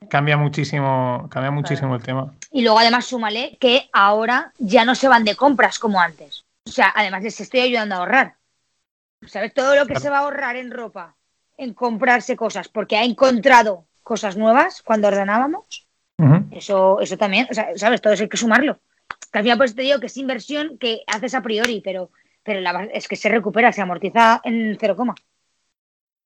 cambia 0.10 0.36
muchísimo, 0.36 1.28
cambia 1.30 1.52
muchísimo 1.52 1.96
el 1.96 2.04
tema. 2.04 2.34
Y 2.52 2.64
luego 2.64 2.80
además 2.80 3.06
súmale 3.06 3.58
que 3.60 3.90
ahora 3.94 4.52
ya 4.58 4.84
no 4.84 4.96
se 4.96 5.08
van 5.08 5.24
de 5.24 5.36
compras 5.36 5.80
como 5.80 6.02
antes. 6.02 6.44
O 6.68 6.72
sea, 6.72 6.92
además 6.96 7.24
les 7.24 7.40
estoy 7.40 7.62
ayudando 7.62 7.96
a 7.96 7.98
ahorrar. 8.00 8.36
¿Sabes? 9.28 9.54
Todo 9.54 9.76
lo 9.76 9.86
que 9.86 10.00
se 10.00 10.10
va 10.10 10.18
a 10.18 10.22
ahorrar 10.22 10.56
en 10.56 10.72
ropa, 10.72 11.16
en 11.58 11.74
comprarse 11.74 12.36
cosas, 12.36 12.68
porque 12.68 12.98
ha 12.98 13.04
encontrado 13.04 13.86
cosas 14.04 14.36
nuevas 14.38 14.82
cuando 14.82 15.08
ordenábamos. 15.08 15.88
Eso, 16.52 17.02
eso 17.02 17.18
también, 17.18 17.48
o 17.50 17.54
sea, 17.54 17.70
¿sabes? 17.76 18.02
Todo 18.02 18.14
eso 18.14 18.24
hay 18.24 18.30
que 18.30 18.38
sumarlo. 18.38 18.80
Que 19.32 19.40
al 19.40 19.44
final, 19.44 19.58
pues 19.58 19.76
te 19.76 19.82
digo 19.82 20.00
que 20.00 20.06
es 20.08 20.18
inversión 20.18 20.78
que 20.78 21.04
haces 21.08 21.36
a 21.36 21.42
priori, 21.42 21.82
pero 21.84 22.10
pero 22.46 22.62
la, 22.62 22.88
es 22.94 23.08
que 23.08 23.16
se 23.16 23.28
recupera, 23.28 23.74
se 23.74 23.82
amortiza 23.82 24.40
en 24.44 24.78
cero 24.80 24.96
coma. 24.96 25.16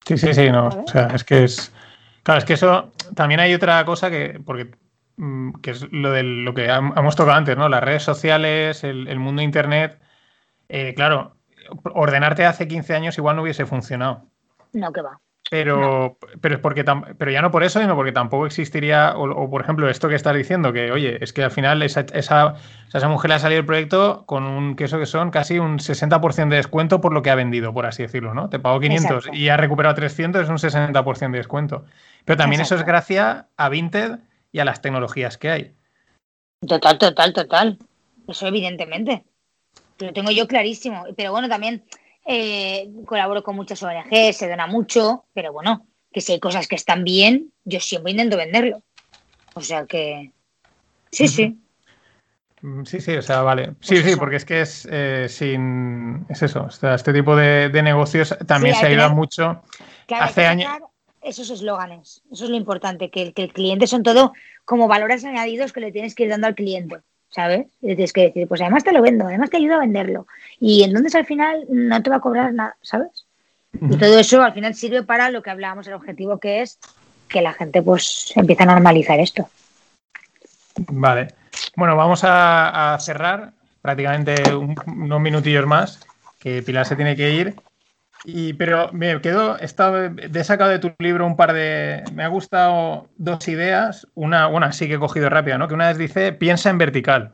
Sí, 0.05 0.17
sí, 0.17 0.33
sí, 0.33 0.51
no. 0.51 0.67
O 0.67 0.87
sea, 0.87 1.07
es 1.07 1.23
que 1.23 1.45
es. 1.45 1.73
Claro, 2.23 2.39
es 2.39 2.45
que 2.45 2.53
eso. 2.53 2.91
También 3.15 3.39
hay 3.39 3.53
otra 3.53 3.83
cosa 3.85 4.11
que. 4.11 4.39
Porque. 4.45 4.69
Mm, 5.15 5.53
que 5.61 5.71
es 5.71 5.91
lo 5.91 6.11
de 6.11 6.23
lo 6.23 6.53
que 6.53 6.65
hemos 6.65 7.15
tocado 7.15 7.37
antes, 7.37 7.57
¿no? 7.57 7.69
Las 7.69 7.83
redes 7.83 8.03
sociales, 8.03 8.83
el, 8.83 9.19
mundo 9.19 9.39
de 9.39 9.45
internet. 9.45 9.99
Eh, 10.67 10.93
claro, 10.93 11.37
ordenarte 11.83 12.45
hace 12.45 12.67
15 12.67 12.95
años 12.95 13.17
igual 13.17 13.37
no 13.37 13.41
hubiese 13.43 13.65
funcionado. 13.65 14.25
No, 14.73 14.91
que 14.91 15.01
va. 15.01 15.19
Pero, 15.49 16.17
pero 16.41 16.55
es 16.55 16.61
porque 16.61 16.85
pero 17.17 17.31
ya 17.31 17.41
no 17.41 17.49
por 17.49 17.63
eso, 17.63 17.79
sino 17.79 17.95
porque 17.95 18.11
tampoco 18.11 18.45
existiría, 18.45 19.15
o, 19.17 19.49
por 19.49 19.61
ejemplo, 19.63 19.89
esto 19.89 20.07
que 20.07 20.13
estás 20.13 20.35
diciendo, 20.35 20.71
que 20.71 20.91
oye, 20.91 21.17
es 21.23 21.33
que 21.33 21.43
al 21.43 21.49
final 21.49 21.81
esa, 21.81 22.01
esa, 22.13 22.53
esa 22.93 23.09
mujer 23.09 23.29
le 23.29 23.35
ha 23.35 23.39
salido 23.39 23.59
el 23.59 23.65
proyecto 23.65 24.25
con 24.27 24.43
un 24.43 24.75
queso 24.75 24.99
que 24.99 25.07
son 25.07 25.31
casi 25.31 25.57
un 25.57 25.79
60% 25.79 26.49
de 26.49 26.55
descuento 26.55 27.01
por 27.01 27.13
lo 27.13 27.23
que 27.23 27.31
ha 27.31 27.35
vendido, 27.35 27.73
por 27.73 27.87
así 27.87 28.03
decirlo, 28.03 28.35
¿no? 28.35 28.49
Te 28.49 28.59
pagó 28.59 28.79
500 28.79 29.29
y 29.33 29.49
ha 29.49 29.57
recuperado 29.57 29.95
300, 29.95 30.43
es 30.43 30.49
un 30.49 30.57
60% 30.57 31.31
de 31.31 31.37
descuento. 31.37 31.85
Pero 32.25 32.37
también 32.37 32.61
eso 32.61 32.75
es 32.75 32.85
gracias 32.85 33.45
a 33.57 33.69
Vinted 33.69 34.19
y 34.51 34.59
a 34.59 34.65
las 34.65 34.83
tecnologías 34.83 35.39
que 35.39 35.49
hay. 35.49 35.73
Total, 36.67 36.99
total, 36.99 37.33
total. 37.33 37.79
Eso 38.27 38.45
evidentemente. 38.45 39.23
Lo 39.97 40.13
tengo 40.13 40.29
yo 40.29 40.47
clarísimo. 40.47 41.05
Pero 41.17 41.31
bueno, 41.31 41.49
también 41.49 41.83
eh, 42.31 42.87
colaboro 43.07 43.41
con 43.41 43.55
muchas 43.55 43.81
ONG, 43.81 44.33
se 44.33 44.47
dona 44.47 44.67
mucho, 44.67 45.25
pero 45.33 45.51
bueno, 45.51 45.87
que 46.13 46.21
si 46.21 46.33
hay 46.33 46.39
cosas 46.39 46.67
que 46.67 46.75
están 46.75 47.03
bien, 47.03 47.51
yo 47.65 47.79
siempre 47.79 48.11
intento 48.11 48.37
venderlo. 48.37 48.83
O 49.55 49.61
sea 49.61 49.87
que. 49.87 50.31
Sí, 51.11 51.27
sí. 51.27 51.59
Sí, 52.85 52.99
sí, 52.99 53.15
o 53.15 53.21
sea, 53.23 53.41
vale. 53.41 53.73
Sí, 53.79 53.95
pues 53.95 54.03
sí, 54.03 54.15
porque 54.15 54.35
es 54.35 54.45
que 54.45 54.61
es 54.61 54.87
eh, 54.91 55.25
sin. 55.27 56.27
Es 56.29 56.43
eso. 56.43 56.65
O 56.65 56.69
sea, 56.69 56.93
este 56.93 57.13
tipo 57.13 57.35
de, 57.35 57.71
negocios 57.81 58.37
también 58.45 58.75
se 58.75 58.85
ayuda 58.85 59.09
mucho. 59.09 59.63
Hace 60.09 60.45
años. 60.45 60.71
Esos 61.21 61.49
eslóganes, 61.49 62.21
eso 62.31 62.45
es 62.45 62.49
lo 62.49 62.55
importante, 62.55 63.09
que, 63.09 63.33
que 63.33 63.43
el 63.43 63.51
cliente 63.51 63.87
son 63.87 64.03
todo 64.03 64.31
como 64.63 64.87
valores 64.87 65.25
añadidos 65.25 65.73
que 65.73 65.81
le 65.81 65.91
tienes 65.91 66.15
que 66.15 66.23
ir 66.23 66.29
dando 66.29 66.47
al 66.47 66.55
cliente. 66.55 67.01
¿Sabes? 67.29 67.67
Y 67.81 67.87
tienes 67.95 68.13
que 68.13 68.21
decir, 68.21 68.47
pues 68.47 68.61
además 68.61 68.83
te 68.83 68.91
lo 68.91 69.01
vendo, 69.01 69.25
además 69.25 69.49
te 69.49 69.57
ayudo 69.57 69.75
a 69.75 69.79
venderlo. 69.79 70.27
Y 70.59 70.83
entonces 70.83 71.15
al 71.15 71.25
final 71.25 71.65
no 71.69 72.01
te 72.01 72.09
va 72.09 72.17
a 72.17 72.21
cobrar 72.21 72.53
nada, 72.53 72.75
¿sabes? 72.81 73.25
Y 73.73 73.97
todo 73.97 74.17
eso 74.17 74.41
al 74.41 74.53
final 74.53 74.73
sirve 74.73 75.03
para 75.03 75.29
lo 75.29 75.43
que 75.43 75.51
hablábamos, 75.51 75.87
el 75.87 75.93
objetivo 75.93 76.39
que 76.39 76.61
es 76.61 76.79
que 77.27 77.41
la 77.41 77.53
gente 77.53 77.81
pues 77.81 78.33
empiece 78.35 78.63
a 78.63 78.65
normalizar 78.65 79.19
esto. 79.19 79.47
Vale. 80.87 81.27
Bueno, 81.75 81.95
vamos 81.95 82.21
a, 82.23 82.97
cerrar 82.99 83.53
prácticamente 83.81 84.35
unos 84.53 85.21
minutillos 85.21 85.65
más, 85.65 85.99
que 86.39 86.63
Pilar 86.63 86.85
se 86.85 86.95
tiene 86.95 87.15
que 87.15 87.31
ir. 87.31 87.55
Y, 88.25 88.53
pero 88.53 88.91
me 88.91 89.21
quedo, 89.21 89.57
he, 89.59 89.67
sacado 89.67 90.69
de 90.69 90.79
tu 90.79 90.93
libro 90.99 91.25
un 91.25 91.37
par 91.37 91.53
de. 91.53 92.03
Me 92.13 92.23
ha 92.23 92.27
gustado 92.27 93.07
dos 93.17 93.47
ideas. 93.47 94.07
Una, 94.15 94.47
una 94.47 94.71
sí 94.71 94.87
que 94.87 94.95
he 94.95 94.99
cogido 94.99 95.29
rápida, 95.29 95.57
¿no? 95.57 95.67
Que 95.67 95.73
una 95.73 95.87
vez 95.87 95.97
dice 95.97 96.33
piensa 96.33 96.69
en 96.69 96.77
vertical. 96.77 97.33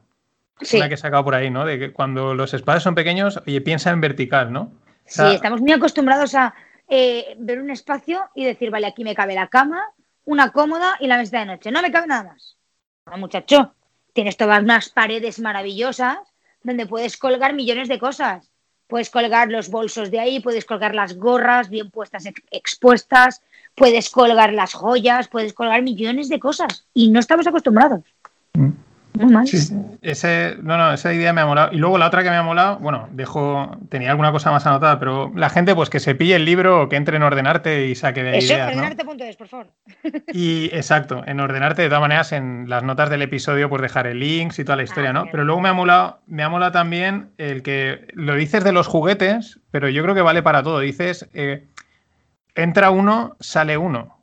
Sí. 0.61 0.77
Una 0.77 0.87
que 0.87 0.93
he 0.93 0.97
sacado 0.97 1.23
por 1.23 1.35
ahí, 1.35 1.49
¿no? 1.49 1.65
De 1.65 1.79
que 1.79 1.91
cuando 1.91 2.33
los 2.33 2.53
espacios 2.53 2.83
son 2.83 2.95
pequeños, 2.95 3.41
oye, 3.45 3.61
piensa 3.61 3.91
en 3.91 4.01
vertical, 4.01 4.53
¿no? 4.53 4.71
sí, 5.05 5.21
estamos 5.21 5.61
muy 5.61 5.71
acostumbrados 5.71 6.33
a 6.33 6.55
eh, 6.87 7.35
ver 7.37 7.59
un 7.59 7.69
espacio 7.69 8.29
y 8.33 8.45
decir, 8.45 8.71
vale, 8.71 8.87
aquí 8.87 9.03
me 9.03 9.15
cabe 9.15 9.35
la 9.35 9.47
cama, 9.47 9.83
una 10.25 10.51
cómoda 10.51 10.97
y 10.99 11.07
la 11.07 11.17
mesa 11.17 11.39
de 11.39 11.45
noche. 11.45 11.71
No 11.71 11.81
me 11.81 11.91
cabe 11.91 12.07
nada 12.07 12.23
más. 12.23 12.57
No, 13.05 13.17
muchacho, 13.17 13.75
tienes 14.13 14.37
todas 14.37 14.61
unas 14.61 14.89
paredes 14.89 15.39
maravillosas 15.39 16.19
donde 16.63 16.87
puedes 16.87 17.17
colgar 17.17 17.53
millones 17.53 17.87
de 17.87 17.99
cosas. 17.99 18.51
Puedes 18.87 19.09
colgar 19.09 19.51
los 19.51 19.69
bolsos 19.69 20.11
de 20.11 20.19
ahí, 20.19 20.39
puedes 20.39 20.65
colgar 20.65 20.93
las 20.93 21.17
gorras 21.17 21.69
bien 21.69 21.89
puestas, 21.89 22.25
expuestas, 22.51 23.41
puedes 23.73 24.09
colgar 24.09 24.53
las 24.53 24.73
joyas, 24.73 25.27
puedes 25.27 25.53
colgar 25.53 25.81
millones 25.81 26.29
de 26.29 26.39
cosas. 26.39 26.85
Y 26.93 27.09
no 27.09 27.19
estamos 27.19 27.47
acostumbrados. 27.47 28.01
Mm. 28.53 28.84
Sí, 29.45 29.73
ese, 30.01 30.57
no, 30.61 30.77
no, 30.77 30.93
esa 30.93 31.13
idea 31.13 31.31
me 31.33 31.41
ha 31.41 31.45
molado. 31.45 31.73
Y 31.73 31.77
luego 31.77 31.97
la 31.97 32.07
otra 32.07 32.23
que 32.23 32.29
me 32.29 32.35
ha 32.35 32.43
molado, 32.43 32.77
bueno, 32.79 33.07
dejo, 33.11 33.77
tenía 33.89 34.11
alguna 34.11 34.31
cosa 34.31 34.51
más 34.51 34.65
anotada, 34.65 34.99
pero 34.99 35.31
la 35.35 35.49
gente 35.49 35.73
pues 35.73 35.89
que 35.89 35.99
se 35.99 36.15
pille 36.15 36.35
el 36.35 36.45
libro 36.45 36.83
o 36.83 36.89
que 36.89 36.95
entre 36.95 37.17
en 37.17 37.23
Ordenarte 37.23 37.87
y 37.87 37.95
saque 37.95 38.23
de 38.23 38.29
ahí. 38.31 38.37
Eso, 38.39 38.53
ideas, 38.53 38.69
ordenarte.es, 38.69 39.35
por 39.37 39.47
favor. 39.47 39.67
Y 40.33 40.65
exacto, 40.73 41.23
en 41.25 41.39
Ordenarte, 41.39 41.83
de 41.83 41.87
todas 41.87 42.01
maneras, 42.01 42.31
en 42.31 42.69
las 42.69 42.83
notas 42.83 43.09
del 43.09 43.21
episodio, 43.21 43.69
pues 43.69 43.81
dejaré 43.81 44.13
links 44.13 44.59
y 44.59 44.65
toda 44.65 44.75
la 44.75 44.81
ah, 44.81 44.85
historia, 44.85 45.13
¿no? 45.13 45.25
Pero 45.31 45.43
luego 45.43 45.61
me 45.61 45.69
ha 45.69 45.73
molado, 45.73 46.19
me 46.27 46.43
ha 46.43 46.49
molado 46.49 46.71
también 46.71 47.31
el 47.37 47.63
que 47.63 48.07
lo 48.13 48.35
dices 48.35 48.63
de 48.63 48.71
los 48.71 48.87
juguetes, 48.87 49.59
pero 49.71 49.89
yo 49.89 50.03
creo 50.03 50.15
que 50.15 50.21
vale 50.21 50.43
para 50.43 50.63
todo. 50.63 50.79
Dices, 50.79 51.29
eh, 51.33 51.67
entra 52.53 52.89
uno, 52.89 53.37
sale 53.39 53.77
uno. 53.77 54.19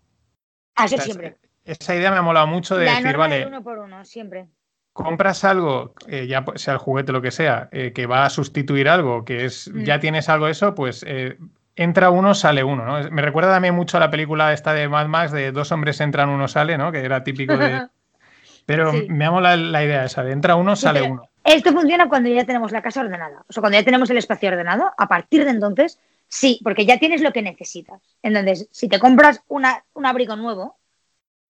Ah, 0.76 0.84
eso 0.84 0.98
siempre. 0.98 1.36
Esa 1.64 1.94
idea 1.94 2.10
me 2.10 2.16
ha 2.16 2.22
molado 2.22 2.46
mucho 2.46 2.76
de 2.76 2.86
decir, 2.86 3.16
vale. 3.16 3.46
Uno 3.46 3.62
por 3.62 3.78
uno, 3.78 4.04
siempre 4.04 4.48
compras 4.92 5.44
algo, 5.44 5.94
eh, 6.06 6.26
ya 6.26 6.44
sea 6.56 6.74
el 6.74 6.78
juguete 6.78 7.12
lo 7.12 7.22
que 7.22 7.30
sea, 7.30 7.68
eh, 7.72 7.92
que 7.92 8.06
va 8.06 8.24
a 8.24 8.30
sustituir 8.30 8.88
algo, 8.88 9.24
que 9.24 9.44
es 9.44 9.70
mm. 9.72 9.84
ya 9.84 10.00
tienes 10.00 10.28
algo 10.28 10.48
eso, 10.48 10.74
pues 10.74 11.04
eh, 11.06 11.38
entra 11.76 12.10
uno, 12.10 12.34
sale 12.34 12.62
uno, 12.62 12.84
¿no? 12.84 13.10
Me 13.10 13.22
recuerda 13.22 13.52
también 13.52 13.74
mucho 13.74 13.96
a 13.96 14.00
la 14.00 14.10
película 14.10 14.52
esta 14.52 14.74
de 14.74 14.88
Mad 14.88 15.06
Max 15.06 15.32
de 15.32 15.52
dos 15.52 15.72
hombres 15.72 16.00
entran, 16.00 16.28
uno 16.28 16.48
sale, 16.48 16.76
¿no? 16.76 16.92
Que 16.92 17.00
era 17.00 17.24
típico 17.24 17.56
de... 17.56 17.86
Pero 18.66 18.92
me 19.08 19.24
amo 19.24 19.40
la, 19.40 19.56
idea 19.56 20.04
esa, 20.04 20.22
de 20.22 20.30
entra 20.30 20.54
uno, 20.54 20.76
sale 20.76 21.02
uno. 21.02 21.28
Esto 21.42 21.72
funciona 21.72 22.08
cuando 22.08 22.28
ya 22.28 22.44
tenemos 22.44 22.70
la 22.70 22.80
casa 22.80 23.00
ordenada, 23.00 23.44
o 23.48 23.52
sea, 23.52 23.60
cuando 23.60 23.76
ya 23.76 23.84
tenemos 23.84 24.08
el 24.10 24.18
espacio 24.18 24.50
ordenado, 24.50 24.92
a 24.96 25.08
partir 25.08 25.44
de 25.44 25.50
entonces, 25.50 25.98
sí, 26.28 26.60
porque 26.62 26.86
ya 26.86 26.98
tienes 26.98 27.22
lo 27.22 27.32
que 27.32 27.42
necesitas. 27.42 28.00
Entonces, 28.22 28.68
si 28.70 28.88
te 28.88 29.00
compras 29.00 29.42
una, 29.48 29.84
un 29.94 30.06
abrigo 30.06 30.36
nuevo, 30.36 30.76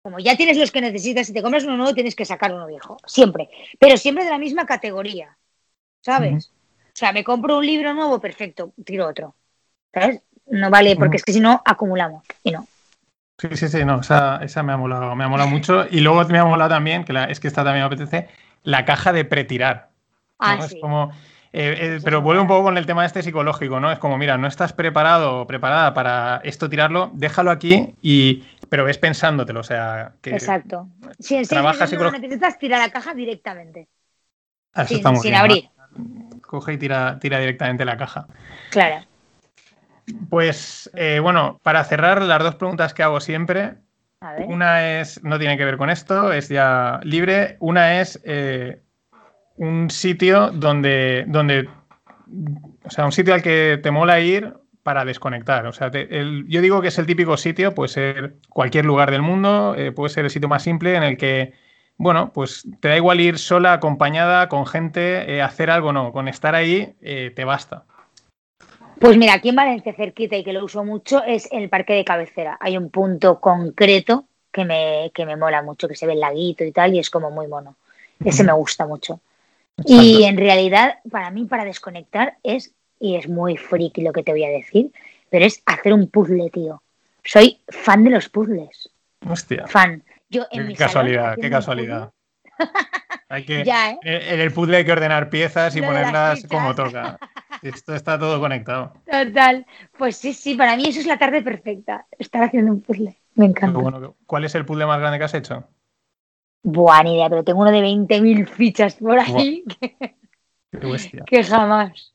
como 0.02 0.20
ya 0.20 0.36
tienes 0.36 0.58
los 0.58 0.72
que 0.72 0.82
necesitas, 0.82 1.28
si 1.28 1.34
te 1.34 1.42
compras 1.42 1.64
uno 1.64 1.78
nuevo, 1.78 1.94
tienes 1.94 2.16
que 2.16 2.26
sacar 2.26 2.54
uno 2.54 2.68
viejo. 2.68 2.98
Siempre. 3.06 3.50
Pero 3.80 3.98
siempre 3.98 4.24
de 4.24 4.32
la 4.32 4.40
misma 4.40 4.66
categoría. 4.66 5.38
¿Sabes? 6.02 6.52
O 6.88 6.96
sea, 6.96 7.14
me 7.14 7.24
compro 7.24 7.60
un 7.60 7.66
libro 7.66 7.94
nuevo, 7.94 8.20
perfecto, 8.20 8.74
tiro 8.84 9.08
otro. 9.08 9.36
¿Sabes? 9.94 10.22
No 10.48 10.70
vale, 10.70 10.96
porque 10.96 11.18
es 11.18 11.24
que 11.24 11.34
si 11.34 11.40
no, 11.40 11.62
acumulamos. 11.64 12.24
Y 12.44 12.52
no. 12.52 12.68
Sí, 13.38 13.50
sí, 13.54 13.68
sí, 13.70 13.86
no, 13.86 14.02
esa, 14.02 14.64
me 14.64 14.74
ha 14.74 14.78
molado, 14.78 15.16
me 15.16 15.24
ha 15.24 15.28
molado 15.28 15.50
mucho. 15.50 15.86
Y 15.90 16.02
luego 16.02 16.24
me 16.26 16.40
ha 16.40 16.46
molado 16.46 16.70
también, 16.72 17.06
que 17.06 17.14
es 17.30 17.40
que 17.40 17.48
esta 17.48 17.64
también 17.64 17.84
me 17.84 17.94
apetece, 17.94 18.28
la 18.64 18.86
caja 18.86 19.14
de 19.14 19.26
pretirar. 19.26 19.90
Ah, 20.40 20.58
sí. 20.62 20.76
Es 20.76 20.82
como. 20.82 21.12
Eh, 21.54 21.76
eh, 21.80 22.00
pero 22.04 22.22
vuelve 22.22 22.42
un 22.42 22.48
poco 22.48 22.64
con 22.64 22.78
el 22.78 22.86
tema 22.86 23.06
este 23.06 23.22
psicológico, 23.24 23.80
¿no? 23.80 23.92
Es 23.92 24.00
como, 24.00 24.18
mira, 24.18 24.38
no 24.38 24.48
estás 24.48 24.74
preparado 24.74 25.42
o 25.42 25.48
preparada 25.48 25.94
para 25.94 26.40
esto 26.46 26.70
tirarlo, 26.70 27.12
déjalo 27.14 27.52
aquí 27.52 27.94
y 28.02 28.44
pero 28.72 28.86
ves 28.86 28.98
pensándotelo, 28.98 29.60
o 29.60 29.64
sea, 29.64 30.14
que 30.22 30.30
Exacto. 30.30 30.88
Si 31.20 31.42
trabajas 31.42 31.92
y 31.92 31.98
no 31.98 32.10
necesitas 32.10 32.58
tirar 32.58 32.80
la 32.80 32.90
caja 32.90 33.14
directamente. 33.14 33.90
Ah, 34.74 34.84
eso 34.84 34.96
sin, 34.96 35.18
sin 35.18 35.36
abrir. 35.36 35.70
Coge 36.40 36.72
y 36.72 36.78
tira, 36.78 37.20
tira 37.20 37.38
directamente 37.40 37.84
la 37.84 37.98
caja. 37.98 38.28
Claro. 38.70 39.06
Pues 40.30 40.90
eh, 40.94 41.20
bueno, 41.20 41.60
para 41.64 41.84
cerrar 41.84 42.22
las 42.22 42.42
dos 42.42 42.56
preguntas 42.56 42.94
que 42.94 43.04
hago 43.04 43.20
siempre, 43.20 43.76
una 44.48 45.02
es, 45.02 45.22
no 45.22 45.38
tiene 45.38 45.58
que 45.58 45.66
ver 45.66 45.76
con 45.76 45.90
esto, 45.90 46.32
es 46.32 46.48
ya 46.48 47.02
libre. 47.04 47.58
Una 47.60 48.00
es 48.00 48.22
eh, 48.24 48.82
un 49.58 49.90
sitio 49.90 50.50
donde, 50.50 51.26
donde, 51.28 51.68
o 52.86 52.90
sea, 52.90 53.04
un 53.04 53.12
sitio 53.12 53.34
al 53.34 53.42
que 53.42 53.82
te 53.84 53.92
mola 53.92 54.22
ir 54.22 54.54
para 54.84 55.06
desconectar. 55.06 55.66
O 55.68 55.74
sea, 55.74 55.92
yo 55.92 56.62
digo 56.62 56.82
que 56.82 56.88
es 56.90 56.98
el 56.98 57.06
típico 57.06 57.38
sitio, 57.38 57.74
puede 57.74 57.90
ser 57.90 58.36
cualquier 58.50 58.86
lugar 58.86 59.12
del 59.12 59.22
mundo, 59.22 59.76
eh, 59.78 59.92
puede 59.92 60.10
ser 60.14 60.26
el 60.26 60.32
sitio 60.32 60.50
más 60.50 60.64
simple 60.64 60.96
en 60.96 61.04
el 61.04 61.18
que, 61.18 61.54
bueno, 61.98 62.32
pues 62.34 62.68
te 62.80 62.90
da 62.90 62.98
igual 62.98 63.20
ir 63.20 63.38
sola, 63.38 63.74
acompañada, 63.74 64.50
con 64.50 64.66
gente, 64.66 65.36
eh, 65.36 65.42
hacer 65.42 65.70
algo, 65.70 65.94
no, 65.94 66.12
con 66.12 66.28
estar 66.28 66.56
ahí 66.56 66.96
eh, 67.02 67.32
te 67.36 67.46
basta. 67.46 67.84
Pues 69.00 69.18
mira, 69.18 69.34
aquí 69.34 69.50
en 69.50 69.56
Valencia 69.56 69.94
cerquita 69.94 70.36
y 70.36 70.44
que 70.44 70.54
lo 70.54 70.64
uso 70.64 70.84
mucho 70.84 71.24
es 71.24 71.50
el 71.52 71.70
parque 71.70 71.94
de 71.94 72.06
cabecera. 72.06 72.58
Hay 72.60 72.78
un 72.78 72.90
punto 72.90 73.40
concreto 73.40 74.26
que 74.52 74.64
me, 74.64 75.12
que 75.14 75.26
me 75.26 75.36
mola 75.36 75.64
mucho, 75.64 75.88
que 75.88 75.96
se 75.96 76.06
ve 76.06 76.14
el 76.14 76.20
laguito 76.20 76.64
y 76.64 76.72
tal, 76.72 76.94
y 76.94 77.00
es 77.00 77.10
como 77.10 77.32
muy 77.32 77.48
mono. 77.48 77.78
Ese 78.24 78.44
me 78.44 78.54
gusta 78.54 78.86
mucho. 78.86 79.20
Y 79.86 80.24
en 80.24 80.38
realidad, 80.38 81.00
para 81.10 81.32
mí, 81.32 81.46
para 81.46 81.66
desconectar 81.66 82.38
es 82.44 82.74
y 83.02 83.16
es 83.16 83.28
muy 83.28 83.58
friki 83.58 84.02
lo 84.02 84.14
que 84.14 84.24
te 84.24 84.32
voy 84.32 84.44
a 84.44 84.50
decir, 84.50 84.92
pero 85.30 85.46
es 85.46 85.62
hacer 85.66 85.94
un 85.94 86.08
puzzle, 86.08 86.50
tío. 86.52 86.82
Soy 87.24 87.60
fan 87.68 88.04
de 88.04 88.12
los 88.12 88.30
puzzles. 88.30 88.90
Hostia. 89.28 89.68
Fan. 89.68 90.04
Yo 90.30 90.46
en 90.52 90.68
qué 90.68 90.76
casualidad, 90.76 91.36
qué 91.40 91.50
casualidad. 91.50 92.12
hay 93.28 93.44
que, 93.44 93.62
¿eh? 93.66 93.98
En 94.04 94.40
el 94.40 94.54
puzzle 94.54 94.78
hay 94.78 94.86
que 94.86 94.92
ordenar 94.92 95.30
piezas 95.30 95.76
y 95.76 95.82
ponerlas 95.82 96.46
como 96.48 96.74
toca. 96.76 97.18
Esto 97.62 97.96
está 97.96 98.18
todo 98.18 98.40
conectado. 98.40 98.94
Total. 99.06 99.66
Pues 99.98 100.18
sí, 100.18 100.34
sí, 100.34 100.56
para 100.56 100.76
mí 100.76 100.88
eso 100.88 101.00
es 101.00 101.06
la 101.06 101.18
tarde 101.18 101.42
perfecta. 101.42 102.06
Estar 102.18 102.44
haciendo 102.44 102.72
un 102.72 102.82
puzzle. 102.82 103.18
Me 103.36 103.46
encanta. 103.46 104.14
¿Cuál 104.26 104.46
es 104.46 104.56
el 104.56 104.66
puzzle 104.66 104.86
más 104.86 105.00
grande 105.00 105.18
que 105.18 105.26
has 105.26 105.34
hecho? 105.34 105.68
Buena 106.64 107.10
idea, 107.10 107.30
pero 107.30 107.44
tengo 107.44 107.62
uno 107.62 107.72
de 107.72 107.82
20.000 107.82 108.48
fichas 108.48 108.96
por 108.96 109.20
ahí. 109.20 109.64
Qué 110.72 111.24
que 111.26 111.44
jamás. 111.44 112.14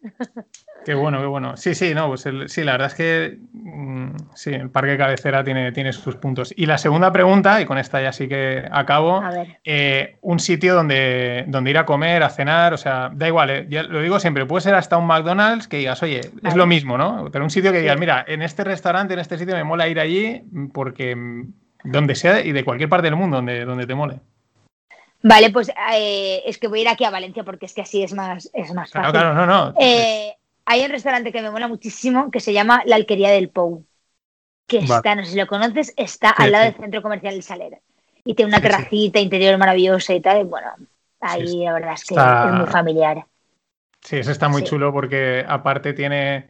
Qué 0.86 0.94
bueno, 0.94 1.18
qué 1.18 1.26
bueno. 1.26 1.56
Sí, 1.56 1.74
sí, 1.74 1.94
no, 1.94 2.06
pues 2.06 2.28
sí, 2.46 2.62
la 2.62 2.72
verdad 2.72 2.86
es 2.86 2.94
que 2.94 3.38
mm, 3.54 4.10
sí, 4.36 4.50
el 4.50 4.70
parque 4.70 4.96
cabecera 4.96 5.42
tiene, 5.42 5.72
tiene 5.72 5.92
sus 5.92 6.14
puntos. 6.14 6.54
Y 6.56 6.66
la 6.66 6.78
segunda 6.78 7.12
pregunta, 7.12 7.60
y 7.60 7.64
con 7.64 7.76
esta 7.76 8.00
ya 8.00 8.12
sí 8.12 8.28
que 8.28 8.64
acabo, 8.70 9.20
eh, 9.64 10.14
un 10.20 10.38
sitio 10.38 10.76
donde, 10.76 11.42
donde 11.48 11.70
ir 11.70 11.78
a 11.78 11.86
comer, 11.86 12.22
a 12.22 12.30
cenar, 12.30 12.72
o 12.72 12.76
sea, 12.76 13.10
da 13.12 13.26
igual, 13.26 13.50
eh, 13.50 13.66
ya 13.68 13.82
lo 13.82 14.00
digo 14.00 14.20
siempre, 14.20 14.46
puede 14.46 14.60
ser 14.60 14.76
hasta 14.76 14.96
un 14.96 15.08
McDonald's 15.08 15.66
que 15.66 15.78
digas, 15.78 16.00
oye, 16.04 16.20
es 16.20 16.54
lo 16.54 16.68
mismo, 16.68 16.96
¿no? 16.96 17.30
Pero 17.32 17.42
un 17.42 17.50
sitio 17.50 17.72
que 17.72 17.80
digas, 17.80 17.98
mira, 17.98 18.24
en 18.28 18.42
este 18.42 18.62
restaurante, 18.62 19.14
en 19.14 19.18
este 19.18 19.38
sitio 19.38 19.56
me 19.56 19.64
mola 19.64 19.88
ir 19.88 19.98
allí 19.98 20.44
porque 20.72 21.16
mm, 21.16 21.52
donde 21.82 22.14
sea 22.14 22.44
y 22.44 22.52
de 22.52 22.64
cualquier 22.64 22.88
parte 22.88 23.08
del 23.08 23.16
mundo 23.16 23.38
donde, 23.38 23.64
donde 23.64 23.88
te 23.88 23.94
mole. 23.96 24.20
Vale, 25.20 25.50
pues 25.50 25.68
eh, 25.92 26.44
es 26.46 26.58
que 26.58 26.68
voy 26.68 26.78
a 26.78 26.82
ir 26.82 26.88
aquí 26.90 27.02
a 27.02 27.10
Valencia 27.10 27.42
porque 27.42 27.66
es 27.66 27.74
que 27.74 27.82
así 27.82 28.04
es 28.04 28.14
más, 28.14 28.48
es 28.54 28.72
más 28.72 28.92
fácil. 28.92 29.10
Claro, 29.10 29.32
claro, 29.32 29.34
no, 29.34 29.46
no 29.46 29.74
hay 30.66 30.84
un 30.84 30.90
restaurante 30.90 31.32
que 31.32 31.40
me 31.40 31.50
mola 31.50 31.68
muchísimo 31.68 32.30
que 32.30 32.40
se 32.40 32.52
llama 32.52 32.82
La 32.84 32.96
Alquería 32.96 33.30
del 33.30 33.48
Pou. 33.48 33.84
Que 34.66 34.78
está, 34.78 35.14
no 35.14 35.24
sé 35.24 35.30
si 35.30 35.38
lo 35.38 35.46
conoces, 35.46 35.94
está 35.96 36.30
al 36.30 36.50
lado 36.50 36.64
del 36.64 36.74
centro 36.74 37.00
comercial 37.00 37.34
del 37.34 37.44
Saler. 37.44 37.80
Y 38.24 38.34
tiene 38.34 38.48
una 38.48 38.60
terracita 38.60 39.20
interior 39.20 39.56
maravillosa 39.58 40.12
y 40.12 40.20
tal. 40.20 40.44
bueno, 40.44 40.72
ahí 41.20 41.64
la 41.64 41.72
verdad 41.72 41.94
es 41.94 42.04
que 42.04 42.16
es 42.16 42.52
muy 42.52 42.66
familiar. 42.66 43.24
Sí, 44.00 44.16
eso 44.16 44.32
está 44.32 44.48
muy 44.48 44.64
chulo 44.64 44.92
porque 44.92 45.44
aparte 45.48 45.92
tiene. 45.92 46.48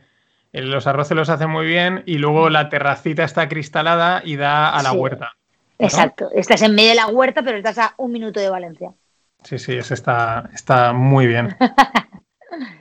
Los 0.53 0.87
arroces 0.87 1.15
los 1.15 1.29
hace 1.29 1.47
muy 1.47 1.67
bien 1.67 2.03
y 2.07 2.17
luego 2.17 2.49
la 2.49 2.71
terracita 2.71 3.25
está 3.25 3.47
cristalada 3.49 4.23
y 4.25 4.37
da 4.37 4.71
a 4.71 4.83
la 4.83 4.93
huerta. 4.93 5.37
Exacto. 5.79 6.31
Estás 6.35 6.63
en 6.63 6.75
medio 6.75 6.91
de 6.91 6.95
la 6.95 7.09
huerta, 7.09 7.43
pero 7.43 7.59
estás 7.59 7.77
a 7.77 7.95
un 7.99 8.13
minuto 8.13 8.41
de 8.41 8.49
Valencia. 8.49 8.95
Sí, 9.43 9.59
sí, 9.59 9.75
eso 9.75 9.93
está, 9.93 10.49
está 10.55 10.95
muy 10.95 11.27
bien. 11.27 11.55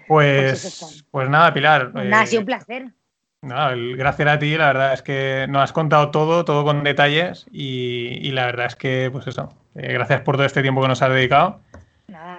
Pues, 0.07 0.77
pues, 0.79 1.05
pues, 1.11 1.29
nada, 1.29 1.53
Pilar. 1.53 1.93
Nada, 1.93 2.21
ha 2.21 2.25
sido 2.25 2.41
un 2.41 2.45
placer. 2.45 2.91
gracias 3.41 4.27
a 4.27 4.39
ti, 4.39 4.57
la 4.57 4.67
verdad 4.67 4.93
es 4.93 5.01
que 5.01 5.45
nos 5.49 5.63
has 5.63 5.73
contado 5.73 6.11
todo, 6.11 6.45
todo 6.45 6.63
con 6.63 6.83
detalles 6.83 7.45
y, 7.51 8.31
la 8.31 8.45
verdad 8.45 8.67
es 8.67 8.75
que, 8.75 9.09
pues 9.11 9.27
eso, 9.27 9.49
eh, 9.75 9.93
gracias 9.93 10.21
por 10.21 10.35
todo 10.35 10.45
este 10.45 10.61
tiempo 10.61 10.81
que 10.81 10.87
nos 10.87 11.01
has 11.01 11.09
dedicado 11.09 11.61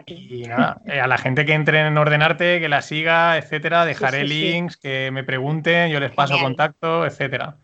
y 0.07 0.43
nada, 0.47 0.81
eh, 0.87 1.01
a 1.01 1.07
la 1.07 1.19
gente 1.19 1.45
que 1.45 1.53
entre 1.53 1.81
en 1.81 1.99
Ordenarte, 1.99 2.61
que 2.61 2.69
la 2.69 2.83
siga, 2.83 3.37
etcétera, 3.37 3.85
dejaré 3.85 4.25
links, 4.25 4.77
que 4.77 5.11
me 5.11 5.25
pregunten, 5.25 5.91
yo 5.91 6.01
les 6.01 6.13
paso 6.13 6.39
contacto, 6.39 7.05
etcétera. 7.05 7.57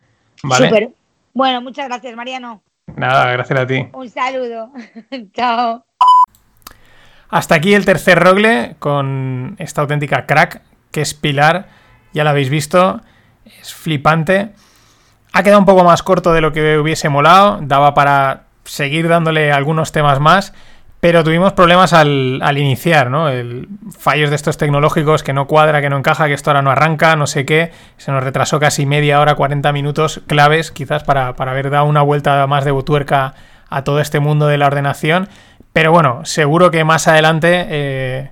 ¿Vale? 0.42 0.92
Bueno, 1.34 1.60
muchas 1.62 1.88
gracias, 1.88 2.14
Mariano. 2.16 2.62
Nada, 2.96 3.30
gracias 3.32 3.60
a 3.60 3.66
ti. 3.66 3.88
Un 3.92 4.08
saludo. 4.08 4.72
Chao. 5.32 5.84
Hasta 7.32 7.54
aquí 7.54 7.72
el 7.72 7.86
tercer 7.86 8.22
rogle 8.22 8.76
con 8.78 9.56
esta 9.58 9.80
auténtica 9.80 10.26
crack 10.26 10.60
que 10.90 11.00
es 11.00 11.14
Pilar. 11.14 11.66
Ya 12.12 12.24
la 12.24 12.30
habéis 12.30 12.50
visto, 12.50 13.00
es 13.58 13.72
flipante. 13.72 14.50
Ha 15.32 15.42
quedado 15.42 15.58
un 15.58 15.64
poco 15.64 15.82
más 15.82 16.02
corto 16.02 16.34
de 16.34 16.42
lo 16.42 16.52
que 16.52 16.76
hubiese 16.76 17.08
molado, 17.08 17.58
daba 17.62 17.94
para 17.94 18.44
seguir 18.64 19.08
dándole 19.08 19.50
algunos 19.50 19.92
temas 19.92 20.20
más, 20.20 20.52
pero 21.00 21.24
tuvimos 21.24 21.54
problemas 21.54 21.94
al, 21.94 22.42
iniciar, 22.58 23.08
¿no? 23.08 23.30
El, 23.30 23.66
fallos 23.98 24.28
de 24.28 24.36
estos 24.36 24.58
tecnológicos 24.58 25.22
que 25.22 25.32
no 25.32 25.46
cuadra, 25.46 25.80
que 25.80 25.88
no 25.88 25.96
encaja, 25.96 26.26
que 26.26 26.34
esto 26.34 26.50
ahora 26.50 26.60
no 26.60 26.70
arranca, 26.70 27.16
no 27.16 27.26
sé 27.26 27.46
qué. 27.46 27.72
Se 27.96 28.12
nos 28.12 28.22
retrasó 28.22 28.60
casi 28.60 28.84
media 28.84 29.18
hora, 29.20 29.36
40 29.36 29.72
minutos 29.72 30.20
claves, 30.26 30.70
quizás 30.70 31.02
para, 31.02 31.34
para 31.34 31.52
haber 31.52 31.70
dado 31.70 31.86
una 31.86 32.02
vuelta 32.02 32.46
más 32.46 32.66
de 32.66 32.72
botuerca 32.72 33.32
a 33.70 33.84
todo 33.84 34.00
este 34.00 34.20
mundo 34.20 34.48
de 34.48 34.58
la 34.58 34.66
ordenación. 34.66 35.28
Pero 35.72 35.92
bueno, 35.92 36.24
seguro 36.24 36.70
que 36.70 36.84
más 36.84 37.08
adelante 37.08 37.66
eh, 37.68 38.30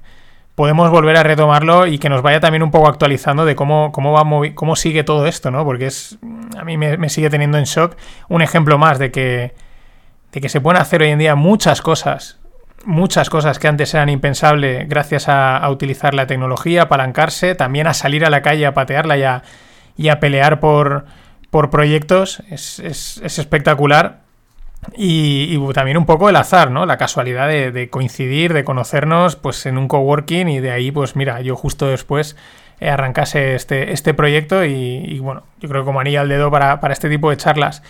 podemos 0.55 0.91
volver 0.91 1.17
a 1.17 1.23
retomarlo 1.23 1.87
y 1.87 1.99
que 1.99 2.09
nos 2.09 2.23
vaya 2.23 2.41
también 2.41 2.63
un 2.63 2.71
poco 2.71 2.89
actualizando 2.89 3.45
de 3.45 3.57
cómo, 3.57 3.93
cómo, 3.93 4.13
va 4.13 4.25
cómo 4.55 4.77
sigue 4.77 5.05
todo 5.05 5.27
esto, 5.27 5.51
¿no? 5.51 5.65
Porque 5.65 5.87
es 5.87 6.19
a 6.59 6.65
mí 6.65 6.77
me, 6.77 7.09
sigue 7.09 7.31
teniendo 7.31 7.57
en 7.57 7.65
shock 7.65 7.97
un 8.29 8.43
ejemplo 8.43 8.77
más 8.77 8.99
de 8.99 9.11
que, 9.11 9.55
de 10.33 10.41
que 10.41 10.49
se 10.49 10.61
pueden 10.61 10.81
hacer 10.81 11.03
hoy 11.03 11.09
en 11.09 11.19
día 11.19 11.35
muchas 11.35 11.81
cosas 11.81 12.41
muchas 12.85 13.29
cosas 13.31 13.59
que 13.59 13.69
antes 13.69 13.93
eran 13.95 14.09
impensables 14.09 14.89
gracias 14.89 15.29
a, 15.29 15.69
utilizar 15.71 16.15
la 16.15 16.27
tecnología, 16.27 16.83
apalancarse, 16.83 17.55
también 17.55 17.87
a 17.87 17.95
salir 17.95 18.25
a 18.25 18.31
la 18.31 18.43
calle 18.43 18.67
a 18.67 18.75
patearla 18.75 19.19
y 19.19 19.23
a, 19.23 19.43
y 19.97 20.09
a 20.09 20.21
pelear 20.21 20.61
por, 20.61 21.05
por 21.51 21.71
proyectos. 21.71 22.43
Es, 22.51 22.79
es, 22.79 23.39
espectacular. 23.39 24.21
Y, 24.97 25.59
también 25.73 25.99
un 25.99 26.07
poco 26.07 26.29
el 26.29 26.37
azar, 26.37 26.71
¿no? 26.71 26.87
La 26.87 26.97
casualidad 26.97 27.49
de, 27.49 27.89
coincidir, 27.91 28.53
de 28.55 28.65
conocernos 28.65 29.37
pues 29.37 29.67
en 29.67 29.79
un 29.79 29.89
coworking 29.89 30.49
y 30.49 30.61
de 30.61 30.71
ahí, 30.71 30.91
pues 30.91 31.17
mira, 31.17 31.41
yo 31.43 31.55
justo 31.57 31.87
después 31.87 32.37
arrancase 32.81 33.55
este, 33.55 33.93
este 33.93 34.15
proyecto 34.15 34.65
y, 34.65 35.19
bueno, 35.21 35.43
yo 35.61 35.69
creo 35.69 35.83
que 35.83 35.87
como 35.87 36.01
anilla 36.01 36.23
al 36.23 36.29
dedo 36.29 36.51
para, 36.51 36.81
para 36.81 36.95
este 36.95 37.11
tipo 37.11 37.31
de 37.31 37.37
charlas. 37.37 37.83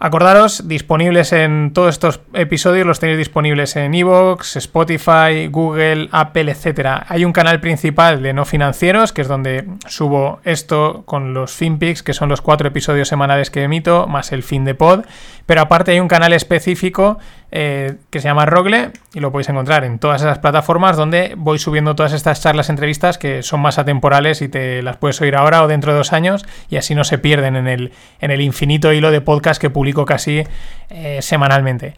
Acordaros, 0.00 0.68
disponibles 0.68 1.32
en 1.32 1.72
todos 1.72 1.88
estos 1.88 2.20
episodios, 2.32 2.86
los 2.86 3.00
tenéis 3.00 3.18
disponibles 3.18 3.74
en 3.74 3.92
Evox, 3.94 4.54
Spotify, 4.54 5.48
Google, 5.50 6.08
Apple, 6.12 6.52
etc. 6.52 7.02
Hay 7.08 7.24
un 7.24 7.32
canal 7.32 7.60
principal 7.60 8.22
de 8.22 8.32
no 8.32 8.44
financieros, 8.44 9.12
que 9.12 9.22
es 9.22 9.28
donde 9.28 9.66
subo 9.88 10.38
esto 10.44 11.02
con 11.04 11.34
los 11.34 11.50
FinPix, 11.50 12.04
que 12.04 12.14
son 12.14 12.28
los 12.28 12.40
cuatro 12.40 12.68
episodios 12.68 13.08
semanales 13.08 13.50
que 13.50 13.64
emito, 13.64 14.06
más 14.06 14.30
el 14.30 14.44
fin 14.44 14.64
de 14.64 14.76
pod. 14.76 15.00
Pero 15.46 15.62
aparte 15.62 15.90
hay 15.90 15.98
un 15.98 16.06
canal 16.06 16.32
específico 16.32 17.18
eh, 17.50 17.96
que 18.10 18.20
se 18.20 18.28
llama 18.28 18.44
Rogle 18.44 18.90
y 19.14 19.20
lo 19.20 19.32
podéis 19.32 19.48
encontrar 19.48 19.84
en 19.84 19.98
todas 19.98 20.20
esas 20.20 20.38
plataformas 20.38 20.96
donde 20.96 21.34
voy 21.36 21.58
subiendo 21.58 21.94
todas 21.94 22.12
estas 22.12 22.42
charlas, 22.42 22.68
entrevistas 22.68 23.16
que 23.16 23.42
son 23.42 23.60
más 23.60 23.78
atemporales 23.78 24.42
y 24.42 24.48
te 24.48 24.82
las 24.82 24.98
puedes 24.98 25.20
oír 25.20 25.34
ahora 25.34 25.62
o 25.62 25.68
dentro 25.68 25.92
de 25.92 25.98
dos 25.98 26.12
años 26.12 26.44
y 26.68 26.76
así 26.76 26.94
no 26.94 27.04
se 27.04 27.18
pierden 27.18 27.56
en 27.56 27.66
el, 27.66 27.92
en 28.20 28.30
el 28.30 28.40
infinito 28.42 28.92
hilo 28.92 29.10
de 29.10 29.20
podcast 29.20 29.60
que 29.60 29.70
publico 29.70 30.04
casi 30.04 30.44
eh, 30.90 31.18
semanalmente. 31.22 31.94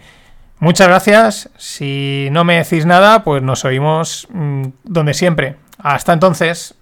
Muchas 0.60 0.88
gracias. 0.88 1.50
Si 1.56 2.28
no 2.32 2.44
me 2.44 2.58
decís 2.58 2.86
nada, 2.86 3.24
pues 3.24 3.42
nos 3.42 3.64
oímos 3.64 4.28
mm, 4.30 4.66
donde 4.84 5.14
siempre. 5.14 5.56
Hasta 5.78 6.12
entonces. 6.12 6.74